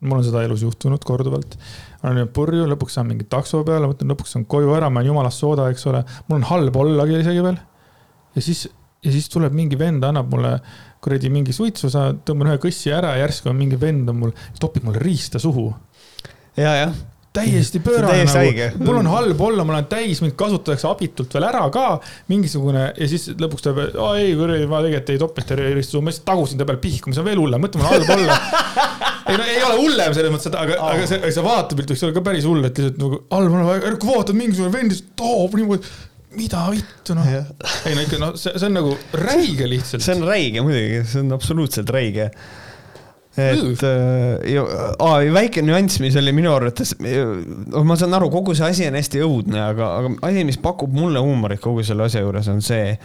mul 0.01 0.17
on 0.17 0.25
seda 0.25 0.43
elus 0.47 0.63
juhtunud 0.65 1.03
korduvalt 1.05 1.57
olen 2.01 2.17
jäänud 2.17 2.33
purju, 2.33 2.63
lõpuks 2.65 2.95
saan 2.97 3.05
mingi 3.11 3.27
takso 3.29 3.59
peale, 3.65 3.85
mõtlen 3.85 4.09
lõpuks 4.09 4.31
saan 4.33 4.47
koju 4.49 4.71
ära, 4.73 4.89
ma 4.89 5.01
olen 5.01 5.11
jumalast 5.11 5.43
sooda, 5.43 5.67
eks 5.69 5.85
ole. 5.91 6.01
mul 6.27 6.39
on 6.39 6.47
halb 6.49 6.79
ollagi 6.81 7.19
isegi 7.19 7.43
veel. 7.45 7.59
ja 8.35 8.41
siis 8.41 8.63
ja 9.01 9.13
siis 9.13 9.29
tuleb 9.33 9.55
mingi 9.57 9.79
vend, 9.79 10.03
annab 10.05 10.29
mulle 10.31 10.55
kuradi 11.01 11.31
mingi 11.33 11.53
suitsu, 11.55 11.89
sa 11.89 12.11
tõmban 12.13 12.51
ühe 12.51 12.59
kõssi 12.61 12.93
ära 12.93 13.15
ja 13.15 13.25
järsku 13.25 13.49
on 13.49 13.57
mingi 13.57 13.79
vend 13.81 14.11
on 14.11 14.19
mul, 14.25 14.35
topib 14.61 14.85
mulle 14.85 15.01
riista 15.01 15.41
suhu. 15.41 15.71
ja, 16.57 16.75
jah 16.85 16.99
täiesti 17.33 17.79
pöörane 17.85 18.25
nagu, 18.27 18.83
mul 18.83 18.97
on 18.99 19.07
halb 19.07 19.41
olla, 19.41 19.63
ma 19.63 19.77
olen 19.77 19.87
täis, 19.91 20.19
mind 20.23 20.35
kasutatakse 20.39 20.87
abitult 20.89 21.31
veel 21.35 21.47
ära 21.47 21.63
ka, 21.71 21.85
mingisugune 22.31 22.89
ja 22.89 23.07
siis 23.07 23.29
lõpuks 23.39 23.69
aa 23.71 24.09
ei, 24.19 24.33
kuradi, 24.35 24.67
ma 24.67 24.81
tegelikult 24.83 25.13
ei 25.13 25.21
topinud 25.21 25.51
terve 25.53 25.71
ristu, 25.77 26.01
ma 26.03 26.11
lihtsalt 26.11 26.27
tagusin 26.27 26.59
ta 26.59 26.67
peal 26.67 26.81
pihku, 26.83 27.11
mis 27.11 27.21
on 27.21 27.27
veel 27.29 27.39
hullem, 27.39 27.63
mõtle, 27.63 27.79
mul 27.79 27.87
on 27.87 27.95
halb 27.95 28.13
olla. 28.17 28.37
ei 29.31 29.39
no 29.39 29.47
ei 29.47 29.63
ole 29.63 29.79
hullem 29.79 30.15
selles 30.17 30.35
mõttes, 30.35 30.51
aga 30.59 30.75
oh., 30.75 30.91
aga 30.91 31.07
see, 31.07 31.31
see 31.31 31.45
vaatepilt 31.45 31.93
võiks 31.93 32.03
olla 32.07 32.17
ka 32.17 32.25
päris 32.27 32.47
hull, 32.51 32.67
et 32.67 32.83
lihtsalt 32.83 32.99
nagu 32.99 33.21
halb 33.31 33.59
olla, 33.61 33.97
vaatad 34.11 34.35
mingisugune 34.35 34.75
vend 34.75 34.91
lihtsalt 34.91 35.15
toob 35.23 35.55
niimoodi 35.55 35.95
mida 36.37 36.65
vittu 36.71 37.15
noh. 37.17 37.27
ei 37.27 37.95
no 37.95 38.03
ikka 38.05 38.19
noh, 38.21 38.35
see, 38.39 38.55
see 38.55 38.67
on 38.69 38.77
nagu 38.79 38.91
räige 39.19 39.69
lihtsalt. 39.69 40.03
see 40.03 40.17
on 40.17 40.27
räige 40.29 40.65
muidugi, 40.65 41.01
see 41.11 41.23
on 41.23 41.35
absoluutselt 41.35 41.91
räige. 41.93 42.29
et 43.39 43.83
äh, 43.87 44.61
aa, 44.99 45.17
väike 45.31 45.63
nüanss, 45.63 46.01
mis 46.03 46.17
oli 46.19 46.33
minu 46.35 46.51
arvates, 46.51 46.93
noh, 46.99 47.85
ma 47.87 47.95
saan 47.99 48.15
aru, 48.17 48.27
kogu 48.33 48.55
see 48.57 48.67
asi 48.67 48.87
on 48.89 48.99
hästi 48.99 49.23
õudne, 49.23 49.61
aga, 49.71 49.91
aga 50.01 50.13
asi, 50.27 50.43
mis 50.47 50.59
pakub 50.61 50.91
mulle 50.95 51.23
huumorit 51.23 51.63
kogu 51.63 51.85
selle 51.87 52.09
asja 52.09 52.25
juures, 52.25 52.51
on 52.51 52.59
see, 52.65 52.97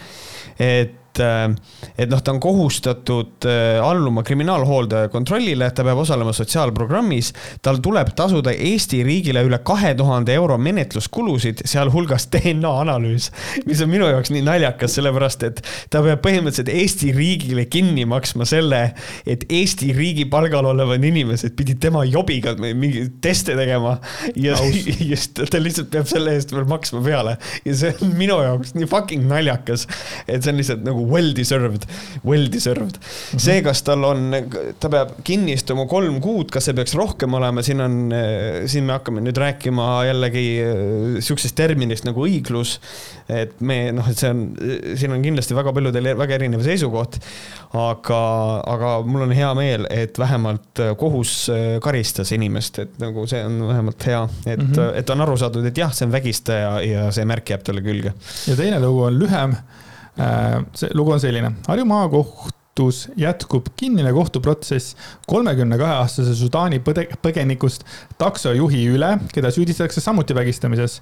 et 0.58 0.96
et, 1.16 1.20
äh, 1.20 2.02
et 2.04 2.10
noh, 2.10 2.20
ta 2.20 2.32
on 2.34 2.40
kohustatud 2.40 3.46
äh, 3.48 3.80
alluma 3.82 4.22
kriminaalhooldaja 4.26 5.08
kontrollile, 5.12 5.68
ta 5.74 5.84
peab 5.86 6.00
osalema 6.02 6.32
sotsiaalprogrammis, 6.36 7.32
tal 7.64 7.80
tuleb 7.84 8.12
tasuda 8.16 8.52
Eesti 8.52 9.02
riigile 9.06 9.44
üle 9.46 9.58
kahe 9.66 9.94
tuhande 9.98 10.34
euro 10.36 10.58
menetluskulusid, 10.60 11.64
sealhulgas 11.68 12.28
DNA 12.34 12.72
analüüs, 12.84 13.30
mis 13.66 13.82
on 13.84 13.92
minu 13.92 14.08
jaoks 14.10 14.32
nii 14.34 14.44
naljakas, 14.46 14.96
sellepärast 14.98 15.46
et 15.48 15.62
ta 15.92 16.02
peab 16.04 16.22
põhimõtteliselt 16.24 16.72
Eesti 16.72 17.12
riigile 17.16 17.66
kinni 17.70 18.06
maksma 18.08 18.46
selle, 18.48 18.82
et 19.26 19.46
Eesti 19.50 19.92
riigi 19.96 20.26
palgal 20.30 20.68
olevad 20.72 21.04
inimesed 21.04 21.56
pidid 21.56 21.80
tema 21.82 22.04
jobiga 22.06 22.54
mingeid 22.56 23.18
teste 23.24 23.56
tegema. 23.56 23.96
Ja 24.36 24.56
just 25.10 25.38
ta 25.50 25.60
lihtsalt 25.60 25.90
peab 25.92 26.08
selle 26.10 26.34
eest 26.36 26.52
veel 26.54 26.66
maksma 26.68 27.02
peale. 27.04 27.36
Ja 27.66 27.76
see 27.78 27.92
on 28.02 28.14
minu 28.18 28.38
jaoks 28.42 28.74
nii 28.76 28.88
fucking 28.90 29.26
naljakas, 29.30 29.86
et 30.26 30.44
see 30.44 30.52
on 30.52 30.60
lihtsalt 30.60 30.84
nagu 30.86 31.05
well 31.06 31.32
deserved, 31.36 31.86
well 32.24 32.46
deserved 32.52 32.98
mm. 32.98 33.02
-hmm. 33.02 33.44
see, 33.46 33.62
kas 33.62 33.82
tal 33.86 34.04
on, 34.04 34.28
ta 34.80 34.90
peab 34.92 35.16
kinni 35.26 35.56
istuma 35.56 35.86
kolm 35.90 36.20
kuud, 36.24 36.50
kas 36.52 36.68
see 36.68 36.76
peaks 36.76 36.94
rohkem 36.98 37.34
olema, 37.38 37.62
siin 37.66 37.82
on, 37.84 37.98
siin 38.70 38.86
me 38.88 38.96
hakkame 38.96 39.22
nüüd 39.24 39.38
rääkima 39.40 39.86
jällegi 40.08 40.46
äh, 40.62 41.20
sihukesest 41.20 41.56
terminist 41.56 42.06
nagu 42.08 42.26
õiglus. 42.26 42.78
et 43.28 43.60
me 43.60 43.90
noh, 43.90 44.06
et 44.06 44.18
see 44.18 44.30
on, 44.30 44.42
siin 44.94 45.14
on 45.14 45.22
kindlasti 45.24 45.56
väga 45.56 45.72
paljudel 45.74 46.12
väga 46.18 46.36
erinev 46.38 46.62
seisukoht. 46.66 47.18
aga, 47.76 48.20
aga 48.72 48.90
mul 49.04 49.26
on 49.26 49.32
hea 49.36 49.48
meel, 49.58 49.86
et 49.90 50.18
vähemalt 50.18 50.82
kohus 50.98 51.48
äh, 51.52 51.64
karistas 51.82 52.32
inimest, 52.32 52.78
et 52.84 53.00
nagu 53.02 53.26
see 53.28 53.42
on 53.44 53.58
vähemalt 53.68 54.06
hea, 54.06 54.22
et 54.46 54.60
mm, 54.60 54.72
-hmm. 54.72 54.92
et 55.00 55.10
on 55.10 55.20
aru 55.20 55.36
saadud, 55.36 55.66
et 55.66 55.78
jah, 55.78 55.92
see 55.92 56.06
on 56.06 56.12
vägistaja 56.12 56.76
ja 56.86 57.10
see 57.12 57.24
märk 57.24 57.50
jääb 57.50 57.66
talle 57.66 57.82
külge. 57.82 58.14
ja 58.46 58.56
teine 58.56 58.80
lugu 58.80 59.02
on 59.10 59.18
lühem 59.18 59.56
Äh, 59.56 59.85
see 60.16 60.92
lugu 60.94 61.12
on 61.12 61.20
selline, 61.20 61.52
Harju 61.68 61.84
maakohtus 61.88 63.06
jätkub 63.16 63.68
kinnine 63.76 64.12
kohtuprotsess 64.12 64.96
kolmekümne 65.28 65.78
kahe 65.80 65.98
aastase 66.00 66.34
Sudaani 66.36 66.80
põde, 66.84 67.06
põgenikust 67.22 67.84
taksojuhi 68.18 68.86
üle, 68.96 69.16
keda 69.32 69.52
süüdistatakse 69.52 70.00
samuti 70.04 70.36
vägistamises. 70.36 71.00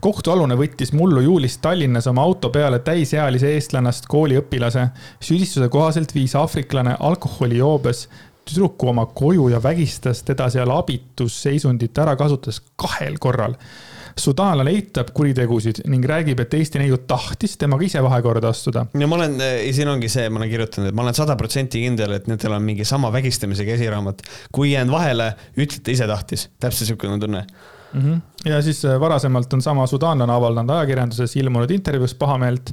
Kohtualune 0.00 0.54
võttis 0.60 0.92
mullu 0.92 1.22
juulis 1.24 1.56
Tallinnas 1.58 2.06
oma 2.06 2.24
auto 2.28 2.50
peale 2.52 2.78
täisealise 2.84 3.54
eestlannast 3.56 4.04
kooliõpilase. 4.12 4.88
süüdistuse 5.20 5.68
kohaselt 5.72 6.14
viis 6.14 6.34
aafriklane 6.36 6.96
alkoholijoobes 7.00 8.08
tüdruku 8.46 8.88
oma 8.92 9.06
koju 9.06 9.48
ja 9.48 9.62
vägistas 9.62 10.22
teda 10.22 10.50
seal 10.52 10.70
abitus 10.70 11.42
seisundit 11.42 11.98
ära 11.98 12.16
kasutades 12.16 12.60
kahel 12.76 13.18
korral 13.18 13.56
sudaanlane 14.16 14.72
eitab 14.72 15.12
kuritegusid 15.16 15.82
ning 15.92 16.04
räägib, 16.08 16.40
et 16.40 16.54
Eesti 16.56 16.80
neiu 16.80 16.98
tahtis 17.08 17.56
temaga 17.60 17.84
ise 17.84 18.02
vahekorda 18.02 18.48
astuda. 18.48 18.86
ja 18.98 19.06
ma 19.06 19.18
olen, 19.18 19.40
eh, 19.40 19.72
siin 19.76 19.88
ongi 19.92 20.08
see, 20.12 20.28
ma 20.30 20.40
olen 20.40 20.50
kirjutanud, 20.50 20.90
et 20.90 20.96
ma 20.96 21.04
olen 21.04 21.16
sada 21.16 21.36
protsenti 21.36 21.84
kindel, 21.84 22.16
et 22.16 22.26
nendel 22.30 22.56
on 22.56 22.64
mingi 22.64 22.84
sama 22.84 23.12
vägistamise 23.12 23.64
käsiraamat. 23.68 24.22
kui 24.52 24.72
jään 24.72 24.90
vahele, 24.90 25.34
ütlete 25.56 25.92
ise 25.92 26.08
tahtis, 26.08 26.48
täpselt 26.60 26.86
niisugune 26.86 27.20
tunne 27.20 27.46
mm. 27.92 28.00
-hmm. 28.02 28.50
ja 28.50 28.62
siis 28.62 28.84
äh, 28.84 29.00
varasemalt 29.00 29.52
on 29.52 29.62
sama 29.62 29.86
sudaanlane 29.86 30.32
avaldanud 30.32 30.70
ajakirjanduses 30.70 31.36
ilmunud 31.36 31.70
intervjuus 31.70 32.14
pahameelt, 32.14 32.72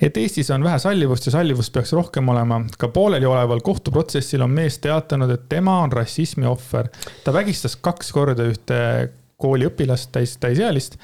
et 0.00 0.16
Eestis 0.16 0.50
on 0.50 0.64
vähe 0.64 0.78
sallivust 0.78 1.26
ja 1.26 1.32
sallivust 1.32 1.72
peaks 1.72 1.92
rohkem 1.92 2.28
olema. 2.28 2.60
ka 2.78 2.88
poolelioleval 2.88 3.60
kohtuprotsessil 3.60 4.40
on 4.40 4.50
mees 4.50 4.78
teatanud, 4.78 5.30
et 5.30 5.48
tema 5.48 5.80
on 5.80 5.92
rassismi 5.92 6.46
ohver. 6.46 6.88
ta 7.24 7.32
vägistas 7.32 7.76
kaks 7.76 8.12
korda 8.12 8.42
ühte 8.42 9.10
kooliõpilast, 9.40 10.12
täis, 10.14 10.36
täisealist 10.42 10.98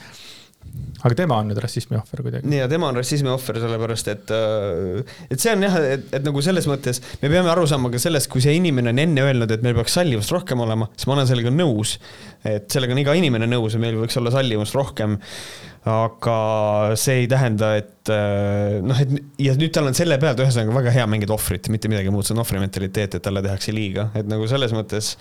aga 1.04 1.16
tema 1.18 1.38
on 1.40 1.50
nüüd 1.50 1.58
rassismi 1.62 1.98
ohver 1.98 2.22
kuidagi. 2.24 2.50
ja 2.56 2.66
tema 2.70 2.88
on 2.90 2.98
rassismi 2.98 3.30
ohver, 3.30 3.58
sellepärast 3.62 4.08
et, 4.12 4.32
äh, 4.34 5.18
et 5.30 5.42
see 5.42 5.52
on 5.54 5.66
jah, 5.66 5.76
et, 5.94 6.06
et 6.18 6.26
nagu 6.26 6.42
selles 6.44 6.66
mõttes 6.70 7.00
me 7.22 7.30
peame 7.32 7.52
aru 7.52 7.66
saama 7.70 7.92
ka 7.92 8.00
sellest, 8.02 8.30
kui 8.32 8.42
see 8.44 8.56
inimene 8.58 8.92
on 8.94 9.02
enne 9.04 9.26
öelnud, 9.26 9.52
et 9.52 9.64
meil 9.66 9.76
peaks 9.78 9.96
sallivust 9.98 10.32
rohkem 10.34 10.64
olema, 10.64 10.88
siis 10.96 11.08
ma 11.08 11.16
olen 11.18 11.30
sellega 11.30 11.52
nõus. 11.54 11.96
et 12.46 12.68
sellega 12.72 12.96
on 12.96 13.02
iga 13.02 13.14
inimene 13.18 13.48
nõus 13.50 13.76
ja 13.76 13.82
meil 13.82 13.98
võiks 14.00 14.18
olla 14.20 14.32
sallivust 14.34 14.76
rohkem 14.76 15.18
aga 15.86 16.36
see 16.98 17.22
ei 17.22 17.26
tähenda, 17.30 17.70
et 17.78 18.10
äh, 18.10 18.78
noh, 18.82 18.98
et 18.98 19.12
ja 19.42 19.54
nüüd 19.58 19.70
tal 19.74 19.86
on 19.86 19.94
selle 19.94 20.18
pealt 20.22 20.40
ühesõnaga 20.42 20.74
väga 20.80 20.94
hea 20.96 21.04
mängida 21.10 21.34
ohvrit, 21.36 21.70
mitte 21.70 21.90
midagi 21.90 22.10
muud, 22.10 22.26
see 22.26 22.34
on 22.34 22.42
ohvri 22.42 22.58
mentaliteet, 22.62 23.14
et 23.18 23.22
talle 23.22 23.42
tehakse 23.44 23.74
liiga, 23.74 24.08
et 24.18 24.26
nagu 24.30 24.48
selles 24.50 24.74
mõttes. 24.74 25.12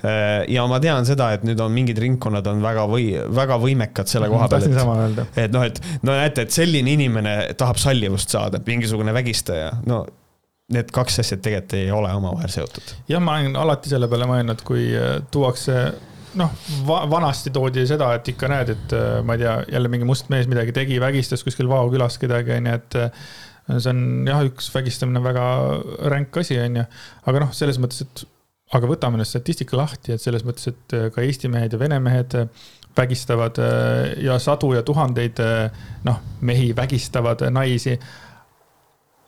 Äh, 0.00 0.46
ja 0.52 0.64
ma 0.70 0.80
tean 0.80 1.04
seda, 1.08 1.30
et 1.36 1.44
nüüd 1.44 1.60
on 1.60 1.74
mingid 1.74 2.00
ringkonnad 2.00 2.48
on 2.48 2.64
väga 2.64 2.86
või, 2.88 3.10
väga 3.36 3.60
võimekad 3.60 4.08
selle 4.08 4.32
koha 4.32 4.48
peal, 4.52 4.68
et, 4.70 5.22
et 5.44 5.56
noh, 5.56 5.66
et 5.68 5.82
no 6.00 6.16
näete, 6.16 6.48
et 6.48 6.56
selline 6.56 6.96
inimene 6.96 7.36
tahab 7.60 7.80
sallivust 7.80 8.32
saada, 8.32 8.62
mingisugune 8.64 9.12
vägistaja, 9.16 9.74
no 9.84 10.04
need 10.72 10.88
kaks 10.94 11.20
asja 11.22 11.36
tegelikult 11.38 11.76
ei 11.78 11.90
ole 11.94 12.10
omavahel 12.16 12.50
seotud. 12.50 12.96
jah, 13.10 13.20
ma 13.22 13.36
olen 13.36 13.56
alati 13.60 13.92
selle 13.92 14.08
peale 14.10 14.26
mõelnud, 14.32 14.64
kui 14.66 14.88
äh, 14.96 15.18
tuuakse 15.30 15.90
noh 16.38 16.52
va, 16.86 17.02
vanasti 17.10 17.52
toodi 17.54 17.86
seda, 17.88 18.12
et 18.16 18.30
ikka 18.32 18.50
näed, 18.50 18.72
et 18.76 18.94
äh, 18.96 19.18
ma 19.26 19.36
ei 19.36 19.44
tea, 19.44 19.56
jälle 19.76 19.90
mingi 19.92 20.08
must 20.08 20.30
mees 20.32 20.48
midagi 20.50 20.74
tegi, 20.76 21.00
vägistas 21.02 21.44
kuskil 21.46 21.70
Vao 21.70 21.90
külas 21.92 22.18
kedagi, 22.22 22.56
onju, 22.58 22.76
et 22.78 22.98
äh, 23.00 23.26
see 23.76 23.92
on 23.92 24.00
jah, 24.28 24.44
üks 24.46 24.70
vägistamine 24.74 25.22
väga 25.24 25.44
ränk 26.12 26.40
asi, 26.42 26.58
onju. 26.62 26.86
aga 27.30 27.44
noh, 27.44 27.54
selles 27.56 27.80
mõttes, 27.82 28.04
et 28.06 28.26
aga 28.76 28.90
võtame 28.90 29.20
nüüd 29.20 29.28
statistika 29.30 29.78
lahti, 29.78 30.16
et 30.16 30.22
selles 30.22 30.44
mõttes, 30.46 30.68
et 30.72 30.96
äh, 30.96 31.08
ka 31.14 31.24
Eesti 31.24 31.50
mehed 31.52 31.76
ja 31.76 31.80
Vene 31.80 32.00
mehed 32.02 32.38
vägistavad 32.96 33.58
ja 34.24 34.38
sadu 34.40 34.70
ja 34.72 34.80
tuhandeid 34.80 35.42
noh, 36.06 36.20
mehi 36.48 36.70
vägistavad 36.72 37.42
naisi 37.52 37.92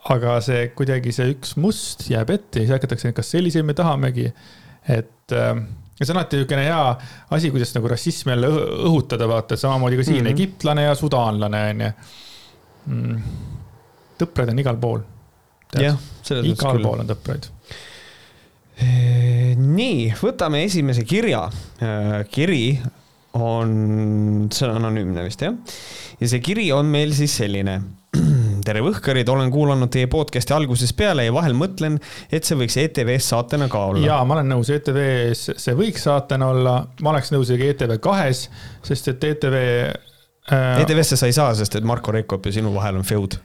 aga 0.09 0.39
see 0.41 0.71
kuidagi 0.73 1.13
see 1.13 1.35
üks 1.35 1.53
must 1.61 2.07
jääb 2.09 2.33
ette 2.33 2.63
ja 2.63 2.65
siis 2.65 2.73
hakatakse, 2.79 3.13
kas 3.13 3.29
selliseid 3.35 3.67
me 3.69 3.77
tahamegi. 3.77 4.31
et 4.89 5.37
ja 5.99 6.07
see 6.07 6.15
on 6.15 6.21
alati 6.21 6.39
niisugune 6.39 6.65
hea 6.65 6.81
asi, 7.37 7.51
kuidas 7.55 7.75
nagu 7.75 7.91
rassismi 7.91 8.33
jälle 8.35 8.51
õhutada, 8.87 9.29
vaata, 9.31 9.57
et 9.57 9.63
samamoodi 9.63 9.99
ka 9.99 10.07
siin 10.07 10.21
mm 10.23 10.27
-hmm. 10.27 10.37
egiptlane 10.37 10.87
ja 10.87 10.95
sudaanlane 10.95 11.63
on 11.71 11.85
ju 11.85 11.93
mm.. 12.87 13.23
tõpraid 14.23 14.53
on 14.55 14.65
igal 14.65 14.81
pool. 14.81 15.01
jah, 15.75 15.99
selles 16.23 16.45
mõttes 16.47 16.63
küll. 16.63 16.79
igal 16.79 16.83
pool 16.83 17.05
on 17.05 17.11
tõpraid. 17.13 17.51
nii, 19.59 20.15
võtame 20.23 20.63
esimese 20.65 21.05
kirja. 21.05 21.51
kiri 22.31 22.81
on, 23.33 24.49
see 24.53 24.69
on 24.69 24.77
anonüümne 24.77 25.25
vist 25.27 25.43
jah. 25.43 25.55
ja 26.21 26.29
see 26.29 26.41
kiri 26.41 26.71
on 26.73 26.87
meil 26.87 27.15
siis 27.15 27.37
selline 27.43 27.81
tere 28.69 28.83
Võhkarid, 28.85 29.29
olen 29.33 29.53
kuulanud 29.53 29.91
teie 29.93 30.09
podcast'i 30.13 30.53
algusest 30.57 30.97
peale 30.99 31.25
ja 31.29 31.35
vahel 31.35 31.57
mõtlen, 31.57 31.97
et 32.29 32.45
see 32.45 32.59
võiks 32.59 32.77
ETV-s 32.83 33.31
saatena 33.33 33.69
ka 33.73 33.87
olla. 33.93 34.05
ja 34.05 34.21
ma 34.29 34.39
olen 34.39 34.53
nõus, 34.53 34.73
ETV-s 34.75 35.55
see 35.57 35.77
võiks 35.79 36.05
saatena 36.09 36.51
olla, 36.53 36.79
ma 37.01 37.15
oleks 37.15 37.33
nõus 37.35 37.49
isegi 37.49 37.73
ETV 37.73 37.97
kahes, 38.05 38.47
sest 38.85 39.15
et 39.15 39.29
ETV 39.33 39.59
äh.... 39.65 40.83
ETV-sse 40.85 41.21
sa 41.21 41.31
ei 41.31 41.37
saa, 41.37 41.55
sest 41.57 41.81
et 41.81 41.89
Marko 41.89 42.13
Reikop 42.15 42.51
ja 42.51 42.59
sinu 42.61 42.75
vahel 42.77 43.01
on 43.01 43.09
feud 43.09 43.39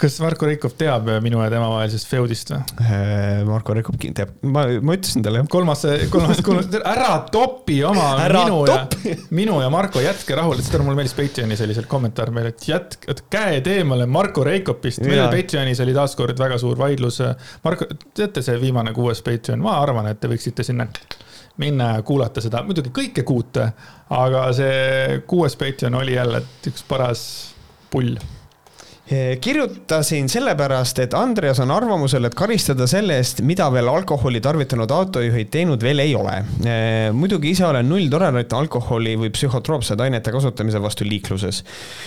kas 0.00 0.16
Marko 0.22 0.48
Reikov 0.48 0.74
teab 0.78 1.08
minu 1.24 1.40
ja 1.42 1.48
tema 1.52 1.68
vahelisest 1.70 2.08
feudist 2.10 2.50
või? 2.52 2.60
Äh, 2.82 3.42
Marko 3.46 3.74
Reikov 3.76 3.98
teab, 4.02 4.34
ma, 4.42 4.64
ma 4.82 4.96
ütlesin 4.96 5.24
talle 5.24 5.42
jah. 5.42 5.48
kolmas, 5.52 5.84
kolmas, 6.12 6.42
kolmas, 6.44 6.68
ära 6.94 7.10
topi 7.32 7.78
oma 7.86 8.08
ära 8.24 8.44
minu 8.46 8.62
topi. 8.68 9.12
ja, 9.12 9.18
minu 9.40 9.58
ja 9.62 9.70
Marko, 9.72 10.02
jätke 10.04 10.38
rahule, 10.38 10.64
seda 10.66 10.82
mulle 10.84 10.98
meeldis 11.00 11.16
Patreonis 11.18 11.62
oli 11.66 11.76
seal 11.76 11.88
kommentaar 11.90 12.32
meil, 12.34 12.50
et 12.52 12.68
jätke, 12.68 13.18
käed 13.32 13.70
eemale 13.76 14.08
Marko 14.10 14.44
Reikopist. 14.46 15.04
meil 15.06 15.26
Patreonis 15.32 15.82
oli 15.84 15.94
taaskord 15.96 16.38
väga 16.38 16.58
suur 16.62 16.78
vaidlus. 16.80 17.22
Marko, 17.64 17.88
teate 18.14 18.44
see 18.44 18.58
viimane 18.60 18.94
kuues 18.96 19.22
Patreon, 19.26 19.62
ma 19.62 19.78
arvan, 19.82 20.10
et 20.10 20.20
te 20.20 20.30
võiksite 20.30 20.66
sinna 20.66 20.88
minna 21.56 21.94
ja 21.94 22.02
kuulata 22.04 22.42
seda, 22.44 22.60
muidugi 22.66 22.92
kõike 22.92 23.24
kuute, 23.24 23.70
aga 24.12 24.48
see 24.56 25.20
kuues 25.28 25.56
Patreon 25.56 25.96
oli 26.02 26.18
jälle 26.18 26.42
üks 26.68 26.84
paras 26.88 27.22
pull 27.90 28.18
kirjutasin 29.40 30.26
sellepärast, 30.28 30.98
et 30.98 31.14
Andreas 31.14 31.60
on 31.62 31.70
arvamusel, 31.70 32.26
et 32.26 32.34
karistada 32.34 32.88
selle 32.90 33.20
eest, 33.20 33.38
mida 33.46 33.68
veel 33.70 33.86
alkoholi 33.86 34.40
tarvitanud 34.42 34.90
autojuhid 34.90 35.50
teinud 35.54 35.82
veel 35.82 36.02
ei 36.02 36.14
ole. 36.18 36.40
Eh, 36.66 37.12
muidugi 37.14 37.52
ise 37.54 37.68
olen 37.68 37.86
nulltolerantne 37.86 38.58
alkoholi 38.58 39.14
või 39.20 39.30
psühhotroopsete 39.30 40.02
ainete 40.02 40.34
kasutamise 40.34 40.82
vastu 40.82 41.06
liikluses. 41.06 41.62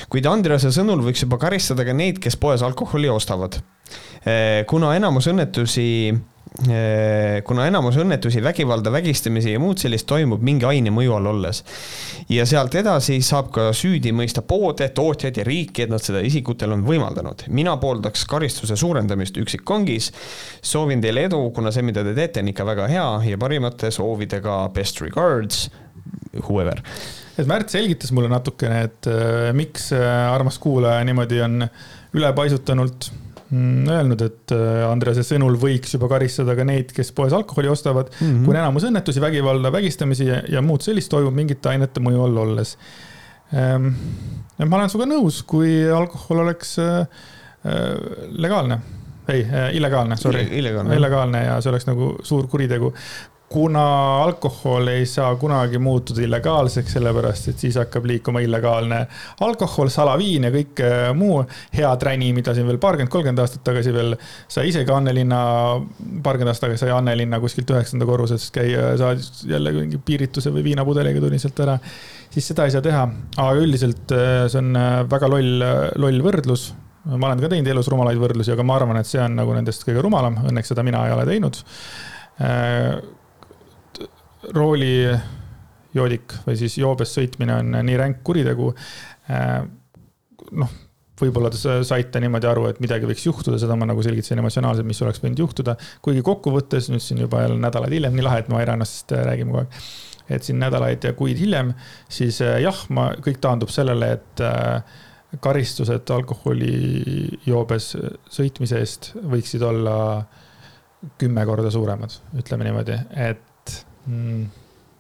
kuid 0.10 0.28
Andrease 0.28 0.74
sõnul 0.76 1.06
võiks 1.06 1.24
juba 1.24 1.40
karistada 1.40 1.86
ka 1.88 1.96
neid, 1.96 2.20
kes 2.20 2.36
poes 2.36 2.62
alkoholi 2.68 3.08
ostavad. 3.10 3.62
Eh, 4.26 4.66
kuna 4.68 4.92
enamus 5.00 5.32
õnnetusi 5.32 6.12
kuna 7.46 7.68
enamus 7.70 7.96
õnnetusi, 8.02 8.42
vägivalda, 8.44 8.92
vägistamisi 8.92 9.54
ja 9.54 9.60
muud 9.62 9.80
sellist 9.80 10.08
toimub 10.10 10.42
mingi 10.44 10.66
aine 10.68 10.92
mõju 10.92 11.14
all 11.16 11.30
olles. 11.30 11.62
ja 12.30 12.46
sealt 12.50 12.76
edasi 12.76 13.20
saab 13.26 13.52
ka 13.54 13.70
süüdi 13.74 14.12
mõista 14.12 14.42
poode, 14.42 14.90
tootjaid 14.90 15.38
ja 15.38 15.46
riiki, 15.46 15.86
et 15.86 15.94
nad 15.94 16.04
seda 16.04 16.20
isikutel 16.26 16.74
on 16.74 16.84
võimaldanud. 16.88 17.46
mina 17.48 17.78
pooldaks 17.78 18.26
karistuse 18.26 18.76
suurendamist 18.76 19.38
üksikkongis. 19.38 20.12
soovin 20.62 21.02
teile 21.02 21.28
edu, 21.30 21.52
kuna 21.56 21.72
see, 21.72 21.86
mida 21.86 22.04
te 22.04 22.14
teete, 22.18 22.42
on 22.42 22.52
ikka 22.52 22.66
väga 22.66 22.88
hea 22.88 23.08
ja 23.30 23.38
parimate 23.38 23.92
soovidega 23.92 24.70
best 24.74 25.02
regards, 25.02 25.70
whoever 26.48 26.82
et 27.40 27.48
Märt 27.48 27.72
selgitas 27.72 28.12
mulle 28.12 28.28
natukene, 28.32 28.84
et 28.90 29.08
äh, 29.08 29.50
miks 29.56 29.94
äh, 29.96 30.34
armas 30.34 30.60
kuulaja 30.60 31.04
niimoodi 31.08 31.42
on 31.46 31.64
ülepaisutanult 32.18 33.12
öelnud, 33.52 34.22
et 34.22 34.54
äh, 34.54 34.84
Andrease 34.86 35.24
sõnul 35.26 35.58
võiks 35.62 35.96
juba 35.96 36.10
karistada 36.12 36.54
ka 36.58 36.66
neid, 36.68 36.94
kes 36.96 37.10
poes 37.18 37.34
alkoholi 37.34 37.72
ostavad 37.72 38.12
mm, 38.12 38.28
-hmm. 38.28 38.46
kui 38.46 38.56
enamus 38.56 38.86
õnnetusi, 38.90 39.22
vägivalda, 39.24 39.72
vägistamisi 39.74 40.28
ja, 40.28 40.44
ja 40.50 40.62
muud 40.62 40.86
sellist 40.86 41.10
toimub 41.10 41.34
mingite 41.34 41.72
ainete 41.72 42.04
mõju 42.04 42.28
all 42.28 42.44
olles 42.46 42.78
ähm,. 43.54 43.92
ma 44.60 44.78
olen 44.78 44.90
sinuga 44.90 45.10
nõus, 45.10 45.42
kui 45.44 45.82
alkohol 45.90 46.46
oleks 46.46 46.78
äh, 46.80 47.02
äh 47.66 47.84
legaalne 48.30 48.80
ei 49.30 49.44
äh,, 49.44 49.76
illegaalne, 49.76 50.18
sorry. 50.18 50.46
illegaalne. 50.52 50.96
illegaalne 50.96 51.44
ja 51.46 51.62
see 51.62 51.74
oleks 51.74 51.90
nagu 51.90 52.16
suur 52.24 52.48
kuritegu 52.48 52.94
kuna 53.50 53.84
alkohol 54.24 54.88
ei 54.88 55.06
saa 55.10 55.32
kunagi 55.42 55.80
muutuda 55.82 56.22
illegaalseks, 56.22 56.94
sellepärast 56.94 57.50
et 57.50 57.64
siis 57.64 57.80
hakkab 57.82 58.06
liikuma 58.06 58.44
illegaalne 58.46 59.00
alkohol, 59.46 59.90
salaviin 59.94 60.46
ja 60.46 60.52
kõik 60.54 60.82
äh, 60.86 61.10
muu 61.18 61.40
hea 61.74 61.90
träni, 62.02 62.30
mida 62.38 62.54
siin 62.54 62.70
veel 62.70 62.78
paarkümmend, 62.82 63.12
kolmkümmend 63.14 63.42
aastat 63.42 63.64
tagasi 63.66 63.94
veel 63.96 64.14
sai 64.48 64.70
isegi 64.70 64.94
Annelinna, 64.94 65.42
paarkümmend 66.26 66.54
aastat 66.54 66.68
tagasi 66.68 66.86
sai 66.86 66.94
Annelinna 66.94 67.42
kuskilt 67.42 67.74
üheksanda 67.74 68.06
korruselt 68.10 68.46
käia, 68.54 68.94
saadis 69.02 69.44
jälle 69.50 69.74
mingi 69.80 70.02
piirituse 70.06 70.54
või 70.54 70.68
viinapudeliga 70.70 71.26
tuli 71.26 71.42
sealt 71.42 71.66
ära. 71.66 71.80
siis 72.30 72.54
seda 72.54 72.70
ei 72.70 72.78
saa 72.78 72.86
teha, 72.86 73.08
aga 73.36 73.52
üldiselt 73.58 74.14
äh, 74.14 74.46
see 74.46 74.62
on 74.62 74.76
äh, 74.78 75.00
väga 75.10 75.34
loll, 75.34 75.70
loll 75.98 76.26
võrdlus. 76.26 76.70
Ma 77.10 77.32
olen 77.32 77.40
ka 77.42 77.50
teinud 77.50 77.70
elus 77.72 77.88
rumalaid 77.90 78.20
võrdlusi, 78.22 78.52
aga 78.54 78.62
ma 78.62 78.76
arvan, 78.78 79.00
et 79.00 79.08
see 79.10 79.22
on 79.24 79.34
nagu 79.40 79.54
nendest 79.56 79.82
kõige 79.88 80.04
rumalam, 80.06 80.36
õnneks 80.52 80.70
seda 80.70 80.84
mina 80.86 81.08
ei 81.08 81.16
ole 81.16 81.26
teinud 81.26 81.64
roolijoodik 84.56 86.38
või 86.46 86.60
siis 86.60 86.78
joobes 86.80 87.14
sõitmine 87.18 87.58
on 87.60 87.80
nii 87.86 87.98
ränk 88.00 88.22
kuritegu. 88.28 88.72
Äh, 89.32 89.64
noh, 90.60 90.76
võib-olla 91.20 91.52
te 91.52 91.80
saite 91.84 92.22
niimoodi 92.24 92.48
aru, 92.48 92.70
et 92.70 92.80
midagi 92.80 93.08
võiks 93.10 93.26
juhtuda, 93.26 93.60
seda 93.60 93.76
ma 93.76 93.88
nagu 93.90 94.04
selgitasin 94.06 94.40
emotsionaalselt, 94.40 94.88
mis 94.88 95.02
oleks 95.04 95.20
võinud 95.24 95.42
juhtuda. 95.44 95.76
kuigi 96.06 96.24
kokkuvõttes 96.26 96.88
nüüd 96.94 97.04
siin 97.04 97.20
juba 97.26 97.44
jälle 97.44 97.60
nädalaid 97.60 97.98
hiljem, 97.98 98.16
nii 98.16 98.26
lahe, 98.26 98.40
et 98.44 98.50
me 98.52 98.62
Airanast 98.62 99.12
äh, 99.12 99.26
räägime 99.28 99.52
kogu 99.52 99.66
aeg. 99.66 99.92
et 100.30 100.46
siin 100.46 100.60
nädalaid 100.62 101.04
ja 101.04 101.14
kuid 101.18 101.38
hiljem, 101.42 101.74
siis 102.08 102.40
äh, 102.46 102.62
jah, 102.64 102.86
ma, 102.96 103.10
kõik 103.20 103.42
taandub 103.44 103.72
sellele, 103.74 104.14
et 104.20 104.44
karistused 105.44 106.10
alkoholijoobes 106.10 107.92
sõitmise 108.34 108.80
eest 108.82 109.12
võiksid 109.30 109.62
olla 109.62 110.24
kümme 111.22 111.44
korda 111.46 111.70
suuremad, 111.72 112.16
ütleme 112.42 112.66
niimoodi, 112.66 112.98
et 113.14 113.49
mm,. 114.06 114.46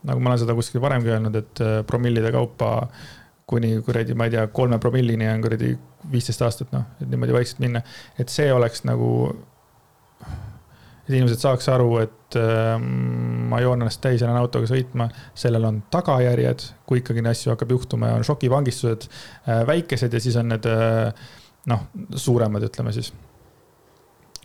nagu 0.09 0.21
ma 0.23 0.31
olen 0.31 0.41
seda 0.43 0.55
kuskil 0.57 0.81
varemgi 0.83 1.11
öelnud, 1.11 1.35
et 1.35 1.63
äh, 1.63 1.79
promillide 1.87 2.31
kaupa 2.35 2.73
kuni 3.49 3.79
kuradi, 3.85 4.13
ma 4.13 4.27
ei 4.29 4.35
tea, 4.35 4.47
kolme 4.53 4.77
promillini 4.79 5.27
on 5.31 5.41
kuradi 5.41 5.73
viisteist 6.11 6.43
aastat, 6.45 6.73
noh, 6.75 6.85
et 7.01 7.09
niimoodi 7.09 7.33
vaikselt 7.35 7.63
minna. 7.63 7.81
et 8.19 8.29
see 8.29 8.51
oleks 8.53 8.83
nagu, 8.87 9.09
et 10.21 11.15
inimesed 11.15 11.41
saaks 11.41 11.69
aru, 11.73 11.89
et 12.03 12.37
äh, 12.39 12.75
ma 13.49 13.61
joon 13.63 13.81
ennast 13.81 14.01
täis 14.03 14.21
ja 14.21 14.29
lähen 14.29 14.41
autoga 14.41 14.69
sõitma, 14.69 15.09
sellel 15.37 15.65
on 15.69 15.81
tagajärjed, 15.91 16.67
kui 16.89 17.01
ikkagi 17.01 17.25
neid 17.25 17.35
asju 17.35 17.55
hakkab 17.55 17.73
juhtuma 17.75 18.11
ja 18.11 18.19
on 18.19 18.27
šokivangistused 18.27 19.09
äh, 19.09 19.65
väikesed 19.67 20.13
ja 20.13 20.21
siis 20.23 20.37
on 20.39 20.53
need 20.53 20.69
äh, 20.69 21.09
noh, 21.69 21.89
suuremad, 22.15 22.63
ütleme 22.69 22.93
siis. 22.95 23.11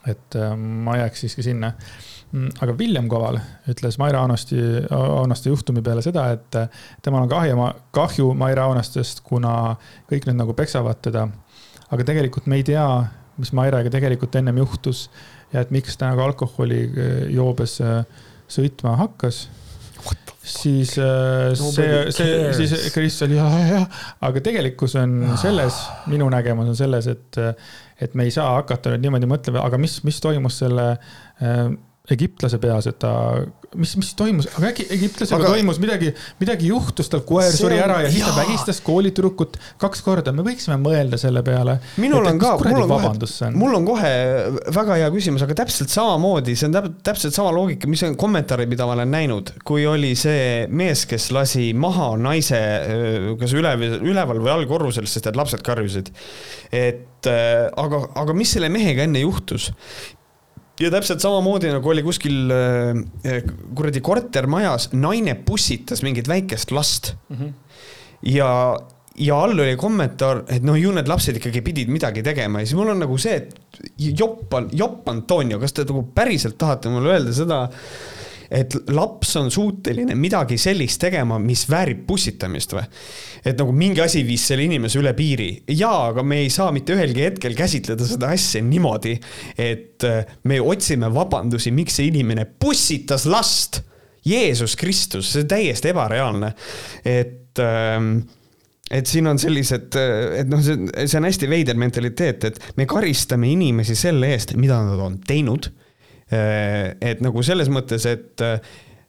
et 0.09 0.37
äh, 0.37 0.57
ma 0.57 0.99
jääks 1.01 1.25
siiski 1.25 1.45
sinna 1.45 1.75
aga 2.35 2.74
William 2.78 3.09
Koval 3.11 3.39
ütles 3.70 3.98
Maire 4.01 4.19
Aunosti, 4.19 4.59
Aunaste 4.90 5.52
juhtumi 5.52 5.82
peale 5.86 6.02
seda, 6.02 6.27
et 6.35 6.59
temal 7.05 7.27
on 7.27 7.31
kahju, 7.31 7.69
kahju 7.94 8.31
Maire 8.39 8.65
Aunastest, 8.65 9.23
kuna 9.27 9.74
kõik 10.11 10.27
nüüd 10.28 10.40
nagu 10.40 10.56
peksavad 10.56 11.02
teda. 11.05 11.28
aga 11.94 12.05
tegelikult 12.05 12.47
me 12.51 12.59
ei 12.59 12.65
tea, 12.66 12.86
mis 13.39 13.52
Mairega 13.55 13.90
tegelikult 13.90 14.35
ennem 14.39 14.59
juhtus 14.62 15.09
ja 15.52 15.62
et 15.62 15.70
miks 15.74 15.97
ta 15.97 16.11
nagu 16.11 16.24
alkoholi 16.24 16.81
joobes 17.35 17.78
sõitma 18.51 18.97
hakkas. 18.98 19.47
Siis 20.44 20.98
äh, 21.01 21.55
see, 21.56 22.12
see, 22.12 22.32
siis 22.59 22.90
Kris 22.93 23.15
oli 23.24 23.39
jah, 23.39 23.55
jah, 23.65 23.86
aga 24.28 24.43
tegelikkus 24.44 24.93
on 25.01 25.23
selles, 25.40 25.78
minu 26.12 26.27
nägemus 26.28 26.69
on 26.74 26.77
selles, 26.77 27.09
et, 27.09 27.39
et 28.05 28.19
me 28.19 28.27
ei 28.28 28.35
saa 28.35 28.51
hakata 28.59 28.93
nüüd 28.93 29.06
niimoodi 29.06 29.31
mõtlema, 29.31 29.62
aga 29.65 29.81
mis, 29.81 30.02
mis 30.05 30.20
toimus 30.20 30.61
selle 30.61 30.90
egiptlase 32.13 32.59
peas, 32.61 32.85
et 32.91 32.99
ta, 33.01 33.11
mis, 33.81 33.95
mis 33.97 34.11
toimus, 34.19 34.45
aga 34.59 34.69
äkki 34.75 34.85
egiptlasega 34.93 35.39
aga... 35.39 35.53
toimus 35.55 35.79
midagi, 35.81 36.11
midagi 36.37 36.69
juhtus, 36.69 37.09
tal 37.09 37.23
koer 37.25 37.49
suri 37.49 37.79
ära 37.81 38.03
ja 38.05 38.11
siis 38.13 38.27
ta 38.27 38.35
vägistas 38.37 38.83
koolitüdrukut 38.85 39.57
kaks 39.81 40.03
korda, 40.05 40.35
me 40.37 40.45
võiksime 40.45 40.77
mõelda 40.83 41.17
selle 41.21 41.41
peale. 41.47 41.79
minul 42.03 42.29
on 42.29 42.41
ka, 42.43 42.51
mul 42.61 42.83
on 42.85 42.93
kohe, 42.93 43.31
mul 43.57 43.77
on 43.79 43.87
kohe 43.89 44.11
väga 44.77 44.99
hea 45.01 45.07
küsimus, 45.15 45.47
aga 45.47 45.57
täpselt 45.63 45.95
samamoodi, 45.95 46.53
see 46.61 46.69
on 46.69 46.77
täp, 46.77 46.91
täpselt 47.09 47.37
sama 47.37 47.55
loogika, 47.57 47.89
mis 47.89 48.05
on 48.05 48.19
kommentaari, 48.21 48.67
mida 48.69 48.85
ma 48.85 48.99
olen 48.99 49.09
näinud, 49.15 49.55
kui 49.65 49.87
oli 49.89 50.13
see 50.21 50.67
mees, 50.69 51.07
kes 51.09 51.31
lasi 51.33 51.71
maha 51.73 52.11
naise, 52.21 52.61
kas 53.41 53.57
üleval, 53.57 53.97
üleval 54.05 54.43
või 54.45 54.53
allkorrusel, 54.59 55.09
sest 55.09 55.33
et 55.33 55.41
lapsed 55.41 55.65
karjusid. 55.65 56.13
et 56.69 57.33
aga, 57.33 58.03
aga 58.21 58.37
mis 58.37 58.53
selle 58.59 58.69
mehega 58.69 59.09
enne 59.09 59.25
juhtus? 59.25 59.71
Ja 60.85 60.93
täpselt 60.94 61.23
samamoodi 61.24 61.73
nagu 61.73 61.93
oli 61.93 62.05
kuskil 62.06 62.55
äh, 62.55 63.44
kuradi 63.77 64.02
kortermajas, 64.05 64.90
naine 64.94 65.36
pussitas 65.47 66.05
mingit 66.06 66.28
väikest 66.31 66.74
last 66.74 67.15
mm. 67.28 67.36
-hmm. 67.36 67.52
ja, 68.35 68.51
ja 69.16 69.39
all 69.40 69.59
oli 69.59 69.77
kommentaar, 69.81 70.44
et 70.48 70.62
noh, 70.66 70.78
ju 70.81 70.93
need 70.93 71.09
lapsed 71.09 71.40
ikkagi 71.40 71.62
pidid 71.65 71.93
midagi 71.93 72.23
tegema 72.23 72.61
ja 72.61 72.66
siis 72.66 72.78
mul 72.78 72.93
on 72.94 73.02
nagu 73.05 73.19
see, 73.19 73.36
et 73.36 73.81
jopp 73.97 74.55
on, 74.55 74.69
jopp 74.73 75.09
Antonio, 75.09 75.61
kas 75.62 75.73
te 75.73 75.86
nagu 75.89 76.06
päriselt 76.15 76.59
tahate 76.59 76.93
mulle 76.93 77.15
öelda 77.15 77.32
seda, 77.36 77.65
et 78.51 78.75
laps 78.93 79.35
on 79.41 79.51
suuteline 79.53 80.16
midagi 80.19 80.59
sellist 80.61 81.01
tegema, 81.03 81.39
mis 81.43 81.65
väärib 81.71 82.05
pussitamist 82.09 82.75
või? 82.77 82.85
et 83.45 83.59
nagu 83.61 83.75
mingi 83.77 84.03
asi 84.05 84.25
viis 84.27 84.45
selle 84.49 84.66
inimese 84.66 85.01
üle 85.01 85.15
piiri. 85.16 85.51
jaa, 85.77 86.11
aga 86.11 86.25
me 86.27 86.43
ei 86.45 86.53
saa 86.53 86.71
mitte 86.75 86.97
ühelgi 86.97 87.27
hetkel 87.29 87.57
käsitleda 87.59 88.07
seda 88.09 88.33
asja 88.35 88.62
niimoodi, 88.65 89.16
et 89.59 90.07
äh, 90.09 90.23
me 90.49 90.61
otsime 90.61 91.11
vabandusi, 91.15 91.75
miks 91.75 92.01
see 92.01 92.11
inimene 92.12 92.47
pussitas 92.47 93.29
last. 93.31 93.83
Jeesus 94.25 94.73
Kristus, 94.81 95.35
see 95.35 95.43
on 95.45 95.49
täiesti 95.51 95.91
ebareaalne. 95.91 96.55
et 97.05 97.61
ähm, 97.61 98.23
et 98.91 99.09
siin 99.09 99.27
on 99.29 99.39
sellised, 99.41 99.97
äh, 100.01 100.41
et 100.41 100.49
noh, 100.49 100.62
see, 100.65 101.19
on 101.19 101.29
hästi 101.29 101.49
veider 101.51 101.77
mentaliteet, 101.81 102.45
et 102.49 102.61
me 102.79 102.87
karistame 102.89 103.51
inimesi 103.53 103.97
selle 103.99 104.33
eest, 104.33 104.55
mida 104.61 104.81
nad 104.85 105.01
on 105.01 105.19
teinud 105.27 105.69
et 106.35 107.23
nagu 107.24 107.44
selles 107.44 107.70
mõttes, 107.73 108.06
et 108.09 108.43
äh, 108.44 108.59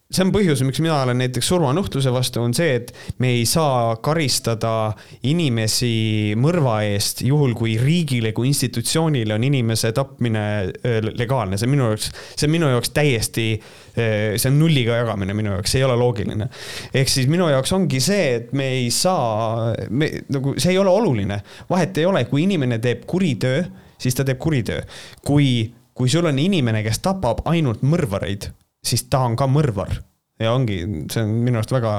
see 0.06 0.22
on 0.22 0.31
põhjus, 0.35 0.61
miks 0.65 0.80
mina 0.84 0.99
olen 1.02 1.18
näiteks 1.18 1.47
surmanuhtluse 1.49 2.11
vastu, 2.14 2.43
on 2.45 2.53
see, 2.56 2.76
et 2.77 2.91
me 3.23 3.31
ei 3.34 3.45
saa 3.49 3.95
karistada 4.06 4.93
inimesi 5.26 6.35
mõrva 6.39 6.77
eest, 6.85 7.23
juhul 7.26 7.56
kui 7.57 7.73
riigile 7.81 8.30
kui 8.38 8.52
institutsioonile 8.52 9.34
on 9.35 9.47
inimese 9.47 9.91
tapmine 9.97 10.43
äh, 10.65 10.99
legaalne, 11.18 11.57
see 11.57 11.69
on 11.69 11.73
minu 11.73 11.88
jaoks, 11.89 12.11
see 12.35 12.49
on 12.49 12.53
minu 12.53 12.69
jaoks 12.76 12.93
täiesti, 12.95 13.47
see 13.95 14.49
on 14.49 14.57
nulliga 14.60 14.99
jagamine 14.99 15.34
minu 15.38 15.53
jaoks, 15.53 15.72
see 15.72 15.80
ei 15.80 15.88
ole 15.88 15.95
loogiline. 15.99 16.49
ehk 16.93 17.10
siis 17.11 17.30
minu 17.31 17.47
jaoks 17.47 17.72
ongi 17.77 18.02
see, 18.03 18.27
et 18.41 18.53
me 18.53 18.68
ei 18.81 18.91
saa, 18.93 19.72
me 19.89 20.11
nagu, 20.35 20.53
see 20.60 20.76
ei 20.76 20.80
ole 20.81 20.91
oluline, 20.91 21.39
vahet 21.72 21.97
ei 21.97 22.06
ole, 22.10 22.26
kui 22.30 22.43
inimene 22.43 22.81
teeb 22.84 23.07
kuritöö, 23.10 23.64
siis 23.97 24.15
ta 24.15 24.27
teeb 24.27 24.38
kuritöö. 24.43 24.84
kui 25.26 25.72
kui 25.96 26.12
sul 26.12 26.28
on 26.28 26.42
inimene, 26.42 26.84
kes 26.86 27.00
tapab 27.06 27.46
ainult 27.50 27.86
mõrvareid, 27.88 28.50
siis 28.86 29.08
ta 29.10 29.24
on 29.28 29.38
ka 29.40 29.48
mõrvar 29.50 29.96
ja 30.36 30.52
ongi, 30.52 30.82
see 31.12 31.22
on 31.24 31.32
minu 31.46 31.62
arust 31.62 31.72
väga, 31.72 31.92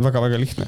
väga, 0.00 0.20
väga 0.24 0.38
lihtne. 0.40 0.66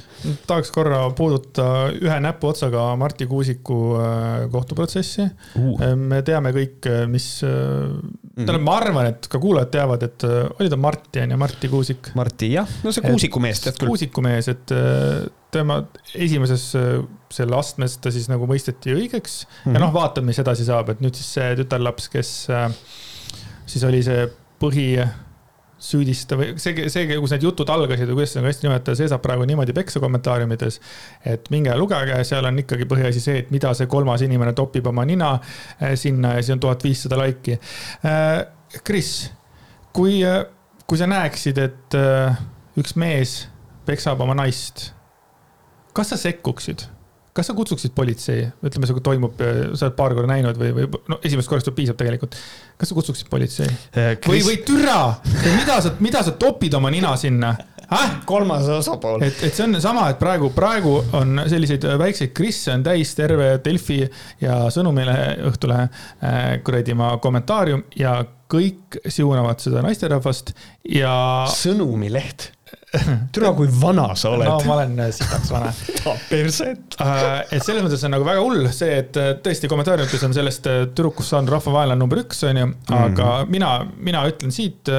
tahaks 0.48 0.68
korra 0.74 0.98
puudutada 1.16 1.86
ühe 1.96 2.18
näpuotsaga 2.20 2.84
Marti 3.00 3.24
Kuusiku 3.30 3.78
äh, 3.96 4.42
kohtuprotsessi 4.52 5.24
uh.. 5.24 5.86
me 5.96 6.20
teame 6.26 6.52
kõik, 6.52 6.84
äh, 6.90 7.06
mis 7.08 7.28
mm., 7.48 8.18
tähendab, 8.42 8.64
ma 8.66 8.76
arvan, 8.82 9.08
et 9.14 9.28
ka 9.32 9.40
kuulajad 9.40 9.72
teavad, 9.72 10.04
et 10.04 10.26
oli 10.28 10.68
ta 10.72 10.80
Marti 10.80 11.24
on 11.24 11.32
ju, 11.32 11.40
Marti 11.40 11.72
Kuusik. 11.72 12.12
Marti 12.18 12.52
jah, 12.52 12.68
no 12.84 12.92
see 12.92 13.04
Kuusiku 13.04 13.40
mees 13.44 13.64
tead 13.64 13.80
küll. 13.80 13.92
Kuusiku 13.92 14.24
mees, 14.24 14.52
et 14.52 14.76
tema 15.52 15.82
esimeses 16.14 16.70
selle 17.32 17.56
astmes 17.58 17.98
ta 18.00 18.12
siis 18.14 18.28
nagu 18.32 18.46
mõisteti 18.48 18.94
õigeks 18.96 19.42
mm 19.42 19.50
-hmm. 19.50 19.74
ja 19.74 19.78
mhm. 19.78 19.82
noh, 19.86 19.92
vaatame, 19.94 20.32
mis 20.32 20.40
edasi 20.42 20.64
saab, 20.68 20.92
et 20.92 21.02
nüüd 21.04 21.18
siis 21.18 21.34
see 21.38 21.50
tütarlaps, 21.60 22.08
kes 22.12 22.32
siis 23.66 23.84
oli 23.84 24.02
see 24.04 24.26
põhi 24.62 24.88
süüdista 25.82 26.36
või 26.38 26.52
see, 26.62 26.86
see, 26.92 27.08
kus 27.18 27.34
need 27.34 27.42
jutud 27.42 27.70
algasid 27.74 28.06
või 28.06 28.20
kuidas 28.20 28.36
seda 28.36 28.46
hästi 28.46 28.68
nimetada, 28.68 28.94
see 28.98 29.08
saab 29.10 29.22
praegu 29.24 29.46
niimoodi 29.48 29.74
peksa 29.74 30.00
kommentaariumides. 30.02 30.78
et 31.26 31.50
minge 31.50 31.74
lugege, 31.78 32.20
seal 32.28 32.46
on 32.46 32.60
ikkagi 32.62 32.86
põhiasi 32.90 33.22
see, 33.24 33.42
et 33.42 33.50
mida 33.54 33.72
see 33.74 33.90
kolmas 33.90 34.22
inimene 34.22 34.54
topib 34.58 34.86
oma 34.92 35.04
nina 35.08 35.34
sinna 35.98 36.36
ja 36.36 36.42
siis 36.42 36.54
on 36.54 36.62
tuhat 36.62 36.86
viissada 36.86 37.18
laiki. 37.18 37.58
Kris, 38.86 39.12
kui, 39.92 40.20
kui 40.86 41.00
sa 41.00 41.10
näeksid, 41.10 41.58
et 41.58 41.98
üks 42.78 42.94
mees 42.96 43.36
peksab 43.86 44.22
oma 44.22 44.38
naist 44.38 44.92
kas 45.96 46.14
sa 46.14 46.20
sekkuksid? 46.20 46.88
kas 47.32 47.48
sa 47.48 47.54
kutsuksid 47.56 47.94
politsei, 47.96 48.44
ütleme, 48.60 48.88
see 48.88 49.02
toimub, 49.04 49.38
sa 49.72 49.86
oled 49.86 49.94
paar 49.96 50.12
korda 50.12 50.28
näinud 50.28 50.58
või, 50.60 50.72
või 50.76 50.88
no 51.08 51.16
esimest 51.24 51.48
korrast 51.48 51.70
piisab 51.72 51.96
tegelikult. 51.96 52.36
kas 52.76 52.92
sa 52.92 52.96
kutsuksid 52.98 53.30
politsei 53.32 53.68
eh,? 53.68 54.18
Chris... 54.20 54.44
või, 54.44 54.50
või 54.50 54.58
türa, 54.68 54.98
mida 55.56 55.78
sa, 55.80 55.94
mida 56.04 56.20
sa 56.26 56.36
topid 56.36 56.76
oma 56.76 56.92
nina 56.92 57.14
sinna? 57.20 57.54
Äh? 57.92 58.12
kolmas 58.24 58.68
osapool. 58.72 59.20
et, 59.24 59.40
et 59.44 59.56
see 59.56 59.64
on 59.66 59.80
sama, 59.80 60.06
et 60.12 60.20
praegu, 60.20 60.48
praegu 60.56 60.94
on 61.18 61.42
selliseid 61.48 61.84
väikseid 62.00 62.32
krisse 62.36 62.72
on 62.72 62.84
täis 62.84 63.12
terve 63.16 63.50
Delfi 63.64 63.98
ja 64.40 64.62
Sõnumilehe, 64.72 65.34
Õhtulehe 65.50 65.88
äh, 65.88 66.40
kuradi 66.64 66.96
maa 66.96 67.18
kommentaarium 67.20 67.84
ja 67.96 68.18
kõik 68.52 69.00
siunavad 69.08 69.60
seda 69.64 69.84
naisterahvast 69.84 70.54
ja. 70.92 71.12
sõnumileht 71.52 72.50
türa, 73.32 73.52
kui 73.56 73.68
vana 73.80 74.10
sa 74.18 74.32
oled. 74.34 74.48
no 74.48 74.58
ma 74.66 74.76
olen 74.76 74.98
äh, 75.00 75.12
sitaks 75.14 75.52
vana 75.52 75.70
perset. 76.28 76.96
Äh, 77.00 77.28
et 77.56 77.64
selles 77.64 77.84
mõttes 77.84 78.04
on 78.06 78.12
nagu 78.14 78.26
väga 78.26 78.42
hull 78.44 78.66
see, 78.74 78.98
et 79.02 79.20
äh, 79.20 79.30
tõesti 79.44 79.70
kommentaariumites 79.72 80.26
on 80.28 80.36
sellest 80.36 80.68
tüdrukust 80.68 81.32
saanud 81.32 81.52
rahvavaenlane 81.54 82.00
number 82.00 82.22
üks, 82.24 82.42
onju, 82.48 82.68
aga 82.90 83.28
mm. 83.30 83.54
mina, 83.54 83.70
mina 84.10 84.26
ütlen 84.28 84.52
siit. 84.54 84.92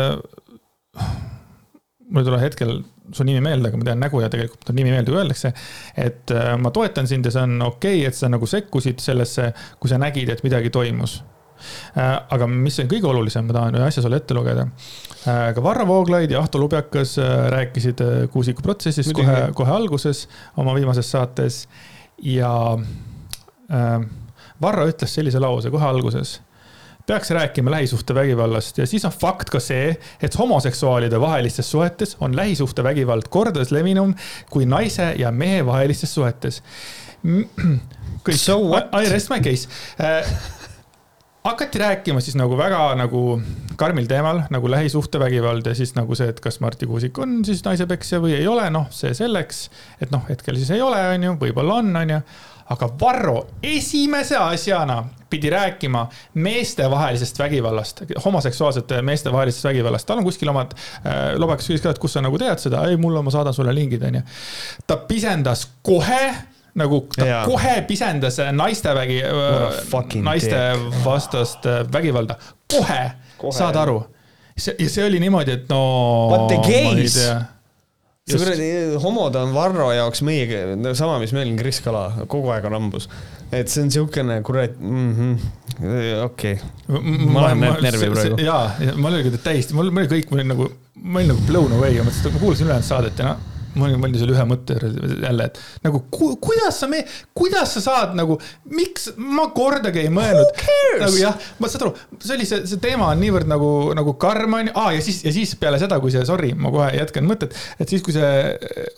mul 2.10 2.22
ei 2.22 2.28
tule 2.28 2.42
hetkel 2.42 2.80
su 3.14 3.26
nimi 3.28 3.44
meelde, 3.44 3.70
aga 3.70 3.78
ma 3.78 3.86
tean 3.88 4.02
nägu 4.02 4.22
ja 4.24 4.30
tegelikult 4.32 4.64
ta 4.66 4.74
nimi 4.76 4.94
meelde, 4.94 5.12
kui 5.12 5.20
öeldakse. 5.20 5.54
et 6.00 6.34
ma 6.62 6.72
toetan 6.74 7.10
sind 7.10 7.28
ja 7.28 7.34
see 7.36 7.46
on 7.46 7.62
okei 7.68 8.00
okay,, 8.00 8.10
et 8.10 8.18
sa 8.18 8.32
nagu 8.32 8.48
sekkusid 8.50 9.04
sellesse, 9.04 9.52
kui 9.80 9.92
sa 9.92 10.02
nägid, 10.02 10.32
et 10.34 10.44
midagi 10.46 10.74
toimus 10.74 11.20
aga 11.96 12.48
mis 12.50 12.80
on 12.84 12.92
kõige 12.92 13.10
olulisem, 13.10 13.48
ma 13.48 13.58
tahan 13.58 13.80
ühe 13.80 13.88
asja 13.88 14.04
sulle 14.06 14.20
ette 14.22 14.36
lugeda. 14.38 14.68
Äh, 15.24 15.50
ka 15.56 15.64
Varro 15.64 15.88
Vooglaid 15.88 16.32
ja 16.32 16.42
Ahto 16.44 16.60
Lubjakas 16.62 17.18
äh, 17.22 17.34
rääkisid 17.54 18.02
Kuusiku 18.32 18.66
protsessist 18.66 19.14
kohe, 19.16 19.50
kohe 19.56 19.72
alguses 19.72 20.28
oma 20.58 20.76
viimases 20.76 21.12
saates. 21.12 21.68
ja 22.24 22.78
Varro 24.62 24.84
ütles 24.88 25.16
sellise 25.16 25.40
lause 25.42 25.72
kohe 25.72 25.86
alguses 25.86 26.38
peaks 27.06 27.32
rääkima 27.32 27.72
lähisuhtevägivallast 27.72 28.78
ja 28.78 28.88
siis 28.88 29.06
on 29.06 29.12
fakt 29.12 29.50
ka 29.50 29.60
see, 29.60 29.96
et 30.22 30.38
homoseksuaalide 30.40 31.20
vahelistes 31.20 31.72
suhetes 31.72 32.18
on 32.20 32.36
lähisuhtevägivald 32.36 33.28
kordades 33.30 33.72
levinum 33.72 34.14
kui 34.50 34.66
naise 34.66 35.14
ja 35.18 35.32
mehe 35.32 35.66
vahelistes 35.66 36.14
suhetes. 36.16 36.64
kõik, 38.24 38.40
I 39.04 39.10
rest 39.10 39.30
my 39.30 39.42
case 39.42 39.68
hakati 41.44 41.80
rääkima 41.80 42.22
siis 42.22 42.36
nagu 42.40 42.58
väga 42.58 42.94
nagu 42.96 43.42
karmil 43.76 44.08
teemal 44.08 44.42
nagu 44.50 44.72
lähisuhtevägivald 44.72 45.66
ja 45.68 45.76
siis 45.76 45.96
nagu 45.96 46.16
see, 46.16 46.30
et 46.32 46.40
kas 46.40 46.60
Marti 46.64 46.88
Kuusik 46.88 47.20
on 47.20 47.42
siis 47.46 47.64
naisepeksja 47.66 48.22
või 48.24 48.38
ei 48.38 48.48
ole, 48.48 48.70
noh, 48.72 48.88
see 48.96 49.14
selleks. 49.18 49.68
et 50.02 50.12
noh, 50.12 50.24
hetkel 50.30 50.56
siis 50.56 50.72
ei 50.72 50.82
ole, 50.82 51.02
on 51.16 51.28
ju, 51.30 51.34
võib-olla 51.42 51.82
on, 51.84 51.96
on 52.00 52.16
ju. 52.16 52.22
aga 52.76 52.90
Varro 53.02 53.36
esimese 53.64 54.38
asjana 54.40 55.04
pidi 55.30 55.50
rääkima 55.50 56.06
meestevahelisest 56.34 57.40
vägivallast, 57.40 58.02
homoseksuaalsete 58.26 59.02
meestevahelisest 59.02 59.66
vägivallast. 59.66 60.08
tal 60.08 60.24
on 60.24 60.30
kuskil 60.30 60.50
omad 60.50 60.72
äh,, 60.78 61.36
lobekas 61.36 61.68
küsis 61.68 61.84
ka, 61.84 61.92
et 61.92 62.00
kus 62.00 62.16
sa 62.16 62.24
nagu 62.24 62.40
tead 62.40 62.62
seda, 62.62 62.86
ei 62.88 62.98
mul 62.98 63.20
on, 63.20 63.28
ma 63.28 63.36
saadan 63.36 63.54
sulle 63.54 63.76
lingid, 63.76 64.04
onju. 64.08 64.24
ta 64.88 64.98
pisendas 65.12 65.68
kohe 65.84 66.53
nagu 66.80 67.04
ta 67.14 67.28
ja. 67.28 67.42
kohe 67.46 67.76
pisendas 67.88 68.40
naistevägi, 68.52 69.22
naiste 70.26 70.62
vastast 71.06 71.68
vägivalda, 71.94 72.38
kohe, 72.72 73.02
kohe, 73.38 73.56
saad 73.58 73.78
aru. 73.78 74.00
see, 74.58 74.76
ja 74.80 74.90
see 74.90 75.06
oli 75.06 75.22
niimoodi, 75.22 75.60
et 75.60 75.70
no. 75.70 75.84
But 76.34 76.48
the 76.50 76.62
gays 76.66 77.18
see 78.24 78.40
kuradi 78.40 78.68
homod 79.04 79.36
on 79.36 79.54
Varro 79.56 79.90
jaoks 79.92 80.24
meiega, 80.24 80.64
no 80.80 80.94
sama, 80.96 81.18
mis 81.22 81.34
meil 81.36 81.52
on 81.52 81.58
Kris 81.60 81.82
Kala, 81.84 82.06
kogu 82.32 82.54
aeg 82.56 82.68
on 82.70 82.78
hambus. 82.78 83.10
et 83.54 83.70
see 83.70 83.84
on 83.84 83.92
siukene 83.94 84.40
kurat 84.42 84.80
mm 84.80 85.10
-hmm., 85.18 86.24
okei 86.24 86.56
okay.. 86.88 87.02
ma 87.28 87.48
lähen 87.48 87.66
närvi 87.84 88.10
praegu. 88.16 88.42
jaa, 88.42 88.72
ma 88.96 89.12
olin 89.12 89.40
täiesti, 89.44 89.76
mul 89.78 89.92
oli 89.92 90.08
kõik, 90.08 90.32
mul 90.32 90.40
oli 90.40 90.50
nagu, 90.50 90.70
ma 90.96 91.20
olin 91.20 91.34
nagu 91.36 91.50
blown 91.50 91.76
away 91.78 91.98
ja 91.98 92.06
mõtlesin, 92.08 92.28
et 92.32 92.34
ma 92.34 92.46
kuulasin 92.46 92.66
ülejäänud 92.70 92.88
saadet 92.88 93.20
ja 93.20 93.34
noh 93.34 93.53
ma 93.80 93.88
olin, 93.90 94.18
selle 94.20 94.36
ühe 94.36 94.46
mõtte 94.48 94.78
jälle, 94.78 95.48
et 95.48 95.60
nagu 95.86 96.04
ku, 96.14 96.34
kuidas 96.42 96.82
sa, 96.84 96.90
kuidas 97.36 97.76
sa 97.78 97.84
saad 97.84 98.14
nagu, 98.18 98.38
miks 98.74 99.12
ma 99.18 99.48
kordagi 99.56 100.04
ei 100.04 100.12
mõelnud. 100.14 100.64
nagu 101.04 101.20
jah, 101.20 101.40
ma 101.62 101.72
saad 101.72 101.88
aru, 101.88 101.94
see 102.20 102.36
oli 102.38 102.48
see, 102.50 102.64
see 102.70 102.82
teema 102.84 103.10
on 103.14 103.24
niivõrd 103.24 103.50
nagu, 103.50 103.72
nagu 103.98 104.16
karm 104.22 104.60
on 104.60 104.70
ju, 104.70 104.76
aa 104.84 104.94
ja 104.98 105.02
siis, 105.06 105.24
ja 105.26 105.34
siis 105.36 105.56
peale 105.60 105.82
seda, 105.82 106.00
kui 106.04 106.14
see, 106.14 106.26
sorry, 106.28 106.54
ma 106.58 106.74
kohe 106.74 106.92
jätkan 106.98 107.28
mõtet, 107.30 107.58
et 107.80 107.90
siis, 107.90 108.04
kui 108.06 108.16
see 108.16 108.32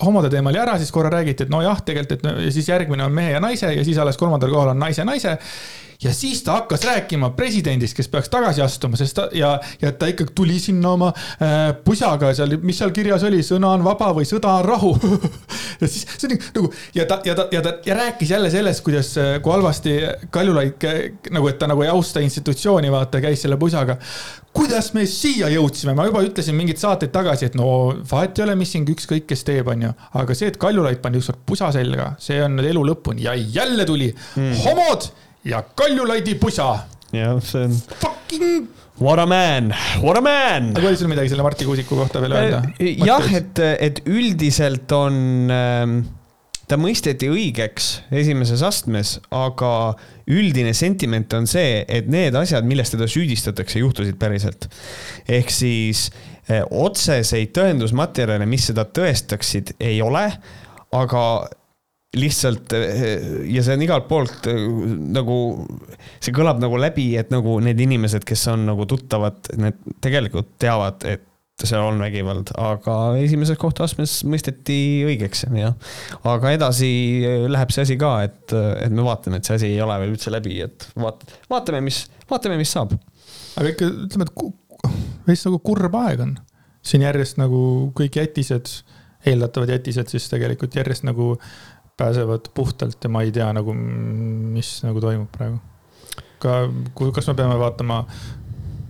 homode 0.03 0.31
teema 0.34 0.52
oli 0.53 0.61
ära, 0.61 0.77
siis 0.81 0.93
korra 0.95 1.14
räägiti, 1.14 1.47
et 1.47 1.53
nojah, 1.53 1.81
tegelikult, 1.85 2.19
et 2.19 2.45
ja 2.49 2.53
siis 2.53 2.69
järgmine 2.72 3.07
on 3.07 3.15
mehe 3.15 3.35
ja 3.35 3.43
naise 3.43 3.72
ja 3.73 3.88
siis 3.88 3.99
alles 4.02 4.19
kolmandal 4.19 4.53
kohal 4.53 4.73
on 4.76 4.81
naise 4.81 5.06
naise 5.07 5.38
ja 6.03 6.13
siis 6.13 6.43
ta 6.43 6.59
hakkas 6.59 6.84
rääkima 6.85 7.30
presidendist, 7.38 7.95
kes 7.97 8.09
peaks 8.11 8.30
tagasi 8.30 8.61
astuma, 8.61 8.97
sest 8.99 9.15
ta 9.17 9.27
ja, 9.35 9.55
ja 9.81 9.91
ta 9.91 10.09
ikkagi 10.11 10.35
tuli 10.35 10.59
sinna 10.59 10.93
oma 10.95 11.11
äh, 11.11 11.72
pusaga 11.85 12.34
seal, 12.35 12.57
mis 12.63 12.80
seal 12.81 12.93
kirjas 12.95 13.23
oli, 13.27 13.41
sõna 13.45 13.73
on 13.76 13.85
vaba 13.85 14.11
või 14.15 14.27
sõda 14.30 14.59
on 14.59 14.65
rahu. 14.65 14.95
Ja 15.76 15.89
siis 15.91 16.05
see 16.07 16.30
oli 16.30 16.35
nagu 16.39 16.69
ja 16.95 17.03
ta 17.03 17.17
ja 17.27 17.34
ta 17.35 17.43
ja 17.51 17.59
ta 17.59 17.73
ja 17.84 17.97
rääkis 17.97 18.30
jälle 18.31 18.47
sellest, 18.51 18.80
kuidas, 18.85 19.09
äh, 19.19 19.34
kui 19.43 19.51
halvasti 19.51 19.95
Kaljulaid 20.31 20.85
nagu, 21.35 21.49
et 21.51 21.59
ta 21.59 21.67
nagu 21.67 21.84
ei 21.84 21.89
austa 21.91 22.23
institutsiooni, 22.23 22.91
vaata, 22.93 23.19
käis 23.19 23.43
selle 23.43 23.57
pusaga. 23.59 23.97
Kuidas 24.55 24.93
me 24.95 25.03
siia 25.09 25.49
jõudsime, 25.51 25.91
ma 25.97 26.05
juba 26.07 26.23
ütlesin 26.23 26.55
mingeid 26.55 26.80
saateid 26.80 27.11
tagasi, 27.11 27.49
et 27.49 27.59
no 27.59 27.67
vahet 28.07 28.39
ei 28.39 28.45
ole, 28.45 28.55
mis 28.55 28.72
siin 28.72 28.88
ükskõik 28.88 29.27
kes 29.27 29.43
teeb, 29.43 29.67
onju. 29.73 29.91
aga 30.15 30.38
see, 30.38 30.47
et 30.53 30.61
Kaljulaid 30.61 31.03
pani 31.03 31.19
ükskord 31.19 31.43
pusa 31.43 31.73
selga, 31.76 32.13
see 32.23 32.39
on 32.45 32.55
elu 32.63 32.88
lõpuni. 32.93 33.26
Ja 33.27 33.35
jälle 33.35 33.84
tuli. 33.85 34.13
Mm. 34.39 34.55
homod 34.63 35.11
ja 35.45 35.61
Kaljulaidi 35.76 36.35
pusa. 36.41 36.72
jah, 37.13 37.38
see 37.43 37.67
on. 37.67 37.77
Fucking. 38.01 38.67
What 38.99 39.19
a 39.19 39.26
man, 39.27 39.73
what 40.01 40.17
a 40.17 40.22
man. 40.23 40.72
aga 40.77 40.88
oli 40.88 40.97
sul 40.97 41.11
midagi 41.11 41.30
selle 41.34 41.43
Marti 41.43 41.65
Kuusiku 41.67 41.97
kohta 41.99 42.22
veel 42.23 42.35
öelda? 42.35 42.61
Äh, 42.80 42.93
jah, 43.03 43.26
et, 43.35 43.59
et 43.59 43.99
üldiselt 44.07 44.91
on 44.95 45.51
äh, 45.51 45.97
ta 46.69 46.77
mõisteti 46.81 47.30
õigeks 47.30 47.89
esimeses 48.15 48.63
astmes, 48.65 49.15
aga 49.34 49.72
üldine 50.31 50.73
sentiment 50.77 51.34
on 51.38 51.47
see, 51.49 51.84
et 51.85 52.07
need 52.11 52.35
asjad, 52.38 52.65
millest 52.67 52.95
teda 52.95 53.07
süüdistatakse, 53.09 53.80
juhtusid 53.84 54.17
päriselt. 54.22 54.69
ehk 55.30 55.51
siis 55.53 56.07
eh, 56.49 56.63
otseseid 56.65 57.53
tõendusmaterjale, 57.55 58.47
mis 58.49 58.69
seda 58.72 58.88
tõestaksid, 58.89 59.76
ei 59.80 60.01
ole, 60.01 60.26
aga 60.95 61.22
lihtsalt 62.15 62.73
ja 62.75 63.63
see 63.65 63.75
on 63.75 63.85
igalt 63.85 64.09
poolt 64.09 64.49
nagu, 65.15 65.37
see 66.23 66.35
kõlab 66.35 66.59
nagu 66.63 66.79
läbi, 66.79 67.11
et 67.19 67.31
nagu 67.33 67.59
need 67.63 67.79
inimesed, 67.85 68.25
kes 68.27 68.47
on 68.53 68.67
nagu 68.69 68.87
tuttavad, 68.89 69.39
need 69.59 69.79
tegelikult 70.03 70.55
teavad, 70.61 71.03
et 71.09 71.25
seal 71.63 71.85
on 71.87 72.01
vägivald, 72.03 72.49
aga 72.59 72.95
esimeses 73.23 73.55
kohtuastmes 73.59 74.17
mõisteti 74.27 75.05
õigeks, 75.07 75.45
jah. 75.55 75.75
aga 76.27 76.51
edasi 76.51 76.89
läheb 77.47 77.71
see 77.71 77.85
asi 77.85 77.95
ka, 77.99 78.11
et, 78.27 78.51
et 78.51 78.91
me 78.91 79.05
vaatame, 79.05 79.39
et 79.39 79.47
see 79.47 79.55
asi 79.55 79.69
ei 79.71 79.79
ole 79.83 79.95
veel 80.01 80.11
üldse 80.17 80.33
läbi, 80.33 80.57
et 80.65 80.87
vaat-, 80.99 81.23
vaatame, 81.51 81.79
mis, 81.85 82.01
vaatame, 82.31 82.59
mis 82.59 82.75
saab. 82.75 82.97
aga 83.55 83.71
ikka 83.71 83.87
ütleme, 83.87 84.27
et 84.27 84.91
veits 85.29 85.45
nagu 85.47 85.61
kurb 85.63 85.95
aeg 86.01 86.25
on. 86.27 86.35
siin 86.85 87.05
järjest 87.07 87.39
nagu 87.39 87.61
kõik 87.97 88.19
jätised, 88.19 88.69
eeldatavad 89.25 89.71
jätised 89.77 90.11
siis 90.11 90.27
tegelikult 90.29 90.75
järjest 90.75 91.07
nagu 91.07 91.37
pääsevad 91.97 92.49
puhtalt 92.53 93.03
ja 93.03 93.09
ma 93.09 93.23
ei 93.23 93.31
tea 93.31 93.47
nagu, 93.55 93.73
mis 93.76 94.77
nagu 94.84 95.03
toimub 95.03 95.30
praegu. 95.31 95.59
ka, 96.39 96.55
kas 97.15 97.30
me 97.31 97.38
peame 97.38 97.59
vaatama 97.59 98.01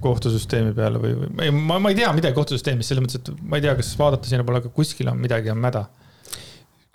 kohtusüsteemi 0.06 0.74
peale 0.78 1.02
või, 1.02 1.14
või 1.18 1.52
ma, 1.56 1.80
ma 1.82 1.92
ei 1.94 1.98
tea 1.98 2.12
midagi 2.14 2.38
kohtusüsteemist, 2.38 2.92
selles 2.92 3.06
mõttes, 3.06 3.22
et 3.22 3.46
ma 3.46 3.60
ei 3.60 3.66
tea, 3.66 3.76
kas 3.78 3.94
vaadata 4.00 4.30
sinnapoole, 4.30 4.64
aga 4.64 4.74
kuskil 4.74 5.10
on 5.10 5.22
midagi 5.22 5.54
on 5.54 5.62
mäda. 5.62 5.86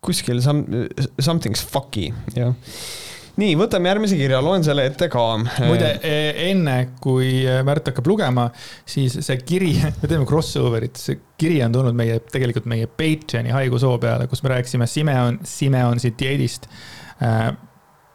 kuskil 0.00 0.40
some, 0.42 0.86
something's 1.20 1.64
fucky, 1.66 2.10
jah 2.34 2.54
nii, 3.40 3.54
võtame 3.60 3.90
järgmise 3.92 4.18
kirja, 4.18 4.40
loen 4.44 4.64
selle 4.66 4.86
ette 4.90 5.10
ka. 5.12 5.24
muide, 5.62 5.92
e, 6.02 6.16
enne 6.50 6.76
kui 7.02 7.44
Märt 7.66 7.90
hakkab 7.92 8.10
lugema, 8.10 8.48
siis 8.88 9.20
see 9.26 9.40
kiri, 9.46 9.72
me 10.02 10.10
teeme 10.10 10.28
crossover'it, 10.28 10.98
see 11.00 11.20
kiri 11.40 11.60
on 11.66 11.76
tulnud 11.76 11.96
meie, 11.96 12.18
tegelikult 12.32 12.68
meie 12.70 12.90
Patreon'i 12.90 13.54
haigushoo 13.54 13.96
peale, 14.02 14.28
kus 14.30 14.44
me 14.44 14.54
rääkisime 14.56 14.88
Simeon, 14.90 15.40
Simeonsi 15.46 16.14
dieedist 16.18 16.68
äh, 17.22 17.50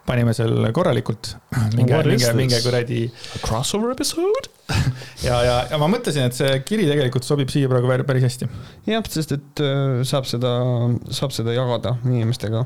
panime 0.05 0.35
seal 0.37 0.69
korralikult. 0.75 1.35
minge, 1.77 2.03
minge, 2.05 2.33
minge 2.37 2.61
kuradi. 2.65 3.07
Crossover 3.45 3.95
episode 3.95 4.54
ja, 5.27 5.35
ja, 5.45 5.55
ja 5.69 5.77
ma 5.77 5.87
mõtlesin, 5.91 6.25
et 6.25 6.35
see 6.37 6.49
kiri 6.65 6.87
tegelikult 6.89 7.25
sobib 7.25 7.51
siia 7.53 7.69
praegu 7.69 8.05
päris 8.07 8.23
hästi. 8.25 8.47
jah, 8.89 9.03
sest 9.13 9.35
et 9.35 9.61
äh, 9.61 10.01
saab 10.07 10.25
seda, 10.29 10.53
saab 11.13 11.33
seda 11.35 11.53
jagada 11.53 11.95
inimestega. 12.05 12.63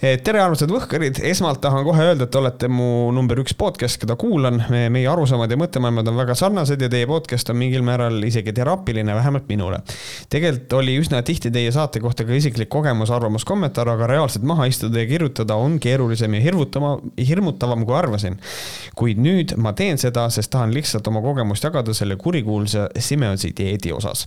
tere, 0.00 0.42
armsad 0.42 0.70
võhkarid, 0.70 1.18
esmalt 1.26 1.60
tahan 1.64 1.82
kohe 1.86 2.04
öelda, 2.12 2.28
et 2.28 2.32
te 2.34 2.38
olete 2.38 2.70
mu 2.70 3.10
number 3.14 3.40
üks 3.42 3.56
podcast, 3.58 3.98
keda 4.02 4.14
kuulan. 4.20 4.62
meie 4.70 5.08
arusaamad 5.10 5.50
ja 5.50 5.58
mõttemaailmad 5.58 6.12
on 6.12 6.20
väga 6.20 6.36
sarnased 6.38 6.82
ja 6.82 6.90
teie 6.92 7.08
podcast 7.10 7.50
on 7.50 7.58
mingil 7.58 7.82
määral 7.86 8.22
isegi 8.26 8.54
teraapiline, 8.54 9.14
vähemalt 9.18 9.50
minule. 9.50 9.82
tegelikult 10.30 10.78
oli 10.78 10.96
üsna 11.00 11.24
tihti 11.26 11.50
teie 11.50 11.74
saate 11.74 12.00
kohta 12.04 12.26
ka 12.28 12.38
isiklik 12.38 12.70
kogemus, 12.70 13.10
arvamus, 13.10 13.44
kommentaar, 13.48 13.90
aga 13.96 14.12
reaalselt 14.14 14.46
maha 14.46 14.68
istuda 14.70 15.02
ja 15.02 15.10
kirjutada 15.10 15.58
on 15.58 15.80
keerulisem 15.82 16.38
ja 16.38 16.44
hirmutama, 16.46 16.96
hirmutavam, 17.18 17.82
kui 17.86 17.98
arvasin. 17.98 18.38
kuid 18.94 19.18
nüüd 19.18 19.56
ma 19.58 19.74
teen 19.74 19.98
seda, 19.98 20.28
sest 20.30 20.54
tahan 20.54 20.74
lihtsalt 20.76 21.06
oma 21.10 21.15
kogemust 21.24 21.64
jagada 21.64 21.94
selle 21.94 22.16
kurikuulsa 22.16 22.88
Simeonsi 22.98 23.52
dieedi 23.56 23.92
osas 23.92 24.26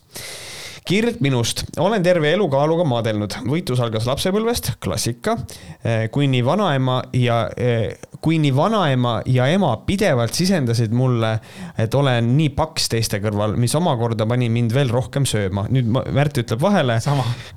kirg 0.90 1.20
minust, 1.22 1.64
olen 1.78 2.03
terve 2.03 2.32
elu 2.34 2.48
kaaluga 2.49 2.86
maadelnud, 2.88 3.40
võitlus 3.49 3.82
algas 3.84 4.07
lapsepõlvest, 4.10 4.74
klassika. 4.82 5.36
Eh, 5.84 6.07
kui 6.14 6.28
nii 6.32 6.41
vanaema 6.45 6.99
ja, 7.14 7.44
eh, 7.57 7.99
kui 8.22 8.40
nii 8.41 8.53
vanaema 8.56 9.20
ja 9.30 9.48
ema 9.53 9.76
pidevalt 9.86 10.34
sisendasid 10.34 10.94
mulle, 10.95 11.36
et 11.78 11.95
olen 11.95 12.32
nii 12.38 12.49
paks 12.57 12.90
teiste 12.90 13.20
kõrval, 13.24 13.53
mis 13.60 13.76
omakorda 13.78 14.28
pani 14.30 14.49
mind 14.49 14.74
veel 14.74 14.90
rohkem 14.90 15.28
sööma. 15.30 15.68
nüüd 15.70 15.90
Märt 15.90 16.38
ütleb 16.38 16.61
vahele, 16.61 16.99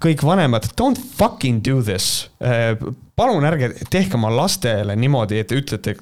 kõik 0.01 0.23
vanemad, 0.25 0.69
don't 0.77 1.01
fucking 1.17 1.63
do 1.65 1.83
this. 1.83 2.29
Eh, 2.41 2.77
palun 3.17 3.45
ärge 3.45 3.73
tehke 3.91 4.17
oma 4.17 4.31
lastele 4.31 4.97
niimoodi, 4.97 5.41
et 5.41 5.49
te 5.49 5.57
ütlete, 5.57 5.97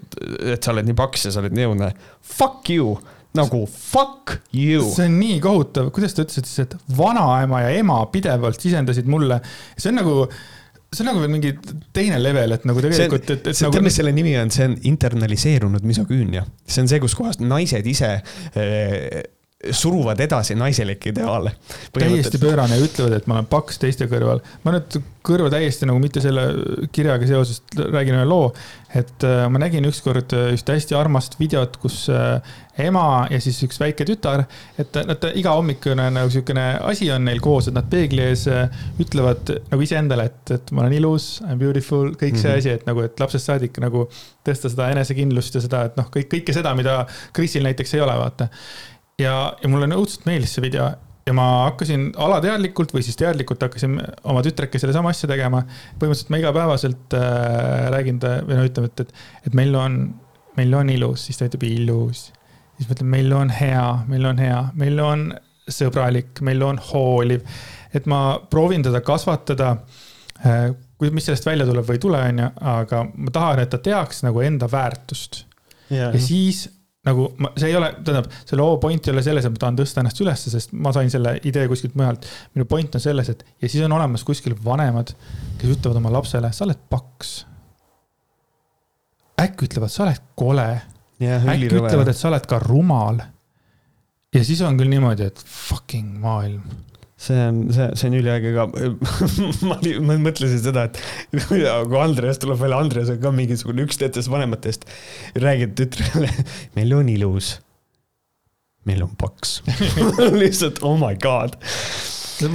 et 0.53 0.63
sa 0.63 0.73
oled 0.73 0.87
nii 0.87 0.99
paks 0.99 1.27
ja 1.27 1.31
sa 1.31 1.41
oled 1.41 1.55
nii 1.55 1.71
õudne. 1.71 1.95
Fuck 2.23 2.71
you 2.71 2.99
nagu 3.39 3.65
fuck 3.71 4.39
you. 4.57 4.85
see 4.91 5.07
on 5.07 5.19
nii 5.21 5.41
kohutav, 5.45 5.91
kuidas 5.95 6.17
ta 6.17 6.25
ütles, 6.25 6.41
et 6.41 6.49
siis, 6.51 6.65
et 6.67 6.97
vanaema 6.99 7.65
ja 7.67 7.75
ema 7.79 8.01
pidevalt 8.13 8.63
sisendasid 8.63 9.11
mulle, 9.11 9.39
see 9.77 9.93
on 9.93 10.01
nagu 10.01 10.17
see 10.91 11.05
on 11.05 11.11
nagu 11.13 11.23
veel 11.23 11.31
mingi 11.31 11.53
teine 11.95 12.19
level, 12.19 12.57
et 12.57 12.65
nagu 12.67 12.83
tegelikult, 12.83 13.29
et, 13.31 13.51
et 13.53 13.61
nagu. 13.63 13.77
tead, 13.77 13.87
mis 13.87 13.99
selle 14.01 14.15
nimi 14.15 14.35
on, 14.41 14.51
see 14.55 14.67
on 14.67 14.75
internaliseerunud 14.91 15.87
misoküünia. 15.87 16.43
see 16.67 16.83
on 16.83 16.91
see, 16.91 17.03
kus 17.03 17.15
kohast 17.19 17.45
naised 17.45 17.87
ise 17.87 18.17
äh, 18.19 19.21
suruvad 19.71 20.21
edasi 20.21 20.55
naiselike 20.55 21.11
ideaale. 21.11 21.53
täiesti 21.93 22.39
pöörane 22.39 22.77
ja 22.77 22.85
ütlevad, 22.85 23.13
et 23.17 23.27
ma 23.27 23.35
olen 23.37 23.49
paks 23.51 23.79
teiste 23.79 24.07
kõrval. 24.09 24.41
ma 24.65 24.73
nüüd 24.73 24.97
kõrva 25.27 25.51
täiesti 25.53 25.85
nagu 25.85 26.01
mitte 26.01 26.23
selle 26.25 26.47
kirjaga 26.93 27.27
seoses 27.29 27.61
räägin 27.77 28.17
ühe 28.17 28.25
loo, 28.25 28.55
et 28.97 29.27
äh, 29.27 29.45
ma 29.53 29.61
nägin 29.61 29.85
ükskord 29.85 30.33
äh, 30.33 30.55
ühte 30.57 30.73
hästi 30.73 30.97
armast 30.97 31.37
videot, 31.41 31.77
kus 31.83 32.07
äh, 32.09 32.41
ema 32.81 33.27
ja 33.29 33.41
siis 33.45 33.59
üks 33.67 33.77
väike 33.83 34.07
tütar, 34.09 34.47
et 34.81 34.97
nad 34.97 35.27
iga 35.37 35.53
hommikune 35.59 36.09
nagu 36.15 36.33
sihukene 36.33 36.67
asi 36.89 37.11
on 37.13 37.29
neil 37.29 37.43
koos, 37.45 37.69
et 37.69 37.77
nad 37.77 37.91
peegli 37.93 38.25
ees 38.31 38.47
ütlevad 39.03 39.53
nagu 39.69 39.85
iseendale, 39.85 40.31
et, 40.33 40.55
et 40.57 40.73
ma 40.73 40.87
olen 40.87 40.97
ilus, 40.97 41.35
I 41.45 41.53
m 41.53 41.61
beautiful, 41.61 42.15
kõik 42.15 42.41
see 42.41 42.49
mm 42.49 42.55
-hmm. 42.55 42.59
asi, 42.65 42.71
et 42.81 42.87
nagu, 42.89 43.05
et 43.05 43.21
lapsest 43.21 43.53
saadik 43.53 43.77
nagu 43.85 44.09
tõsta 44.47 44.73
seda 44.73 44.89
enesekindlust 44.95 45.55
ja 45.55 45.61
seda, 45.69 45.85
et 45.91 46.01
noh, 46.01 46.09
kõik, 46.09 46.33
kõike 46.33 46.57
seda, 46.57 46.73
mida 46.75 47.05
Krisil 47.37 47.69
näiteks 47.69 47.95
ei 47.95 48.01
ole, 48.01 48.17
vaata 48.17 48.49
ja, 49.21 49.37
ja 49.61 49.71
mulle 49.71 49.89
õudselt 49.95 50.27
meeldis 50.29 50.57
see 50.57 50.65
video 50.65 50.91
ja 51.27 51.35
ma 51.37 51.47
hakkasin 51.69 52.11
alateadlikult 52.19 52.95
või 52.95 53.05
siis 53.07 53.19
teadlikult 53.21 53.63
hakkasin 53.63 53.99
oma 54.31 54.43
tütrekesele 54.45 54.95
sama 54.97 55.13
asja 55.15 55.29
tegema. 55.31 55.63
põhimõtteliselt 56.01 56.33
ma 56.33 56.41
igapäevaselt 56.43 57.17
äh, 57.19 57.87
räägin 57.95 58.21
ta 58.23 58.39
või 58.47 58.59
no 58.59 58.67
ütleme, 58.67 58.91
et, 58.91 59.05
et, 59.05 59.15
et 59.47 59.57
meil 59.59 59.75
on, 59.79 60.01
meil 60.59 60.75
on 60.75 60.91
ilus, 60.93 61.29
siis 61.29 61.39
ta 61.39 61.49
ütleb 61.51 61.67
ilus. 61.69 62.31
siis 62.79 62.89
ma 62.89 62.97
ütlen, 62.97 63.13
meil 63.15 63.33
on 63.37 63.55
hea, 63.55 63.87
meil 64.11 64.27
on 64.33 64.43
hea, 64.43 64.61
meil 64.81 65.05
on 65.05 65.27
sõbralik, 65.71 66.41
meil 66.47 66.63
on 66.67 66.81
hooliv. 66.91 67.45
et 67.95 68.07
ma 68.11 68.41
proovin 68.51 68.83
teda 68.87 69.03
kasvatada 69.05 69.77
äh, 70.47 70.71
mis 71.01 71.25
sellest 71.25 71.47
välja 71.47 71.65
tuleb 71.69 71.87
või 71.87 71.97
ei 71.97 72.03
tule, 72.03 72.19
onju, 72.33 72.51
aga 72.75 73.05
ma 73.15 73.33
tahan, 73.33 73.63
et 73.63 73.71
ta 73.73 73.79
teaks 73.81 74.25
nagu 74.27 74.43
enda 74.45 74.69
väärtust 74.71 75.45
yeah.. 75.89 76.11
ja 76.13 76.21
siis 76.21 76.67
nagu 77.09 77.31
ma, 77.41 77.53
see 77.57 77.71
ei 77.71 77.77
ole, 77.79 77.91
tähendab, 78.05 78.29
selle 78.45 78.61
loo 78.61 78.77
point 78.83 79.07
ei 79.07 79.15
ole 79.15 79.23
selles, 79.25 79.47
et 79.47 79.55
ma 79.55 79.63
tahan 79.63 79.79
tõsta 79.79 80.03
ennast 80.03 80.21
ülesse, 80.21 80.53
sest 80.53 80.75
ma 80.77 80.93
sain 80.93 81.09
selle 81.13 81.37
idee 81.49 81.65
kuskilt 81.71 81.97
mujalt. 81.97 82.29
minu 82.57 82.67
point 82.69 82.97
on 82.97 83.03
selles, 83.03 83.31
et 83.33 83.45
ja 83.63 83.71
siis 83.71 83.85
on 83.87 83.95
olemas 83.97 84.25
kuskil 84.29 84.57
vanemad, 84.65 85.15
kes 85.61 85.77
ütlevad 85.77 86.01
oma 86.03 86.13
lapsele, 86.19 86.53
sa 86.53 86.67
oled 86.67 86.83
paks. 86.93 87.35
äkki 89.41 89.71
ütlevad, 89.71 89.93
sa 89.93 90.05
oled 90.05 90.25
kole 90.37 90.69
äkki 91.21 91.73
ütlevad, 91.73 92.13
et 92.13 92.21
sa 92.21 92.29
oled 92.29 92.47
ka 92.49 92.61
rumal. 92.67 93.25
ja 94.35 94.45
siis 94.45 94.61
on 94.67 94.77
küll 94.77 94.93
niimoodi, 94.93 95.31
et 95.33 95.45
fucking 95.47 96.21
maailm 96.21 96.61
see 97.21 97.41
on, 97.47 97.65
see, 97.75 97.89
see 98.01 98.09
on 98.09 98.19
üliäge 98.21 98.53
ka 98.57 98.67
ma, 99.69 99.77
ma 100.07 100.19
mõtlesin 100.25 100.63
seda, 100.63 100.87
et 100.89 101.01
kui 101.51 101.65
Andreas 102.01 102.41
tuleb 102.41 102.61
välja, 102.61 102.81
Andreas 102.81 103.13
on 103.13 103.21
ka 103.23 103.33
mingisugune 103.35 103.85
üks 103.85 104.01
nendest 104.01 104.33
vanematest, 104.33 104.87
räägib 105.41 105.77
tütrele, 105.79 106.31
meil 106.79 106.97
on 106.97 107.11
ilus. 107.13 107.59
meil 108.89 109.05
on 109.05 109.13
paks 109.21 109.61
lihtsalt 110.41 110.81
oh 110.87 110.97
my 111.01 111.13
god 111.21 111.59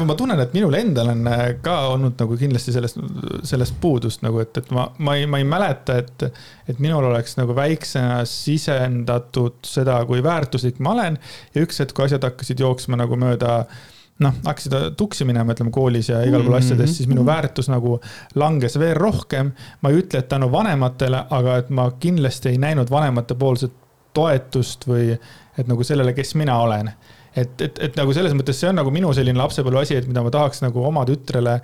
ma 0.02 0.16
tunnen, 0.18 0.40
et 0.42 0.54
minul 0.58 0.74
endal 0.74 1.12
on 1.12 1.28
äh, 1.30 1.44
ka 1.62 1.76
olnud 1.92 2.16
nagu 2.18 2.34
kindlasti 2.40 2.74
sellest, 2.74 2.98
sellest 3.46 3.76
puudust 3.84 4.24
nagu, 4.26 4.40
et, 4.42 4.58
et 4.58 4.72
ma, 4.74 4.88
ma 4.98 5.14
ei, 5.20 5.28
ma 5.30 5.38
ei 5.38 5.46
mäleta, 5.46 6.00
et, 6.02 6.26
et 6.66 6.82
minul 6.82 7.06
oleks 7.12 7.38
nagu 7.38 7.54
väiksena 7.54 8.24
sisendatud 8.26 9.62
seda, 9.70 10.00
kui 10.10 10.26
väärtuslik 10.26 10.82
ma 10.82 10.96
olen. 10.98 11.20
ja 11.54 11.62
üks 11.62 11.84
hetk, 11.84 11.94
kui 11.94 12.10
asjad 12.10 12.26
hakkasid 12.26 12.66
jooksma 12.66 12.98
nagu 12.98 13.20
mööda 13.22 13.60
äh, 13.62 13.84
noh, 14.24 14.36
hakkasid 14.46 14.76
tuksi 14.98 15.26
minema, 15.28 15.54
ütleme 15.56 15.74
koolis 15.76 16.10
ja 16.10 16.22
igal 16.24 16.44
pool 16.44 16.54
mm 16.54 16.60
-hmm. 16.60 16.66
asjades, 16.66 16.98
siis 16.98 17.10
minu 17.12 17.26
väärtus 17.26 17.70
nagu 17.70 18.00
langes 18.36 18.80
veel 18.80 18.96
rohkem. 18.96 19.52
ma 19.82 19.90
ei 19.90 20.00
ütle, 20.02 20.20
et 20.20 20.30
tänu 20.30 20.52
vanematele, 20.52 21.26
aga 21.30 21.58
et 21.58 21.70
ma 21.70 21.92
kindlasti 22.00 22.50
ei 22.50 22.58
näinud 22.58 22.92
vanemate 22.92 23.36
poolset 23.36 23.72
toetust 24.14 24.88
või 24.88 25.18
et 25.58 25.68
nagu 25.68 25.84
sellele, 25.84 26.14
kes 26.14 26.36
mina 26.36 26.58
olen 26.60 26.92
et, 27.36 27.62
et, 27.62 27.80
et 27.88 27.98
nagu 28.00 28.14
selles 28.16 28.34
mõttes 28.38 28.58
see 28.60 28.70
on 28.70 28.78
nagu 28.80 28.92
minu 28.94 29.12
selline 29.16 29.38
lapsepõlve 29.40 29.82
asi, 29.84 29.98
et 30.00 30.08
mida 30.08 30.24
ma 30.24 30.32
tahaks 30.32 30.62
nagu 30.64 30.84
oma 30.88 31.04
tütrele 31.08 31.58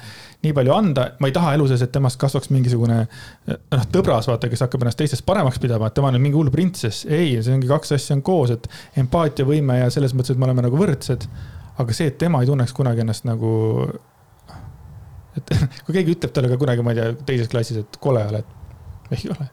nii 0.43 0.53
palju 0.57 0.73
anda. 0.75 1.05
ma 1.19 1.29
ei 1.29 1.35
taha 1.35 1.53
elu 1.55 1.67
sees, 1.71 1.85
et 1.85 1.91
temast 1.91 2.19
kasvaks 2.19 2.51
mingisugune 2.51 2.97
noh, 3.47 3.85
tõbras, 3.93 4.27
vaata, 4.27 4.49
kes 4.51 4.65
hakkab 4.65 4.83
ennast 4.83 4.99
teistest 4.99 5.25
paremaks 5.25 5.61
pidama, 5.63 5.87
et 5.87 5.97
tema 5.97 6.11
on 6.11 6.19
mingi 6.21 6.37
hull 6.37 6.51
printsess. 6.51 7.05
ei, 7.05 7.37
see 7.41 7.55
ongi 7.55 7.71
kaks 7.71 7.95
asja 7.97 8.17
on 8.17 8.25
koos, 8.25 8.51
et 8.57 8.67
empaatiavõime 8.99 9.79
ja 9.79 9.89
selles 9.93 10.15
mõttes, 10.17 10.35
et 10.35 10.41
me 10.41 10.49
oleme 10.49 10.67
nagu 10.67 10.79
võrdsed 10.81 11.27
aga 11.79 11.95
see, 11.95 12.11
et 12.11 12.17
tema 12.19 12.41
ei 12.41 12.49
tunneks 12.49 12.73
kunagi 12.75 13.03
ennast 13.05 13.27
nagu. 13.29 13.51
et 15.37 15.53
kui 15.85 15.95
keegi 15.95 16.17
ütleb 16.17 16.35
talle 16.35 16.51
ka 16.51 16.59
kunagi, 16.61 16.85
ma 16.85 16.95
ei 16.95 17.01
tea, 17.01 17.17
teises 17.31 17.51
klassis, 17.51 17.83
et 17.85 17.99
kole 18.03 18.23
oled, 18.31 18.55
ei 19.11 19.27
ole. 19.31 19.49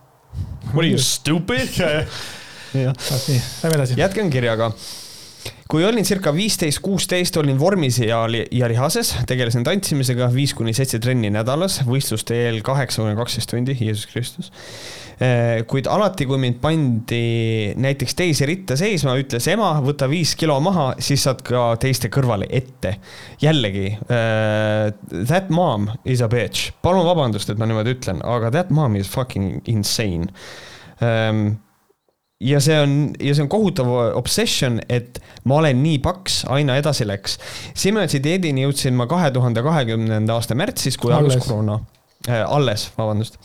What 0.73 0.82
are 0.85 0.90
you 0.90 1.03
stupid? 1.03 1.74
jah, 1.78 2.95
lähme 3.62 3.77
edasi. 3.78 3.99
jätkan 3.99 4.31
kirjaga 4.31 4.73
kui 5.69 5.85
olin 5.85 6.07
circa 6.07 6.33
viisteist, 6.35 6.81
kuusteist, 6.85 7.37
olin 7.41 7.59
vormis 7.61 7.99
ja, 8.03 8.23
ja 8.29 8.70
lihases, 8.70 9.15
tegelesin 9.29 9.66
tantsimisega 9.66 10.31
viis 10.33 10.55
kuni 10.57 10.75
seitse 10.77 11.01
trenni 11.03 11.31
nädalas, 11.35 11.83
võistluste 11.89 12.37
eel 12.47 12.62
kaheksa 12.66 13.05
kuni 13.05 13.19
kaksteist 13.19 13.53
tundi, 13.53 13.77
Jeesus 13.81 14.09
Kristus. 14.11 14.51
Eh, 15.19 15.65
kuid 15.66 15.89
alati, 15.91 16.29
kui 16.31 16.39
mind 16.39 16.61
pandi 16.62 17.23
näiteks 17.75 18.15
teise 18.19 18.47
ritta 18.47 18.77
seisma, 18.79 19.16
ütles 19.19 19.49
ema, 19.51 19.73
võta 19.83 20.07
viis 20.11 20.37
kilo 20.39 20.61
maha, 20.62 20.93
siis 21.03 21.27
saad 21.27 21.43
ka 21.47 21.73
teiste 21.83 22.11
kõrvale 22.15 22.47
ette. 22.49 22.97
jällegi 23.43 23.91
uh,, 23.99 24.89
that 25.27 25.51
mom 25.51 25.89
is 26.05 26.23
a 26.23 26.29
bitch, 26.31 26.73
palun 26.83 27.07
vabandust, 27.07 27.51
et 27.51 27.59
ma 27.59 27.66
niimoodi 27.66 27.97
ütlen, 27.99 28.23
aga 28.23 28.53
that 28.55 28.70
mom 28.70 28.95
is 28.97 29.11
fucking 29.11 29.59
insane 29.66 30.31
um, 31.03 31.59
ja 32.40 32.60
see 32.62 32.78
on, 32.81 32.97
ja 33.20 33.35
see 33.35 33.44
on 33.44 33.51
kohutav 33.51 33.90
obsession, 34.19 34.78
et 34.89 35.19
ma 35.48 35.59
olen 35.62 35.82
nii 35.82 35.98
paks, 36.02 36.44
aina 36.55 36.78
edasi 36.78 37.06
läks. 37.09 37.39
Simensi 37.78 38.23
dieedini 38.23 38.66
jõudsin 38.66 38.97
ma 38.98 39.09
kahe 39.10 39.31
tuhande 39.35 39.65
kahekümnenda 39.66 40.39
aasta 40.39 40.56
märtsis, 40.59 40.98
kui 41.01 41.15
algas 41.15 41.40
koroona 41.43 41.81
äh,. 42.28 42.44
alles, 42.47 42.89
vabandust 42.98 43.40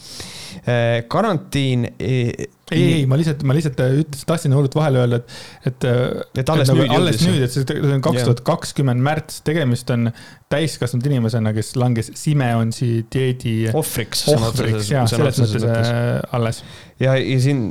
äh,. 0.68 1.02
karantiin 1.10 1.90
äh, 1.96 2.30
ei, 2.72 2.84
ei, 2.94 3.06
ma 3.10 3.18
lihtsalt, 3.20 3.44
ma 3.44 3.56
lihtsalt 3.58 3.82
äh, 3.84 3.98
ütlesin, 4.04 4.28
tahtsin 4.30 4.56
hullult 4.56 4.76
vahele 4.78 5.02
öelda, 5.04 5.20
et, 5.20 5.34
et. 5.68 5.88
Äh, 5.90 6.22
et 6.44 6.50
alles 6.50 6.70
et, 6.70 6.72
nagu, 6.72 6.86
nüüd 6.86 6.96
alles 6.96 7.20
nüüd, 7.26 7.44
et 7.44 7.56
see 7.56 7.82
on 7.84 8.06
kaks 8.06 8.24
tuhat 8.24 8.44
kakskümmend 8.48 9.04
märts, 9.04 9.42
tegemist 9.48 9.92
on 9.94 10.12
täiskasvanud 10.54 11.10
inimesena, 11.10 11.54
kes 11.56 11.74
langes 11.80 12.12
Simeonsi 12.20 13.06
dieedi. 13.14 13.56
ohvriks. 13.74 14.28
ohvriks, 14.32 14.94
jaa, 14.94 15.06
selles 15.12 15.44
mõttes 15.44 15.68
äh, 15.68 16.20
alles 16.38 16.64
ja, 17.02 17.14
ja 17.18 17.40
siin, 17.42 17.62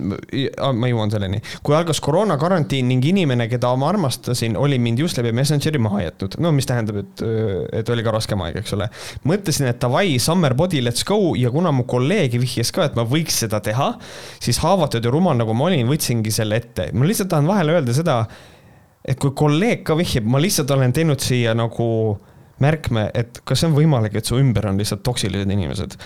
ma 0.76 0.90
jõuan 0.90 1.12
selleni. 1.12 1.40
kui 1.64 1.76
algas 1.76 2.00
koroonakarantiin 2.04 2.88
ning 2.90 3.04
inimene, 3.06 3.48
keda 3.50 3.72
ma 3.78 3.88
armastasin, 3.92 4.56
oli 4.60 4.78
mind 4.82 5.02
just 5.02 5.18
läbi 5.20 5.32
Messengeri 5.36 5.80
maha 5.82 6.04
jätnud. 6.06 6.36
no 6.42 6.52
mis 6.54 6.68
tähendab, 6.68 7.02
et, 7.02 7.24
et 7.80 7.92
oli 7.92 8.04
ka 8.04 8.14
raskem 8.14 8.42
aeg, 8.46 8.60
eks 8.62 8.76
ole. 8.76 8.88
mõtlesin, 9.28 9.68
et 9.70 9.80
davai, 9.82 10.18
summer 10.22 10.56
body, 10.58 10.82
let's 10.84 11.06
go 11.08 11.34
ja 11.38 11.52
kuna 11.54 11.72
mu 11.74 11.86
kolleeg 11.88 12.36
vihjas 12.42 12.72
ka, 12.74 12.88
et 12.88 12.98
ma 12.98 13.06
võiks 13.08 13.42
seda 13.44 13.62
teha, 13.64 13.92
siis 14.42 14.60
haavatud 14.82 15.06
ja 15.06 15.14
rumal, 15.14 15.38
nagu 15.38 15.54
ma 15.54 15.70
olin, 15.70 15.86
võtsingi 15.88 16.34
selle 16.34 16.58
ette. 16.58 16.90
ma 16.92 17.06
lihtsalt 17.06 17.30
tahan 17.30 17.48
vahele 17.48 17.78
öelda 17.78 17.94
seda, 17.94 18.18
et 19.06 19.18
kui 19.18 19.32
kolleeg 19.34 19.86
ka 19.86 19.96
vihjab, 19.98 20.26
ma 20.26 20.42
lihtsalt 20.42 20.70
olen 20.74 20.92
teinud 20.92 21.22
siia 21.22 21.54
nagu 21.58 21.88
märkme, 22.62 23.08
et 23.18 23.40
kas 23.48 23.58
see 23.58 23.68
on 23.70 23.74
võimalik, 23.74 24.14
et 24.14 24.28
su 24.28 24.36
ümber 24.38 24.68
on 24.68 24.76
lihtsalt 24.78 25.02
toksilised 25.02 25.50
inimesed. 25.50 25.96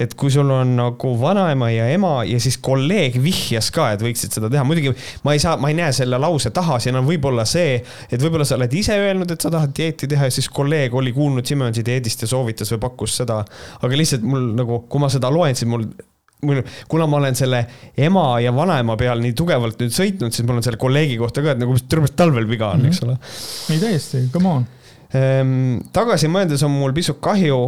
et 0.00 0.14
kui 0.18 0.32
sul 0.32 0.48
on 0.50 0.72
nagu 0.78 1.12
vanaema 1.20 1.68
ja 1.70 1.86
ema 1.92 2.24
ja 2.26 2.40
siis 2.40 2.56
kolleeg 2.58 3.20
vihjas 3.22 3.70
ka, 3.74 3.90
et 3.94 4.02
võiksid 4.02 4.34
seda 4.34 4.50
teha, 4.50 4.64
muidugi 4.66 4.94
ma 5.26 5.36
ei 5.36 5.42
saa, 5.42 5.56
ma 5.60 5.70
ei 5.70 5.76
näe 5.78 5.92
selle 5.94 6.18
lause 6.18 6.50
taha, 6.56 6.80
siin 6.82 6.98
on 6.98 7.06
võib-olla 7.06 7.44
see, 7.46 7.78
et 8.10 8.22
võib-olla 8.22 8.48
sa 8.48 8.58
oled 8.58 8.74
ise 8.74 8.96
öelnud, 8.98 9.30
et 9.30 9.44
sa 9.44 9.52
tahad 9.52 9.74
dieeti 9.76 10.08
teha 10.10 10.30
ja 10.30 10.34
siis 10.34 10.48
kolleeg 10.50 10.94
oli 10.96 11.14
kuulnud 11.14 11.46
Simonsi 11.46 11.84
dieedist 11.86 12.24
ja 12.24 12.30
soovitas 12.32 12.72
või 12.74 12.82
pakkus 12.88 13.20
seda. 13.22 13.44
aga 13.80 14.02
lihtsalt 14.02 14.26
mul 14.26 14.50
nagu, 14.56 14.84
kui 14.90 15.04
ma 15.04 15.12
seda 15.12 15.30
loen, 15.30 15.54
siis 15.54 15.70
mul 15.70 15.86
kuna 16.88 17.06
ma 17.06 17.20
olen 17.20 17.38
selle 17.38 17.64
ema 17.96 18.26
ja 18.40 18.52
vanaema 18.56 18.96
peal 19.00 19.20
nii 19.20 19.36
tugevalt 19.36 19.80
nüüd 19.82 19.94
sõitnud, 19.94 20.34
siis 20.34 20.46
mul 20.48 20.60
on 20.60 20.66
selle 20.66 20.80
kolleegi 20.80 21.20
kohta 21.20 21.44
ka, 21.44 21.54
et 21.54 21.62
nagu 21.62 21.76
terve 21.88 22.12
talvel 22.16 22.48
viga 22.48 22.72
on 22.74 22.80
mm, 22.80 22.84
-hmm. 22.84 22.92
eks 22.92 23.02
ole. 23.06 23.76
ei 23.76 23.82
täiesti, 23.82 24.28
come 24.32 24.54
on 24.58 24.68
Ehm, 25.16 25.80
tagasi 25.94 26.30
mõeldes 26.30 26.62
on 26.66 26.70
mul 26.70 26.92
pisut 26.94 27.18
kahju, 27.22 27.60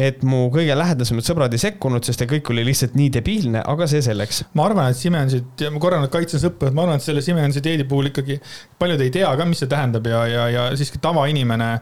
et 0.00 0.20
mu 0.24 0.46
kõige 0.52 0.74
lähedasemad 0.76 1.24
sõbrad 1.26 1.54
ei 1.56 1.60
sekkunud, 1.60 2.04
sest 2.06 2.22
kõik 2.28 2.52
oli 2.52 2.62
lihtsalt 2.68 2.94
nii 2.96 3.08
debiilne, 3.16 3.62
aga 3.72 3.88
see 3.90 4.02
selleks. 4.04 4.44
ma 4.54 4.68
arvan, 4.68 4.92
et 4.92 5.00
Simensit, 5.00 5.48
ja 5.60 5.72
ma 5.72 5.80
korra 5.82 6.00
nüüd 6.00 6.12
kaitsen 6.12 6.40
sõpru, 6.42 6.68
et 6.68 6.76
ma 6.76 6.84
arvan, 6.84 7.00
et 7.00 7.04
selle 7.04 7.24
Simensi 7.24 7.62
dieedi 7.64 7.88
puhul 7.88 8.12
ikkagi 8.12 8.38
paljud 8.78 9.00
ei 9.00 9.12
tea 9.12 9.32
ka, 9.36 9.48
mis 9.48 9.60
see 9.64 9.68
tähendab 9.68 10.06
ja, 10.06 10.22
ja, 10.28 10.46
ja 10.52 10.68
siiski 10.76 11.00
tavainimene 11.02 11.72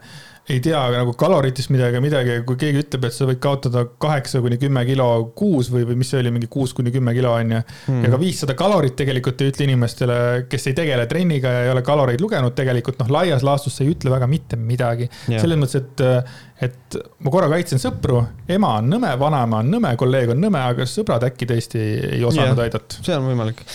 ei 0.48 0.60
tea 0.64 0.80
nagu 0.94 1.12
kaloritest 1.18 1.70
midagi, 1.72 2.00
midagi, 2.00 2.38
kui 2.48 2.56
keegi 2.60 2.82
ütleb, 2.84 3.04
et 3.08 3.14
sa 3.14 3.26
võid 3.28 3.40
kaotada 3.42 3.84
kaheksa 4.00 4.40
kuni 4.44 4.56
kümme 4.60 4.84
kilo 4.88 5.08
kuus 5.36 5.68
või, 5.72 5.84
või 5.88 5.98
mis 6.00 6.12
see 6.12 6.22
oli, 6.22 6.32
mingi 6.34 6.48
kuus 6.52 6.72
kuni 6.76 6.92
kümme 6.94 7.12
kilo 7.16 7.34
on 7.36 7.52
ju. 7.52 7.60
Hmm.. 7.88 8.04
ja 8.06 8.12
ka 8.12 8.20
viissada 8.20 8.56
kalorit 8.58 8.96
tegelikult 8.98 9.44
ei 9.44 9.52
ütle 9.52 9.68
inimestele, 9.68 10.18
kes 10.50 10.70
ei 10.70 10.76
tegele 10.78 11.06
trenniga 11.10 11.52
ja 11.52 11.64
ei 11.66 11.72
ole 11.74 11.84
kaloreid 11.86 12.24
lugenud, 12.24 12.56
tegelikult 12.56 13.00
noh, 13.02 13.12
laias 13.18 13.44
laastus 13.46 13.76
see 13.78 13.88
ei 13.88 13.96
ütle 13.96 14.12
väga 14.14 14.28
mitte 14.30 14.60
midagi. 14.60 15.10
Yeah.. 15.28 15.42
selles 15.42 15.60
mõttes, 15.60 15.82
et, 15.82 16.68
et 16.68 17.00
ma 17.24 17.34
korra 17.34 17.50
kaitsen 17.52 17.82
sõpru, 17.82 18.22
ema 18.48 18.78
on 18.80 18.88
nõme, 18.96 19.12
vanaema 19.20 19.60
on 19.64 19.74
nõme, 19.76 19.92
kolleeg 20.00 20.32
on 20.32 20.40
nõme, 20.48 20.62
aga 20.72 20.88
sõbrad 20.88 21.28
äkki 21.28 21.50
tõesti 21.50 21.82
ei 22.14 22.24
osanud 22.24 22.54
yeah. 22.54 22.64
aidata. 22.68 23.02
see 23.04 23.16
on 23.18 23.28
võimalik 23.28 23.66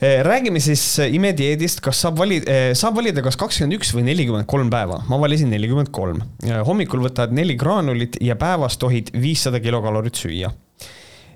räägime 0.00 0.60
siis 0.60 0.98
eh, 0.98 1.14
imedieedist, 1.14 1.80
kas 1.80 2.02
saab 2.04 2.18
valida, 2.20 2.52
eh, 2.52 2.74
saab 2.76 2.98
valida 2.98 3.22
kas 3.24 3.38
kakskümmend 3.40 3.78
üks 3.78 3.94
või 3.96 4.04
nelikümmend 4.10 4.46
kolm 4.48 4.68
päeva. 4.70 5.00
ma 5.08 5.20
valisin 5.20 5.48
nelikümmend 5.50 5.90
kolm. 5.90 6.20
hommikul 6.66 7.00
võtad 7.00 7.32
neli 7.32 7.56
graanulit 7.56 8.18
ja 8.20 8.36
päevas 8.36 8.76
tohid 8.78 9.10
viissada 9.12 9.60
kilokalorit 9.60 10.14
süüa. 10.14 10.52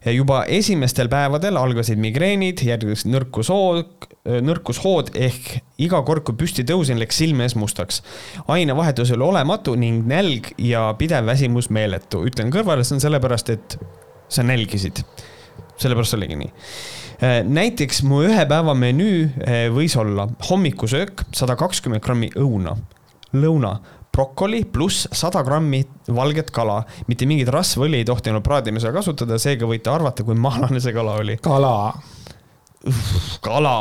juba 0.04 0.44
esimestel 0.48 1.08
päevadel 1.08 1.56
algasid 1.56 1.98
migreenid, 1.98 2.60
järgnes 2.64 3.04
nõrkushood, 3.04 4.06
nõrkushood 4.24 5.10
ehk 5.14 5.60
iga 5.78 6.02
kord, 6.02 6.24
kui 6.24 6.34
püsti 6.34 6.64
tõusin, 6.64 6.98
läks 6.98 7.16
silme 7.16 7.44
ees 7.44 7.56
mustaks. 7.56 8.02
ainevahetus 8.48 9.10
oli 9.16 9.24
olematu 9.24 9.74
ning 9.74 10.06
nälg 10.06 10.52
ja 10.58 10.94
pidev 10.98 11.24
väsimus 11.24 11.70
meeletu. 11.70 12.26
ütlen 12.28 12.52
kõrvale, 12.52 12.84
see 12.84 12.94
on 12.94 13.00
sellepärast, 13.08 13.50
et 13.50 13.78
sa 14.28 14.42
nälgisid. 14.42 15.04
sellepärast 15.76 16.14
oligi 16.14 16.36
nii 16.36 16.52
näiteks 17.20 18.02
mu 18.08 18.22
ühe 18.24 18.44
päeva 18.48 18.74
menüü 18.76 19.28
äh, 19.28 19.66
võis 19.72 19.96
olla 20.00 20.28
hommikusöök, 20.48 21.26
sada 21.36 21.56
kakskümmend 21.60 22.04
grammi 22.04 22.30
õuna, 22.40 22.76
lõuna 23.36 23.74
brokoli 24.12 24.64
pluss 24.64 25.08
sada 25.12 25.42
grammi 25.42 25.84
valget 26.08 26.50
kala. 26.50 26.82
mitte 27.06 27.26
mingit 27.26 27.48
rasvaõli 27.48 28.00
ei 28.00 28.08
tohtinud 28.08 28.42
praadimisel 28.44 28.92
kasutada, 28.94 29.38
seega 29.38 29.68
võite 29.68 29.92
arvata, 29.92 30.24
kui 30.24 30.34
mahlane 30.34 30.80
see 30.80 30.94
kala 30.96 31.18
oli. 31.20 31.36
kala. 31.44 31.92
kala. 33.44 33.76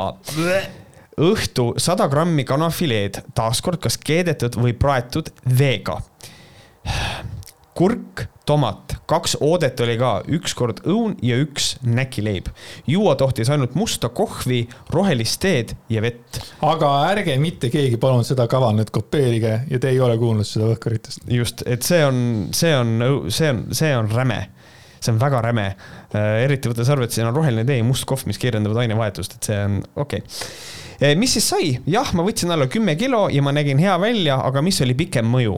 õhtu 1.20 1.74
sada 1.82 2.07
grammi 2.11 2.45
kanafileed, 2.48 3.24
taaskord 3.36 3.82
kas 3.84 3.98
keedetud 3.98 4.60
või 4.60 4.76
praetud 4.78 5.34
veega. 5.60 5.99
kurk 7.80 8.26
tomat, 8.50 8.98
kaks 9.08 9.38
oodet 9.46 9.80
oli 9.86 9.96
ka, 10.00 10.10
üks 10.36 10.56
kord 10.58 10.82
õun 10.90 11.14
ja 11.24 11.38
üks 11.40 11.78
näkileib. 11.86 12.50
juua 12.90 13.14
tohtis 13.16 13.50
ainult 13.54 13.76
musta 13.80 14.10
kohvi, 14.10 14.66
rohelist 14.92 15.40
teed 15.44 15.76
ja 15.90 16.04
vett. 16.04 16.42
aga 16.66 16.90
ärge 17.12 17.38
mitte 17.40 17.70
keegi 17.72 18.00
palun 18.02 18.26
seda 18.28 18.50
kava 18.52 18.74
nüüd 18.76 18.92
kopeerige 18.92 19.54
ja 19.70 19.80
te 19.80 19.94
ei 19.94 20.02
ole 20.04 20.18
kuulnud 20.20 20.48
seda 20.48 20.68
Võhkaritest. 20.74 21.24
just, 21.32 21.64
et 21.66 21.88
see 21.88 22.02
on, 22.06 22.50
see 22.52 22.74
on, 22.76 22.98
see 23.32 23.54
on, 23.54 23.64
see 23.72 23.94
on 23.96 24.12
räme 24.12 24.42
see 25.00 25.14
on 25.14 25.22
väga 25.22 25.40
räme, 25.46 25.70
eriti 26.44 26.68
võttes 26.68 26.90
arvesse, 26.92 27.16
siin 27.16 27.30
on 27.30 27.38
roheline 27.38 27.64
tee 27.64 27.78
ja 27.80 27.88
must 27.88 28.04
kohv, 28.10 28.26
mis 28.28 28.42
kiirendavad 28.42 28.82
ainevahetust, 28.84 29.38
et 29.38 29.48
see 29.52 29.62
on 29.70 29.80
okei 29.96 30.20
okay 30.20 30.89
mis 31.16 31.34
siis 31.38 31.50
sai? 31.50 31.72
jah, 31.88 32.12
ma 32.14 32.26
võtsin 32.28 32.52
alla 32.52 32.68
kümme 32.68 32.96
kilo 33.00 33.28
ja 33.32 33.44
ma 33.46 33.54
nägin 33.56 33.80
hea 33.80 33.96
välja, 34.02 34.40
aga 34.44 34.64
mis 34.66 34.82
oli 34.84 34.98
pikem 35.00 35.30
mõju? 35.32 35.56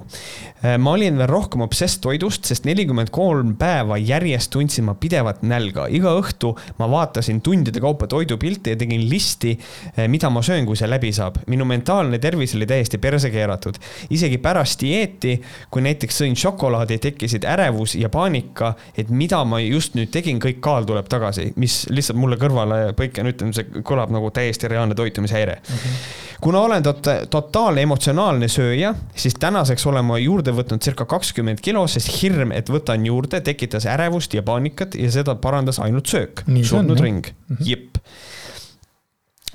Eh, 0.62 0.76
ma 0.78 0.92
olin 0.94 1.18
veel 1.18 1.30
rohkem 1.30 1.64
obsess 1.66 1.98
toidust, 1.98 2.46
sest 2.46 2.68
nelikümmend 2.70 3.10
kolm 3.10 3.56
päeva 3.58 3.96
järjest 3.98 4.52
tundsin 4.54 4.86
ma 4.86 4.94
pidevat 4.94 5.40
nälga. 5.42 5.88
iga 5.90 6.12
õhtu 6.14 6.52
ma 6.78 6.86
vaatasin 6.86 7.40
tundide 7.42 7.82
kaupa 7.82 8.06
toidupilte 8.08 8.76
ja 8.76 8.78
tegin 8.78 9.08
listi, 9.10 9.56
eh, 9.98 10.08
mida 10.08 10.30
ma 10.30 10.44
söön, 10.46 10.66
kui 10.66 10.78
see 10.78 10.88
läbi 10.88 11.10
saab. 11.12 11.40
minu 11.48 11.66
mentaalne 11.66 12.20
tervis 12.20 12.54
oli 12.56 12.66
täiesti 12.66 12.98
perse 12.98 13.32
keeratud. 13.32 13.80
isegi 14.10 14.38
pärast 14.38 14.82
dieeti, 14.82 15.42
kui 15.72 15.82
näiteks 15.82 16.22
sõin 16.22 16.36
šokolaadi, 16.36 16.98
tekkisid 16.98 17.44
ärevus 17.44 17.96
ja 17.96 18.10
paanika, 18.10 18.76
et 18.96 19.10
mida 19.10 19.44
ma 19.44 19.60
just 19.60 19.96
nüüd 19.96 20.12
tegin, 20.12 20.40
kõik 20.40 20.60
kaal 20.62 20.86
tuleb 20.86 21.10
tagasi, 21.10 21.54
mis 21.56 21.88
lihtsalt 21.90 22.20
mulle 22.20 22.38
kõrvale 22.38 22.94
põiken, 22.94 23.26
ütlen, 23.26 23.54
see 23.54 23.82
kõlab 23.82 24.12
nagu 24.14 24.30
täiesti 24.30 24.68
reaalne 24.68 24.94
toitumise 24.94 25.31
liikumishäire 25.32 25.62
mm. 25.70 25.76
-hmm. 25.76 26.38
kuna 26.42 26.60
olen 26.60 26.84
tot-, 26.84 27.28
totaalne 27.30 27.82
emotsionaalne 27.82 28.48
sööja, 28.48 28.96
siis 29.16 29.34
tänaseks 29.40 29.86
olen 29.88 30.06
ma 30.06 30.18
juurde 30.18 30.52
võtnud 30.52 30.80
circa 30.80 31.06
kakskümmend 31.06 31.62
kilo, 31.62 31.88
sest 31.88 32.22
hirm, 32.22 32.52
et 32.52 32.70
võtan 32.70 33.06
juurde, 33.06 33.42
tekitas 33.42 33.86
ärevust 33.86 34.34
ja 34.34 34.44
paanikat 34.44 34.96
ja 34.96 35.12
seda 35.12 35.36
parandas 35.36 35.80
ainult 35.80 36.06
söök. 36.06 36.44
surnud 36.64 37.00
ring 37.00 37.26
mm, 37.28 37.56
-hmm. 37.56 37.70
jep 37.70 37.98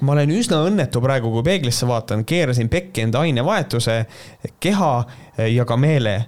ma 0.01 0.13
olen 0.13 0.31
üsna 0.31 0.57
õnnetu 0.67 1.01
praegu, 1.01 1.31
kui 1.33 1.43
peeglisse 1.43 1.87
vaatan, 1.87 2.25
keerasin 2.25 2.69
pekki 2.69 3.01
enda 3.01 3.21
ainevahetuse, 3.21 4.07
keha 4.61 5.05
ja 5.49 5.65
ka 5.65 5.77
meele 5.77 6.27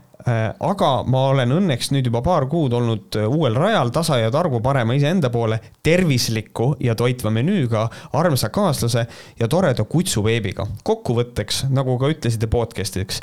aga 0.60 0.90
ma 1.06 1.24
olen 1.32 1.52
õnneks 1.58 1.92
nüüd 1.94 2.08
juba 2.10 2.22
paar 2.24 2.48
kuud 2.50 2.74
olnud 2.76 3.18
äh, 3.20 3.28
uuel 3.28 3.56
rajal, 3.58 3.92
tasa 3.94 4.18
ja 4.20 4.30
targu 4.34 4.60
parema 4.64 4.96
iseenda 4.98 5.30
poole, 5.34 5.60
tervisliku 5.82 6.72
ja 6.82 6.96
toitva 6.98 7.32
menüüga, 7.34 7.86
armsa 8.18 8.50
kaaslase 8.54 9.06
ja 9.38 9.48
toreda 9.48 9.84
kutsubeebiga. 9.84 10.66
kokkuvõtteks, 10.84 11.66
nagu 11.70 11.98
ka 11.98 12.10
ütlesite 12.12 12.50
podcast'iks, 12.50 13.22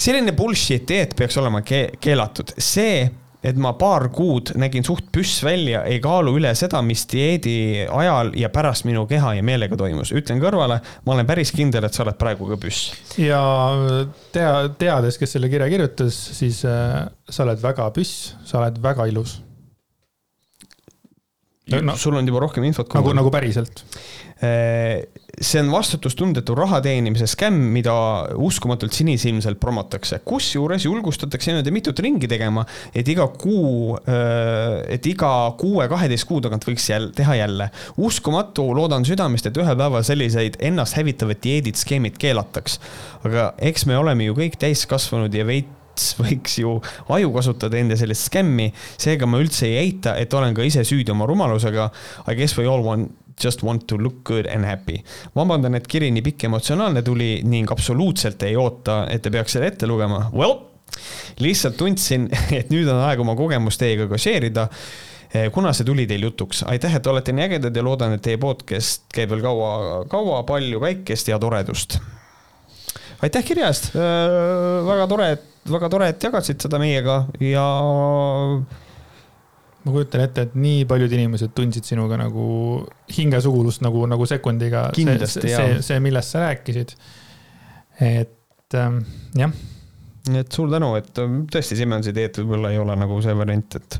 selline 0.00 0.32
bullshit 0.36 0.88
dieet 0.88 1.16
peaks 1.16 1.36
olema 1.40 1.62
ke 1.66 1.90
keelatud, 2.00 2.54
see 2.58 3.08
et 3.42 3.56
ma 3.60 3.72
paar 3.78 4.08
kuud 4.12 4.52
nägin 4.60 4.84
suht 4.84 5.08
püss 5.12 5.40
välja, 5.44 5.82
ei 5.88 6.00
kaalu 6.02 6.34
üle 6.36 6.52
seda, 6.58 6.82
mis 6.84 7.06
dieedi 7.08 7.86
ajal 7.86 8.34
ja 8.38 8.50
pärast 8.52 8.84
minu 8.88 9.06
keha 9.10 9.34
ja 9.38 9.44
meelega 9.46 9.78
toimus. 9.80 10.12
ütlen 10.16 10.42
kõrvale, 10.42 10.80
ma 11.06 11.14
olen 11.16 11.28
päris 11.28 11.52
kindel, 11.56 11.86
et 11.88 11.96
sa 11.96 12.04
oled 12.04 12.18
praegu 12.20 12.48
ka 12.50 12.60
püss. 12.60 12.92
ja 13.20 13.42
tea, 14.34 14.52
teades, 14.80 15.18
kes 15.20 15.36
selle 15.36 15.52
kirja 15.52 15.70
kirjutas, 15.72 16.16
siis 16.40 16.64
äh, 16.68 17.06
sa 17.28 17.46
oled 17.46 17.62
väga 17.62 17.90
püss, 17.96 18.34
sa 18.44 18.60
oled 18.60 18.80
väga 18.82 19.08
ilus. 19.10 19.40
No, 21.70 21.94
sul 21.94 22.16
on 22.18 22.26
juba 22.26 22.40
rohkem 22.42 22.64
infot. 22.66 22.88
nagu, 22.98 23.12
nagu 23.14 23.30
päriselt 23.30 23.84
see 25.40 25.60
on 25.60 25.70
vastutustundetu 25.72 26.54
raha 26.56 26.80
teenimise 26.84 27.26
skämm, 27.28 27.70
mida 27.74 27.92
uskumatult 28.40 28.92
sinisilmselt 28.92 29.60
promotakse, 29.60 30.20
kusjuures 30.24 30.84
julgustatakse 30.84 31.52
niimoodi 31.52 31.72
mitut 31.74 32.02
ringi 32.04 32.28
tegema, 32.28 32.64
et 32.94 33.08
iga 33.08 33.26
kuu, 33.32 33.96
äh, 34.00 34.82
et 34.96 35.06
iga 35.08 35.32
kuue-kaheteist 35.60 36.28
kuu 36.28 36.42
tagant 36.44 36.64
võiks 36.68 36.90
jälle 36.92 37.12
teha 37.16 37.38
jälle. 37.40 37.70
uskumatu, 37.96 38.68
loodan 38.76 39.04
südamest, 39.04 39.46
et 39.46 39.56
ühel 39.56 39.76
päeval 39.76 40.04
selliseid 40.04 40.56
ennast 40.60 40.96
hävitavad 40.96 41.40
dieedid, 41.42 41.76
skeemid 41.80 42.18
keelataks. 42.20 42.80
aga 43.24 43.54
eks 43.58 43.86
me 43.86 43.96
oleme 43.96 44.24
ju 44.24 44.34
kõik 44.34 44.60
täiskasvanud 44.60 45.34
ja 45.34 45.46
veits 45.46 46.14
võiks 46.20 46.58
ju 46.60 46.78
aju 47.08 47.32
kasutada 47.32 47.76
enda 47.80 47.96
sellist 47.96 48.28
skämmi, 48.28 48.72
seega 48.96 49.26
ma 49.26 49.40
üldse 49.40 49.66
ei 49.68 49.76
eita, 49.86 50.16
et 50.16 50.32
olen 50.34 50.54
ka 50.54 50.62
ise 50.62 50.84
süüdi 50.84 51.12
oma 51.12 51.26
rumalusega. 51.26 51.90
I 52.28 52.36
guess 52.36 52.56
we 52.58 52.68
all 52.68 52.84
want 52.84 53.12
just 53.44 53.62
want 53.66 53.86
to 53.90 53.98
look 53.98 54.22
good 54.24 54.48
and 54.50 54.64
happy. 54.64 55.02
vabandan, 55.36 55.74
et 55.78 55.86
kiri 55.90 56.10
nii 56.14 56.24
pikk 56.24 56.44
ja 56.44 56.50
emotsionaalne 56.50 57.02
tuli 57.06 57.40
ning 57.44 57.70
absoluutselt 57.72 58.42
ei 58.46 58.56
oota, 58.56 59.04
et 59.10 59.22
te 59.22 59.32
peaks 59.32 59.56
selle 59.56 59.70
ette 59.72 59.88
lugema. 59.88 60.26
Well, 60.34 60.58
lihtsalt 61.40 61.78
tundsin, 61.80 62.28
et 62.58 62.72
nüüd 62.72 62.88
on 62.90 63.02
aeg 63.06 63.22
oma 63.22 63.36
kogemust 63.38 63.80
teiega 63.82 64.08
ka 64.10 64.18
share 64.20 64.50
ida 64.50 64.66
eh, 65.32 65.48
kuna 65.54 65.74
see 65.76 65.86
tuli 65.88 66.06
teil 66.10 66.26
jutuks, 66.28 66.64
aitäh, 66.70 66.96
et 66.98 67.10
olete 67.10 67.34
nii 67.36 67.46
ägedad 67.48 67.76
ja 67.76 67.84
loodan, 67.86 68.16
et 68.16 68.24
teie 68.24 68.40
podcast 68.40 69.06
käib 69.14 69.32
veel 69.34 69.44
kaua, 69.44 70.04
kaua, 70.10 70.42
palju 70.48 70.82
päikest 70.82 71.30
ja 71.32 71.38
toredust. 71.42 72.00
aitäh 73.22 73.46
kirja 73.46 73.70
eest, 73.70 73.92
äh, 73.94 74.36
väga 74.86 75.08
tore, 75.10 75.32
väga 75.70 75.92
tore, 75.92 76.12
et 76.12 76.30
jagasid 76.30 76.62
seda 76.66 76.80
meiega 76.82 77.22
ja 77.44 77.66
ma 79.84 79.94
kujutan 79.94 80.24
ette, 80.26 80.44
et 80.48 80.56
nii 80.60 80.84
paljud 80.88 81.12
inimesed 81.16 81.54
tundsid 81.56 81.86
sinuga 81.88 82.18
nagu 82.20 82.44
hingesugulust 83.16 83.84
nagu, 83.84 84.04
nagu 84.10 84.26
sekundiga. 84.28 84.88
kindlasti, 84.96 85.46
see, 85.46 85.56
see, 85.56 85.82
see, 85.86 86.00
millest 86.04 86.34
sa 86.34 86.44
rääkisid. 86.44 86.94
et 88.00 88.76
ähm, 88.76 89.00
jah. 89.36 89.54
nii 90.28 90.42
et 90.44 90.52
suur 90.52 90.70
tänu, 90.72 90.92
et 91.00 91.22
ähm, 91.22 91.42
tõesti 91.52 91.78
Simensi 91.78 92.12
teed 92.16 92.42
võib-olla 92.42 92.74
ei 92.74 92.80
ole 92.80 92.96
nagu 93.00 93.20
see 93.24 93.36
variant, 93.36 93.78
et 93.80 93.98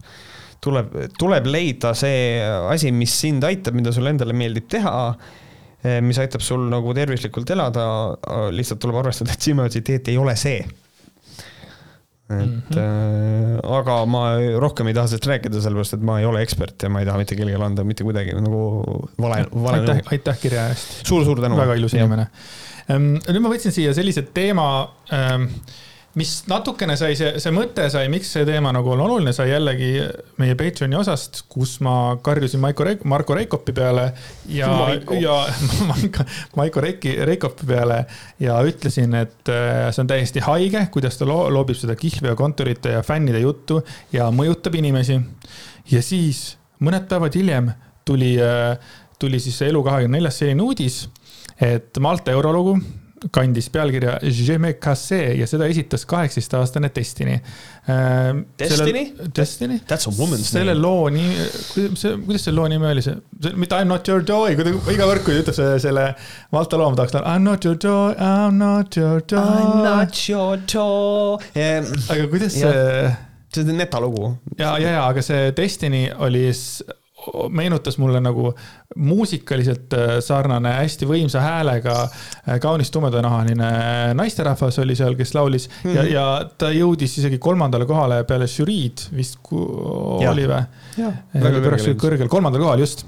tuleb, 0.60 0.96
tuleb 1.18 1.48
leida 1.48 1.94
see 1.96 2.40
asi, 2.44 2.92
mis 2.92 3.14
sind 3.24 3.44
aitab, 3.48 3.76
mida 3.76 3.92
sulle 3.96 4.12
endale 4.12 4.36
meeldib 4.36 4.68
teha 4.72 4.94
eh, 5.16 6.00
mis 6.04 6.20
aitab 6.20 6.44
sul 6.44 6.68
nagu 6.72 6.92
tervislikult 6.96 7.56
elada, 7.56 7.86
lihtsalt 8.52 8.82
tuleb 8.84 9.00
arvestada, 9.00 9.32
et 9.32 9.48
Simensi 9.48 9.84
teed 9.86 10.12
ei 10.12 10.20
ole 10.20 10.36
see 10.40 10.60
et 12.30 12.46
mm 12.46 12.62
-hmm. 12.70 12.78
äh, 12.78 13.76
aga 13.78 14.04
ma 14.06 14.22
rohkem 14.62 14.86
ei 14.86 14.94
taha 14.94 15.10
sellest 15.10 15.26
rääkida, 15.26 15.60
sellepärast 15.60 15.98
et 15.98 16.02
ma 16.06 16.20
ei 16.20 16.26
ole 16.28 16.42
ekspert 16.46 16.82
ja 16.82 16.88
ma 16.88 17.00
ei 17.00 17.06
taha 17.06 17.18
mitte 17.18 17.36
kellelegi 17.36 17.62
anda 17.64 17.84
mitte 17.84 18.04
kuidagi 18.04 18.34
nagu 18.38 18.62
vale, 19.18 19.46
vale. 19.54 19.80
aitäh, 19.80 20.02
aitäh 20.12 20.40
kirja 20.40 20.68
eest 20.68 20.88
suur,. 21.06 21.24
suur-suur 21.24 21.40
tänu. 21.40 21.56
väga 21.56 21.74
ilus 21.74 21.94
inimene. 21.94 22.26
Nüüd 22.90 23.42
ma 23.42 23.50
võtsin 23.52 23.74
siia 23.74 23.94
sellise 23.94 24.22
teema 24.34 24.66
ähm, 25.14 25.46
mis 26.18 26.30
natukene 26.50 26.96
sai 26.98 27.14
see, 27.18 27.36
see 27.42 27.52
mõte 27.54 27.84
sai, 27.92 28.08
miks 28.10 28.32
see 28.34 28.46
teema 28.48 28.72
nagu 28.74 28.90
on 28.94 29.02
oluline, 29.04 29.32
sai 29.34 29.52
jällegi 29.52 29.90
meie 30.42 30.56
Patreoni 30.58 30.98
osast, 30.98 31.44
kus 31.50 31.76
ma 31.86 32.16
karjusin 32.24 32.62
Maiko 32.62 32.86
Reik-, 32.86 33.04
Marko 33.08 33.36
Reikopi 33.38 33.74
peale 33.76 34.08
ja, 34.50 34.70
ja 35.24 35.36
Maiko 36.58 36.82
Reiki, 36.82 37.14
Reikopi 37.30 37.68
peale 37.68 38.00
ja 38.42 38.58
ütlesin, 38.66 39.14
et 39.20 39.52
äh, 39.52 39.86
see 39.94 40.02
on 40.02 40.10
täiesti 40.10 40.42
haige, 40.46 40.82
kuidas 40.94 41.20
ta 41.20 41.28
lo 41.30 41.44
loobib 41.54 41.78
seda 41.78 41.94
kihlveo 41.98 42.34
kontorite 42.38 42.96
ja 42.96 43.04
fännide 43.06 43.42
juttu 43.44 43.78
ja 44.12 44.32
mõjutab 44.34 44.74
inimesi. 44.80 45.20
ja 45.90 46.02
siis 46.02 46.56
mõned 46.82 47.06
päevad 47.06 47.38
hiljem 47.38 47.70
tuli, 48.08 48.34
äh, 48.42 48.74
tuli 49.18 49.38
siis 49.38 49.62
Elu24-s 49.68 50.42
selline 50.42 50.66
uudis, 50.66 51.04
et 51.60 52.02
Malta 52.02 52.34
eurolugu 52.34 52.80
kandis 53.34 53.68
pealkirja 53.72 54.18
ja 55.36 55.46
seda 55.48 55.66
esitas 55.68 56.06
kaheksateistaastane 56.08 56.90
Destiny. 56.94 57.36
Ähm, 57.90 58.44
Destiny? 58.58 59.12
Destiny. 59.36 59.80
That's 59.88 60.08
a 60.08 60.12
woman's 60.16 60.50
selle 60.50 60.74
name. 60.74 60.82
loo 60.82 61.08
nimi, 61.12 61.34
see, 62.00 62.16
kuidas 62.24 62.46
selle 62.48 62.56
loo 62.56 62.68
nimi 62.72 62.88
oli, 62.90 63.04
see, 63.04 63.16
mitte 63.60 63.76
I 63.76 63.84
m 63.84 63.92
not 63.92 64.08
your 64.08 64.24
joy, 64.24 64.56
kui 64.56 64.64
ta 64.64 64.94
iga 64.94 65.08
kord, 65.10 65.24
kui 65.26 65.36
ta 65.36 65.44
ütleb 65.44 65.58
selle, 65.58 65.80
selle 65.82 66.06
Malta 66.54 66.80
loo, 66.80 66.92
ma 66.92 67.00
tahaks 67.00 67.18
I 67.20 67.36
m 67.36 67.48
not 67.48 67.66
your 67.68 67.76
joy, 67.76 68.14
I 68.16 68.30
m 68.48 68.60
not 68.60 68.96
your 68.96 69.20
joy. 69.20 69.40
I 69.40 69.66
m 69.66 69.82
not 69.84 70.22
your 70.28 70.62
joy 70.64 71.50
yeah.. 71.56 71.84
aga 72.08 72.30
kuidas 72.32 72.56
see 72.56 72.72
see 73.50 73.66
on 73.66 73.76
neta 73.76 74.00
lugu. 74.00 74.36
ja, 74.58 74.78
ja, 74.78 74.96
ja, 74.96 75.04
aga 75.08 75.22
see 75.24 75.52
Destiny 75.56 76.06
oli 76.18 76.48
meenutas 77.48 77.98
mulle 77.98 78.20
nagu 78.20 78.50
muusikaliselt 78.96 79.94
äh, 79.96 80.16
sarnane 80.24 80.72
hästi 80.78 81.08
võimsa 81.08 81.42
häälega 81.44 81.96
äh, 82.02 82.58
kaunis 82.62 82.90
tumedanahaline 82.94 83.70
naisterahvas 84.18 84.80
oli 84.82 84.96
seal, 84.98 85.16
kes 85.18 85.34
laulis. 85.34 85.68
Mm 85.68 85.90
-hmm. 85.90 85.96
ja, 85.96 86.04
ja 86.12 86.50
ta 86.58 86.72
jõudis 86.74 87.18
isegi 87.18 87.38
kolmandale 87.38 87.86
kohale 87.86 88.24
peale 88.24 88.48
žüriid 88.48 89.08
vist 89.16 89.38
oli 89.52 90.46
või? 90.48 90.62
väga 91.34 91.64
kõrgel, 91.64 91.96
kõrgel, 91.96 92.28
kolmandal 92.28 92.62
kohal 92.62 92.86
just. 92.86 93.06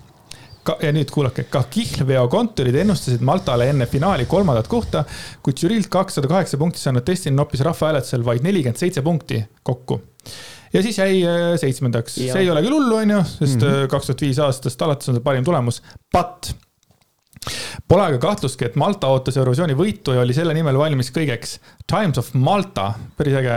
Ka, 0.62 0.76
ja 0.78 0.92
nüüd 0.94 1.10
kuulake, 1.10 1.42
ka 1.50 1.64
kihlveokontorid 1.70 2.76
ennustasid 2.84 3.20
Maltale 3.26 3.66
enne 3.72 3.86
finaali 3.90 4.28
kolmandat 4.30 4.68
kohta, 4.70 5.02
kuid 5.42 5.58
žüriilt 5.58 5.88
kakssada 5.90 6.28
kaheksa 6.30 6.58
punkti 6.58 6.78
saanud 6.78 7.02
Destiny 7.06 7.34
noppis 7.34 7.64
rahvahääletusel 7.66 8.22
vaid 8.24 8.46
nelikümmend 8.46 8.78
seitse 8.78 9.02
punkti 9.02 9.42
kokku 9.62 9.98
ja 10.72 10.82
siis 10.82 10.98
jäi 10.98 11.22
äh, 11.26 11.46
seitsmendaks, 11.60 12.18
see 12.20 12.42
ei 12.44 12.50
ole 12.50 12.64
küll 12.64 12.78
hullu, 12.78 13.00
onju, 13.04 13.22
sest 13.28 13.60
mhm. 13.60 13.84
äh, 13.84 13.88
kaks 13.92 14.10
tuhat 14.10 14.26
viis 14.26 14.42
aastast 14.42 14.84
alates 14.88 15.10
on 15.12 15.18
see 15.18 15.24
parim 15.24 15.46
tulemus, 15.46 15.82
but 16.12 16.54
Pole 17.88 18.04
aga 18.06 18.18
kahtlustki, 18.22 18.68
et 18.68 18.76
Malta 18.78 19.08
ootas 19.10 19.34
Eurovisiooni 19.40 19.74
võitu 19.74 20.14
ja 20.14 20.22
oli 20.22 20.34
selle 20.36 20.54
nimel 20.54 20.76
valmis 20.78 21.10
kõigeks. 21.14 21.56
Times 21.90 22.20
of 22.20 22.28
Malta, 22.38 22.92
päris 23.18 23.34
äge 23.40 23.56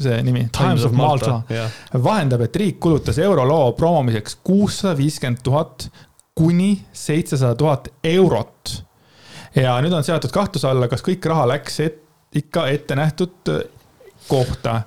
see 0.00 0.22
nimi, 0.24 0.46
Times, 0.46 0.56
Times 0.56 0.86
of 0.88 0.94
Malta, 0.96 1.34
Malta. 1.34 1.54
Yeah. 1.54 1.74
vahendab, 2.06 2.46
et 2.46 2.56
riik 2.56 2.78
kulutas 2.80 3.20
euroloo 3.20 3.74
promomiseks 3.78 4.38
kuussada 4.46 4.94
viiskümmend 4.96 5.42
tuhat 5.44 5.90
kuni 6.38 6.70
seitsesada 6.96 7.58
tuhat 7.60 7.90
eurot. 8.04 8.78
ja 9.54 9.74
nüüd 9.84 9.92
on 9.92 10.06
seatud 10.06 10.32
kahtluse 10.32 10.70
alla, 10.70 10.88
kas 10.88 11.04
kõik 11.04 11.26
raha 11.28 11.44
läks 11.50 11.80
et, 11.84 12.00
ikka 12.34 12.68
ette 12.70 12.96
nähtud 12.96 13.50
kohta 14.30 14.82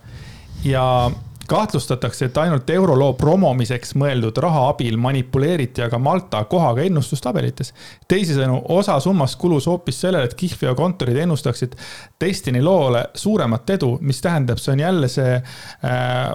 ja 0.65 1.11
kahtlustatakse, 1.47 2.25
et 2.25 2.37
ainult 2.37 2.69
euroloo 2.69 3.13
promomiseks 3.19 3.93
mõeldud 3.99 4.37
raha 4.43 4.67
abil 4.71 4.97
manipuleeriti 5.01 5.83
aga 5.83 5.99
Malta 5.99 6.43
kohaga 6.49 6.83
ennustustabelites. 6.87 7.73
teisisõnu, 8.07 8.61
osa 8.69 8.99
summast 8.99 9.39
kulus 9.39 9.67
hoopis 9.67 10.01
sellele, 10.01 10.29
et 10.29 10.33
kihlveokontorid 10.39 11.17
ennustaksid 11.25 11.75
Destiny 12.21 12.61
loole 12.61 13.05
suuremat 13.13 13.69
edu, 13.69 13.97
mis 14.01 14.21
tähendab, 14.21 14.57
see 14.57 14.71
on 14.71 14.79
jälle 14.79 15.07
see 15.07 15.35
äh, 15.35 15.43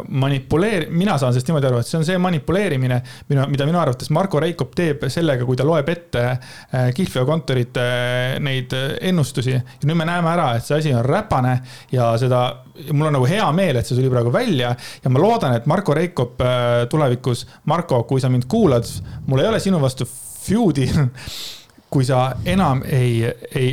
manipuleer-, 0.09 0.89
mina 0.91 1.19
saan 1.19 1.33
sellest 1.33 1.49
niimoodi 1.49 1.71
aru, 1.71 1.81
et 1.81 1.89
see 1.89 1.99
on 1.99 2.05
see 2.05 2.19
manipuleerimine, 2.19 3.01
mida, 3.29 3.47
mida 3.49 3.67
minu 3.69 3.81
arvates 3.81 4.11
Marko 4.11 4.41
Reikop 4.41 4.75
teeb 4.77 5.09
sellega, 5.09 5.47
kui 5.49 5.57
ta 5.57 5.67
loeb 5.67 5.89
ette 5.89 6.25
äh, 6.29 6.91
kihlveokontorite 6.95 7.89
äh, 7.89 8.39
neid 8.45 8.77
ennustusi. 9.01 9.57
ja 9.57 9.89
nüüd 9.89 9.97
me 9.97 10.09
näeme 10.09 10.33
ära, 10.35 10.51
et 10.57 10.67
see 10.69 10.77
asi 10.77 10.95
on 10.95 11.05
räpane 11.05 11.59
ja 11.93 12.13
seda, 12.21 12.43
mul 12.93 13.09
on 13.11 13.19
nagu 13.19 13.29
hea 13.29 13.47
meel, 13.57 13.81
et 13.81 13.89
see 13.89 13.99
tuli 13.99 14.11
praegu 14.13 14.33
välja 14.35 14.73
ja 15.05 15.13
ma 15.13 15.23
loodan, 15.23 15.57
et 15.59 15.67
Marko 15.71 15.97
Reikop 15.97 16.43
äh, 16.45 16.87
tulevikus, 16.91 17.47
Marko, 17.71 18.03
kui 18.09 18.23
sa 18.23 18.31
mind 18.33 18.49
kuulad, 18.51 18.89
mul 19.27 19.43
ei 19.43 19.51
ole 19.51 19.61
sinu 19.63 19.81
vastu 19.83 20.07
feud'i 20.09 20.89
kui 21.93 22.05
sa 22.05 22.33
enam 22.45 22.83
ei, 22.87 23.25
ei 23.55 23.73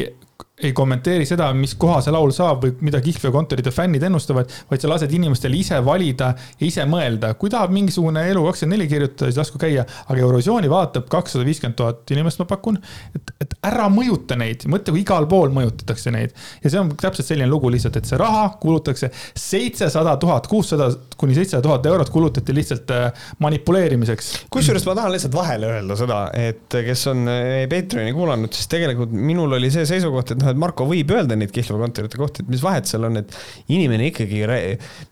ei 0.63 0.71
kommenteeri 0.73 1.25
seda, 1.27 1.49
mis 1.53 1.73
koha 1.75 1.97
see 2.03 2.13
laul 2.15 2.31
saab 2.31 2.61
või 2.63 2.71
mida 2.87 3.01
kihlveokontorite 3.03 3.73
fännid 3.75 4.03
ennustavad, 4.07 4.51
vaid 4.69 4.83
sa 4.83 4.87
lased 4.87 5.11
inimestel 5.11 5.53
ise 5.57 5.81
valida 5.83 6.29
ja 6.37 6.63
ise 6.63 6.85
mõelda. 6.87 7.33
kui 7.35 7.51
tahab 7.51 7.73
mingisugune 7.75 8.23
Elu24 8.31 8.87
kirjutada, 8.87 9.27
siis 9.27 9.39
lasku 9.41 9.59
käia, 9.59 9.83
aga 10.07 10.21
Eurovisiooni 10.21 10.71
vaatab 10.71 11.09
kakssada 11.11 11.43
viiskümmend 11.47 11.75
tuhat 11.75 12.11
inimest, 12.15 12.39
ma 12.39 12.47
pakun. 12.47 12.79
et, 13.15 13.33
et 13.43 13.55
ära 13.67 13.89
mõjuta 13.91 14.37
neid, 14.39 14.63
mõtle, 14.71 14.93
kui 14.95 15.03
igal 15.03 15.27
pool 15.27 15.51
mõjutatakse 15.51 16.13
neid. 16.15 16.31
ja 16.63 16.71
see 16.71 16.79
on 16.79 16.93
täpselt 17.03 17.27
selline 17.27 17.51
lugu 17.51 17.73
lihtsalt, 17.75 17.99
et 17.99 18.07
see 18.07 18.21
raha 18.21 18.47
kulutatakse 18.61 19.11
seitsesada 19.35 20.15
tuhat, 20.23 20.47
kuussada 20.47 20.87
kuni 21.19 21.35
seitsesada 21.35 21.65
tuhat 21.67 21.91
eurot 21.91 22.13
kulutati 22.15 22.55
lihtsalt 22.55 22.95
äh, 22.95 23.27
manipuleerimiseks. 23.43 24.31
kusjuures 24.55 24.87
ma 24.87 24.95
tahan 25.01 25.17
lihtsalt 25.17 25.35
vahele 25.35 25.75
öelda 25.75 25.99
seda, 25.99 26.23
et 26.47 26.79
kes 26.87 27.05
on 27.11 27.27
äh, 27.27 27.67
Patreoni 27.67 28.15
kuulanud, 28.15 28.55
siis 28.55 28.71
tegelikult 28.71 29.11
minul 29.11 29.59
oli 29.59 29.73
see 29.73 29.83
seisukoht, 29.91 30.31
et 30.31 30.44
noh, 30.45 30.53
et 30.53 30.61
Marko 30.61 30.87
võib 30.89 31.11
öelda 31.15 31.37
neid 31.37 31.53
kihlveokontorite 31.55 32.19
kohti, 32.21 32.45
et 32.45 32.51
mis 32.53 32.63
vahet 32.63 32.89
seal 32.89 33.07
on, 33.09 33.19
et 33.21 33.35
inimene 33.73 34.09
ikkagi 34.11 34.43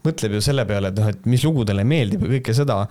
mõtleb 0.05 0.37
ju 0.37 0.43
selle 0.45 0.65
peale, 0.69 0.93
et 0.93 1.01
noh, 1.01 1.11
et 1.11 1.29
mis 1.29 1.43
lugu 1.45 1.65
talle 1.67 1.85
meeldib 1.87 2.25
ja 2.27 2.33
kõike 2.37 2.57
seda. 2.57 2.83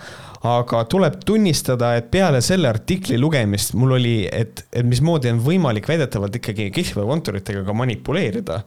aga 0.52 0.84
tuleb 0.90 1.20
tunnistada, 1.26 1.94
et 1.96 2.10
peale 2.10 2.40
selle 2.42 2.70
artikli 2.70 3.18
lugemist 3.20 3.76
mul 3.78 3.96
oli, 3.98 4.16
et, 4.26 4.64
et 4.72 4.86
mismoodi 4.86 5.30
on 5.30 5.42
võimalik 5.42 5.88
väidetavalt 5.88 6.40
ikkagi 6.40 6.70
kihlveokontoritega 6.74 7.62
ka 7.66 7.76
manipuleerida 7.76 8.62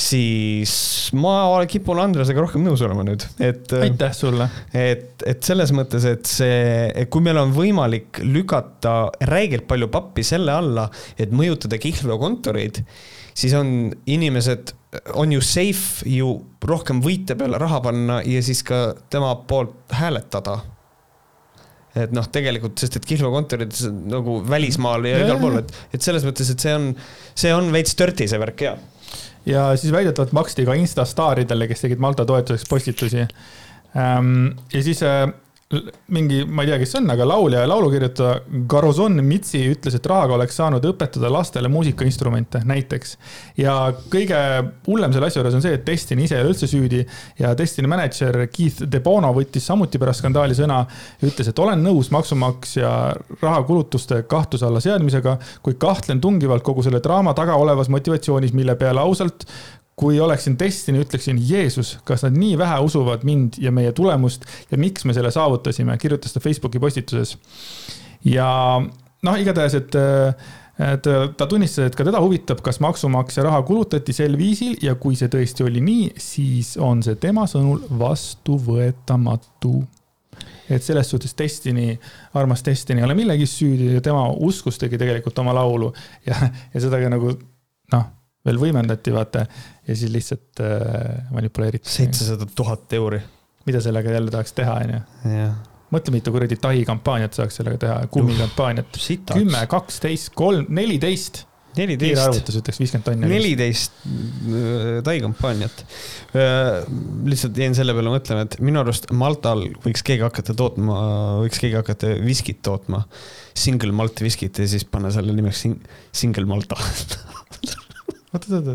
siis 0.00 0.72
ma 1.18 1.34
kipun 1.70 2.00
Andresega 2.02 2.42
rohkem 2.42 2.64
nõus 2.64 2.82
olema 2.86 3.04
nüüd, 3.06 3.24
et. 3.42 3.72
aitäh 3.76 4.12
sulle. 4.16 4.48
et, 4.72 5.22
et 5.28 5.44
selles 5.44 5.72
mõttes, 5.76 6.06
et 6.08 6.26
see, 6.28 7.06
kui 7.12 7.24
meil 7.24 7.40
on 7.42 7.54
võimalik 7.54 8.22
lükata 8.24 9.12
räigelt 9.30 9.68
palju 9.70 9.90
pappi 9.92 10.24
selle 10.26 10.54
alla, 10.56 10.88
et 11.20 11.34
mõjutada 11.34 11.78
kihlveokontoreid, 11.82 12.82
siis 13.36 13.54
on 13.58 13.90
inimesed, 14.10 14.74
on 15.20 15.36
ju 15.36 15.44
safe 15.44 16.08
ju 16.08 16.34
rohkem 16.66 17.02
võite 17.04 17.36
peale 17.38 17.60
raha 17.60 17.80
panna 17.84 18.20
ja 18.26 18.42
siis 18.44 18.64
ka 18.66 18.90
tema 19.12 19.34
poolt 19.48 19.94
hääletada 20.00 20.60
et 21.98 22.12
noh, 22.14 22.26
tegelikult, 22.30 22.78
sest 22.78 23.00
et 23.00 23.06
kihlveokontorid 23.08 23.74
nagu 24.10 24.36
välismaal 24.46 25.08
ja 25.10 25.24
igal 25.24 25.40
pool, 25.42 25.58
et, 25.58 25.72
et 25.96 26.04
selles 26.04 26.22
mõttes, 26.26 26.52
et 26.52 26.62
see 26.62 26.74
on, 26.76 26.92
see 27.34 27.50
on 27.54 27.70
veits 27.74 27.96
dirty 27.98 28.28
see 28.30 28.38
värk 28.38 28.62
ja 28.62 28.76
ja 29.46 29.76
siis 29.76 29.92
väidetavalt 29.92 30.32
maksti 30.32 30.64
ka 30.68 30.74
instastaaridele, 30.74 31.68
kes 31.68 31.86
tegid 31.86 31.98
Malta 32.02 32.24
toetuseks 32.26 32.68
postitusi. 32.68 33.26
Ehm, 33.96 34.34
ja 34.72 34.82
siis 34.82 35.02
äh, 35.02 35.28
mingi, 36.06 36.44
ma 36.50 36.64
ei 36.64 36.70
tea, 36.70 36.78
kes 36.82 36.90
see 36.90 36.98
on, 36.98 37.12
aga 37.14 37.26
laulja 37.28 37.60
ja 37.62 37.68
laulukirjutaja 37.70 38.62
Garozon 38.70 39.20
Mitsi 39.22 39.60
ütles, 39.70 39.94
et 39.94 40.06
rahaga 40.10 40.34
oleks 40.34 40.56
saanud 40.58 40.86
õpetada 40.88 41.30
lastele 41.30 41.70
muusikainstrumente 41.70 42.64
näiteks. 42.66 43.14
ja 43.60 43.76
kõige 44.10 44.40
hullem 44.88 45.14
selle 45.14 45.30
asja 45.30 45.40
juures 45.40 45.54
on 45.54 45.62
see, 45.62 45.76
et 45.78 45.86
Destiny 45.86 46.26
ise 46.26 46.38
ei 46.38 46.42
ole 46.42 46.50
üldse 46.56 46.66
süüdi 46.70 47.04
ja 47.38 47.54
Destiny 47.58 47.90
mänedžer 47.90 48.40
Keith 48.50 48.82
DeBono 48.90 49.30
võttis 49.36 49.68
samuti 49.70 50.00
pärast 50.02 50.24
skandaali 50.24 50.58
sõna 50.58 50.82
ütles, 51.22 51.52
et 51.52 51.62
olen 51.62 51.86
nõus 51.86 52.10
maksumaksja 52.10 52.90
rahakulutuste 53.38 54.24
kahtluse 54.30 54.66
alla 54.66 54.82
seadmisega, 54.82 55.38
kuid 55.62 55.78
kahtlen 55.78 56.20
tungivalt 56.20 56.66
kogu 56.66 56.82
selle 56.82 56.98
draama 57.04 57.36
taga 57.38 57.54
olevas 57.54 57.92
motivatsioonis, 57.94 58.56
mille 58.58 58.74
peale 58.80 59.06
ausalt 59.06 59.46
kui 60.00 60.20
oleksin 60.20 60.56
Destiny, 60.58 61.02
ütleksin, 61.04 61.38
Jeesus, 61.44 61.98
kas 62.08 62.24
nad 62.24 62.36
nii 62.38 62.56
vähe 62.58 62.78
usuvad 62.80 63.24
mind 63.28 63.58
ja 63.60 63.72
meie 63.74 63.92
tulemust 63.92 64.46
ja 64.70 64.78
miks 64.80 65.04
me 65.04 65.12
selle 65.16 65.32
saavutasime, 65.34 65.98
kirjutas 66.00 66.32
ta 66.32 66.40
Facebooki 66.40 66.80
postituses. 66.80 67.36
ja 68.24 68.48
noh, 69.22 69.36
igatahes, 69.40 69.76
et, 69.76 69.96
et 70.80 71.08
ta 71.36 71.46
tunnistas, 71.46 71.90
et 71.90 71.98
ka 71.98 72.06
teda 72.08 72.22
huvitab, 72.24 72.62
kas 72.64 72.80
maksumaksja 72.80 73.44
raha 73.44 73.60
kulutati 73.68 74.14
sel 74.16 74.38
viisil 74.40 74.78
ja 74.84 74.94
kui 74.96 75.18
see 75.20 75.28
tõesti 75.32 75.66
oli 75.68 75.82
nii, 75.84 76.06
siis 76.16 76.76
on 76.80 77.02
see 77.04 77.18
tema 77.20 77.44
sõnul 77.50 77.82
vastuvõetamatu. 78.00 79.74
Et 80.70 80.84
selles 80.86 81.10
suhtes 81.12 81.34
Destiny, 81.36 81.98
armas 82.38 82.62
Destiny 82.64 83.02
ei 83.02 83.04
ole 83.04 83.18
millegiks 83.18 83.58
süüdi 83.58 83.90
ja 83.98 84.00
tema 84.00 84.22
uskus 84.32 84.80
tegi 84.80 84.96
tegelikult 85.02 85.42
oma 85.42 85.52
laulu. 85.58 85.90
Ja, 86.24 86.38
ja 86.72 86.84
seda 86.86 87.02
ka 87.02 87.12
nagu 87.12 87.34
noh 87.92 88.08
veel 88.46 88.60
võimendati, 88.60 89.12
vaata, 89.14 89.44
ja 89.86 89.96
siis 89.96 90.12
lihtsalt 90.12 90.62
äh, 90.64 91.26
manipuleeriti. 91.34 91.90
seitsesada 91.90 92.48
tuhat 92.56 92.92
euri. 92.98 93.20
mida 93.66 93.80
sellega 93.84 94.14
jälle 94.16 94.32
tahaks 94.32 94.56
teha, 94.56 94.78
onju. 94.84 95.02
mõtle, 95.92 96.14
mitu 96.14 96.32
kuradi 96.32 96.56
Tai 96.56 96.84
kampaaniat 96.88 97.36
saaks 97.36 97.60
sellega 97.60 97.78
teha, 97.84 98.00
kummikampaaniat. 98.10 98.98
kümme, 99.34 99.66
kaksteist, 99.70 100.32
kolm, 100.34 100.66
neliteist 100.68 101.44
kiire 101.74 102.18
arvutus 102.18 102.56
ütleks 102.58 102.80
viiskümmend 102.80 103.06
tonni. 103.06 103.28
neliteist 103.30 104.00
äh, 104.04 105.00
Tai 105.06 105.16
kampaaniat. 105.22 105.84
Äh, 106.34 106.80
lihtsalt 107.30 107.58
jäin 107.60 107.76
selle 107.78 107.94
peale 107.96 108.12
mõtlema, 108.12 108.46
et 108.46 108.58
minu 108.64 108.82
arust 108.82 109.06
Maltal 109.16 109.66
võiks 109.84 110.04
keegi 110.06 110.24
hakata 110.26 110.56
tootma, 110.58 110.96
võiks 111.44 111.62
keegi 111.62 111.78
hakata 111.78 112.14
viskit 112.24 112.62
tootma. 112.66 113.04
Single 113.54 113.94
malt 113.96 114.22
viskit 114.24 114.58
ja 114.62 114.66
siis 114.70 114.86
panna 114.88 115.12
selle 115.14 115.34
nimeks 115.36 115.62
sing, 115.66 115.86
Single 116.16 116.48
Malta 116.50 116.78
oota, 118.34 118.56
oota, 118.56 118.74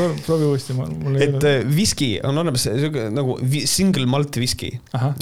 oota, 0.00 0.22
proovi 0.26 0.44
uuesti, 0.44 0.74
mul 0.76 1.16
ei 1.16 1.28
ole. 1.28 1.38
et 1.38 1.46
äh, 1.48 1.58
viski 1.76 2.08
on 2.26 2.38
olemas 2.42 2.66
sihuke 2.66 3.06
nagu 3.14 3.36
single 3.68 4.04
malt 4.10 4.36
viski. 4.40 4.70
Äh, 4.96 5.14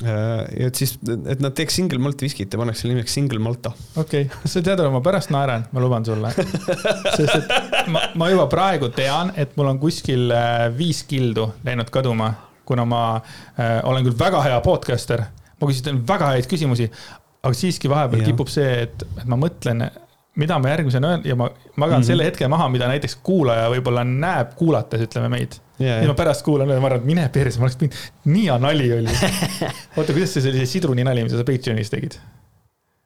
ja 0.59 0.71
et 0.71 0.81
siis, 0.81 0.97
et 1.31 1.43
nad 1.45 1.55
teeks 1.57 1.79
single 1.79 2.01
malt 2.03 2.23
viskit 2.25 2.53
ja 2.55 2.61
paneks 2.61 2.83
selle 2.83 2.97
nimeks 2.97 3.15
Single 3.15 3.43
Malta. 3.43 3.75
okei 3.97 4.27
okay., 4.27 4.51
sa 4.51 4.63
tead, 4.65 4.83
ma 4.91 5.03
pärast 5.05 5.31
naeran, 5.35 5.69
ma 5.73 5.85
luban 5.85 6.07
sulle. 6.07 6.33
sest 6.35 7.37
et 7.39 7.55
ma, 7.95 8.09
ma 8.19 8.31
juba 8.33 8.49
praegu 8.53 8.91
tean, 8.95 9.33
et 9.39 9.55
mul 9.59 9.71
on 9.75 9.83
kuskil 9.83 10.35
äh, 10.35 10.67
viis 10.75 11.05
kildu 11.09 11.53
läinud 11.67 11.93
kaduma, 11.95 12.33
kuna 12.67 12.87
ma 12.89 13.05
äh, 13.15 13.79
olen 13.87 14.07
küll 14.09 14.19
väga 14.19 14.43
hea 14.49 14.63
podcaster, 14.65 15.29
ma 15.61 15.71
küsisin 15.71 16.03
väga 16.09 16.35
häid 16.35 16.51
küsimusi, 16.51 16.91
aga 17.45 17.55
siiski 17.55 17.91
vahepeal 17.93 18.25
ja. 18.25 18.33
kipub 18.33 18.51
see, 18.51 18.87
et, 18.89 19.07
et 19.21 19.29
ma 19.31 19.39
mõtlen 19.39 19.85
mida 20.41 20.59
ma 20.59 20.71
järgmisena 20.73 21.11
öelnud 21.13 21.27
ja 21.29 21.37
ma 21.39 21.49
magan 21.49 21.99
mm 21.99 22.03
-hmm. 22.03 22.07
selle 22.07 22.25
hetke 22.27 22.49
maha, 22.49 22.69
mida 22.69 22.89
näiteks 22.91 23.19
kuulaja 23.23 23.69
võib-olla 23.71 24.05
näeb 24.05 24.55
kuulates, 24.59 25.01
ütleme 25.07 25.29
meid. 25.31 25.59
ja 25.79 26.07
ma 26.07 26.15
pärast 26.15 26.45
kuulan 26.45 26.69
ja 26.69 26.81
ma 26.81 26.87
arvan, 26.87 27.03
et 27.03 27.07
mine 27.07 27.29
perse, 27.33 27.59
ma 27.59 27.69
oleks 27.69 27.77
pidanud, 27.77 27.99
nii 28.25 28.47
hea 28.47 28.59
nali 28.59 28.93
oli. 28.93 29.19
oota, 29.97 30.13
kuidas 30.13 30.35
see 30.35 30.43
sellise 30.43 30.67
sidruni 30.67 31.05
nali, 31.05 31.23
mida 31.27 31.39
sa 31.39 31.45
Patreonis 31.45 31.91
tegid? 31.91 32.19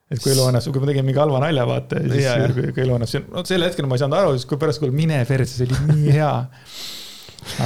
et 0.09 0.21
kui 0.23 0.31
elu 0.33 0.47
annab, 0.49 0.65
kui 0.65 0.81
ma 0.81 0.89
tegin 0.89 1.05
mingi 1.05 1.21
halva 1.21 1.39
nalja, 1.43 1.67
vaata, 1.69 1.99
siis 2.01 2.23
ja, 2.23 2.33
kui, 2.53 2.71
kui 2.73 2.83
elu 2.83 2.97
annab, 2.97 3.29
no 3.35 3.45
sel 3.45 3.65
hetkel 3.67 3.85
ma 3.85 3.97
ei 3.97 4.01
saanud 4.01 4.17
aru, 4.17 4.31
siis 4.37 4.49
kui 4.49 4.57
pärast 4.57 4.81
kuulan, 4.81 4.95
mine 4.97 5.21
perse, 5.29 5.53
see 5.59 5.69
oli 5.69 5.99
nii 5.99 6.15
hea. 6.17 6.33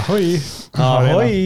ahoi. 0.02 0.41
ahoi 0.76 1.38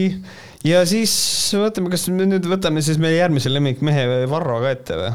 ja 0.66 0.82
siis 0.86 1.14
vaatame, 1.54 1.90
kas 1.94 2.08
me 2.10 2.26
nüüd 2.26 2.50
võtame 2.50 2.82
siis 2.82 2.98
meie 2.98 3.20
järgmise 3.20 3.52
lemmikmehe 3.52 4.26
Varro 4.30 4.58
ka 4.64 4.74
ette 4.74 4.98
või? 4.98 5.12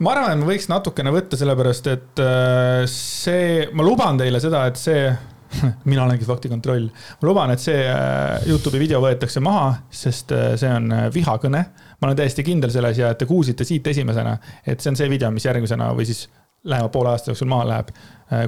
Ma 0.00 0.14
arvan, 0.14 0.32
et 0.32 0.40
ma 0.40 0.48
võiks 0.48 0.68
natukene 0.70 1.12
võtta, 1.14 1.38
sellepärast 1.40 1.90
et 1.92 2.22
äh, 2.24 2.84
see, 2.90 3.66
ma 3.76 3.84
luban 3.86 4.20
teile 4.20 4.40
seda, 4.42 4.64
et 4.70 4.80
see 4.80 5.04
mina 5.90 6.04
olengi 6.04 6.26
faktikontroll. 6.28 6.86
ma 7.20 7.28
luban, 7.28 7.52
et 7.54 7.62
see 7.62 7.78
äh, 7.84 8.48
Youtube'i 8.48 8.80
video 8.84 9.02
võetakse 9.04 9.42
maha, 9.44 9.72
sest 9.92 10.32
äh, 10.36 10.52
see 10.60 10.70
on 10.72 10.88
vihakõne. 11.12 11.64
ma 12.00 12.08
olen 12.08 12.20
täiesti 12.22 12.46
kindel 12.46 12.72
selles 12.72 13.00
ja 13.02 13.12
te 13.14 13.28
kuulsite 13.28 13.66
siit 13.68 13.86
esimesena, 13.92 14.38
et 14.64 14.80
see 14.80 14.92
on 14.92 15.00
see 15.00 15.10
video, 15.12 15.32
mis 15.34 15.48
järgmisena 15.48 15.92
või 15.96 16.08
siis 16.08 16.28
lähema 16.64 16.88
poole 16.92 17.12
aasta 17.12 17.32
jooksul 17.32 17.48
maha 17.48 17.68
läheb. 17.68 17.92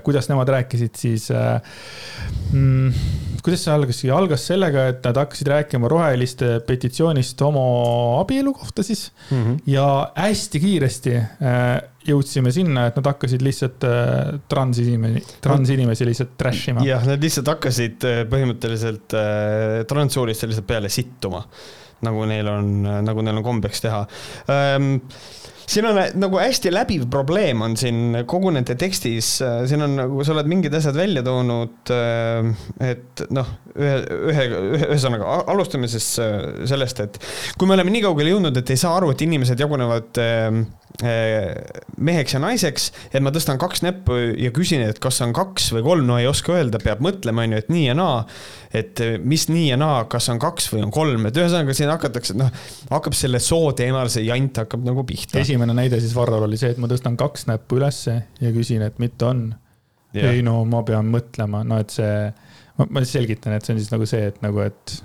Kuidas 0.05 0.29
nemad 0.31 0.49
rääkisid, 0.49 0.95
siis 0.95 1.29
mm, 2.53 2.93
kuidas 3.43 3.65
see 3.67 3.73
algas, 3.75 4.01
algas 4.15 4.45
sellega, 4.47 4.85
et 4.93 5.07
nad 5.07 5.19
hakkasid 5.23 5.49
rääkima 5.51 5.91
roheliste 5.91 6.61
petitsioonist 6.67 7.41
homoabielu 7.43 8.53
kohta 8.55 8.85
siis 8.87 9.11
mm. 9.31 9.43
-hmm. 9.43 9.59
ja 9.67 9.87
hästi 10.15 10.61
kiiresti 10.61 11.17
äh, 11.17 11.83
jõudsime 12.07 12.53
sinna, 12.55 12.87
et 12.87 12.97
nad 12.97 13.11
hakkasid 13.13 13.43
lihtsalt 13.43 13.85
äh, 13.87 14.39
transinimesi, 14.49 15.39
transinimesi 15.43 16.07
lihtsalt 16.07 16.37
trash 16.39 16.71
ima. 16.71 16.87
jah, 16.87 17.07
nad 17.07 17.23
lihtsalt 17.23 17.51
hakkasid 17.55 18.07
äh, 18.07 18.25
põhimõtteliselt 18.31 19.19
transsooliste 19.89 20.51
lihtsalt 20.51 20.67
peale 20.67 20.89
sittuma, 20.89 21.43
nagu 22.07 22.25
neil 22.31 22.49
on, 22.49 22.73
nagu 23.07 23.23
neil 23.23 23.43
on 23.43 23.47
kombeks 23.47 23.83
teha 23.83 24.05
ähm, 24.51 24.97
siin 25.67 25.87
on 25.89 26.01
nagu 26.19 26.41
hästi 26.41 26.73
läbiv 26.73 27.07
probleem 27.13 27.63
on 27.65 27.77
siin 27.79 28.23
kogu 28.29 28.53
nende 28.55 28.77
tekstis, 28.79 29.35
siin 29.41 29.87
on 29.87 29.97
nagu, 30.01 30.25
sa 30.27 30.35
oled 30.35 30.51
mingid 30.51 30.75
asjad 30.77 30.97
välja 30.99 31.25
toonud, 31.27 31.93
et 32.83 33.25
noh, 33.35 33.53
ühe, 33.77 33.97
ühe, 34.33 34.47
ühesõnaga 34.83 35.43
alustame 35.53 35.91
siis 35.91 36.09
sellest, 36.69 37.03
et 37.05 37.21
kui 37.59 37.69
me 37.69 37.77
oleme 37.77 37.95
nii 37.95 38.05
kaugele 38.07 38.35
jõudnud, 38.35 38.63
et 38.63 38.75
ei 38.75 38.81
saa 38.81 38.97
aru, 38.99 39.13
et 39.15 39.27
inimesed 39.27 39.61
jagunevad 39.63 40.23
meheks 41.03 42.35
ja 42.37 42.39
naiseks, 42.43 42.91
et 43.11 43.23
ma 43.25 43.33
tõstan 43.35 43.59
kaks 43.59 43.81
näppu 43.83 44.19
ja 44.39 44.53
küsin, 44.55 44.85
et 44.87 45.01
kas 45.03 45.23
on 45.25 45.33
kaks 45.35 45.71
või 45.75 45.83
kolm, 45.87 46.07
no 46.07 46.19
ei 46.21 46.29
oska 46.31 46.55
öelda, 46.55 46.79
peab 46.83 47.01
mõtlema, 47.03 47.47
on 47.47 47.57
ju, 47.57 47.63
et 47.65 47.73
nii 47.73 47.87
ja 47.89 47.97
naa 47.99 48.21
et 48.73 49.01
eh, 49.05 49.17
mis 49.21 49.45
nii 49.51 49.67
ja 49.69 49.77
naa, 49.81 50.05
kas 50.11 50.31
on 50.33 50.41
kaks 50.41 50.71
või 50.73 50.83
on 50.87 50.93
kolm, 50.95 51.27
et 51.29 51.37
ühesõnaga 51.37 51.75
siin 51.77 51.93
hakatakse, 51.93 52.37
noh, 52.41 52.49
hakkab 52.91 53.17
selle 53.17 53.41
soo 53.45 53.73
teemal, 53.77 54.09
see 54.13 54.25
jant 54.25 54.63
hakkab 54.63 54.85
nagu 54.87 55.05
pihta. 55.09 55.39
esimene 55.43 55.77
näide 55.77 56.01
siis 56.01 56.15
Varrol 56.17 56.47
oli 56.49 56.61
see, 56.61 56.73
et 56.73 56.81
ma 56.81 56.89
tõstan 56.91 57.19
kaks 57.21 57.47
näppu 57.51 57.81
ülesse 57.81 58.17
ja 58.41 58.53
küsin, 58.55 58.85
et 58.87 59.01
mitte 59.03 59.29
on. 59.29 59.51
ei 60.17 60.43
no 60.45 60.59
ma 60.69 60.83
pean 60.85 61.09
mõtlema, 61.13 61.63
no 61.65 61.79
et 61.81 61.93
see, 61.93 62.17
ma 62.83 63.05
selgitan, 63.09 63.57
et 63.57 63.65
see 63.65 63.77
on 63.77 63.81
siis 63.81 63.93
nagu 63.93 64.09
see, 64.09 64.27
et 64.33 64.41
nagu, 64.45 64.65
et 64.65 64.97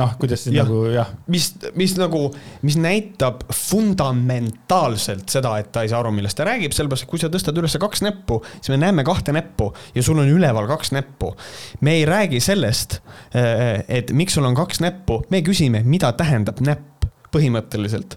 noh, 0.00 0.14
kuidas 0.20 0.44
siis 0.44 0.56
ja. 0.56 0.64
nagu 0.64 0.86
jah. 0.92 1.10
mis, 1.32 1.50
mis 1.78 1.96
nagu, 1.98 2.22
mis 2.66 2.78
näitab 2.80 3.44
fundamentaalselt 3.52 5.28
seda, 5.32 5.56
et 5.60 5.70
ta 5.74 5.84
ei 5.84 5.92
saa 5.92 6.00
aru, 6.04 6.12
millest 6.16 6.38
ta 6.38 6.46
räägib, 6.48 6.74
sellepärast 6.76 7.06
et 7.06 7.12
kui 7.12 7.22
sa 7.22 7.30
tõstad 7.32 7.58
üles 7.60 7.76
kaks 7.80 8.04
näppu, 8.06 8.40
siis 8.58 8.74
me 8.74 8.80
näeme 8.82 9.06
kahte 9.06 9.34
näppu 9.36 9.70
ja 9.96 10.04
sul 10.06 10.20
on 10.22 10.32
üleval 10.32 10.68
kaks 10.70 10.92
näppu. 10.96 11.32
me 11.80 11.96
ei 12.00 12.04
räägi 12.08 12.40
sellest, 12.40 13.00
eh, 13.34 13.84
et 13.88 14.12
miks 14.12 14.36
sul 14.36 14.44
on 14.44 14.56
kaks 14.58 14.82
näppu, 14.84 15.22
me 15.30 15.42
küsime, 15.46 15.82
mida 15.84 16.12
tähendab 16.16 16.60
näpp 16.60 17.08
põhimõtteliselt 17.32 18.16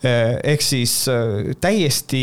ehk 0.00 0.62
siis 0.64 0.94
eh, 1.12 1.50
täiesti 1.60 2.22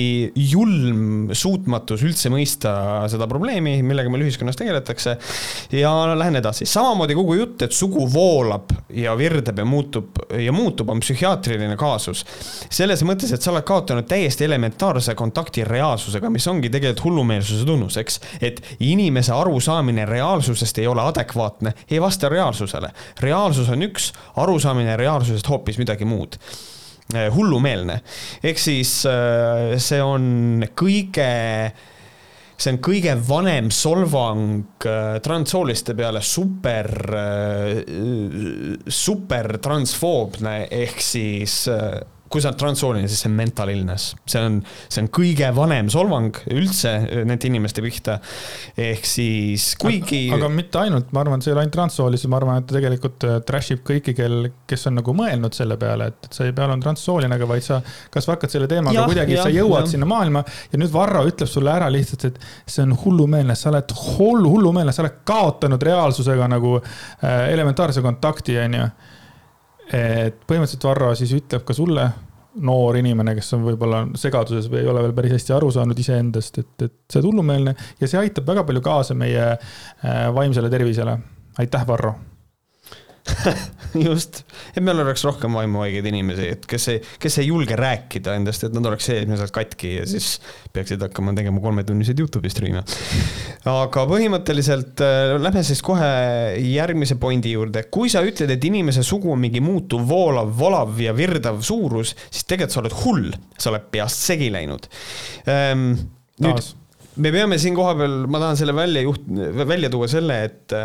julm 0.50 1.30
suutmatus 1.38 2.02
üldse 2.08 2.32
mõista 2.34 2.72
seda 3.12 3.28
probleemi, 3.30 3.76
millega 3.86 4.10
meil 4.10 4.24
ühiskonnas 4.26 4.58
tegeletakse. 4.58 5.18
ja 5.78 5.92
lähen 6.18 6.40
edasi, 6.40 6.66
samamoodi 6.66 7.14
kogu 7.18 7.36
jutt, 7.38 7.68
et 7.68 7.76
sugu 7.78 8.08
voolab 8.14 8.74
ja 8.90 9.14
virdeb 9.18 9.62
ja 9.62 9.66
muutub 9.66 10.18
ja 10.34 10.54
muutub, 10.56 10.90
on 10.90 11.04
psühhiaatriline 11.04 11.78
kaasus. 11.78 12.24
selles 12.70 13.04
mõttes, 13.06 13.34
et 13.34 13.46
sa 13.46 13.52
oled 13.52 13.68
kaotanud 13.68 14.10
täiesti 14.10 14.48
elementaarse 14.48 15.14
kontakti 15.16 15.64
reaalsusega, 15.68 16.32
mis 16.34 16.48
ongi 16.50 16.72
tegelikult 16.74 17.04
hullumeelsuse 17.06 17.66
tunnus, 17.66 18.00
eks. 18.02 18.20
et 18.42 18.62
inimese 18.80 19.36
arusaamine 19.36 20.08
reaalsusest 20.10 20.82
ei 20.82 20.88
ole 20.88 21.06
adekvaatne, 21.06 21.76
ei 21.92 22.02
vasta 22.02 22.30
reaalsusele. 22.30 22.90
reaalsus 23.22 23.70
on 23.70 23.86
üks, 23.86 24.10
arusaamine 24.36 24.98
reaalsusest 24.98 25.50
hoopis 25.50 25.78
midagi 25.78 26.10
muud 26.10 26.42
hullumeelne. 27.14 28.02
ehk 28.44 28.60
siis 28.60 29.06
äh, 29.08 29.78
see 29.80 30.02
on 30.04 30.66
kõige, 30.76 31.30
see 32.58 32.74
on 32.74 32.82
kõige 32.84 33.16
vanem 33.30 33.72
solvang 33.72 34.84
äh, 34.84 35.18
transsooliste 35.24 35.96
peale, 35.96 36.22
super, 36.22 36.92
super 38.88 39.58
transfoobne 39.64 40.60
ehk 40.84 41.02
siis 41.04 41.66
kui 42.32 42.44
sa 42.44 42.52
oled 42.52 42.60
transsooline, 42.60 43.08
siis 43.08 43.22
see 43.24 43.30
on 43.32 43.36
mental 43.38 43.72
illness, 43.72 44.14
see 44.28 44.42
on, 44.44 44.60
see 44.88 45.04
on 45.04 45.10
kõige 45.16 45.48
vanem 45.56 45.90
solvang 45.92 46.36
üldse 46.54 46.92
nende 47.28 47.48
inimeste 47.48 47.84
pihta. 47.86 48.18
ehk 48.78 49.08
siis 49.08 49.70
kuigi. 49.80 50.28
aga 50.36 50.50
mitte 50.52 50.82
ainult, 50.82 51.14
ma 51.16 51.24
arvan, 51.24 51.40
et 51.40 51.48
see 51.48 51.54
ei 51.54 51.56
ole 51.56 51.64
ainult 51.66 51.76
transsoolisi, 51.78 52.30
ma 52.32 52.40
arvan, 52.42 52.62
et 52.62 52.68
ta 52.68 52.78
tegelikult 52.78 53.28
äh, 53.28 53.40
trash 53.48 53.76
ib 53.76 53.84
kõiki, 53.88 54.16
kel, 54.18 54.50
kes 54.68 54.88
on 54.92 55.00
nagu 55.00 55.16
mõelnud 55.18 55.56
selle 55.56 55.80
peale, 55.80 56.12
et, 56.12 56.30
et 56.30 56.40
sa 56.40 56.48
ei 56.48 56.56
pea 56.56 56.68
olema 56.68 56.84
transsooline, 56.84 57.40
aga 57.40 57.50
vaid 57.50 57.66
sa 57.66 57.82
kas 58.14 58.28
või 58.28 58.36
hakkad 58.36 58.56
selle 58.58 58.70
teemaga 58.72 59.00
ja, 59.00 59.08
kuidagi, 59.08 59.40
sa 59.40 59.52
jõuad 59.54 59.88
ja. 59.88 59.94
sinna 59.96 60.10
maailma 60.10 60.44
ja 60.72 60.82
nüüd 60.82 60.94
Varro 60.94 61.24
ütleb 61.28 61.52
sulle 61.52 61.72
ära 61.74 61.90
lihtsalt, 61.94 62.28
et 62.28 62.42
see 62.68 62.84
on 62.84 62.96
hullumeelne, 63.06 63.56
sa 63.56 63.72
oled 63.72 63.96
hullu, 64.18 64.52
hullumeelne, 64.58 64.96
sa 64.96 65.06
oled 65.06 65.22
kaotanud 65.28 65.84
reaalsusega 65.92 66.50
nagu 66.52 66.80
äh, 66.82 67.48
elementaarse 67.54 68.04
kontakti, 68.04 68.60
onju 68.68 68.90
et 69.94 70.40
põhimõtteliselt 70.48 70.88
Varro 70.90 71.12
siis 71.16 71.34
ütleb 71.38 71.66
ka 71.68 71.76
sulle, 71.76 72.08
noor 72.68 72.98
inimene, 72.98 73.36
kes 73.38 73.54
on 73.54 73.66
võib-olla 73.68 74.02
segaduses 74.18 74.70
või 74.72 74.82
ei 74.82 74.90
ole 74.90 75.04
veel 75.06 75.14
päris 75.18 75.36
hästi 75.36 75.54
aru 75.54 75.70
saanud 75.74 76.00
iseendast, 76.02 76.58
et, 76.64 76.74
et 76.88 76.96
sa 77.06 77.20
oled 77.20 77.30
hullumeelne 77.30 77.76
ja 78.02 78.10
see 78.10 78.22
aitab 78.22 78.50
väga 78.50 78.66
palju 78.68 78.82
kaasa 78.86 79.18
meie 79.18 79.44
äh, 79.54 80.24
vaimsele 80.34 80.72
tervisele. 80.74 81.20
aitäh, 81.62 81.86
Varro 81.88 82.16
just, 84.08 84.42
et 84.74 84.84
meil 84.84 85.00
oleks 85.02 85.24
rohkem 85.28 85.56
vaimuhaigeid 85.58 86.08
inimesi, 86.10 86.48
et 86.56 86.66
kes 86.70 86.88
ei, 86.94 87.02
kes 87.22 87.40
ei 87.42 87.50
julge 87.50 87.78
rääkida 87.80 88.36
endast, 88.40 88.66
et 88.68 88.76
nad 88.76 88.86
oleks 88.90 89.10
esimesed 89.14 89.54
katki 89.56 89.94
ja 89.98 90.06
siis 90.10 90.38
peaksid 90.76 91.02
hakkama 91.06 91.34
tegema 91.38 91.62
kolmetunniseid 91.64 92.20
Youtube'i 92.24 92.52
striime. 92.54 92.84
aga 93.72 94.06
põhimõtteliselt 94.10 95.04
äh, 95.06 95.36
lähme 95.42 95.64
siis 95.68 95.84
kohe 95.86 96.10
järgmise 96.64 97.20
pointi 97.22 97.54
juurde. 97.56 97.88
kui 97.92 98.12
sa 98.14 98.24
ütled, 98.26 98.52
et 98.54 98.70
inimese 98.70 99.06
sugu 99.08 99.34
on 99.34 99.42
mingi 99.44 99.64
muutuv, 99.64 100.04
voolav, 100.10 100.52
volav 100.58 100.98
ja 101.02 101.16
virdav 101.18 101.62
suurus, 101.66 102.16
siis 102.30 102.48
tegelikult 102.48 102.76
sa 102.76 102.84
oled 102.84 102.98
hull, 103.04 103.32
sa 103.58 103.72
oled 103.72 103.88
peast 103.94 104.28
segi 104.32 104.52
läinud 104.54 104.90
ähm,. 105.52 105.94
nüüd 106.44 106.74
me 107.18 107.32
peame 107.34 107.58
siin 107.62 107.76
kohapeal, 107.78 108.26
ma 108.30 108.42
tahan 108.42 108.60
selle 108.60 108.76
välja 108.78 109.02
juht-, 109.02 109.30
välja 109.58 109.90
tuua 109.90 110.10
selle, 110.12 110.42
et 110.46 110.76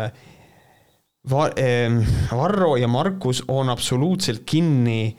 äh, 1.31 2.07
Varro 2.31 2.75
ja 2.75 2.87
Markus 2.87 3.43
on 3.47 3.69
absoluutselt 3.69 4.43
kinni 4.45 5.17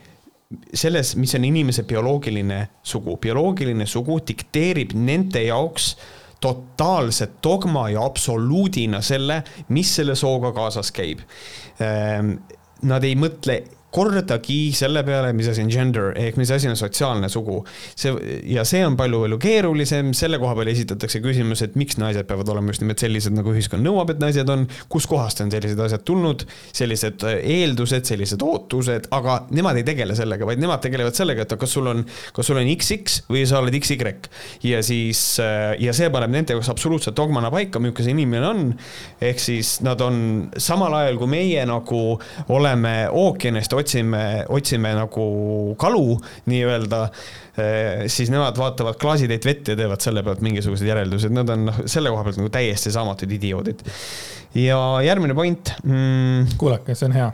selles, 0.74 1.16
mis 1.16 1.34
on 1.34 1.44
inimese 1.44 1.82
bioloogiline 1.82 2.68
sugu. 2.82 3.16
bioloogiline 3.16 3.86
sugu 3.86 4.20
dikteerib 4.28 4.92
nende 4.94 5.42
jaoks 5.42 5.96
totaalset 6.44 7.38
dogma 7.42 7.88
ja 7.90 8.04
absoluudina 8.04 9.00
selle, 9.00 9.42
mis 9.68 9.94
selle 9.96 10.14
sooga 10.14 10.52
kaasas 10.52 10.92
käib. 10.92 11.22
Ehm, 11.80 12.34
nad 12.84 13.04
ei 13.04 13.16
mõtle 13.16 13.62
kordagi 13.94 14.58
selle 14.74 15.04
peale, 15.06 15.32
mis 15.36 15.48
asi 15.50 15.62
on 15.64 15.70
gender 15.72 16.12
ehk 16.18 16.38
mis 16.40 16.50
asi 16.54 16.68
on 16.70 16.78
sotsiaalne 16.78 17.28
sugu. 17.32 17.60
see 17.96 18.40
ja 18.50 18.64
see 18.66 18.82
on 18.86 18.96
palju-palju 18.98 19.38
keerulisem, 19.42 20.12
selle 20.16 20.40
koha 20.42 20.56
peal 20.58 20.70
esitatakse 20.72 21.20
küsimus, 21.24 21.62
et 21.64 21.76
miks 21.78 21.98
naised 22.00 22.26
peavad 22.28 22.50
olema 22.52 22.74
just 22.74 22.82
nimelt 22.82 23.02
sellised, 23.02 23.34
nagu 23.36 23.52
ühiskond 23.54 23.84
nõuab, 23.86 24.14
et 24.14 24.22
naised 24.22 24.50
on, 24.50 24.66
kuskohast 24.92 25.44
on 25.44 25.52
sellised 25.54 25.80
asjad 25.86 26.04
tulnud, 26.06 26.46
sellised 26.74 27.24
äh, 27.28 27.38
eeldused, 27.58 28.06
sellised 28.08 28.42
ootused, 28.44 29.08
aga 29.14 29.40
nemad 29.54 29.78
ei 29.80 29.86
tegele 29.86 30.16
sellega, 30.18 30.46
vaid 30.48 30.62
nemad 30.62 30.82
tegelevad 30.84 31.16
sellega, 31.16 31.46
et 31.46 31.56
kas 31.60 31.76
sul 31.76 31.90
on, 31.90 32.04
kas 32.34 32.50
sul 32.50 32.60
on 32.60 32.70
XX 32.74 33.20
või 33.30 33.44
sa 33.48 33.60
oled 33.62 33.78
XY. 33.78 34.14
ja 34.66 34.82
siis, 34.86 35.22
äh, 35.42 35.74
ja 35.82 35.94
see 35.96 36.10
paneb 36.14 36.34
nende 36.34 36.56
jaoks 36.56 36.72
absoluutselt 36.72 37.16
dogmana 37.18 37.52
paika, 37.54 37.82
milline 37.82 38.04
see 38.04 38.14
inimene 38.14 38.48
on. 38.48 38.64
ehk 39.24 39.40
siis 39.40 39.76
nad 39.86 40.00
on 40.02 40.48
samal 40.58 40.94
ajal, 40.98 41.18
kui 41.20 41.30
meie 41.30 41.62
nagu 41.68 42.02
oleme 42.52 42.94
ookeanist 43.12 43.74
otsime, 43.84 44.24
otsime 44.48 44.94
nagu 44.96 45.28
kalu 45.80 46.18
nii-öelda, 46.50 47.04
eh, 47.60 48.04
siis 48.08 48.32
nemad 48.32 48.58
vaatavad 48.58 48.98
klaasitäit 49.00 49.46
vett 49.46 49.72
ja 49.72 49.78
teevad 49.78 50.04
selle 50.04 50.24
pealt 50.26 50.42
mingisugused 50.44 50.88
järeldused, 50.88 51.34
nad 51.36 51.54
on 51.54 51.68
noh, 51.70 51.84
selle 51.86 52.12
koha 52.12 52.26
pealt 52.26 52.40
nagu 52.42 52.52
täiesti 52.54 52.94
saamatud 52.94 53.38
idioodid. 53.38 53.86
ja 54.54 54.78
järgmine 55.04 55.34
point 55.34 55.74
mm,. 55.82 56.54
kuulake, 56.58 56.96
see 56.96 57.10
on 57.10 57.18
hea 57.20 57.32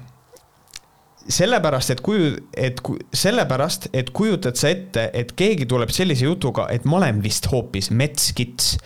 sellepärast, 1.31 1.93
et 1.94 2.01
kuju, 2.05 2.31
et 2.56 2.81
sellepärast, 3.16 3.89
et 3.97 4.10
kujutad 4.16 4.59
sa 4.59 4.70
ette, 4.72 5.09
et 5.14 5.32
keegi 5.36 5.66
tuleb 5.70 5.93
sellise 5.94 6.27
jutuga, 6.27 6.66
et 6.72 6.86
ma 6.89 6.98
olen 7.01 7.20
vist 7.24 7.47
hoopis 7.52 7.90
metskits. 7.94 8.77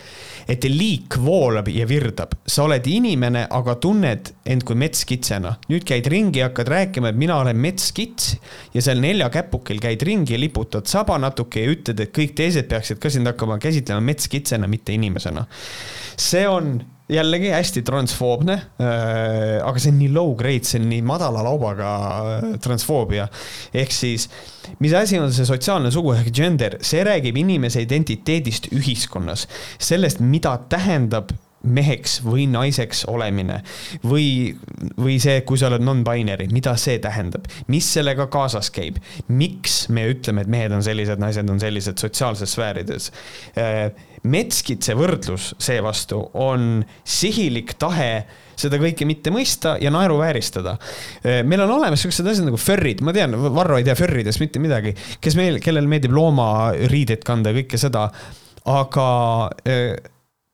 Et 0.47 0.65
liik 0.69 1.17
voolab 1.21 1.69
ja 1.73 1.87
virdab, 1.89 2.35
sa 2.45 2.65
oled 2.67 2.87
inimene, 2.87 3.45
aga 3.51 3.75
tunned 3.81 4.31
end 4.45 4.65
kui 4.67 4.77
metskitsena. 4.79 5.55
nüüd 5.69 5.85
käid 5.87 6.07
ringi 6.11 6.41
ja 6.41 6.49
hakkad 6.49 6.71
rääkima, 6.71 7.09
et 7.09 7.19
mina 7.19 7.39
olen 7.41 7.57
metskits 7.57 8.35
ja 8.73 8.81
seal 8.81 9.01
nelja 9.01 9.29
käpukil 9.33 9.81
käid 9.83 10.03
ringi 10.05 10.35
ja 10.35 10.39
liputad 10.39 10.89
saba 10.91 11.17
natuke 11.21 11.63
ja 11.63 11.71
ütled, 11.73 11.99
et 11.99 12.13
kõik 12.15 12.35
teised 12.37 12.69
peaksid 12.69 13.01
ka 13.01 13.09
sind 13.09 13.27
hakkama 13.27 13.57
käsitlema 13.61 14.01
metskitsena, 14.01 14.67
mitte 14.67 14.93
inimesena. 14.93 15.45
see 16.17 16.47
on 16.47 16.77
jällegi 17.11 17.51
hästi 17.53 17.83
transfoobne 17.85 18.55
äh,, 18.81 19.61
aga 19.61 19.81
see 19.81 19.93
on 19.93 19.99
nii 20.01 20.11
low 20.15 20.33
grade, 20.37 20.65
see 20.65 20.81
on 20.81 20.87
nii 20.89 21.03
madala 21.05 21.43
laubaga 21.45 21.91
äh, 22.17 22.47
transfoobia. 22.63 23.27
ehk 23.73 23.93
siis, 23.93 24.27
mis 24.81 24.93
asi 24.97 25.19
on 25.21 25.33
see 25.33 25.45
sotsiaalne 25.45 25.91
sugu 25.93 26.15
ehk 26.15 26.31
gender, 26.33 26.79
see 26.81 27.03
räägib 27.05 27.37
inimese 27.41 27.83
identiteedist 27.85 28.71
ühiskonnas, 28.73 29.45
sellest, 29.77 30.23
mida 30.25 30.57
tähendab 30.69 31.29
meheks 31.65 32.19
või 32.25 32.47
naiseks 32.51 33.05
olemine 33.11 33.61
või, 34.05 34.55
või 34.97 35.17
see, 35.21 35.41
kui 35.47 35.59
sa 35.59 35.69
oled 35.71 35.83
non-binary, 35.85 36.47
mida 36.53 36.75
see 36.79 36.99
tähendab, 37.03 37.49
mis 37.71 37.87
sellega 37.97 38.27
kaasas 38.31 38.71
käib, 38.75 38.99
miks 39.27 39.85
me 39.93 40.07
ütleme, 40.13 40.45
et 40.45 40.51
mehed 40.51 40.75
on 40.75 40.83
sellised, 40.85 41.21
naised 41.21 41.49
on 41.49 41.61
sellised 41.61 42.01
sotsiaalses 42.01 42.55
sfäärides? 42.57 43.11
Äh, 43.59 43.87
Metskitse 44.25 44.95
võrdlus 44.97 45.51
seevastu 45.61 46.17
on 46.41 46.79
sihilik 47.05 47.75
tahe 47.77 48.25
seda 48.57 48.79
kõike 48.81 49.05
mitte 49.07 49.31
mõista 49.33 49.75
ja 49.81 49.91
naeruvääristada. 49.93 50.77
meil 51.45 51.61
on 51.61 51.75
olemas 51.77 52.01
siuksed 52.01 52.27
asjad 52.27 52.47
nagu 52.47 52.57
förrid, 52.57 53.03
ma 53.05 53.13
tean, 53.13 53.35
Varro 53.53 53.77
ei 53.77 53.85
tea 53.85 53.95
förridest 53.95 54.41
mitte 54.41 54.59
midagi, 54.63 54.95
kes 55.21 55.37
meil, 55.37 55.59
kellel 55.63 55.87
meeldib 55.91 56.15
loomariideid 56.15 57.23
kanda 57.27 57.51
ja 57.51 57.59
kõike 57.61 57.81
seda, 57.81 58.07
aga 58.65 59.09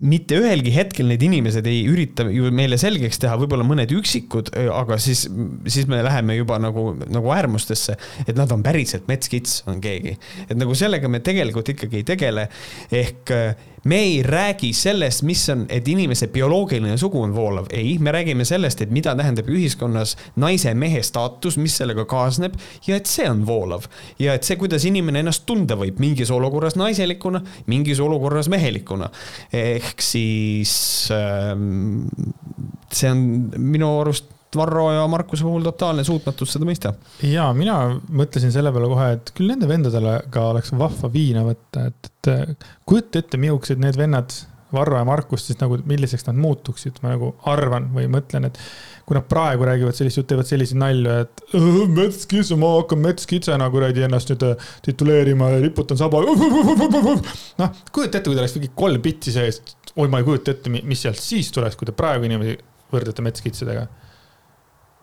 mitte 0.01 0.37
ühelgi 0.41 0.73
hetkel 0.73 1.09
need 1.11 1.21
inimesed 1.25 1.67
ei 1.69 1.83
ürita 1.89 2.25
ju 2.33 2.49
meile 2.55 2.77
selgeks 2.81 3.21
teha, 3.21 3.35
võib-olla 3.41 3.65
mõned 3.67 3.91
üksikud, 3.93 4.49
aga 4.73 4.97
siis, 5.01 5.27
siis 5.69 5.89
me 5.91 6.01
läheme 6.05 6.39
juba 6.39 6.57
nagu, 6.61 6.91
nagu 7.05 7.33
äärmustesse, 7.35 7.97
et 8.25 8.33
nad 8.37 8.51
on 8.53 8.65
päriselt 8.65 9.05
metskits, 9.11 9.61
on 9.69 9.81
keegi. 9.83 10.17
et 10.47 10.57
nagu 10.57 10.75
sellega 10.77 11.11
me 11.11 11.21
tegelikult 11.23 11.69
ikkagi 11.75 12.01
ei 12.01 12.07
tegele. 12.15 12.47
ehk 12.91 13.35
me 13.83 13.97
ei 13.97 14.23
räägi 14.23 14.73
sellest, 14.73 15.23
mis 15.23 15.43
on, 15.49 15.65
et 15.69 15.87
inimese 15.87 16.27
bioloogiline 16.27 16.97
sugu 16.97 17.21
on 17.21 17.35
voolav, 17.35 17.69
ei, 17.73 17.97
me 17.99 18.11
räägime 18.11 18.45
sellest, 18.45 18.81
et 18.81 18.91
mida 18.93 19.15
tähendab 19.17 19.49
ühiskonnas 19.49 20.15
naise-mehe 20.41 21.01
staatus, 21.05 21.57
mis 21.57 21.77
sellega 21.81 22.05
kaasneb 22.09 22.57
ja 22.87 22.99
et 22.99 23.09
see 23.09 23.29
on 23.29 23.45
voolav. 23.47 23.87
ja 24.19 24.35
et 24.37 24.43
see, 24.45 24.59
kuidas 24.61 24.85
inimene 24.85 25.23
ennast 25.23 25.45
tunda 25.49 25.77
võib 25.79 26.01
mingis 26.01 26.31
olukorras 26.31 26.77
naiselikuna, 26.79 27.41
mingis 27.71 27.99
olukorras 27.99 28.49
mehelikuna. 28.49 29.09
ehk 29.53 30.01
siis 30.01 30.73
ähm, 31.15 32.05
see 32.91 33.09
on 33.09 33.25
minu 33.57 33.95
arust 34.01 34.29
Varro 34.57 34.89
ja 34.91 35.07
Markuse 35.07 35.45
puhul 35.47 35.63
totaalne 35.63 36.03
suutmatus 36.03 36.51
seda 36.55 36.67
mõista. 36.67 36.93
ja 37.23 37.47
mina 37.55 37.77
mõtlesin 38.11 38.51
selle 38.53 38.73
peale 38.75 38.89
kohe, 38.91 39.09
et 39.17 39.33
küll 39.37 39.51
nende 39.53 39.69
vendadele 39.69 40.17
ka 40.33 40.49
oleks 40.51 40.73
vahva 40.77 41.11
viina 41.13 41.45
võtta, 41.47 41.87
et, 41.91 42.11
et 42.27 42.65
kujuta 42.85 43.21
ette, 43.21 43.39
mihukesed 43.41 43.81
need 43.81 43.99
vennad, 43.99 44.35
Varro 44.71 44.95
ja 44.95 45.03
Markus, 45.03 45.43
siis 45.47 45.57
nagu 45.59 45.75
milliseks 45.83 46.23
nad 46.29 46.37
muutuksid, 46.39 47.01
ma 47.03 47.11
nagu 47.11 47.33
arvan 47.51 47.89
või 47.91 48.05
mõtlen, 48.11 48.45
et 48.47 48.59
kui 49.03 49.17
nad 49.17 49.25
praegu 49.27 49.65
räägivad 49.67 49.97
sellist 49.97 50.21
juttu, 50.21 50.29
teevad 50.31 50.47
selliseid 50.47 50.79
nalju, 50.79 51.15
et 51.25 51.43
metskitse, 51.97 52.55
ma 52.59 52.69
hakkan 52.77 53.01
metskitsena 53.03 53.67
kuradi 53.73 54.05
ennast 54.07 54.31
nüüd 54.31 54.45
äh, 54.47 54.69
tituleerima 54.85 55.49
ja 55.51 55.59
riputan 55.65 55.99
saba. 55.99 56.21
noh, 56.23 57.81
kujuta 57.91 58.21
ette, 58.21 58.27
kui 58.29 58.31
teil 58.31 58.45
oleks 58.45 58.55
mingi 58.55 58.71
kolm 58.75 59.03
bitti 59.03 59.35
sees, 59.35 59.59
oi, 59.97 60.07
ma 60.07 60.21
ei 60.21 60.27
kujuta 60.29 60.55
ette, 60.55 60.71
mis 60.71 61.03
sealt 61.03 61.19
siis 61.19 61.51
tuleks, 61.51 61.75
kui 61.75 61.89
te 61.89 61.95
praegu 61.95 62.29
inimesi 62.29 62.55
võrdlete 62.91 63.27
metskitsedega 63.27 63.89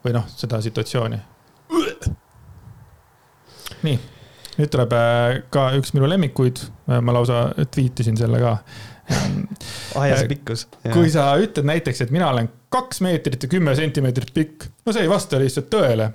või 0.09 0.16
noh, 0.16 0.28
seda 0.40 0.60
situatsiooni. 0.64 1.18
nii, 3.85 3.97
nüüd 4.59 4.70
tuleb 4.72 4.94
äh, 4.97 5.40
ka 5.55 5.68
üks 5.78 5.93
minu 5.94 6.09
lemmikuid, 6.10 6.62
äh, 6.89 7.02
ma 7.05 7.14
lausa 7.14 7.48
tweetisin 7.68 8.16
selle 8.18 8.40
ka. 8.43 8.56
ajas 10.02 10.26
pikkus. 10.28 10.66
kui 10.93 11.09
sa 11.12 11.30
ütled 11.40 11.68
näiteks, 11.68 12.02
et 12.05 12.10
mina 12.12 12.28
olen 12.32 12.51
kaks 12.72 13.01
meetrit 13.05 13.44
ja 13.44 13.48
kümme 13.48 13.72
sentimeetrit 13.76 14.35
pikk, 14.36 14.68
no 14.85 14.93
see 14.93 15.06
ei 15.06 15.12
vasta 15.12 15.40
lihtsalt 15.40 15.70
tõele. 15.72 16.10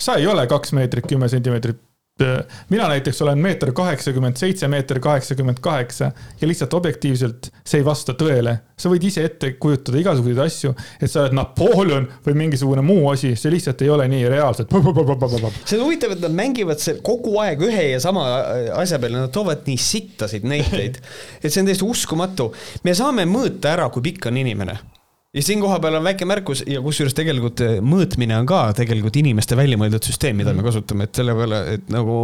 sa 0.00 0.18
ei 0.20 0.26
ole 0.28 0.46
kaks 0.50 0.74
meetrit, 0.76 1.06
kümme 1.08 1.28
sentimeetrit 1.32 1.80
mina 2.70 2.88
näiteks 2.88 3.22
olen 3.22 3.38
meeter 3.38 3.72
kaheksakümmend 3.72 4.36
seitse, 4.36 4.68
meeter 4.68 5.00
kaheksakümmend 5.00 5.58
kaheksa 5.60 6.12
ja 6.40 6.48
lihtsalt 6.48 6.74
objektiivselt 6.74 7.48
see 7.66 7.80
ei 7.80 7.84
vasta 7.84 8.14
tõele. 8.14 8.54
sa 8.78 8.90
võid 8.90 9.06
ise 9.08 9.24
ette 9.26 9.52
kujutada 9.58 9.98
igasuguseid 9.98 10.38
asju, 10.44 10.72
et 11.02 11.10
sa 11.10 11.24
oled 11.24 11.34
Napoleon 11.34 12.06
või 12.26 12.36
mingisugune 12.38 12.86
muu 12.86 13.10
asi, 13.10 13.34
see 13.34 13.50
lihtsalt 13.50 13.82
ei 13.82 13.90
ole 13.90 14.06
nii 14.08 14.28
reaalselt. 14.30 14.70
see 15.66 15.78
on 15.78 15.86
huvitav, 15.88 16.14
et 16.14 16.22
nad 16.22 16.38
mängivad 16.38 16.86
kogu 17.02 17.34
aeg 17.42 17.66
ühe 17.66 17.90
ja 17.90 18.00
sama 18.02 18.28
asja 18.78 19.02
peale, 19.02 19.18
nad 19.18 19.34
toovad 19.34 19.66
nii 19.66 19.78
sittasid 19.90 20.46
näiteid, 20.46 21.02
et 21.42 21.50
see 21.50 21.64
on 21.64 21.70
täiesti 21.70 21.88
uskumatu. 21.88 22.52
me 22.86 22.94
saame 22.94 23.26
mõõta 23.26 23.74
ära, 23.74 23.90
kui 23.90 24.06
pikk 24.06 24.30
on 24.30 24.38
inimene 24.38 24.78
ja 25.34 25.42
siinkohal 25.42 25.80
peal 25.82 25.98
on 25.98 26.04
väike 26.06 26.26
märkus 26.28 26.62
ja 26.70 26.80
kusjuures 26.82 27.14
tegelikult 27.16 27.60
eh, 27.64 27.78
mõõtmine 27.82 28.36
on 28.38 28.46
ka 28.48 28.60
tegelikult 28.78 29.16
inimeste 29.18 29.56
välja 29.58 29.78
mõeldud 29.80 30.06
süsteem, 30.06 30.38
mida 30.38 30.52
mm. 30.52 30.60
me 30.60 30.66
kasutame, 30.68 31.08
et 31.08 31.18
selle 31.18 31.34
peale, 31.38 31.60
et 31.74 31.90
nagu 31.92 32.18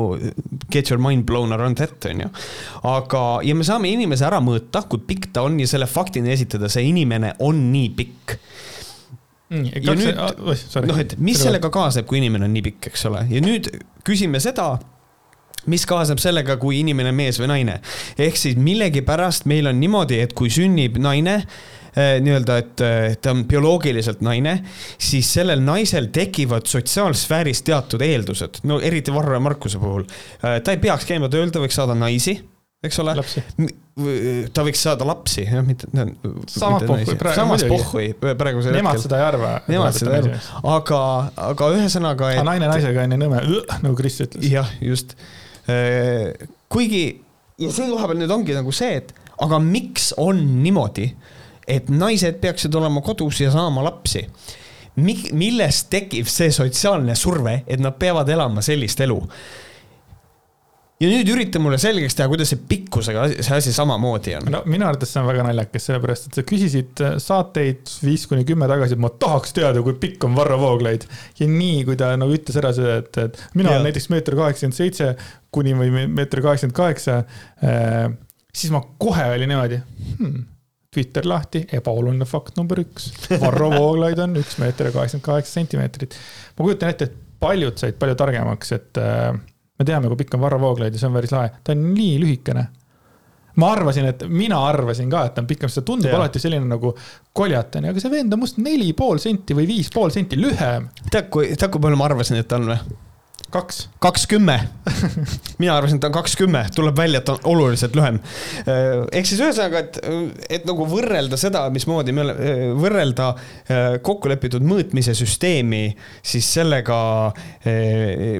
get 0.71 0.93
your 0.93 1.01
mind 1.03 1.27
blown 1.27 1.55
around 1.57 1.81
that 1.81 2.07
on 2.11 2.23
ju. 2.25 2.31
aga, 2.91 3.25
ja 3.47 3.57
me 3.59 3.67
saame 3.67 3.91
inimese 3.91 4.27
ära 4.29 4.39
mõõta, 4.45 4.85
kui 4.91 5.03
pikk 5.09 5.33
ta 5.35 5.45
on 5.47 5.59
ja 5.63 5.67
selle 5.71 5.91
faktina 5.91 6.31
esitada, 6.35 6.71
see 6.71 6.87
inimene 6.91 7.35
on 7.47 7.65
nii 7.73 7.91
pikk 7.99 8.37
mm,. 9.51 9.67
ja 9.75 9.97
nüüd, 9.99 10.23
noh, 10.87 11.03
et 11.03 11.19
mis 11.19 11.43
sellega 11.43 11.73
kaasneb, 11.75 12.07
kui 12.07 12.23
inimene 12.23 12.47
on 12.47 12.55
nii 12.55 12.65
pikk, 12.71 12.93
eks 12.93 13.07
ole, 13.11 13.27
ja 13.33 13.43
nüüd 13.43 13.73
küsime 14.07 14.39
seda 14.43 14.77
mis 15.71 15.83
kaasneb 15.85 16.23
sellega, 16.23 16.57
kui 16.63 16.79
inimene 16.81 17.11
on 17.11 17.19
mees 17.19 17.43
või 17.43 17.51
naine. 17.51 17.81
ehk 18.17 18.39
siis 18.39 18.57
millegipärast 18.57 19.51
meil 19.51 19.67
on 19.69 19.83
niimoodi, 19.83 20.23
et 20.23 20.33
kui 20.39 20.49
sünnib 20.53 20.97
naine 21.03 21.41
nii-öelda, 21.97 22.59
et 22.63 22.85
äh, 22.85 23.17
ta 23.23 23.35
on 23.35 23.45
bioloogiliselt 23.51 24.23
naine, 24.25 24.61
siis 25.01 25.33
sellel 25.35 25.63
naisel 25.65 26.11
tekivad 26.15 26.69
sotsiaalsfääris 26.71 27.65
teatud 27.67 28.05
eeldused, 28.07 28.63
no 28.71 28.81
eriti 28.81 29.15
Varro 29.15 29.35
ja 29.37 29.43
Markuse 29.43 29.81
puhul. 29.83 30.07
Äh, 30.45 30.61
ta 30.65 30.77
ei 30.77 30.83
peaks 30.83 31.09
käima 31.09 31.31
tööl, 31.33 31.51
ta 31.51 31.63
võiks 31.63 31.79
saada 31.81 31.99
naisi 31.99 32.39
eks 32.81 32.97
ole. 33.03 33.13
ta 34.57 34.63
võiks 34.65 34.81
saada 34.81 35.05
lapsi, 35.05 35.43
jah, 35.45 35.65
mitte. 35.67 35.89
samas 36.49 36.87
pohhui 36.89 37.17
praegu. 37.21 37.37
samas 37.37 37.65
pohhui 37.69 38.07
praegusel 38.17 38.73
hetkel. 38.73 38.79
Nemad 38.79 39.03
seda 39.03 39.19
ei 39.21 39.27
arva. 39.27 39.51
Nemad 39.69 39.99
seda 39.99 40.15
ei 40.15 40.23
arva, 40.23 40.39
aga, 40.77 41.01
aga 41.51 41.69
ühesõnaga 41.77 42.31
aga 42.35 42.47
naine 42.49 42.71
naisega 42.71 43.05
on 43.05 43.17
ju 43.17 43.21
nõme, 43.21 43.43
nagu 43.83 43.93
Kris 43.99 44.17
ütles. 44.25 44.47
jah, 44.49 44.71
just. 44.81 45.13
kuigi 46.73 47.05
ja 47.61 47.75
siin 47.75 47.93
kohapeal 47.93 48.23
nüüd 48.23 48.33
ongi 48.33 48.57
nagu 48.57 48.73
see, 48.75 49.03
et 49.03 49.13
aga 49.45 49.61
miks 49.63 50.11
on 50.21 50.41
niimoodi 50.65 51.11
et 51.71 51.91
naised 51.93 52.41
peaksid 52.43 52.75
olema 52.75 53.03
kodus 53.05 53.41
ja 53.41 53.53
saama 53.55 53.85
lapsi. 53.87 54.27
millest 55.01 55.87
tekib 55.91 56.27
see 56.29 56.51
sotsiaalne 56.53 57.15
surve, 57.17 57.63
et 57.67 57.81
nad 57.81 57.95
peavad 57.99 58.29
elama 58.29 58.63
sellist 58.63 59.01
elu? 59.01 59.21
ja 61.01 61.09
nüüd 61.09 61.31
ürita 61.33 61.61
mulle 61.63 61.79
selgeks 61.81 62.17
teha, 62.17 62.29
kuidas 62.29 62.51
see 62.53 62.61
pikkusega 62.69 63.25
see 63.33 63.57
asi 63.57 63.73
samamoodi 63.73 64.35
on. 64.37 64.51
no 64.53 64.61
minu 64.69 64.85
arvates 64.85 65.15
see 65.15 65.23
on 65.23 65.29
väga 65.31 65.47
naljakas, 65.47 65.87
sellepärast 65.89 66.29
et 66.29 66.39
sa 66.39 66.45
küsisid 66.47 67.03
äh, 67.07 67.17
saateid 67.23 67.93
viis 68.05 68.27
kuni 68.29 68.45
kümme 68.49 68.69
tagasi, 68.71 68.99
et 68.99 69.03
ma 69.03 69.13
tahaks 69.23 69.57
teada, 69.57 69.81
kui 69.87 69.97
pikk 70.03 70.29
on 70.29 70.37
Varro 70.37 70.61
Vooglaid. 70.61 71.07
ja 71.41 71.49
nii, 71.49 71.83
kui 71.89 71.97
ta 72.01 72.13
nagu 72.21 72.37
ütles 72.37 72.61
ära 72.61 72.75
seda, 72.77 72.99
et, 73.01 73.21
et 73.25 73.41
mina 73.57 73.73
ja. 73.73 73.79
olen 73.79 73.89
näiteks 73.89 74.11
meeter 74.13 74.37
kaheksakümmend 74.43 74.77
seitse 74.77 75.15
kuni 75.55 75.75
või 75.79 76.05
meeter 76.05 76.45
kaheksakümmend 76.45 76.77
kaheksa, 76.77 77.21
äh, 77.65 78.07
siis 78.53 78.75
ma 78.75 78.85
kohe 79.01 79.31
olin 79.37 79.55
niimoodi 79.55 79.81
hmm 80.19 80.41
Twitter 80.91 81.27
lahti, 81.29 81.63
ebaoluline 81.73 82.27
fakt 82.27 82.57
number 82.59 82.81
üks. 82.83 83.13
Varro 83.39 83.69
Vooglaid 83.77 84.19
on 84.25 84.35
üks 84.41 84.57
meeter 84.59 84.89
ja 84.89 84.95
kaheksakümmend 84.97 85.27
kaheksa 85.29 85.53
sentimeetrit. 85.61 86.17
ma 86.59 86.65
kujutan 86.67 86.91
ette, 86.91 87.07
et 87.07 87.21
paljud 87.41 87.79
said 87.79 87.95
palju 88.01 88.17
targemaks, 88.19 88.73
et 88.75 88.99
äh, 88.99 89.31
me 89.79 89.87
teame, 89.87 90.11
kui 90.11 90.19
pikk 90.25 90.35
on 90.35 90.43
Varro 90.43 90.59
Vooglaid 90.63 90.97
ja 90.97 91.03
see 91.03 91.07
on 91.07 91.15
päris 91.15 91.35
lahe. 91.35 91.53
ta 91.63 91.77
on 91.77 91.85
nii 91.95 92.17
lühikene. 92.25 92.65
ma 93.63 93.71
arvasin, 93.77 94.09
et 94.11 94.25
mina 94.31 94.59
arvasin 94.67 95.11
ka, 95.13 95.23
et 95.29 95.37
ta 95.37 95.45
on 95.45 95.49
pikem, 95.51 95.71
sest 95.71 95.85
ta 95.85 95.87
tundub 95.93 96.11
ja. 96.11 96.19
alati 96.19 96.43
selline 96.43 96.67
nagu 96.67 96.93
koljatane, 97.39 97.95
aga 97.95 98.03
see 98.03 98.11
vend 98.11 98.35
on 98.35 98.43
must 98.43 98.59
neli 98.59 98.91
pool 98.99 99.23
senti 99.23 99.55
või 99.55 99.71
viis 99.71 99.93
pool 99.95 100.11
senti 100.15 100.39
lühem. 100.43 100.91
tead, 101.07 101.31
kui, 101.31 101.53
tead, 101.55 101.71
kui 101.71 101.87
palju 101.87 102.03
ma 102.03 102.11
arvasin, 102.11 102.43
et 102.43 102.51
ta 102.51 102.59
on 102.59 102.67
või? 102.73 102.99
kaks. 103.51 103.89
kaks 103.99 104.27
kümme. 104.31 104.57
mina 105.63 105.77
arvasin, 105.77 105.99
et 105.99 106.03
ta 106.03 106.09
on 106.11 106.15
kaks 106.15 106.37
kümme, 106.39 106.63
tuleb 106.75 106.97
välja, 106.97 107.21
et 107.21 107.27
ta 107.29 107.35
on 107.37 107.47
oluliselt 107.53 107.97
lühem. 107.99 108.21
ehk 109.13 109.29
siis 109.29 109.41
ühesõnaga, 109.43 109.83
et, 109.85 109.99
et 110.59 110.67
nagu 110.69 110.87
võrrelda 110.89 111.39
seda, 111.41 111.65
mismoodi 111.75 112.15
me 112.17 112.25
oleme, 112.25 112.57
võrrelda 112.81 113.31
eh, 113.37 113.87
kokku 114.07 114.31
lepitud 114.31 114.65
mõõtmise 114.67 115.15
süsteemi 115.19 115.83
siis 116.23 116.47
sellega, 116.55 116.99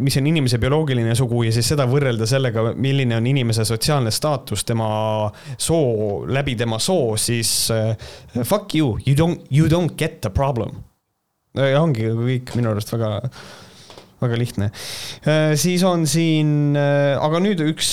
mis 0.03 0.17
on 0.19 0.29
inimese 0.31 0.59
bioloogiline 0.61 1.15
sugu 1.19 1.45
ja 1.47 1.55
siis 1.55 1.69
seda 1.73 1.87
võrrelda 1.91 2.27
sellega, 2.29 2.71
milline 2.77 3.17
on 3.19 3.27
inimese 3.31 3.65
sotsiaalne 3.69 4.13
staatus, 4.15 4.65
tema 4.69 4.91
soo, 5.59 6.27
läbi 6.31 6.57
tema 6.59 6.79
soo, 6.83 7.17
siis 7.21 7.71
fuck 8.43 8.75
you, 8.75 8.97
you 9.07 9.17
don't, 9.19 9.43
you 9.51 9.69
don't 9.71 9.97
get 9.99 10.21
the 10.25 10.31
problem. 10.31 10.83
ongi 11.57 12.07
kõik 12.15 12.55
minu 12.59 12.71
arust 12.71 12.93
väga 12.95 13.17
väga 14.21 14.39
lihtne. 14.39 14.71
siis 15.61 15.85
on 15.87 16.07
siin, 16.09 16.77
aga 16.77 17.41
nüüd 17.43 17.63
üks, 17.65 17.93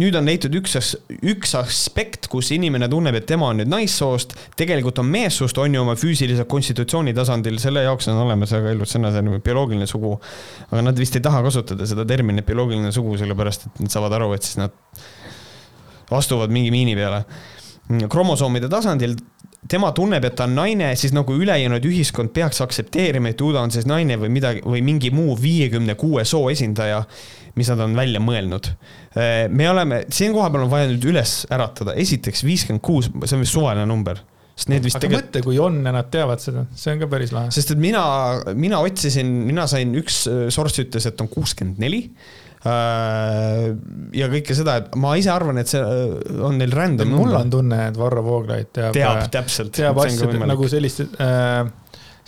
nüüd 0.00 0.16
on 0.18 0.28
leitud 0.28 0.54
üks, 0.60 0.76
üks 1.20 1.54
aspekt, 1.58 2.30
kus 2.32 2.50
inimene 2.56 2.88
tunneb, 2.90 3.18
et 3.20 3.28
tema 3.28 3.50
on 3.52 3.60
nüüd 3.60 3.70
naissoost, 3.70 4.36
tegelikult 4.60 5.00
on 5.02 5.10
meessoost, 5.12 5.58
on 5.60 5.76
ju 5.76 5.84
oma 5.84 5.96
füüsilise 6.00 6.46
konstitutsiooni 6.50 7.14
tasandil, 7.16 7.60
selle 7.62 7.84
jaoks 7.86 8.10
on 8.12 8.22
olemas 8.24 8.54
väga 8.56 8.74
ilus 8.76 8.96
sõna, 8.96 9.12
see 9.14 9.24
on 9.24 9.40
bioloogiline 9.44 9.88
sugu. 9.90 10.16
aga 10.70 10.84
nad 10.86 10.98
vist 10.98 11.16
ei 11.18 11.24
taha 11.24 11.42
kasutada 11.46 11.86
seda 11.88 12.06
terminit 12.08 12.48
bioloogiline 12.48 12.92
sugu, 12.94 13.16
sellepärast 13.20 13.68
et 13.68 13.84
nad 13.84 13.92
saavad 13.92 14.16
aru, 14.18 14.32
et 14.36 14.46
siis 14.46 14.60
nad 14.60 14.76
astuvad 16.10 16.52
mingi 16.52 16.70
miini 16.74 16.96
peale. 16.98 17.24
kromosoomide 18.10 18.68
tasandil 18.70 19.16
tema 19.68 19.90
tunneb, 19.96 20.24
et 20.24 20.36
ta 20.38 20.46
on 20.48 20.54
naine, 20.56 20.94
siis 20.96 21.12
nagu 21.16 21.34
ülejäänud 21.36 21.84
ühiskond 21.84 22.32
peaks 22.36 22.62
aktsepteerima, 22.64 23.32
et 23.32 23.40
ju 23.40 23.52
ta 23.52 23.64
on 23.64 23.72
siis 23.74 23.86
naine 23.88 24.16
või 24.20 24.32
midagi 24.32 24.64
või 24.64 24.80
mingi 24.84 25.12
muu 25.14 25.36
viiekümne 25.40 25.96
kuue 26.00 26.24
soo 26.28 26.48
esindaja, 26.52 27.02
mis 27.58 27.68
nad 27.72 27.82
on 27.84 27.96
välja 27.98 28.22
mõelnud. 28.22 28.70
me 29.50 29.70
oleme, 29.70 30.04
siin 30.12 30.32
kohapeal 30.32 30.64
on 30.64 30.72
vaja 30.72 30.90
nüüd 30.90 31.04
üles 31.12 31.44
äratada, 31.52 31.94
esiteks 31.98 32.44
viiskümmend 32.46 32.82
kuus, 32.84 33.10
see 33.24 33.36
on 33.36 33.44
vist 33.44 33.56
suvaline 33.56 33.86
number, 33.90 34.22
sest 34.54 34.72
need 34.72 34.86
vist 34.86 34.96
aga 34.96 35.06
tegelikult 35.06 35.28
mõtle, 35.28 35.44
kui 35.48 35.58
on 35.62 35.80
ja 35.84 35.94
nad 35.94 36.10
teavad 36.12 36.42
seda, 36.42 36.66
see 36.76 36.94
on 36.94 37.02
ka 37.02 37.10
päris 37.10 37.34
lahe. 37.36 37.52
sest 37.54 37.74
et 37.74 37.82
mina, 37.82 38.04
mina 38.54 38.80
otsisin, 38.84 39.32
mina 39.48 39.66
sain, 39.70 39.92
üks 40.00 40.22
äh, 40.30 40.46
source 40.54 40.86
ütles, 40.86 41.08
et 41.10 41.20
on 41.20 41.28
kuuskümmend 41.32 41.82
neli. 41.82 42.06
Ja 42.64 44.26
kõike 44.28 44.52
seda, 44.56 44.74
et 44.82 44.96
ma 45.00 45.14
ise 45.16 45.30
arvan, 45.32 45.58
et 45.62 45.70
see 45.70 45.80
äh, 45.80 46.42
on 46.44 46.58
neil 46.60 46.74
random 46.76 47.08
mul 47.14 47.30
on 47.30 47.32
number. 47.32 47.50
tunne, 47.54 47.78
et 47.88 47.96
Varro 47.96 48.24
Vooglaid 48.26 48.68
teab, 48.76 48.92
teab 48.96 49.22
täpselt. 49.32 49.72
teab 49.78 49.96
asju 50.04 50.28
nagu 50.44 50.68
sellist 50.68 51.00
äh,, 51.24 51.64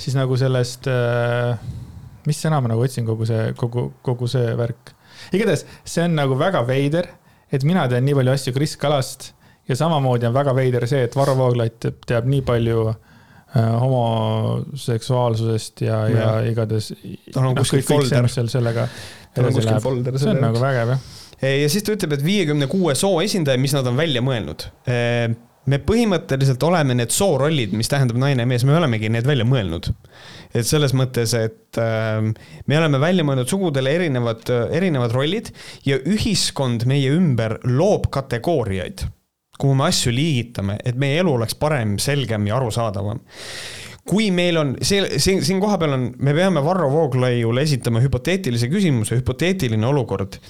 siis 0.01 0.17
nagu 0.17 0.37
sellest 0.41 0.89
äh,, 0.89 1.53
mis 2.25 2.41
sõna 2.41 2.63
ma 2.65 2.69
nagu 2.73 2.81
otsin, 2.87 3.05
kogu 3.09 3.29
see, 3.29 3.53
kogu, 3.61 3.91
kogu 4.01 4.27
see 4.31 4.57
värk. 4.57 4.95
igatahes 5.37 5.67
see 5.85 6.09
on 6.09 6.17
nagu 6.17 6.39
väga 6.41 6.65
veider, 6.65 7.13
et 7.53 7.65
mina 7.69 7.85
tean 7.93 8.09
nii 8.09 8.17
palju 8.23 8.33
asju 8.39 8.57
Kris 8.57 8.79
Kalast 8.81 9.35
ja 9.69 9.77
samamoodi 9.77 10.27
on 10.31 10.35
väga 10.35 10.57
veider 10.57 10.89
see, 10.89 11.05
et 11.11 11.17
Varro 11.17 11.37
Vooglaid 11.37 11.77
teab, 12.09 12.25
nii 12.25 12.41
palju 12.47 12.89
äh, 12.89 12.97
homoseksuaalsusest 13.85 15.85
ja, 15.85 16.09
ja, 16.09 16.41
ja 16.41 16.53
igatahes. 16.55 16.95
Tal 17.35 17.51
on 17.51 17.55
kuskil 17.61 17.85
folder. 17.85 18.29
sellega. 18.33 18.89
Tal 19.33 19.49
on 19.49 19.57
kuskil 19.57 19.81
folder 19.83 20.19
see 20.21 20.33
on 20.33 20.43
nagu 20.43 20.61
vägev 20.61 20.93
jah. 20.95 21.07
ja 21.41 21.71
siis 21.73 21.87
ta 21.87 21.95
ütleb, 21.97 22.19
et 22.19 22.27
viiekümne 22.27 22.69
kuue 22.71 22.95
soo 22.99 23.23
esindaja, 23.25 23.61
mis 23.61 23.75
nad 23.77 23.89
on 23.89 23.97
välja 23.99 24.23
mõelnud. 24.25 24.67
me 25.73 25.79
põhimõtteliselt 25.87 26.65
oleme 26.67 26.97
need 26.99 27.15
soorollid, 27.15 27.75
mis 27.79 27.91
tähendab 27.91 28.19
naine 28.19 28.43
ja 28.43 28.51
mees, 28.51 28.65
me 28.67 28.75
olemegi 28.77 29.11
need 29.13 29.29
välja 29.29 29.47
mõelnud. 29.49 29.89
et 30.53 30.69
selles 30.69 30.93
mõttes, 30.99 31.33
et 31.39 31.81
ähm, 31.81 32.35
me 32.67 32.79
oleme 32.79 33.01
välja 33.01 33.25
mõelnud 33.25 33.49
sugudele 33.49 33.95
erinevad, 33.97 34.45
erinevad 34.71 35.17
rollid 35.17 35.53
ja 35.89 35.99
ühiskond 35.99 36.87
meie 36.91 37.15
ümber 37.17 37.57
loob 37.65 38.11
kategooriaid, 38.13 39.07
kuhu 39.59 39.79
me 39.79 39.89
asju 39.89 40.13
liigitame, 40.13 40.77
et 40.85 40.99
meie 40.99 41.23
elu 41.23 41.39
oleks 41.39 41.57
parem, 41.57 41.97
selgem 42.03 42.51
ja 42.51 42.59
arusaadavam 42.59 43.23
kui 44.09 44.31
meil 44.35 44.59
on 44.59 44.75
see, 44.83 45.19
siin, 45.23 45.43
siin 45.47 45.61
kohapeal 45.63 45.95
on, 45.97 46.09
me 46.19 46.35
peame 46.37 46.63
Varro 46.65 46.89
Vooglaiule 46.91 47.63
esitama 47.63 48.03
hüpoteetilise 48.03 48.71
küsimuse, 48.73 49.21
hüpoteetiline 49.21 49.87
olukord. 49.87 50.41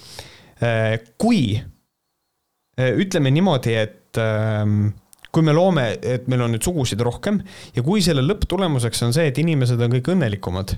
kui 1.18 1.56
eh, 1.58 2.92
ütleme 3.02 3.32
niimoodi, 3.34 3.74
et 3.74 4.20
ähm, 4.22 4.92
kui 5.32 5.42
me 5.42 5.54
loome, 5.56 5.88
et 6.00 6.28
meil 6.30 6.44
on 6.44 6.52
nüüd 6.54 6.62
sugusid 6.62 7.00
rohkem 7.02 7.40
ja 7.74 7.82
kui 7.82 8.04
selle 8.04 8.22
lõpptulemuseks 8.24 9.02
on 9.08 9.14
see, 9.16 9.26
et 9.32 9.40
inimesed 9.42 9.80
on 9.80 9.94
kõik 9.96 10.12
õnnelikumad, 10.14 10.76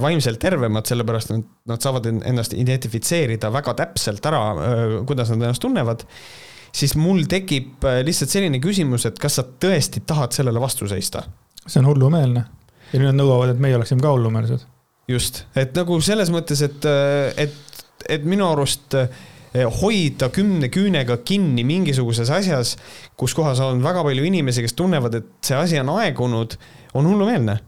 vaimselt 0.00 0.38
tervemad, 0.38 0.86
sellepärast 0.86 1.32
et 1.34 1.46
nad 1.66 1.82
saavad 1.82 2.04
en- 2.06 2.22
ennast 2.30 2.52
identifitseerida 2.54 3.50
väga 3.52 3.74
täpselt 3.80 4.26
ära, 4.30 4.42
kuidas 5.06 5.32
nad 5.32 5.42
ennast 5.42 5.62
tunnevad, 5.64 6.04
siis 6.74 6.94
mul 6.98 7.24
tekib 7.30 7.84
äh, 7.86 8.00
lihtsalt 8.06 8.32
selline 8.34 8.60
küsimus, 8.62 9.06
et 9.08 9.18
kas 9.22 9.38
sa 9.38 9.44
tõesti 9.46 10.02
tahad 10.06 10.34
sellele 10.36 10.62
vastu 10.62 10.88
seista 10.90 11.24
see 11.66 11.80
on 11.80 11.90
hullumeelne. 11.90 12.44
ja 12.92 13.00
nüüd 13.00 13.10
nad 13.10 13.20
nõuavad, 13.22 13.54
et 13.54 13.62
meie 13.62 13.76
oleksime 13.78 14.02
ka 14.04 14.12
hullumeelsed. 14.14 14.66
just, 15.10 15.44
et 15.56 15.74
nagu 15.76 16.00
selles 16.04 16.32
mõttes, 16.32 16.62
et, 16.64 16.88
et, 17.40 17.84
et 18.08 18.24
minu 18.28 18.46
arust 18.48 18.96
eh, 18.98 19.64
hoida 19.80 20.30
kümne 20.34 20.70
küünega 20.72 21.18
kinni 21.26 21.64
mingisuguses 21.66 22.30
asjas, 22.30 22.76
kus 23.16 23.36
kohas 23.36 23.60
on 23.64 23.82
väga 23.84 24.04
palju 24.06 24.24
inimesi, 24.30 24.64
kes 24.64 24.76
tunnevad, 24.78 25.20
et 25.20 25.30
see 25.44 25.58
asi 25.58 25.80
on 25.80 25.94
aegunud, 25.98 26.58
on 26.94 27.10
hullumeelne. 27.10 27.58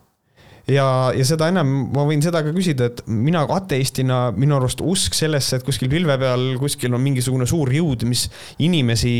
ja, 0.70 0.86
ja 1.14 1.26
seda 1.26 1.48
enam 1.52 1.70
ma 1.94 2.04
võin 2.08 2.22
seda 2.24 2.42
ka 2.44 2.52
küsida, 2.54 2.90
et 2.90 3.02
mina 3.06 3.44
ateistina, 3.56 4.30
minu 4.36 4.58
arust 4.58 4.82
usk 4.84 5.16
sellesse, 5.16 5.60
et 5.60 5.66
kuskil 5.66 5.90
pilve 5.92 6.16
peal 6.20 6.46
kuskil 6.60 6.94
on 6.96 7.02
mingisugune 7.04 7.46
suur 7.48 7.70
jõud, 7.74 8.06
mis 8.08 8.26
inimesi, 8.62 9.14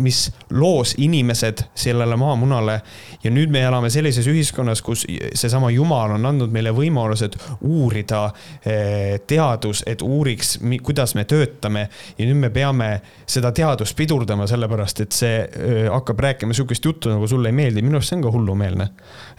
mis 0.00 0.22
loos 0.56 0.94
inimesed 1.00 1.64
sellele 1.74 2.18
maamunale. 2.20 2.80
Ja 3.24 3.32
nüüd 3.32 3.52
me 3.52 3.62
elame 3.66 3.90
sellises 3.92 4.28
ühiskonnas, 4.30 4.82
kus 4.84 5.04
seesama 5.36 5.70
Jumal 5.74 6.16
on 6.16 6.28
andnud 6.28 6.52
meile 6.52 6.72
võimalused 6.76 7.36
uurida 7.68 8.26
eh, 8.64 9.18
teadus, 9.28 9.82
et 9.88 10.02
uuriks, 10.04 10.58
kuidas 10.84 11.14
me 11.18 11.26
töötame. 11.28 11.86
Ja 12.18 12.28
nüüd 12.28 12.40
me 12.40 12.52
peame 12.54 12.90
seda 13.28 13.52
teadust 13.56 13.96
pidurdama, 13.98 14.48
sellepärast 14.50 15.04
et 15.04 15.16
see 15.16 15.42
eh, 15.44 15.88
hakkab 15.90 16.24
rääkima 16.26 16.56
sihukest 16.56 16.84
juttu, 16.84 17.12
nagu 17.12 17.28
sulle 17.30 17.52
ei 17.52 17.56
meeldi, 17.56 17.84
minu 17.84 18.00
arust 18.00 18.12
see 18.12 18.20
on 18.20 18.26
ka 18.26 18.34
hullumeelne. 18.34 18.88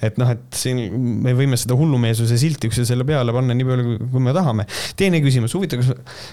et 0.01 0.17
noh, 0.17 0.29
et 0.33 0.57
siin 0.57 0.79
me 1.11 1.35
võime 1.37 1.59
seda 1.59 1.77
hullumeelsuse 1.77 2.39
silti 2.39 2.71
üksteisele 2.71 3.05
peale 3.07 3.35
panna 3.35 3.55
nii 3.57 3.67
palju, 3.67 3.95
kui 4.11 4.25
me 4.25 4.35
tahame. 4.35 4.67
teine 4.99 5.21
küsimus, 5.23 5.55
huvitav, 5.57 5.85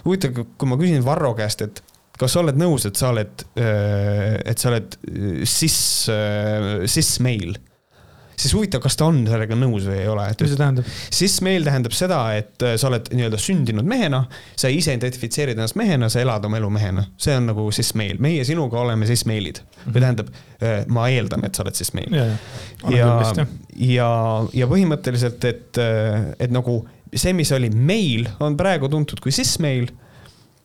huvitav, 0.07 0.43
kui 0.59 0.71
ma 0.71 0.79
küsin 0.81 1.05
Varro 1.07 1.35
käest, 1.39 1.65
et 1.67 1.83
kas 2.19 2.35
sa 2.35 2.43
oled 2.43 2.59
nõus, 2.59 2.87
et 2.89 2.99
sa 2.99 3.13
oled, 3.13 3.47
et 3.59 4.59
sa 4.59 4.73
oled 4.73 4.99
cis, 5.47 5.79
cis-meil? 6.91 7.59
Siis 8.39 8.55
huvitav, 8.55 8.83
kas 8.85 8.97
ta 8.99 9.09
on 9.11 9.21
sellega 9.29 9.57
nõus 9.59 9.87
või 9.89 10.01
ei 10.03 10.09
ole, 10.11 10.27
mis 10.31 10.53
see 10.53 10.61
tähendab? 10.61 10.91
cis-meil 11.19 11.67
tähendab 11.67 11.97
seda, 11.97 12.21
et 12.39 12.65
äh, 12.67 12.77
sa 12.81 12.91
oled 12.91 13.11
nii-öelda 13.13 13.41
sündinud 13.43 13.89
mehena, 13.89 14.25
sa 14.59 14.71
ise 14.73 14.95
identifitseerid 14.97 15.59
ennast 15.59 15.79
mehena, 15.81 16.11
sa 16.13 16.23
elad 16.23 16.47
oma 16.49 16.61
elu 16.61 16.71
mehena, 16.79 17.07
see 17.21 17.37
on 17.39 17.51
nagu 17.51 17.69
cis-meil, 17.75 18.21
meie 18.23 18.45
sinuga 18.49 18.81
oleme 18.83 19.09
cis-meilid 19.09 19.63
või 19.89 20.03
tähendab, 20.03 20.33
ma 20.91 21.07
eeldan, 21.13 21.45
et 21.47 21.55
sa 21.55 21.63
oled 21.65 21.77
cis-meil. 21.79 22.15
ja, 22.15 22.27
ja, 22.91 22.97
ja 22.97 23.09
jah. 23.39 23.55
ja, 23.89 24.11
ja 24.63 24.69
põhimõtteliselt, 24.71 25.45
et, 25.49 25.81
et 26.39 26.55
nagu 26.55 26.81
see, 27.15 27.33
mis 27.37 27.53
oli 27.57 27.71
meil, 27.73 28.29
on 28.45 28.57
praegu 28.59 28.91
tuntud 28.93 29.23
kui 29.25 29.35
cis-meil 29.35 29.89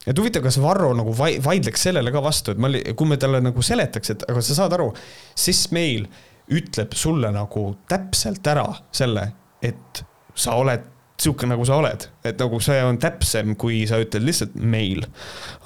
et 0.03 0.19
huvitav, 0.19 0.43
kas 0.43 0.59
Varro 0.61 0.91
nagu 0.97 1.13
vai- 1.15 1.39
vaidleks 1.43 1.87
sellele 1.87 2.11
ka 2.11 2.21
vastu, 2.23 2.53
et 2.53 2.61
ma, 2.61 2.71
kui 2.97 3.07
me 3.07 3.17
talle 3.21 3.39
nagu 3.43 3.63
seletaks, 3.63 4.13
et 4.13 4.25
aga 4.29 4.43
sa 4.43 4.57
saad 4.57 4.75
aru, 4.75 4.89
siis 5.39 5.65
meil 5.75 6.07
ütleb 6.51 6.95
sulle 6.97 7.31
nagu 7.31 7.69
täpselt 7.89 8.47
ära 8.47 8.67
selle, 8.91 9.29
et 9.63 10.03
sa 10.35 10.57
oled 10.59 10.89
sihuke, 11.23 11.47
nagu 11.47 11.63
sa 11.67 11.77
oled, 11.79 12.07
et 12.25 12.39
nagu 12.41 12.57
see 12.63 12.79
on 12.83 12.97
täpsem, 13.01 13.53
kui 13.59 13.83
sa 13.87 13.99
ütled 14.01 14.25
lihtsalt 14.25 14.55
meil. 14.59 15.05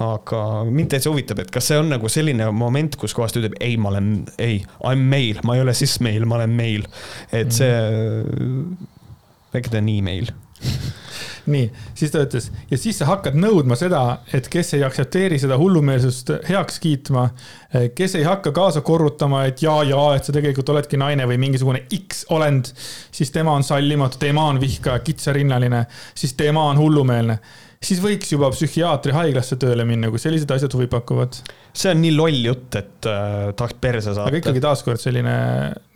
aga 0.04 0.42
mind 0.68 0.92
täitsa 0.92 1.10
huvitab, 1.10 1.40
et 1.42 1.50
kas 1.54 1.70
see 1.70 1.80
on 1.80 1.90
nagu 1.90 2.10
selline 2.12 2.50
moment, 2.54 2.98
kus 3.00 3.16
kohas 3.16 3.34
ta 3.34 3.40
ütleb 3.40 3.56
ei, 3.64 3.78
ma 3.80 3.90
olen, 3.92 4.12
ei, 4.38 4.60
I 4.60 4.94
m 4.94 5.08
meil, 5.10 5.40
ma 5.48 5.56
ei 5.56 5.64
ole 5.64 5.74
siis 5.78 5.98
meil, 6.04 6.28
ma 6.28 6.38
olen 6.38 6.54
meil. 6.58 6.86
et 7.32 7.50
see, 7.54 7.72
äkki 9.56 9.72
ta 9.72 9.82
on 9.82 9.92
meil. 10.04 10.30
nii, 11.52 11.68
siis 11.98 12.12
ta 12.14 12.22
ütles 12.24 12.50
ja 12.70 12.78
siis 12.80 12.98
sa 13.00 13.08
hakkad 13.10 13.36
nõudma 13.38 13.76
seda, 13.78 14.02
et 14.34 14.48
kes 14.52 14.74
ei 14.78 14.84
aktsepteeri 14.86 15.38
seda 15.40 15.58
hullumeelsust 15.60 16.34
heaks 16.48 16.80
kiitma, 16.84 17.28
kes 17.94 18.18
ei 18.18 18.26
hakka 18.26 18.52
kaasa 18.56 18.82
korrutama, 18.86 19.44
et 19.50 19.62
ja, 19.64 19.76
ja, 19.88 20.02
et 20.16 20.28
sa 20.28 20.34
tegelikult 20.34 20.74
oledki 20.74 21.00
naine 21.00 21.28
või 21.28 21.40
mingisugune 21.42 21.84
X 22.00 22.26
olend, 22.34 22.72
siis 23.14 23.32
tema 23.34 23.56
on 23.56 23.66
sallimatu, 23.66 24.20
tema 24.22 24.48
on 24.52 24.60
vihkaja, 24.62 25.00
kitsarinnaline, 25.06 25.86
siis 26.18 26.36
tema 26.38 26.68
on 26.72 26.80
hullumeelne 26.80 27.40
siis 27.82 28.00
võiks 28.02 28.32
juba 28.32 28.50
psühhiaatri 28.52 29.14
haiglasse 29.14 29.58
tööle 29.60 29.86
minna, 29.88 30.10
kui 30.10 30.20
sellised 30.22 30.50
asjad 30.54 30.74
huvi 30.74 30.88
pakuvad. 30.90 31.38
see 31.72 31.92
on 31.94 32.02
nii 32.02 32.14
loll 32.16 32.40
jutt, 32.48 32.74
et 32.80 33.08
äh, 33.10 33.52
tahaks 33.58 33.78
perse 33.80 34.10
saata. 34.10 34.28
aga 34.30 34.42
ikkagi 34.42 34.62
taaskord 34.64 35.02
selline 35.02 35.36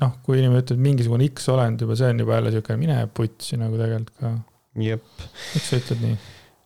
noh, 0.02 0.14
kui 0.22 0.38
inimene 0.38 0.62
ütleb 0.62 0.82
mingisugune 0.82 1.26
X 1.32 1.50
olend 1.52 1.82
juba, 1.82 1.98
see 1.98 2.12
on 2.12 2.22
juba 2.22 2.38
jälle 2.38 2.54
siuke 2.54 2.78
mine 2.78 3.02
putsi 3.14 3.58
nagu 3.60 3.78
tegelikult 3.80 4.14
ka. 4.22 4.34
jep. 4.80 5.04
miks 5.54 5.68
sa 5.68 5.80
ütled 5.80 6.06
nii? 6.06 6.20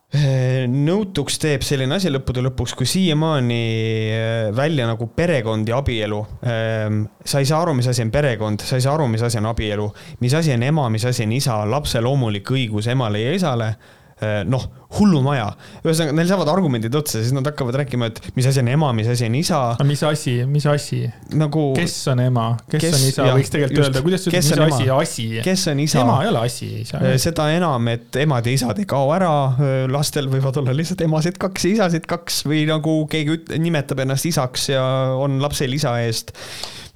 nõutuks 0.07 1.35
teeb 1.43 1.65
selline 1.67 1.97
asi 1.97 2.07
lõppude 2.07 2.39
lõpuks, 2.45 2.73
kui 2.79 2.87
siiamaani 2.87 4.53
välja 4.55 4.85
nagu 4.87 5.09
perekond 5.11 5.67
ja 5.67 5.81
abielu. 5.81 6.21
sa 6.39 7.41
ei 7.43 7.45
saa 7.45 7.61
aru, 7.61 7.73
mis 7.75 7.89
asi 7.91 8.05
on 8.05 8.11
perekond, 8.11 8.63
sa 8.63 8.79
ei 8.79 8.85
saa 8.85 8.95
aru, 8.95 9.09
mis 9.11 9.21
asi 9.21 9.37
on 9.41 9.49
abielu, 9.51 9.89
mis 10.23 10.33
asi 10.33 10.53
on 10.55 10.63
ema, 10.63 10.87
mis 10.89 11.05
asi 11.05 11.27
on 11.27 11.35
isa, 11.35 11.59
lapse 11.67 12.01
loomulik 12.01 12.47
õigus 12.55 12.87
emale 12.87 13.19
ja 13.25 13.35
isale 13.35 13.73
noh, 14.47 14.63
hullumaja. 14.97 15.49
ühesõnaga, 15.83 16.15
neil 16.15 16.29
saavad 16.29 16.49
argumendid 16.49 16.95
otsa, 16.97 17.19
siis 17.21 17.33
nad 17.35 17.45
hakkavad 17.45 17.75
rääkima, 17.81 18.09
et 18.09 18.21
mis 18.37 18.47
asi 18.49 18.61
on 18.63 18.71
ema, 18.71 18.91
mis 18.97 19.09
asi 19.11 19.27
on 19.27 19.35
isa. 19.37 19.59
mis 19.85 20.03
asi, 20.07 20.37
mis 20.49 20.65
asi? 20.69 21.01
nagu. 21.37 21.65
kes 21.77 21.95
on 22.13 22.23
ema, 22.23 22.47
kes, 22.71 22.87
on 22.89 23.05
isa, 23.09 23.27
võiks 23.35 23.51
tegelikult 23.53 23.77
just, 23.77 23.89
öelda, 23.89 24.03
kuidas 24.05 24.23
sa 24.23 24.31
ütled, 24.31 24.47
mis 24.47 24.71
asi, 24.77 24.89
asi? 24.95 25.27
kes 25.45 25.67
on 25.73 25.83
isa? 25.83 26.01
ema 26.01 26.17
ei 26.23 26.31
ole 26.31 26.45
asi, 26.49 26.71
isa. 26.85 27.01
Äh, 27.03 27.17
seda 27.21 27.49
enam, 27.53 27.91
et 27.93 28.21
emad 28.23 28.47
ja 28.47 28.55
isad 28.57 28.81
ei 28.81 28.89
kao 28.89 29.11
ära, 29.15 29.33
äh, 29.53 29.75
lastel 29.91 30.31
võivad 30.31 30.57
olla 30.63 30.75
lihtsalt 30.77 31.03
emasid 31.05 31.37
kaks 31.41 31.67
ja 31.67 31.75
isasid 31.75 32.09
kaks 32.09 32.41
või 32.47 32.65
nagu 32.69 32.99
keegi 33.11 33.37
üt-, 33.37 33.53
nimetab 33.61 34.01
ennast 34.05 34.29
isaks 34.29 34.71
ja 34.73 34.83
on 35.19 35.41
lapsel 35.43 35.77
isa 35.77 35.97
eest 36.05 36.33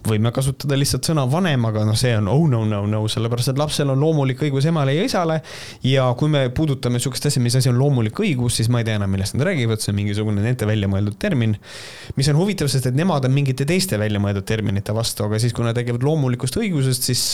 võime 0.08 0.32
kasutada 0.34 0.78
lihtsalt 0.80 1.06
sõna 1.12 1.26
vanem, 1.30 1.66
aga 1.70 1.84
noh, 1.86 1.98
see 1.98 2.14
on 2.18 2.30
oh 2.32 2.46
no 2.50 2.64
no 2.66 2.82
no, 2.90 3.02
sellepärast 3.12 3.54
et 3.54 3.62
lapsel 3.62 3.92
on 3.94 4.02
loomulik 4.02 4.42
õigus 4.48 4.66
emale 4.70 4.96
ja 4.96 5.06
isale. 5.06 5.42
ja 5.86 6.08
kui 6.18 6.32
me 6.34 6.48
puudutame 6.56 7.02
sihukest 7.02 7.30
asja, 7.30 7.44
mis 7.44 7.56
asi 7.60 7.70
on 7.70 7.78
loomulik 7.80 8.18
õigus, 8.24 8.58
siis 8.60 8.72
ma 8.74 8.82
ei 8.82 8.88
tea 8.88 8.98
enam, 9.00 9.12
millest 9.14 9.38
nad 9.38 9.46
räägivad, 9.50 9.84
see 9.84 9.94
on 9.94 10.00
mingisugune 10.02 10.44
nende 10.44 10.68
välja 10.68 10.90
mõeldud 10.92 11.20
termin. 11.22 11.56
mis 12.18 12.32
on 12.34 12.40
huvitav, 12.42 12.72
sest 12.72 12.90
et 12.90 12.98
nemad 12.98 13.26
on 13.28 13.36
mingite 13.36 13.68
teiste 13.70 14.00
välja 14.02 14.22
mõeldud 14.24 14.48
terminite 14.48 14.96
vastu, 14.98 15.28
aga 15.28 15.42
siis, 15.42 15.54
kui 15.54 15.68
nad 15.68 15.78
räägivad 15.78 16.06
loomulikust 16.08 16.58
õigusest, 16.62 17.10
siis 17.12 17.26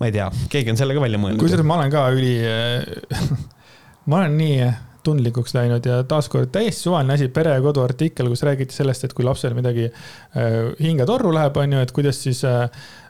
ma 0.00 0.10
ei 0.10 0.16
tea, 0.16 0.30
keegi 0.52 0.72
on 0.72 0.78
selle 0.78 0.96
ka 0.96 1.02
välja 1.02 1.20
mõelnud. 1.20 1.42
kusjuures 1.42 1.66
ma 1.66 1.80
olen 1.80 1.92
ka 1.94 2.08
üli 2.14 2.34
ma 4.10 4.22
olen 4.22 4.36
nii 4.38 4.58
tundlikuks 5.06 5.54
läinud 5.56 5.86
ja 5.86 6.00
taaskord 6.08 6.50
täiesti 6.54 6.86
suvaline 6.88 7.14
asi, 7.16 7.28
Pere 7.32 7.54
ja 7.56 7.62
Kodu 7.64 7.82
artikkel, 7.84 8.28
kus 8.32 8.44
räägiti 8.46 8.76
sellest, 8.76 9.06
et 9.06 9.14
kui 9.16 9.26
lapsel 9.26 9.54
midagi 9.56 9.86
äh, 9.88 10.60
hingetorru 10.82 11.32
läheb, 11.34 11.56
on 11.62 11.76
ju, 11.76 11.82
et 11.86 11.94
kuidas 11.96 12.20
siis 12.24 12.42
äh, 12.48 12.66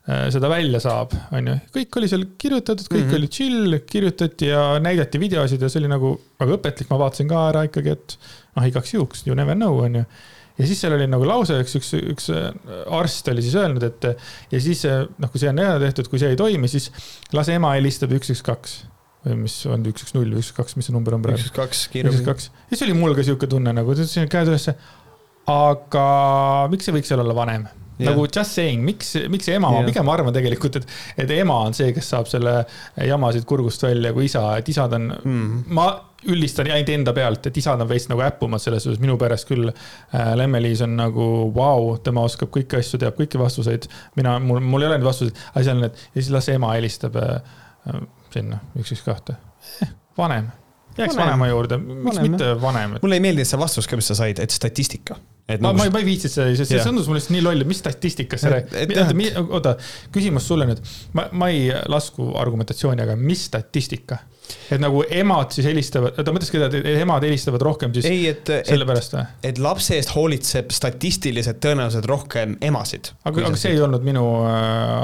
äh, 0.09 0.27
seda 0.35 0.51
välja 0.53 0.81
saab, 0.83 1.17
on 1.37 1.53
ju. 1.53 1.59
kõik 1.79 2.01
oli 2.01 2.11
seal 2.13 2.25
kirjutatud, 2.39 2.87
kõik 2.93 3.05
mm 3.05 3.11
-hmm. 3.11 3.21
oli 3.21 3.33
chill, 3.39 3.79
kirjutati 3.91 4.53
ja 4.53 4.65
näidati 4.83 5.21
videosid 5.23 5.63
ja 5.63 5.73
see 5.73 5.83
oli 5.85 5.93
nagu 5.93 6.17
väga 6.41 6.59
õpetlik, 6.59 6.91
ma 6.91 7.03
vaatasin 7.05 7.29
ka 7.29 7.45
ära 7.51 7.67
ikkagi, 7.69 7.95
et 7.97 8.19
noh, 8.57 8.67
igaks 8.67 8.95
juhuks, 8.95 9.27
you 9.27 9.37
never 9.37 9.57
know, 9.57 9.79
on 9.85 10.03
ju 10.03 10.05
ja 10.59 10.67
siis 10.67 10.81
seal 10.81 10.95
oli 10.97 11.07
nagu 11.07 11.25
lause, 11.29 11.59
üks, 11.61 11.77
üks, 11.77 11.95
üks 12.01 12.31
arst 12.89 13.29
oli 13.29 13.43
siis 13.45 13.57
öelnud, 13.61 13.83
et 13.85 14.07
ja 14.51 14.61
siis 14.61 14.85
noh, 14.89 15.31
kui 15.31 15.41
see 15.41 15.53
on 15.53 15.61
ära 15.61 15.79
tehtud, 15.83 16.09
kui 16.09 16.19
see 16.19 16.33
ei 16.33 16.37
toimi, 16.37 16.69
siis 16.69 16.89
lase 17.37 17.59
ema 17.59 17.75
helistab 17.77 18.15
üks, 18.17 18.33
üks, 18.33 18.45
kaks 18.45 18.79
mis 19.35 19.57
on 19.71 19.87
üks, 19.91 20.07
üks, 20.07 20.15
null 20.17 20.37
või 20.37 20.45
üks, 20.45 20.53
kaks, 20.57 20.77
mis 20.79 20.89
see 20.89 20.95
number 20.95 21.17
on 21.17 21.25
praegu? 21.25 21.43
üks, 21.43 21.55
kaks, 21.55 21.87
kiiremini. 21.93 22.23
ja 22.27 22.75
siis 22.75 22.85
oli 22.87 22.99
mul 22.99 23.17
ka 23.17 23.25
sihuke 23.27 23.49
tunne 23.51 23.75
nagu, 23.75 23.97
tõstsin 23.99 24.31
käed 24.31 24.53
ülesse. 24.53 24.77
aga 25.51 26.07
miks 26.73 26.89
see 26.89 26.95
võiks 26.97 27.13
seal 27.13 27.25
olla 27.25 27.37
vanem? 27.37 27.67
Ja. 27.97 28.11
nagu 28.11 28.27
just 28.29 28.53
saying, 28.53 28.83
miks, 28.85 29.15
miks 29.33 29.49
ema, 29.49 29.71
ma 29.73 29.81
pigem 29.87 30.09
arvan 30.13 30.35
tegelikult, 30.37 30.83
et, 30.83 30.91
et 31.25 31.31
ema 31.39 31.63
on 31.65 31.73
see, 31.77 31.95
kes 31.97 32.11
saab 32.13 32.29
selle 32.29 32.59
jamasid 33.01 33.47
kurgust 33.49 33.87
välja 33.87 34.13
kui 34.13 34.27
isa, 34.29 34.43
et 34.61 34.69
isad 34.69 34.93
on 34.99 35.07
mm., 35.15 35.63
ma 35.79 35.87
üldistan 36.29 36.69
ainult 36.69 36.91
enda 36.93 37.15
pealt, 37.17 37.49
et 37.49 37.57
isad 37.57 37.81
on 37.81 37.89
veits 37.89 38.09
nagu 38.11 38.21
äppumad 38.27 38.61
selles 38.61 38.85
suhtes, 38.85 39.01
minu 39.01 39.17
peres 39.21 39.47
küll 39.49 39.71
äh,. 39.71 40.35
Lemmeliis 40.37 40.83
on 40.85 40.97
nagu 40.99 41.27
vau 41.57 41.87
wow,, 41.87 41.97
tema 42.05 42.27
oskab 42.27 42.53
kõiki 42.53 42.83
asju, 42.83 43.01
teab 43.01 43.17
kõiki 43.17 43.41
vastuseid. 43.41 43.89
mina, 44.19 44.37
mul, 44.45 44.61
mul 44.61 44.85
ei 44.85 44.91
ole 44.91 44.99
neid 44.99 45.09
vastuseid, 45.09 45.41
asi 45.57 45.73
on, 45.73 45.85
et 45.89 46.05
ja 46.13 46.21
siis 46.21 46.33
las 46.35 46.51
ema 46.53 46.75
helistab 46.77 47.17
äh, 47.23 47.57
sinna, 48.37 48.61
üks, 48.79 48.95
üks, 48.97 49.05
kahte 49.07 49.39
eh,. 49.83 49.95
vanem, 50.19 50.51
jääks 50.97 51.15
vanem. 51.15 51.23
vanema 51.25 51.49
juurde, 51.53 51.81
miks 51.81 52.11
vanem, 52.11 52.29
mitte 52.31 52.53
vanem 52.61 52.99
et.... 52.99 53.07
mulle 53.07 53.19
ei 53.19 53.25
meeldinud 53.25 53.49
see 53.49 53.61
vastus 53.61 53.89
ka, 53.89 53.99
mis 54.01 54.13
sa 54.13 54.19
said, 54.19 54.41
et 54.43 54.55
statistika. 54.55 55.19
et 55.49 55.61
ma, 55.61 55.73
nagu... 55.73 55.83
ma, 55.83 55.89
ma 55.97 56.03
ei 56.03 56.09
viitsinud 56.09 56.37
seda, 56.37 56.69
see 56.69 56.85
tundus 56.85 57.11
mulle 57.11 57.21
lihtsalt 57.21 57.37
nii 57.37 57.45
loll, 57.49 57.67
mis 57.69 57.83
statistika 57.83 58.41
sa 58.41 58.55
räägid. 58.55 59.37
oota, 59.45 59.77
küsimus 60.15 60.49
sulle 60.49 60.69
nüüd, 60.69 60.81
ma, 61.17 61.29
ma 61.33 61.51
ei 61.53 61.69
lasku 61.93 62.33
argumentatsiooni, 62.41 63.05
aga 63.07 63.19
mis 63.21 63.47
statistika? 63.51 64.23
et 64.71 64.81
nagu 64.83 65.03
emad 65.11 65.55
siis 65.55 65.67
helistavad, 65.67 66.19
ta 66.23 66.35
mõtles 66.35 66.53
et 66.69 66.89
emad 67.01 67.25
helistavad 67.27 67.63
rohkem 67.67 67.95
siis 67.97 68.09
ei, 68.11 68.27
et, 68.31 68.51
sellepärast 68.69 69.17
või? 69.17 69.25
et 69.51 69.61
lapse 69.63 69.97
eest 69.99 70.13
hoolitseb 70.15 70.71
statistiliselt 70.75 71.59
tõenäoliselt 71.63 72.07
rohkem 72.11 72.57
emasid. 72.65 73.13
aga, 73.27 73.49
aga 73.51 73.61
see 73.61 73.75
ei 73.75 73.83
olnud 73.83 74.07
minu 74.07 74.25
äh, 74.47 74.53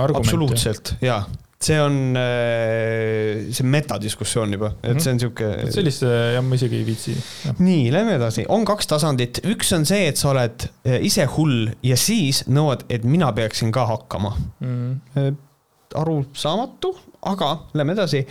argument. 0.05 0.23
absoluutselt, 0.27 0.95
jaa 1.03 1.25
see 1.65 1.79
on, 1.83 1.99
äh, 2.19 3.53
see 3.55 3.67
metadiskussioon 3.69 4.57
juba, 4.57 4.73
et 4.83 5.01
see 5.01 5.13
on 5.13 5.19
mhm. 5.19 5.23
sihuke. 5.23 5.51
sellist 5.75 6.05
jah, 6.07 6.43
ma 6.45 6.59
isegi 6.59 6.81
ei 6.81 6.87
viitsi. 6.89 7.17
nii, 7.63 7.87
lähme 7.95 8.17
edasi, 8.19 8.47
on 8.53 8.67
kaks 8.69 8.91
tasandit, 8.91 9.43
üks 9.53 9.73
on 9.77 9.87
see, 9.89 10.07
et 10.11 10.21
sa 10.21 10.33
oled 10.33 10.67
äh, 10.87 10.99
ise 11.07 11.27
hull 11.37 11.73
ja 11.87 11.99
siis 12.01 12.45
nõuad, 12.51 12.87
et 12.93 13.07
mina 13.09 13.33
peaksin 13.37 13.73
ka 13.75 13.87
hakkama 13.91 14.35
mm. 14.61 15.41
arusaamatu, 16.03 16.95
aga 17.23 17.49
lähme 17.79 17.95
edasi. 17.95 18.25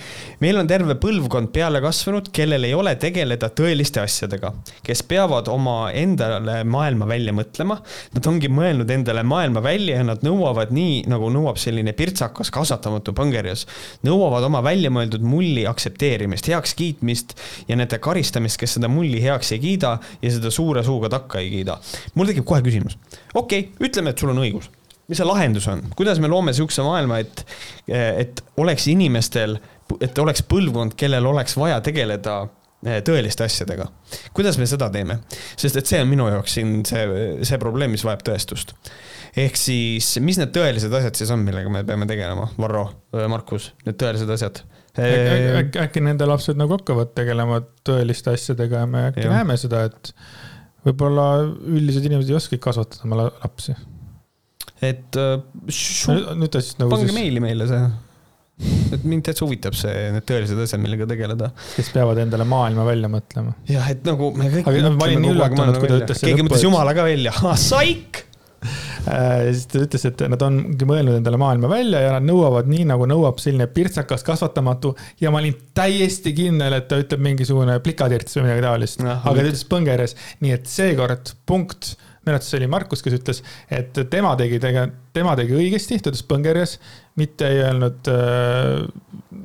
meil 0.44 0.58
on 0.60 0.68
terve 0.68 0.98
põlvkond 1.00 1.52
peale 1.56 1.80
kasvanud, 1.84 2.28
kellel 2.36 2.68
ei 2.68 2.74
ole 2.76 2.92
tegeleda 3.00 3.48
tõeliste 3.56 4.02
asjadega, 4.04 4.52
kes 4.84 5.04
peavad 5.08 5.48
oma 5.52 5.76
endale 5.96 6.58
maailma 6.68 7.08
välja 7.08 7.32
mõtlema. 7.36 7.78
Nad 8.16 8.28
ongi 8.28 8.50
mõelnud 8.52 8.92
endale 8.92 9.24
maailma 9.24 9.64
välja 9.64 10.02
ja 10.02 10.08
nad 10.08 10.26
nõuavad 10.28 10.74
nii, 10.76 11.06
nagu 11.12 11.30
nõuab 11.32 11.62
selline 11.62 11.94
pirtsakas 11.96 12.52
kasvatamatu 12.52 13.16
pangerjas. 13.16 13.64
nõuavad 14.04 14.44
oma 14.50 14.60
väljamõeldud 14.66 15.24
mulli 15.24 15.64
aktsepteerimist, 15.72 16.52
heakskiitmist 16.52 17.38
ja 17.70 17.80
nende 17.80 18.00
karistamist, 18.00 18.60
kes 18.60 18.76
seda 18.76 18.92
mulli 18.92 19.24
heaks 19.24 19.54
ei 19.56 19.64
kiida 19.64 19.98
ja 20.22 20.36
seda 20.36 20.52
suure 20.52 20.84
suuga 20.84 21.10
takka 21.10 21.40
ei 21.40 21.50
kiida. 21.56 21.80
mul 22.14 22.28
tekib 22.28 22.44
kohe 22.46 22.62
küsimus. 22.62 23.00
okei 23.34 23.72
okay,, 23.72 23.88
ütleme, 23.88 24.12
et 24.12 24.20
sul 24.20 24.36
on 24.36 24.44
õigus 24.44 24.68
mis 25.10 25.20
see 25.20 25.28
lahendus 25.28 25.68
on, 25.72 25.84
kuidas 25.98 26.22
me 26.24 26.30
loome 26.32 26.54
sihukese 26.56 26.86
maailma, 26.86 27.20
et, 27.22 27.46
et 27.92 28.42
oleks 28.62 28.88
inimestel, 28.92 29.58
et 30.00 30.24
oleks 30.24 30.44
põlvkond, 30.48 30.96
kellel 31.00 31.28
oleks 31.28 31.58
vaja 31.60 31.82
tegeleda 31.84 32.38
eh, 32.86 33.02
tõeliste 33.08 33.46
asjadega. 33.48 33.90
kuidas 34.38 34.60
me 34.62 34.68
seda 34.70 34.90
teeme? 34.94 35.20
sest 35.60 35.82
et 35.82 35.90
see 35.90 36.02
on 36.04 36.12
minu 36.12 36.30
jaoks 36.32 36.60
siin 36.60 36.82
see, 36.88 37.08
see 37.48 37.62
probleem, 37.62 37.92
mis 37.96 38.06
vajab 38.08 38.24
tõestust. 38.32 38.76
ehk 39.36 39.60
siis, 39.60 40.14
mis 40.24 40.40
need 40.40 40.54
tõelised 40.56 40.94
asjad 41.02 41.20
siis 41.20 41.34
on, 41.34 41.44
millega 41.48 41.74
me 41.74 41.84
peame 41.88 42.08
tegelema, 42.10 42.48
Varro, 42.62 42.88
Markus, 43.32 43.72
need 43.88 44.00
tõelised 44.02 44.32
asjad? 44.38 44.64
äkki, 45.00 45.80
äkki 45.80 46.04
nende 46.04 46.28
lapsed 46.28 46.58
nagu 46.60 46.76
hakkavad 46.76 47.14
tegelema 47.16 47.62
tõeliste 47.88 48.34
asjadega 48.36 48.84
ja 48.84 48.90
me 48.90 49.06
äkki 49.12 49.24
ja. 49.24 49.38
näeme 49.38 49.56
seda, 49.60 49.86
et 49.88 50.12
võib-olla 50.86 51.30
üldised 51.48 52.04
inimesed 52.08 52.32
ei 52.32 52.40
oskagi 52.40 52.60
kasvatada 52.64 53.08
oma 53.08 53.28
lapsi 53.30 53.76
et 54.82 55.20
äh, 55.20 55.36
nüüd 56.38 56.50
ta 56.52 56.62
siis 56.64 56.80
nagu 56.82 56.94
pange 56.94 57.10
siis... 57.10 57.18
meili 57.18 57.44
meile 57.44 57.68
see. 57.70 57.84
et 58.96 59.06
mind 59.08 59.26
täitsa 59.26 59.46
huvitab 59.46 59.78
see, 59.78 60.10
need 60.16 60.26
tõelised 60.30 60.60
asjad, 60.66 60.82
millega 60.82 61.08
tegeleda. 61.10 61.52
kes 61.76 61.94
peavad 61.94 62.22
endale 62.24 62.48
maailma 62.50 62.88
välja 62.88 63.12
mõtlema. 63.12 63.56
jah, 63.70 63.94
et 63.94 64.04
nagu 64.08 64.34
me 64.38 64.50
kõik. 64.54 64.68
ma 64.98 65.08
olin 65.08 65.24
nii 65.26 65.38
üllatunud, 65.38 65.80
kui 65.80 65.94
ta 65.94 66.02
ütles. 66.02 66.26
keegi 66.26 66.46
mõtles 66.48 66.68
jumala 66.68 66.98
ka 66.98 67.06
välja, 67.06 67.34
saik 67.62 68.24
äh, 69.06 69.48
siis 69.54 69.70
ta 69.70 69.86
ütles, 69.86 70.06
et 70.10 70.26
nad 70.34 70.46
ongi 70.50 70.90
mõelnud 70.90 71.22
endale 71.22 71.42
maailma 71.42 71.70
välja 71.72 72.02
ja 72.08 72.18
nad 72.18 72.26
nõuavad 72.26 72.70
nii, 72.70 72.90
nagu 72.90 73.10
nõuab 73.10 73.42
selline 73.42 73.70
pirtsakas 73.74 74.26
kasvatamatu. 74.26 74.96
ja 75.22 75.34
ma 75.34 75.44
olin 75.44 75.58
täiesti 75.78 76.34
kindel, 76.38 76.82
et 76.82 76.90
ta 76.90 77.02
ütleb 77.02 77.22
mingisugune 77.30 77.78
plikatirts 77.86 78.38
või 78.40 78.50
midagi 78.50 78.66
taolist, 78.66 79.06
aga 79.06 79.38
ta 79.38 79.50
ütles 79.50 79.68
põngeres, 79.70 80.18
nii 80.42 80.58
et 80.58 80.70
seekord 80.70 81.36
punkt 81.46 81.96
minu 82.22 82.36
arvates 82.36 82.54
oli 82.58 82.68
Markus, 82.70 83.02
kes 83.02 83.16
ütles, 83.18 83.42
et 83.74 83.98
tema 84.12 84.36
tegi 84.40 84.60
tege-, 84.62 84.90
tema 85.16 85.34
tegi 85.40 85.56
õigesti, 85.58 85.98
ta 86.02 86.12
ütles 86.12 86.26
põngerjas, 86.30 86.76
mitte 87.18 87.50
ei 87.50 87.64
öelnud 87.64 88.12
äh,, 88.14 88.84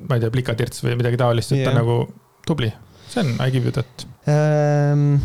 ma 0.07 0.19
ei 0.19 0.24
tea, 0.24 0.32
plikatirts 0.35 0.85
või 0.85 0.98
midagi 1.01 1.20
taolist, 1.20 1.55
et 1.55 1.62
yeah. 1.62 1.73
ta 1.73 1.81
nagu 1.81 2.03
tubli. 2.47 2.73
see 3.09 3.23
on 3.23 3.32
I 3.40 3.51
give 3.55 3.65
you 3.65 3.73
that 3.73 4.07
ähm,. 4.28 5.16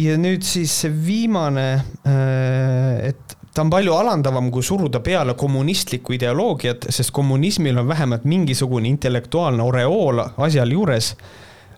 ja 0.00 0.18
nüüd 0.18 0.42
siis 0.46 0.74
see 0.82 0.90
viimane 1.06 1.68
äh,, 2.02 3.10
et 3.12 3.38
ta 3.54 3.62
on 3.62 3.70
palju 3.70 3.94
alandavam, 3.94 4.50
kui 4.50 4.66
suruda 4.66 4.98
peale 5.04 5.36
kommunistlikku 5.38 6.16
ideoloogiat, 6.16 6.88
sest 6.90 7.14
kommunismil 7.14 7.78
on 7.78 7.88
vähemalt 7.88 8.26
mingisugune 8.26 8.90
intellektuaalne 8.90 9.62
oreool 9.62 10.24
asjal 10.42 10.74
juures 10.74 11.14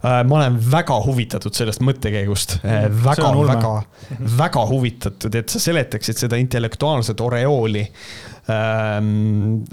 ma 0.07 0.39
olen 0.41 0.57
väga 0.71 0.97
huvitatud 1.07 1.55
sellest 1.57 1.83
mõttekäigust, 1.85 2.59
äh, 2.65 2.87
väga, 3.05 3.31
väga, 3.49 3.73
väga 4.39 4.65
huvitatud, 4.71 5.35
et 5.39 5.53
sa 5.53 5.61
seletaksid 5.63 6.21
seda 6.21 6.39
intellektuaalset 6.41 7.21
oreooli 7.25 7.85
ähm, 8.53 9.73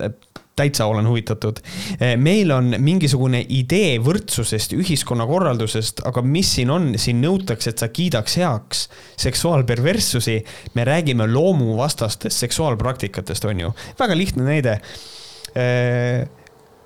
täitsa 0.55 0.85
olen 0.89 1.07
huvitatud. 1.09 1.59
Äh, 1.99 2.15
meil 2.17 2.53
on 2.55 2.75
mingisugune 2.79 3.43
idee 3.49 3.97
võrdsusest, 4.03 4.77
ühiskonnakorraldusest, 4.77 6.05
aga 6.07 6.23
mis 6.25 6.55
siin 6.57 6.73
on, 6.73 6.91
siin 7.01 7.21
nõutakse, 7.23 7.73
et 7.73 7.83
sa 7.83 7.91
kiidaks 7.93 8.39
heaks 8.41 8.87
seksuaalperverssusi. 9.27 10.39
me 10.73 10.87
räägime 10.87 11.27
loomuvastastest 11.33 12.47
seksuaalpraktikatest, 12.47 13.45
on 13.45 13.59
ju. 13.67 13.73
väga 13.99 14.17
lihtne 14.17 14.43
näide. 14.43 14.79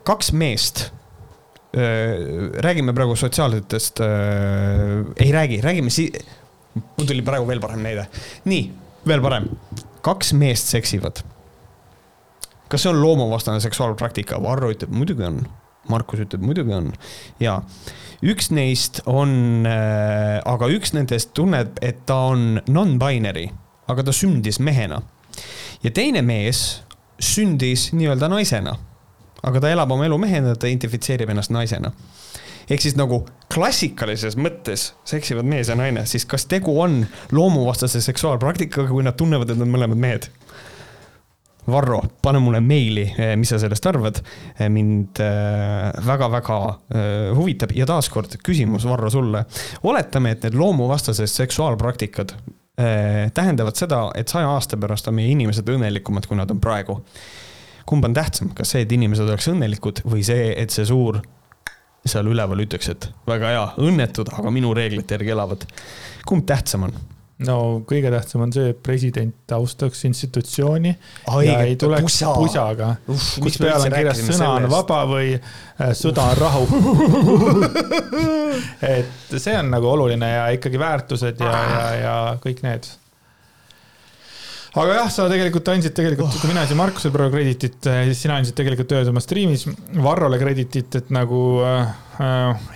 kaks 0.04 0.34
meest 0.34 0.90
räägime 1.74 2.94
praegu 2.96 3.16
sotsiaalsetest 3.16 4.00
äh,, 4.00 4.08
ei 5.20 5.32
räägi, 5.32 5.62
räägime 5.62 5.90
si-, 5.90 6.12
mul 6.98 7.08
tuli 7.08 7.22
praegu 7.22 7.48
veel 7.48 7.60
parem 7.62 7.84
näide. 7.84 8.08
nii, 8.48 8.72
veel 9.08 9.22
parem, 9.22 9.50
kaks 10.02 10.34
meest 10.34 10.72
seksivad. 10.72 11.22
kas 12.68 12.84
see 12.84 12.92
on 12.92 13.02
loomuvastane 13.02 13.60
seksuaalpraktika? 13.64 14.42
Varro 14.44 14.72
ütleb, 14.72 14.92
muidugi 14.92 15.24
on. 15.24 15.46
Markus 15.88 16.20
ütleb, 16.20 16.44
muidugi 16.44 16.74
on. 16.76 16.92
ja 17.40 17.62
üks 18.24 18.52
neist 18.52 19.02
on 19.06 19.68
äh,, 19.68 20.40
aga 20.46 20.72
üks 20.72 20.96
nendest 20.96 21.36
tunneb, 21.38 21.78
et 21.82 22.06
ta 22.06 22.24
on 22.32 22.62
non-binary, 22.68 23.50
aga 23.88 24.08
ta 24.08 24.16
sündis 24.16 24.60
mehena. 24.60 25.02
ja 25.84 25.92
teine 25.92 26.24
mees 26.24 26.82
sündis 27.20 27.92
nii-öelda 27.94 28.30
naisena 28.32 28.78
aga 29.44 29.62
ta 29.62 29.72
elab 29.74 29.92
oma 29.92 30.08
elu 30.08 30.18
mehena, 30.22 30.56
ta 30.56 30.68
identifitseerib 30.68 31.30
ennast 31.30 31.54
naisena. 31.54 31.92
ehk 32.70 32.82
siis 32.84 32.98
nagu 33.00 33.22
klassikalises 33.54 34.36
mõttes 34.36 34.92
seksivad 35.08 35.48
mees 35.48 35.70
ja 35.72 35.76
naine, 35.76 36.06
siis 36.06 36.26
kas 36.26 36.46
tegu 36.46 36.80
on 36.82 37.06
loomuvastase 37.32 38.02
seksuaalpraktikaga, 38.02 38.90
kui 38.92 39.04
nad 39.04 39.16
tunnevad, 39.16 39.50
et 39.50 39.58
nad 39.62 39.72
mõlemad 39.72 39.98
mehed? 39.98 40.28
Varro, 41.68 42.02
pane 42.24 42.40
mulle 42.40 42.62
meili, 42.64 43.04
eh, 43.18 43.34
mis 43.36 43.50
sa 43.52 43.60
sellest 43.60 43.86
arvad. 43.90 44.22
Eh, 44.60 44.70
mind 44.72 45.20
väga-väga 46.08 46.60
eh, 46.96 47.34
huvitab 47.36 47.74
ja 47.76 47.86
taaskord 47.86 48.38
küsimus, 48.44 48.88
Varro, 48.88 49.10
sulle. 49.12 49.46
oletame, 49.84 50.32
et 50.32 50.48
need 50.48 50.56
loomuvastased 50.56 51.28
seksuaalpraktikad 51.28 52.38
tähendavad 53.34 53.74
seda, 53.74 54.12
et 54.14 54.30
saja 54.30 54.52
aasta 54.54 54.78
pärast 54.78 55.08
on 55.10 55.16
meie 55.18 55.32
inimesed 55.34 55.66
õnnelikumad, 55.74 56.28
kui 56.30 56.38
nad 56.38 56.52
on 56.54 56.60
praegu 56.62 57.00
kumb 57.88 58.06
on 58.06 58.16
tähtsam, 58.16 58.52
kas 58.56 58.76
see, 58.76 58.86
et 58.86 58.92
inimesed 58.92 59.28
oleks 59.28 59.50
õnnelikud 59.52 60.04
või 60.08 60.24
see, 60.28 60.52
et 60.60 60.74
see 60.74 60.86
suur 60.88 61.22
seal 62.08 62.28
üleval 62.32 62.64
ütleks, 62.64 62.90
et 62.94 63.10
väga 63.28 63.52
hea, 63.54 63.68
õnnetud, 63.84 64.32
aga 64.38 64.52
minu 64.54 64.74
reeglite 64.76 65.18
järgi 65.18 65.34
elavad. 65.36 65.68
kumb 66.28 66.48
tähtsam 66.48 66.88
on? 66.88 66.98
no 67.46 67.58
kõige 67.86 68.10
tähtsam 68.10 68.42
on 68.48 68.54
see, 68.54 68.72
et 68.74 68.80
president 68.84 69.54
austaks 69.54 70.02
institutsiooni 70.10 70.94
Ai, 71.30 71.44
ja 71.46 71.60
ei 71.68 71.76
tuleks 71.78 72.08
pusa. 72.08 72.32
pusaga, 72.34 72.88
kus 73.06 73.60
peal 73.62 73.86
on 73.86 73.94
kirjas 73.94 74.24
sõna 74.26 74.50
on 74.56 74.70
vaba 74.72 75.04
või 75.10 75.36
äh, 75.38 75.92
sõda 75.98 76.32
on 76.32 76.40
rahu 76.42 76.64
et 78.96 79.36
see 79.38 79.58
on 79.60 79.70
nagu 79.76 79.92
oluline 79.92 80.32
ja 80.32 80.48
ikkagi 80.58 80.82
väärtused 80.82 81.46
ja, 81.46 81.54
ja, 81.76 81.84
ja 82.02 82.16
kõik 82.42 82.66
need 82.66 82.90
aga 84.78 84.98
jah, 85.02 85.12
sa 85.14 85.28
tegelikult 85.32 85.72
andsid 85.74 85.96
tegelikult 85.98 86.30
oh., 86.30 86.40
kui 86.42 86.52
mina 86.52 86.64
andsin 86.64 86.80
Markusele 86.80 87.14
praegu 87.16 87.38
krediitit, 87.38 87.80
eh, 87.90 88.04
siis 88.12 88.26
sina 88.26 88.38
andsid 88.42 88.58
tegelikult 88.58 88.94
ühes 88.98 89.12
oma 89.12 89.24
striimis 89.24 89.68
Varrole 90.04 90.40
krediitit, 90.42 91.00
et 91.02 91.14
nagu 91.16 91.42
äh, 91.66 91.88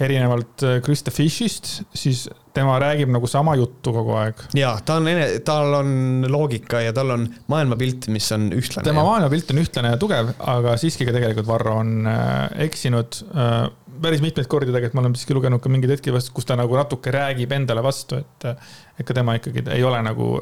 erinevalt 0.01 0.65
Krista 0.85 1.13
Fishist, 1.13 1.81
siis 1.97 2.27
tema 2.53 2.77
räägib 2.81 3.11
nagu 3.11 3.27
sama 3.27 3.55
juttu 3.55 3.93
kogu 3.95 4.15
aeg. 4.19 4.45
ja 4.57 4.73
ta 4.85 4.97
on, 4.99 5.09
tal 5.45 5.73
on 5.79 5.91
loogika 6.29 6.81
ja 6.81 6.93
tal 6.93 7.15
on 7.15 7.27
maailmapilt, 7.51 8.09
mis 8.13 8.31
on 8.35 8.49
ühtlane. 8.55 8.85
tema 8.87 9.05
maailmapilt 9.07 9.53
on 9.53 9.61
ühtlane 9.63 9.93
ja 9.93 9.99
tugev, 10.01 10.33
aga 10.39 10.75
siiski 10.81 11.07
ka 11.07 11.15
tegelikult 11.15 11.49
Varro 11.49 11.77
on 11.83 12.07
äh, 12.09 12.47
eksinud 12.67 13.21
äh, 13.31 13.67
päris 14.01 14.23
mitmeid 14.23 14.49
kordi 14.49 14.73
tegelikult 14.73 14.97
ma 14.97 15.05
olen 15.05 15.17
siiski 15.17 15.37
lugenud 15.37 15.61
ka 15.63 15.71
mingeid 15.71 15.97
hetki, 15.97 16.13
kus 16.33 16.49
ta 16.49 16.57
nagu 16.59 16.79
natuke 16.79 17.13
räägib 17.13 17.53
endale 17.55 17.83
vastu, 17.85 18.21
et, 18.21 18.49
et 18.97 19.05
ka 19.07 19.15
tema 19.17 19.37
ikkagi 19.39 19.67
ei 19.71 19.85
ole 19.85 20.01
nagu 20.05 20.33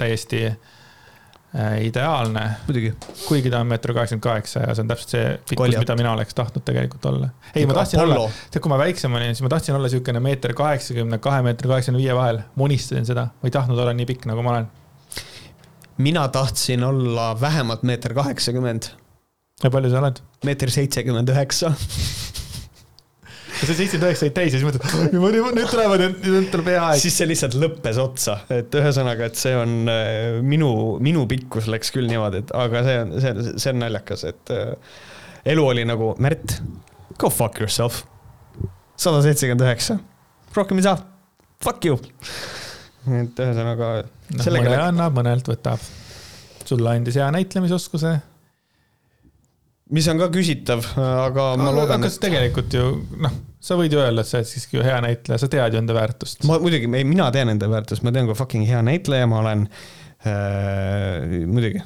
täiesti 0.00 0.46
äh, 0.48 0.56
Äh, 0.56 0.83
ideaalne. 1.80 2.50
kuigi 3.28 3.50
ta 3.50 3.60
on 3.60 3.66
meeter 3.70 3.92
kaheksakümmend 3.94 4.22
kaheksa 4.22 4.60
ja 4.64 4.74
see 4.74 4.82
on 4.82 4.88
täpselt 4.90 5.12
see 5.14 5.26
pikkus, 5.50 5.76
mida 5.78 5.96
mina 5.96 6.12
oleks 6.12 6.34
tahtnud 6.34 6.64
tegelikult 6.66 7.06
olla. 7.06 7.28
ei, 7.54 7.66
ma 7.66 7.76
tahtsin 7.76 8.00
Apollo. 8.00 8.24
olla, 8.24 8.32
tead, 8.50 8.62
kui 8.64 8.72
ma 8.72 8.78
väiksem 8.80 9.14
olin, 9.14 9.34
siis 9.34 9.44
ma 9.46 9.52
tahtsin 9.52 9.76
olla 9.76 9.86
niisugune 9.86 10.22
meeter 10.24 10.54
kaheksakümne, 10.58 11.20
kahe 11.22 11.44
meetri 11.46 11.70
kaheksakümne 11.70 12.02
viie 12.02 12.16
vahel. 12.18 12.42
ma 12.56 12.66
unistasin 12.66 13.06
seda, 13.06 13.28
ma 13.38 13.50
ei 13.50 13.54
tahtnud 13.54 13.78
olla 13.78 13.94
nii 13.94 14.08
pikk, 14.10 14.26
nagu 14.30 14.42
ma 14.42 14.56
olen. 14.56 14.68
mina 16.02 16.26
tahtsin 16.28 16.84
olla 16.84 17.30
vähemalt 17.40 17.86
meeter 17.86 18.14
kaheksakümmend. 18.18 18.90
ja 19.62 19.70
palju 19.70 19.94
sa 19.94 20.02
oled? 20.02 20.22
meeter 20.44 20.74
seitsekümmend 20.74 21.30
üheksa 21.30 21.70
ja 23.64 23.68
see 23.70 23.78
seitsekümmend 23.78 24.08
üheksa 24.10 24.26
said 24.26 24.34
täis 24.36 24.54
ja 24.54 24.60
siis 24.60 24.66
mõtled, 24.66 25.14
nüüd 25.56 25.70
tulevad 25.70 26.02
ja 26.04 26.08
nüüd 26.12 26.48
tuleb 26.52 26.70
hea 26.72 26.82
aeg. 26.90 27.00
siis 27.00 27.16
see 27.18 27.28
lihtsalt 27.30 27.56
lõppes 27.60 28.00
otsa, 28.02 28.36
et 28.52 28.74
ühesõnaga, 28.76 29.28
et 29.30 29.40
see 29.40 29.54
on 29.56 29.90
äh, 29.90 30.40
minu, 30.44 30.70
minu 31.04 31.24
pikkus 31.30 31.68
läks 31.72 31.92
küll 31.94 32.10
niimoodi, 32.10 32.44
et 32.44 32.52
aga 32.58 32.82
see 32.86 32.98
on, 33.04 33.14
see, 33.24 33.46
see 33.64 33.72
on 33.72 33.80
naljakas, 33.84 34.26
et 34.30 34.52
äh, 34.54 35.00
elu 35.54 35.64
oli 35.70 35.86
nagu, 35.88 36.12
Märt, 36.24 36.58
go 37.20 37.32
fuck 37.32 37.62
yourself. 37.62 38.02
sada 39.00 39.22
seitsekümmend 39.24 39.64
üheksa, 39.66 39.98
rohkem 40.56 40.82
ei 40.82 40.86
saa, 40.86 40.98
fuck 41.64 41.88
you. 41.88 41.98
et 43.08 43.42
ühesõnaga 43.46 43.96
no,. 44.04 44.44
mõne 44.44 44.78
annab, 44.82 45.18
mõnelt 45.22 45.50
võtab. 45.50 45.90
sulle 46.64 46.96
andis 46.96 47.16
hea 47.20 47.32
näitlemisoskuse 47.32 48.18
mis 49.92 50.06
on 50.08 50.20
ka 50.20 50.30
küsitav, 50.32 50.84
aga 50.96 51.50
ma 51.58 51.68
aga, 51.68 51.74
loodan. 51.76 52.06
kas 52.06 52.16
et... 52.18 52.22
tegelikult 52.26 52.74
ju 52.76 52.86
noh, 53.20 53.34
sa 53.64 53.78
võid 53.80 53.96
ju 53.96 54.00
öelda, 54.02 54.24
et 54.24 54.30
sa 54.30 54.40
oled 54.40 54.50
siiski 54.50 54.84
hea 54.84 55.00
näitleja, 55.04 55.40
sa 55.40 55.50
tead 55.50 55.74
ju 55.74 55.80
enda 55.80 55.96
väärtust. 55.96 56.44
ma 56.48 56.60
muidugi, 56.62 56.88
mina 56.90 57.30
tean 57.34 57.52
enda 57.54 57.68
väärtust, 57.70 58.04
ma 58.04 58.12
tean, 58.14 58.28
kui 58.28 58.38
fucking 58.38 58.68
hea 58.68 58.82
näitleja 58.84 59.28
ma 59.30 59.40
olen 59.40 59.68
äh,. 60.24 61.44
muidugi. 61.48 61.80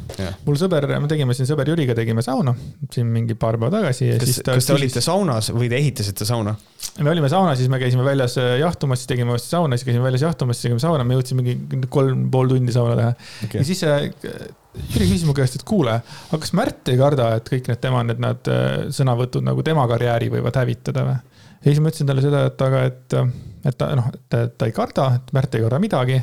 mul 0.47 0.59
sõber, 0.59 0.89
me 0.99 1.11
tegime 1.11 1.37
siin 1.39 1.49
sõber 1.51 1.71
Jüriga 1.71 1.95
tegime 1.99 2.23
sauna 2.25 2.55
siin 2.95 3.11
mingi 3.15 3.39
paar 3.39 3.59
päeva 3.61 3.71
tagasi. 3.79 4.11
kas, 4.19 4.41
kas 4.47 4.69
te 4.71 4.75
olite 4.75 5.03
saunas 5.05 5.53
või 5.55 5.71
te 5.71 5.79
ehitasite 5.79 6.27
sauna? 6.29 6.57
me 6.99 7.13
olime 7.13 7.31
saunas, 7.31 7.59
siis 7.61 7.71
me 7.71 7.81
käisime 7.83 8.07
väljas 8.07 8.39
äh, 8.43 8.57
jahtumas, 8.63 9.03
siis 9.03 9.15
tegime 9.15 9.35
uuesti 9.35 9.55
sauna, 9.55 9.79
siis 9.79 9.87
käisime 9.87 10.07
väljas 10.07 10.27
jahtumas, 10.27 10.59
siis 10.59 10.69
tegime 10.69 10.83
sauna, 10.83 11.07
me 11.07 11.19
jõudsime 11.19 11.45
mingi 11.47 11.91
kolm 11.91 12.27
pool 12.35 12.51
tundi 12.55 12.75
sauna 12.75 12.99
teha 12.99 13.13
okay.. 13.47 13.61
ja 13.61 13.69
siis 13.71 13.85
äh, 13.87 14.09
Jüri 14.79 15.09
küsis 15.09 15.25
mu 15.27 15.33
käest, 15.35 15.57
et 15.59 15.65
kuule, 15.67 15.97
aga 16.29 16.39
kas 16.39 16.53
Märt 16.55 16.91
ei 16.93 16.99
karda, 17.01 17.33
et 17.39 17.49
kõik 17.51 17.71
need 17.71 17.81
tema 17.83 18.05
need, 18.07 18.21
need 18.23 18.51
äh, 18.53 18.77
sõnavõtud 18.95 19.47
nagu 19.47 19.63
tema 19.67 19.87
karjääri 19.91 20.31
võivad 20.35 20.59
hävitada 20.59 21.07
või? 21.07 21.19
Ja 21.65 21.71
siis 21.71 21.81
ma 21.83 21.91
ütlesin 21.91 22.09
talle 22.09 22.25
seda, 22.25 22.45
et 22.49 22.65
aga, 22.65 22.83
et, 22.89 23.17
et 23.69 23.79
ta 23.79 23.89
noh, 23.99 24.09
et 24.15 24.57
ta 24.59 24.69
ei 24.69 24.75
karda, 24.77 25.09
et 25.19 25.33
Märt 25.37 25.57
ei 25.57 25.65
karda 25.65 25.81
midagi. 25.83 26.19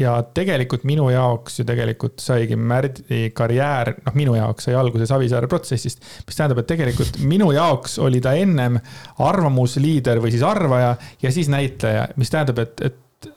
ja 0.00 0.14
tegelikult 0.36 0.86
minu 0.88 1.10
jaoks 1.12 1.60
ju 1.60 1.66
tegelikult 1.68 2.22
saigi 2.24 2.56
Märdi 2.56 3.28
karjäär, 3.36 3.94
noh, 4.06 4.16
minu 4.16 4.36
jaoks 4.38 4.68
sai 4.68 4.76
alguse 4.80 5.06
Savisaare 5.10 5.50
protsessist. 5.50 6.02
mis 6.26 6.36
tähendab, 6.36 6.62
et 6.62 6.70
tegelikult 6.72 7.20
minu 7.20 7.52
jaoks 7.52 7.98
oli 7.98 8.20
ta 8.24 8.34
ennem 8.40 8.80
arvamusliider 9.18 10.22
või 10.24 10.34
siis 10.34 10.44
arvaja 10.46 10.96
ja 11.22 11.32
siis 11.32 11.52
näitleja, 11.52 12.08
mis 12.16 12.32
tähendab, 12.32 12.64
et, 12.64 12.80
et 12.80 13.30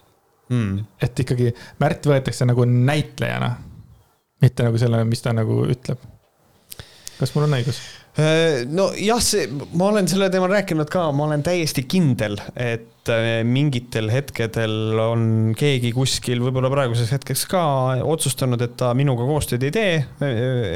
mm., 0.50 0.86
et 1.02 1.26
ikkagi 1.26 1.54
Märt 1.84 2.08
võetakse 2.08 2.48
nagu 2.48 2.66
näitlejana 2.66 3.56
mitte 4.42 4.66
nagu 4.68 4.80
selle, 4.82 5.04
mis 5.10 5.24
ta 5.24 5.34
nagu 5.36 5.64
ütleb. 5.70 6.02
kas 7.18 7.34
mul 7.36 7.48
on 7.48 7.58
õigus? 7.58 7.82
Äh, 8.18 8.64
nojah, 8.66 9.20
see, 9.22 9.46
ma 9.78 9.92
olen 9.92 10.08
sellel 10.10 10.32
teemal 10.34 10.50
rääkinud 10.50 10.90
ka, 10.90 11.04
ma 11.14 11.28
olen 11.28 11.44
täiesti 11.46 11.84
kindel, 11.86 12.40
et 12.58 13.12
äh, 13.14 13.44
mingitel 13.46 14.10
hetkedel 14.10 14.98
on 15.04 15.28
keegi 15.58 15.92
kuskil, 15.94 16.42
võib-olla 16.42 16.72
praeguseks 16.74 17.14
hetkeks 17.14 17.46
ka 17.52 17.64
otsustanud, 18.02 18.64
et 18.66 18.74
ta 18.80 18.96
minuga 18.98 19.28
koostööd 19.28 19.68
ei 19.68 19.76
tee. 19.76 19.98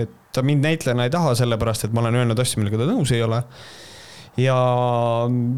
et 0.04 0.18
ta 0.32 0.44
mind 0.46 0.64
näitlejana 0.64 1.10
ei 1.10 1.14
taha, 1.14 1.34
sellepärast 1.40 1.88
et 1.88 1.96
ma 1.98 2.06
olen 2.06 2.22
öelnud 2.22 2.40
asju, 2.40 2.62
millega 2.62 2.84
ta 2.84 2.92
nõus 2.92 3.12
ei 3.16 3.26
ole 3.26 3.42
ja 4.40 4.58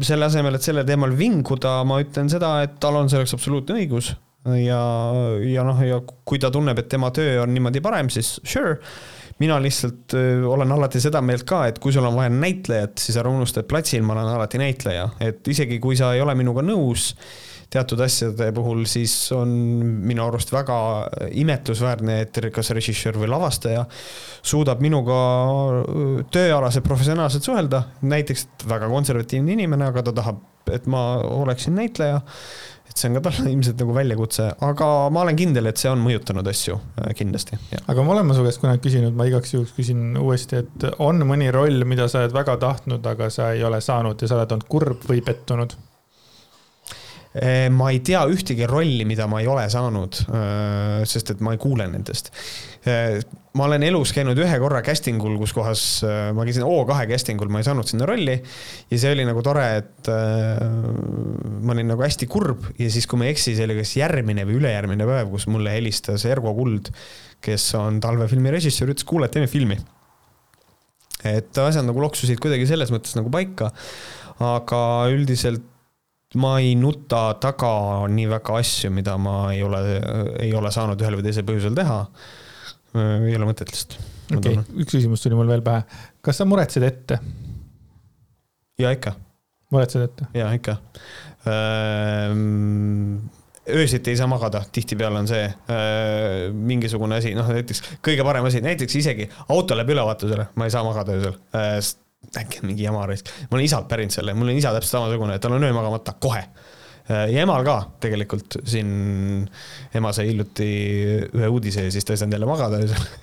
selle 0.02 0.26
asemel, 0.26 0.56
et 0.56 0.64
sellel 0.64 0.86
teemal 0.88 1.12
vinguda, 1.18 1.82
ma 1.86 2.00
ütlen 2.02 2.32
seda, 2.32 2.56
et 2.64 2.80
tal 2.82 2.96
on 2.98 3.12
selleks 3.12 3.36
absoluutne 3.36 3.76
õigus 3.76 4.14
ja, 4.64 4.80
ja 5.46 5.64
noh, 5.66 5.84
ja 5.84 6.00
kui 6.24 6.40
ta 6.40 6.50
tunneb, 6.52 6.80
et 6.80 6.88
tema 6.90 7.12
töö 7.14 7.42
on 7.44 7.52
niimoodi 7.54 7.84
parem, 7.84 8.10
siis 8.12 8.38
sure. 8.40 8.78
Mina 9.42 9.56
lihtsalt 9.62 10.14
olen 10.48 10.76
alati 10.76 11.00
seda 11.02 11.22
meelt 11.24 11.46
ka, 11.48 11.64
et 11.70 11.80
kui 11.82 11.94
sul 11.94 12.06
on 12.06 12.14
vaja 12.18 12.30
näitlejat, 12.34 13.00
siis 13.02 13.18
ära 13.20 13.32
unusta, 13.32 13.62
et 13.62 13.70
platsil 13.70 14.04
ma 14.06 14.14
olen 14.14 14.34
alati 14.36 14.60
näitleja, 14.62 15.08
et 15.24 15.48
isegi 15.50 15.80
kui 15.82 15.98
sa 15.98 16.12
ei 16.14 16.22
ole 16.24 16.36
minuga 16.38 16.62
nõus 16.62 17.12
teatud 17.74 18.00
asjade 18.04 18.50
puhul, 18.54 18.84
siis 18.86 19.12
on 19.34 19.50
minu 20.06 20.24
arust 20.28 20.52
väga 20.54 20.76
imetlusväärne, 21.42 22.20
et 22.22 22.40
kas 22.54 22.70
režissöör 22.76 23.18
või 23.24 23.30
lavastaja 23.32 23.84
suudab 24.44 24.82
minuga 24.84 25.16
tööalaselt 26.34 26.86
professionaalselt 26.86 27.46
suhelda, 27.46 27.82
näiteks 28.06 28.46
väga 28.70 28.90
konservatiivne 28.92 29.56
inimene, 29.56 29.90
aga 29.90 30.04
ta 30.06 30.14
tahab, 30.20 30.42
et 30.70 30.86
ma 30.90 31.02
oleksin 31.42 31.74
näitleja 31.76 32.22
et 32.94 33.00
see 33.02 33.10
on 33.10 33.18
ka 33.18 33.24
talle 33.26 33.50
ilmselt 33.54 33.80
nagu 33.82 33.94
väljakutse, 33.96 34.48
aga 34.62 34.90
ma 35.14 35.24
olen 35.24 35.38
kindel, 35.38 35.66
et 35.70 35.80
see 35.80 35.90
on 35.90 36.02
mõjutanud 36.04 36.50
asju 36.50 36.76
äh, 36.78 37.10
kindlasti. 37.18 37.58
aga 37.82 38.04
ma 38.06 38.14
olen 38.14 38.34
su 38.36 38.46
käest 38.46 38.62
kunagi 38.62 38.84
küsinud, 38.86 39.16
ma 39.18 39.26
igaks 39.30 39.56
juhuks 39.56 39.74
küsin 39.74 40.14
uuesti, 40.20 40.62
et 40.62 40.86
on 41.02 41.24
mõni 41.26 41.50
roll, 41.54 41.82
mida 41.88 42.06
sa 42.08 42.22
oled 42.22 42.36
väga 42.36 42.56
tahtnud, 42.62 43.10
aga 43.14 43.30
sa 43.34 43.50
ei 43.56 43.66
ole 43.66 43.82
saanud 43.82 44.22
ja 44.22 44.30
sa 44.30 44.38
oled 44.38 44.54
olnud 44.54 44.70
kurb 44.70 45.10
või 45.10 45.24
pettunud? 45.26 45.74
Eh, 47.34 47.66
ma 47.74 47.88
ei 47.90 47.98
tea 48.06 48.20
ühtegi 48.30 48.62
rolli, 48.70 49.02
mida 49.08 49.26
ma 49.26 49.40
ei 49.42 49.48
ole 49.50 49.64
saanud, 49.66 50.20
eh, 50.30 51.00
sest 51.10 51.32
et 51.32 51.40
ma 51.42 51.50
ei 51.56 51.58
kuule 51.58 51.88
nendest. 51.90 52.30
Eh, 52.86 53.18
ma 53.58 53.66
olen 53.66 53.82
elus 53.88 54.12
käinud 54.14 54.38
ühe 54.38 54.58
korra 54.62 54.84
casting 54.86 55.18
ul, 55.18 55.34
kus 55.40 55.54
kohas 55.56 55.82
ma 56.06 56.46
käisin 56.46 56.62
O2 56.66 57.08
casting 57.10 57.42
ul, 57.42 57.50
ma 57.50 57.58
ei 57.58 57.66
saanud 57.66 57.90
sinna 57.90 58.06
rolli. 58.06 58.36
ja 58.90 58.98
see 58.98 59.10
oli 59.16 59.26
nagu 59.26 59.42
tore, 59.42 59.66
et 59.82 60.10
ma 60.10 61.74
olin 61.74 61.90
nagu 61.90 62.02
hästi 62.02 62.26
kurb 62.30 62.70
ja 62.78 62.90
siis, 62.90 63.06
kui 63.10 63.18
ma 63.18 63.26
ei 63.26 63.34
eksi, 63.34 63.56
see 63.58 63.66
oli 63.66 63.78
kas 63.80 63.96
järgmine 63.98 64.46
või 64.46 64.58
ülejärgmine 64.60 65.06
päev, 65.06 65.30
kus 65.34 65.46
mulle 65.50 65.74
helistas 65.74 66.26
Ergo 66.30 66.54
Kuld, 66.54 66.90
kes 67.42 67.66
on 67.78 67.98
talvefilmi 68.02 68.54
režissöör, 68.54 68.94
ütles, 68.94 69.06
kuule, 69.06 69.30
teeme 69.30 69.50
filmi 69.50 69.78
et 71.24 71.56
asjad 71.58 71.86
nagu 71.86 72.02
loksusid 72.02 72.38
kuidagi 72.42 72.66
selles 72.68 72.90
mõttes 72.92 73.14
nagu 73.16 73.30
paika. 73.32 73.72
aga 74.42 74.80
üldiselt 75.14 75.73
ma 76.40 76.56
ei 76.62 76.74
nuta 76.78 77.26
taga 77.42 77.74
nii 78.10 78.26
väga 78.30 78.58
asju, 78.60 78.90
mida 78.94 79.16
ma 79.20 79.36
ei 79.54 79.62
ole, 79.66 79.82
ei 80.42 80.50
ole 80.56 80.72
saanud 80.74 81.00
ühel 81.02 81.18
või 81.18 81.26
teisel 81.28 81.46
põhjusel 81.48 81.76
teha. 81.78 82.00
ei 82.94 83.36
ole 83.36 83.48
mõtet 83.48 83.70
lihtsalt. 83.70 83.98
okei 84.38 84.58
okay., 84.58 84.82
üks 84.82 84.96
küsimus 84.96 85.22
tuli 85.24 85.38
mul 85.38 85.50
veel 85.50 85.64
pähe. 85.66 85.84
kas 86.24 86.40
sa 86.40 86.48
muretsed 86.48 86.86
ette? 86.86 87.20
ja 88.78 88.92
ikka. 88.94 89.14
muretsed 89.74 90.08
ette? 90.08 90.28
ja 90.34 90.50
ikka 90.56 90.78
ehm, 91.46 93.18
öösiti 93.70 94.10
ei 94.12 94.16
saa 94.16 94.28
magada, 94.30 94.62
tihtipeale 94.72 95.22
on 95.22 95.28
see 95.30 95.44
äh, 95.46 96.52
mingisugune 96.52 97.20
asi, 97.20 97.34
noh 97.36 97.48
näiteks 97.48 97.82
kõige 98.04 98.26
parem 98.26 98.46
asi, 98.50 98.62
näiteks 98.64 98.98
isegi 99.00 99.28
auto 99.48 99.76
läheb 99.76 99.94
ülevaatusele, 99.94 100.50
ma 100.54 100.66
ei 100.66 100.74
saa 100.74 100.84
magada 100.86 101.16
öösel. 101.16 101.38
Äkki 102.40 102.62
on 102.62 102.70
mingi 102.70 102.86
jama 102.86 103.04
raisk, 103.10 103.30
ma 103.50 103.58
olen 103.58 103.66
isalt 103.66 103.88
pärinud 103.90 104.14
selle, 104.14 104.34
mul 104.38 104.52
on 104.52 104.60
isa 104.60 104.72
täpselt 104.74 104.98
samasugune, 104.98 105.38
tal 105.42 105.56
on 105.56 105.64
öö 105.64 105.76
magamata 105.76 106.16
kohe 106.20 106.42
äh,. 106.44 107.28
ja 107.32 107.44
emal 107.44 107.64
ka 107.66 107.78
tegelikult 108.00 108.58
siin, 108.64 108.90
ema 109.94 110.12
sai 110.16 110.30
hiljuti 110.32 110.68
ühe 111.28 111.48
uudise 111.52 111.86
ja 111.88 111.94
siis 111.94 112.04
ta 112.04 112.14
ei 112.14 112.22
saanud 112.22 112.38
jälle 112.38 112.48
magada 112.48 112.82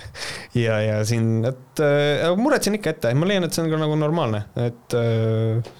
ja, 0.66 0.82
ja 0.82 1.06
siin, 1.06 1.46
et 1.50 1.86
äh, 1.86 2.28
muretsen 2.38 2.78
ikka 2.78 2.96
ette, 2.96 3.14
ma 3.18 3.30
leian, 3.30 3.48
et 3.48 3.54
see 3.54 3.66
on 3.66 3.72
ka 3.74 3.82
nagu 3.82 3.98
normaalne, 4.00 4.46
et 4.70 4.98
äh, 4.98 5.72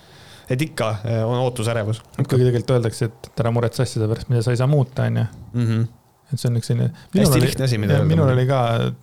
et 0.52 0.62
ikka 0.68 0.92
eh, 1.06 1.24
on 1.24 1.40
ootusärevus. 1.46 2.02
kuigi 2.18 2.44
tegelikult 2.44 2.76
öeldakse, 2.78 3.10
et 3.10 3.44
ära 3.44 3.52
muretse 3.56 3.86
asjade 3.86 4.08
pärast, 4.12 4.32
mida 4.32 4.44
sa 4.46 4.54
ei 4.54 4.60
saa 4.60 4.70
muuta, 4.72 5.08
onju. 5.08 5.26
Mhm. 5.54 5.84
et 6.32 6.40
see 6.40 6.48
on 6.48 6.58
üks 6.60 6.72
selline. 6.72 6.90
hästi 7.16 7.44
lihtne 7.44 7.68
asi, 7.68 7.78
mida 7.82 8.00
öelda. 8.00 8.08
minul 8.08 8.32
oli 8.34 8.48
ka, 8.50 8.62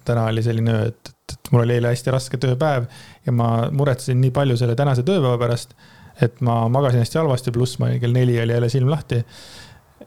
täna 0.09 0.29
oli 0.33 0.45
selline 0.45 0.75
öö, 0.75 0.91
et, 0.93 1.13
et 1.33 1.51
mul 1.53 1.65
oli 1.65 1.77
eile 1.77 1.93
hästi 1.93 2.15
raske 2.15 2.41
tööpäev 2.41 2.89
ja 3.29 3.35
ma 3.37 3.49
muretsesin 3.75 4.21
nii 4.25 4.33
palju 4.35 4.57
selle 4.57 4.77
tänase 4.79 5.05
tööpäeva 5.07 5.39
pärast, 5.41 5.75
et 6.25 6.41
ma 6.45 6.63
magasin 6.73 7.05
hästi 7.05 7.21
halvasti, 7.21 7.55
pluss 7.55 7.79
ma 7.83 7.93
kell 8.01 8.17
neli 8.17 8.39
oli 8.41 8.57
jälle 8.57 8.71
silm 8.73 8.91
lahti. 8.91 9.21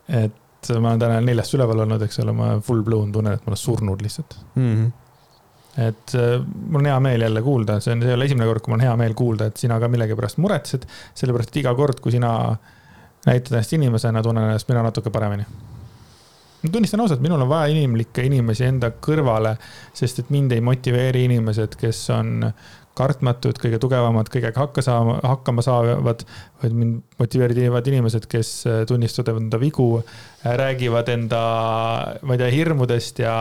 et 0.07 0.72
ma 0.77 0.91
olen 0.91 0.99
täna 1.02 1.22
neljast 1.22 1.56
üleval 1.57 1.85
olnud, 1.85 2.02
eks 2.06 2.19
ole, 2.23 2.34
ma 2.38 2.56
full 2.65 2.84
blown 2.85 3.14
tunnen, 3.14 3.38
et 3.38 3.45
ma 3.45 3.53
olen 3.53 3.64
surnud 3.68 4.02
lihtsalt 4.02 4.35
mm. 4.56 4.73
-hmm 4.73 4.91
et 5.77 6.15
äh, 6.15 6.41
mul 6.68 6.81
on 6.81 6.85
hea 6.85 6.99
meel 6.99 7.22
jälle 7.22 7.41
kuulda, 7.41 7.80
see 7.80 7.93
on, 7.93 8.02
see 8.03 8.11
ei 8.11 8.15
ole 8.18 8.26
esimene 8.27 8.48
kord, 8.49 8.60
kui 8.64 8.73
mul 8.73 8.81
on 8.81 8.88
hea 8.89 8.95
meel 8.99 9.14
kuulda, 9.15 9.48
et 9.48 9.57
sina 9.57 9.80
ka 9.80 9.88
millegipärast 9.88 10.41
muretsed. 10.43 10.88
sellepärast, 11.15 11.53
et 11.53 11.61
iga 11.64 11.72
kord, 11.76 12.02
kui 12.03 12.11
sina 12.11 12.31
näitad 13.26 13.56
ennast 13.56 13.73
inimesena, 13.77 14.23
tunnen 14.23 14.49
ennast 14.49 14.69
mina 14.69 14.84
natuke 14.84 15.10
paremini. 15.10 15.45
ma 16.61 16.69
tunnistan 16.72 16.99
ausalt, 16.99 17.23
minul 17.23 17.41
on 17.41 17.49
vaja 17.49 17.72
inimlikke 17.72 18.26
inimesi 18.27 18.68
enda 18.68 18.91
kõrvale, 19.07 19.56
sest 19.93 20.19
et 20.19 20.30
mind 20.30 20.52
ei 20.52 20.61
motiveeri 20.61 21.23
inimesed, 21.30 21.80
kes 21.80 22.03
on 22.18 22.52
kartmatud, 22.98 23.58
kõige 23.62 23.80
tugevamad, 23.82 24.30
kõigega 24.32 24.66
hakka 24.66 24.84
saama, 24.86 25.18
hakkama 25.24 25.64
saavad, 25.66 26.26
vaid 26.62 26.76
mind 26.76 27.20
motiveerivad 27.22 27.88
inimesed, 27.92 28.28
kes 28.32 28.54
tunnistavad 28.90 29.40
enda 29.42 29.60
vigu, 29.62 29.90
räägivad 30.44 31.12
enda, 31.14 31.44
ma 32.22 32.36
ei 32.36 32.42
tea, 32.42 32.52
hirmudest 32.56 33.24
ja 33.24 33.36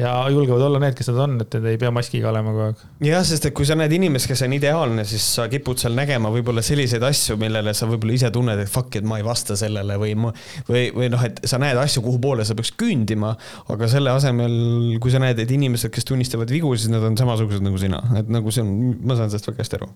ja 0.00 0.12
julgevad 0.32 0.62
olla 0.64 0.80
need, 0.82 0.94
kes 0.98 1.10
nad 1.12 1.20
on, 1.24 1.36
et 1.44 1.56
nad 1.56 1.66
ei 1.70 1.78
pea 1.80 1.90
maskiga 1.94 2.30
olema 2.30 2.54
kogu 2.54 2.64
aeg. 2.68 2.84
jah, 3.06 3.24
sest 3.26 3.48
et 3.50 3.54
kui 3.56 3.68
sa 3.68 3.76
näed 3.78 3.92
inimest, 3.94 4.28
kes 4.30 4.44
on 4.46 4.54
ideaalne, 4.56 5.04
siis 5.08 5.26
sa 5.36 5.46
kipud 5.52 5.80
seal 5.82 5.94
nägema 5.96 6.32
võib-olla 6.32 6.64
selliseid 6.64 7.04
asju, 7.06 7.36
millele 7.40 7.74
sa 7.76 7.88
võib-olla 7.90 8.16
ise 8.16 8.32
tunned, 8.34 8.62
et 8.64 8.72
fuck, 8.72 8.96
et 8.98 9.06
ma 9.06 9.20
ei 9.20 9.26
vasta 9.26 9.56
sellele 9.60 9.98
või 10.00 10.16
ma 10.18 10.32
või, 10.68 10.88
või 10.96 11.10
noh, 11.12 11.24
et 11.26 11.42
sa 11.48 11.60
näed 11.62 11.78
asju, 11.80 12.04
kuhu 12.06 12.20
poole 12.22 12.46
sa 12.48 12.56
peaks 12.58 12.72
küündima, 12.80 13.34
aga 13.72 13.90
selle 13.90 14.14
asemel, 14.14 14.56
kui 15.02 15.12
sa 15.12 15.22
näed, 15.22 15.40
et 15.42 15.54
inimesed, 15.56 15.92
kes 15.94 16.08
tunnistavad 16.08 16.50
vigu, 16.52 16.72
siis 16.76 16.92
nad 16.92 17.04
on 17.06 17.18
samasugused 17.20 17.64
nagu 17.64 17.80
sina, 17.80 18.02
et 18.20 18.30
nagu 18.32 18.54
see 18.54 18.64
on, 18.64 18.76
ma 19.04 19.18
saan 19.18 19.32
sellest 19.32 19.52
väga 19.52 19.64
hästi 19.64 19.80
aru 19.80 19.90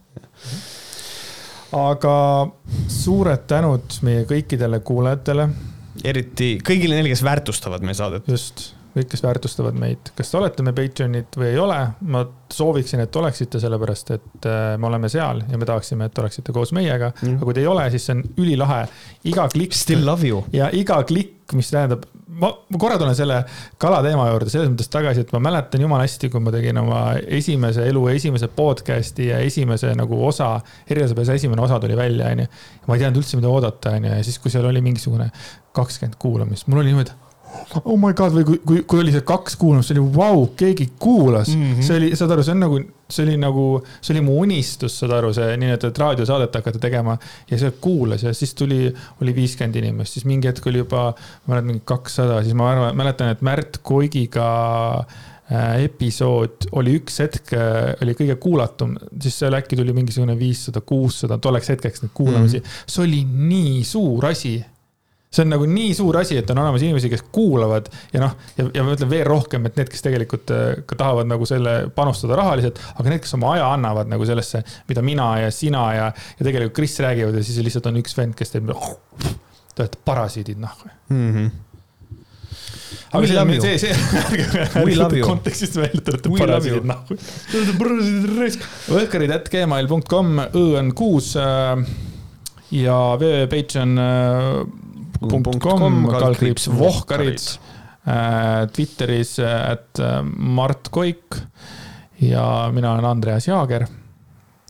aga 1.74 2.16
suured 2.92 3.48
tänud 3.50 3.96
meie 4.06 4.22
kõikidele 4.28 4.78
kuulajatele. 4.86 5.48
eriti 6.06 6.54
kõigile 6.62 6.98
neile, 6.98 7.10
kes 7.10 7.24
väärtustavad 7.26 7.82
meie 7.86 7.96
saadet. 7.98 8.28
just 8.30 8.74
kõik, 8.94 9.10
kes 9.10 9.22
väärtustavad 9.24 9.78
meid, 9.78 10.12
kas 10.16 10.30
te 10.30 10.38
olete 10.38 10.64
me 10.66 10.72
Patreonid 10.76 11.38
või 11.38 11.50
ei 11.50 11.60
ole, 11.60 11.78
ma 12.14 12.22
sooviksin, 12.54 13.02
et 13.04 13.16
oleksite, 13.18 13.58
sellepärast 13.62 14.12
et 14.14 14.48
äh, 14.48 14.74
me 14.78 14.88
oleme 14.90 15.10
seal 15.10 15.42
ja 15.50 15.58
me 15.58 15.66
tahaksime, 15.68 16.08
et 16.10 16.18
oleksite 16.22 16.54
koos 16.54 16.74
meiega 16.76 17.10
mm.. 17.10 17.38
aga 17.38 17.48
kui 17.48 17.56
te 17.56 17.64
ei 17.64 17.70
ole, 17.70 17.86
siis 17.94 18.06
see 18.06 18.18
on 18.18 18.22
ülilahe. 18.44 18.84
iga 19.30 19.48
klikk. 19.50 19.74
Still 19.74 20.06
love 20.06 20.26
you. 20.28 20.44
ja 20.54 20.70
iga 20.72 21.00
klikk, 21.08 21.52
mis 21.58 21.72
tähendab, 21.74 22.06
ma, 22.28 22.52
ma 22.54 22.80
korra 22.80 23.00
tulen 23.00 23.16
selle 23.18 23.40
kala 23.82 23.98
teema 24.06 24.28
juurde 24.30 24.52
selles 24.52 24.70
mõttes 24.70 24.92
tagasi, 24.92 25.24
et 25.26 25.34
ma 25.34 25.42
mäletan 25.48 25.82
jumala 25.82 26.06
hästi, 26.06 26.30
kui 26.30 26.44
ma 26.44 26.54
tegin 26.54 26.78
oma 26.84 27.02
esimese 27.40 27.88
elu 27.90 28.06
esimese 28.14 28.48
podcast'i 28.54 29.32
ja 29.32 29.42
esimese 29.42 29.90
nagu 29.98 30.22
osa, 30.28 30.54
Erilasepesa 30.86 31.34
esimene 31.34 31.66
osa 31.66 31.80
tuli 31.82 31.98
välja, 31.98 32.30
onju. 32.30 32.46
ma 32.86 32.94
ei 32.94 33.04
teadnud 33.04 33.24
üldse, 33.24 33.40
mida 33.40 33.50
oodata, 33.50 33.98
onju, 33.98 34.14
ja 34.14 34.22
siis, 34.26 34.38
kui 34.38 34.54
seal 34.54 34.70
oli 34.70 34.84
mingisugune 34.84 35.30
kakskümmend 35.74 36.18
kuulamist, 36.22 36.68
mul 36.70 36.84
oli 36.84 36.92
niimoodi 36.92 37.23
oh 37.84 37.96
my 37.98 38.12
god, 38.16 38.34
või 38.34 38.46
kui, 38.48 38.58
kui, 38.66 38.82
kui 38.88 39.00
oli 39.02 39.14
see 39.14 39.24
kaks 39.26 39.56
kuulamist, 39.60 39.90
see 39.90 39.98
oli 39.98 40.04
vau 40.14 40.38
wow,, 40.40 40.46
keegi 40.58 40.90
kuulas 41.00 41.50
mm. 41.54 41.64
-hmm. 41.64 41.86
see 41.86 41.98
oli, 42.00 42.10
saad 42.18 42.34
aru, 42.34 42.44
see 42.46 42.54
on 42.54 42.62
nagu, 42.64 42.80
see 43.16 43.26
oli 43.26 43.36
nagu, 43.40 43.66
see 44.00 44.14
oli 44.14 44.24
mu 44.26 44.38
unistus, 44.44 44.98
saad 45.00 45.16
aru, 45.18 45.32
see 45.36 45.50
niinimetatud 45.56 46.00
raadiosaadet 46.04 46.58
hakata 46.60 46.82
tegema. 46.82 47.18
ja 47.50 47.58
see 47.58 47.74
kuulas 47.80 48.22
ja 48.22 48.34
siis 48.34 48.54
tuli, 48.54 48.94
oli 49.22 49.34
viiskümmend 49.36 49.76
inimest, 49.82 50.18
siis 50.18 50.28
mingi 50.28 50.50
hetk 50.50 50.66
oli 50.66 50.82
juba, 50.84 51.12
ma 51.46 51.54
mäletan, 51.54 51.70
mingi 51.72 51.84
kakssada, 51.84 52.42
siis 52.42 52.54
ma 52.58 52.70
arvan, 52.70 52.96
mäletan, 52.96 53.34
et 53.34 53.42
Märt 53.42 53.80
Koigiga 53.82 54.48
äh, 55.52 55.84
episood 55.84 56.68
oli 56.72 56.98
üks 57.00 57.18
hetk, 57.24 57.54
äh, 57.56 57.94
oli 58.02 58.16
kõige 58.18 58.36
kuulatum, 58.40 58.96
siis 59.20 59.40
seal 59.42 59.56
äkki 59.58 59.76
tuli 59.78 59.96
mingisugune 59.96 60.38
viissada, 60.38 60.80
kuussada 60.80 61.38
tolleks 61.38 61.74
hetkeks 61.74 62.04
neid 62.04 62.14
kuulamisi 62.14 62.58
mm. 62.58 62.64
-hmm. 62.64 62.94
see 62.94 63.04
oli 63.04 63.24
nii 63.24 63.84
suur 63.84 64.26
asi 64.32 64.58
see 65.34 65.44
on 65.44 65.50
nagu 65.54 65.66
nii 65.68 65.94
suur 65.96 66.18
asi, 66.20 66.38
et 66.40 66.50
on 66.52 66.60
olemas 66.62 66.84
inimesi, 66.84 67.10
kes 67.12 67.24
kuulavad 67.34 67.90
ja 68.14 68.22
noh, 68.22 68.36
ja, 68.58 68.68
ja 68.76 68.84
ma 68.86 68.94
ütlen 68.94 69.10
veel 69.10 69.24
rohkem, 69.28 69.66
et 69.68 69.78
need, 69.80 69.90
kes 69.92 70.04
tegelikult 70.06 70.52
äh, 70.54 70.64
ka 70.86 70.98
tahavad 71.00 71.30
nagu 71.30 71.48
selle 71.48 71.74
panustada 71.94 72.38
rahaliselt, 72.40 72.80
aga 72.94 73.10
need, 73.10 73.24
kes 73.24 73.34
oma 73.38 73.54
aja 73.56 73.72
annavad 73.74 74.10
nagu 74.10 74.26
sellesse, 74.28 74.62
mida 74.90 75.04
mina 75.06 75.32
ja 75.42 75.50
sina 75.54 75.84
ja, 75.96 76.08
ja 76.38 76.46
tegelikult 76.46 76.76
Kris 76.78 76.96
räägivad 77.02 77.38
ja 77.38 77.44
siis 77.46 77.60
lihtsalt 77.64 77.90
on 77.90 78.00
üks 78.02 78.16
vend, 78.18 78.38
kes 78.38 78.54
teeb. 78.54 78.72
Te 79.74 79.82
olete 79.82 79.98
parasiidid 80.06 80.60
nahku 80.62 80.90
mm. 81.10 81.30
-hmm 81.34 81.54
aga 83.14 83.26
see, 83.26 83.78
see, 83.78 83.78
see, 83.78 84.94
ärge 85.04 85.20
kontekstist 85.22 85.76
välja, 85.78 86.00
te 86.02 86.14
olete 86.14 86.30
parasiidid 86.34 86.86
nahku. 86.88 87.16
Te 87.18 87.58
olete 87.60 87.74
parasiidid 87.78 88.38
raisk. 88.38 88.64
võhkarid.gmail.com, 88.90 90.40
õ 90.50 90.64
on 90.80 90.90
kuus 90.98 91.34
äh, 91.38 91.84
ja 92.74 92.96
www.patreon 93.20 93.94
patreon.com, 95.30 96.02
kaldkriips 96.12 96.68
Vohkarid. 96.78 97.40
Äh, 98.04 98.66
Twitteris, 98.68 99.38
et 99.40 99.98
äh, 99.98 100.18
Mart 100.36 100.90
Koik 100.92 101.38
ja 102.20 102.68
mina 102.72 102.90
olen 102.92 103.04
Andreas 103.08 103.46
Jaager. 103.48 103.86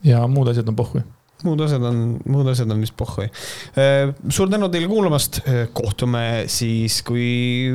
ja 0.03 0.21
muud 0.27 0.47
asjad 0.47 0.67
on 0.71 0.75
pohhui 0.75 1.01
muud 1.43 1.59
asjad 1.65 1.83
on, 1.83 1.97
muud 2.31 2.47
asjad 2.47 2.71
on 2.71 2.79
vist 2.79 2.95
pohhui. 2.97 3.25
Äh, 3.75 4.13
suur 4.29 4.47
tänu 4.49 4.69
teile 4.71 4.87
kuulamast, 4.87 5.41
kohtume 5.75 6.45
siis, 6.47 7.01
kui 7.03 7.67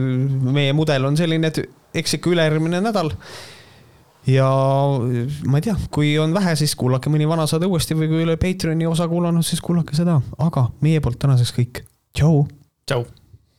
meie 0.57 0.73
mudel 0.73 1.05
on 1.05 1.19
selline, 1.21 1.51
et 1.53 1.61
eks 2.01 2.17
ikka 2.17 2.33
ülejärgmine 2.33 2.81
nädal. 2.81 3.13
ja 4.27 4.49
ma 5.45 5.61
ei 5.61 5.67
tea, 5.69 5.77
kui 5.93 6.15
on 6.19 6.33
vähe, 6.33 6.57
siis 6.57 6.73
kuulake 6.77 7.13
mõni 7.13 7.29
vana 7.29 7.45
saade 7.51 7.69
uuesti 7.69 7.99
või 7.99 8.09
kui 8.09 8.23
ei 8.23 8.31
ole 8.31 8.39
Patreoni 8.41 8.89
osa 8.89 9.09
kuulanud, 9.13 9.45
siis 9.45 9.61
kuulake 9.61 9.97
seda, 9.97 10.23
aga 10.39 10.71
meie 10.81 11.05
poolt 11.05 11.21
tänaseks 11.21 11.53
kõik. 11.59 11.85
tšau 12.17 12.47
Ciao. 12.91 13.20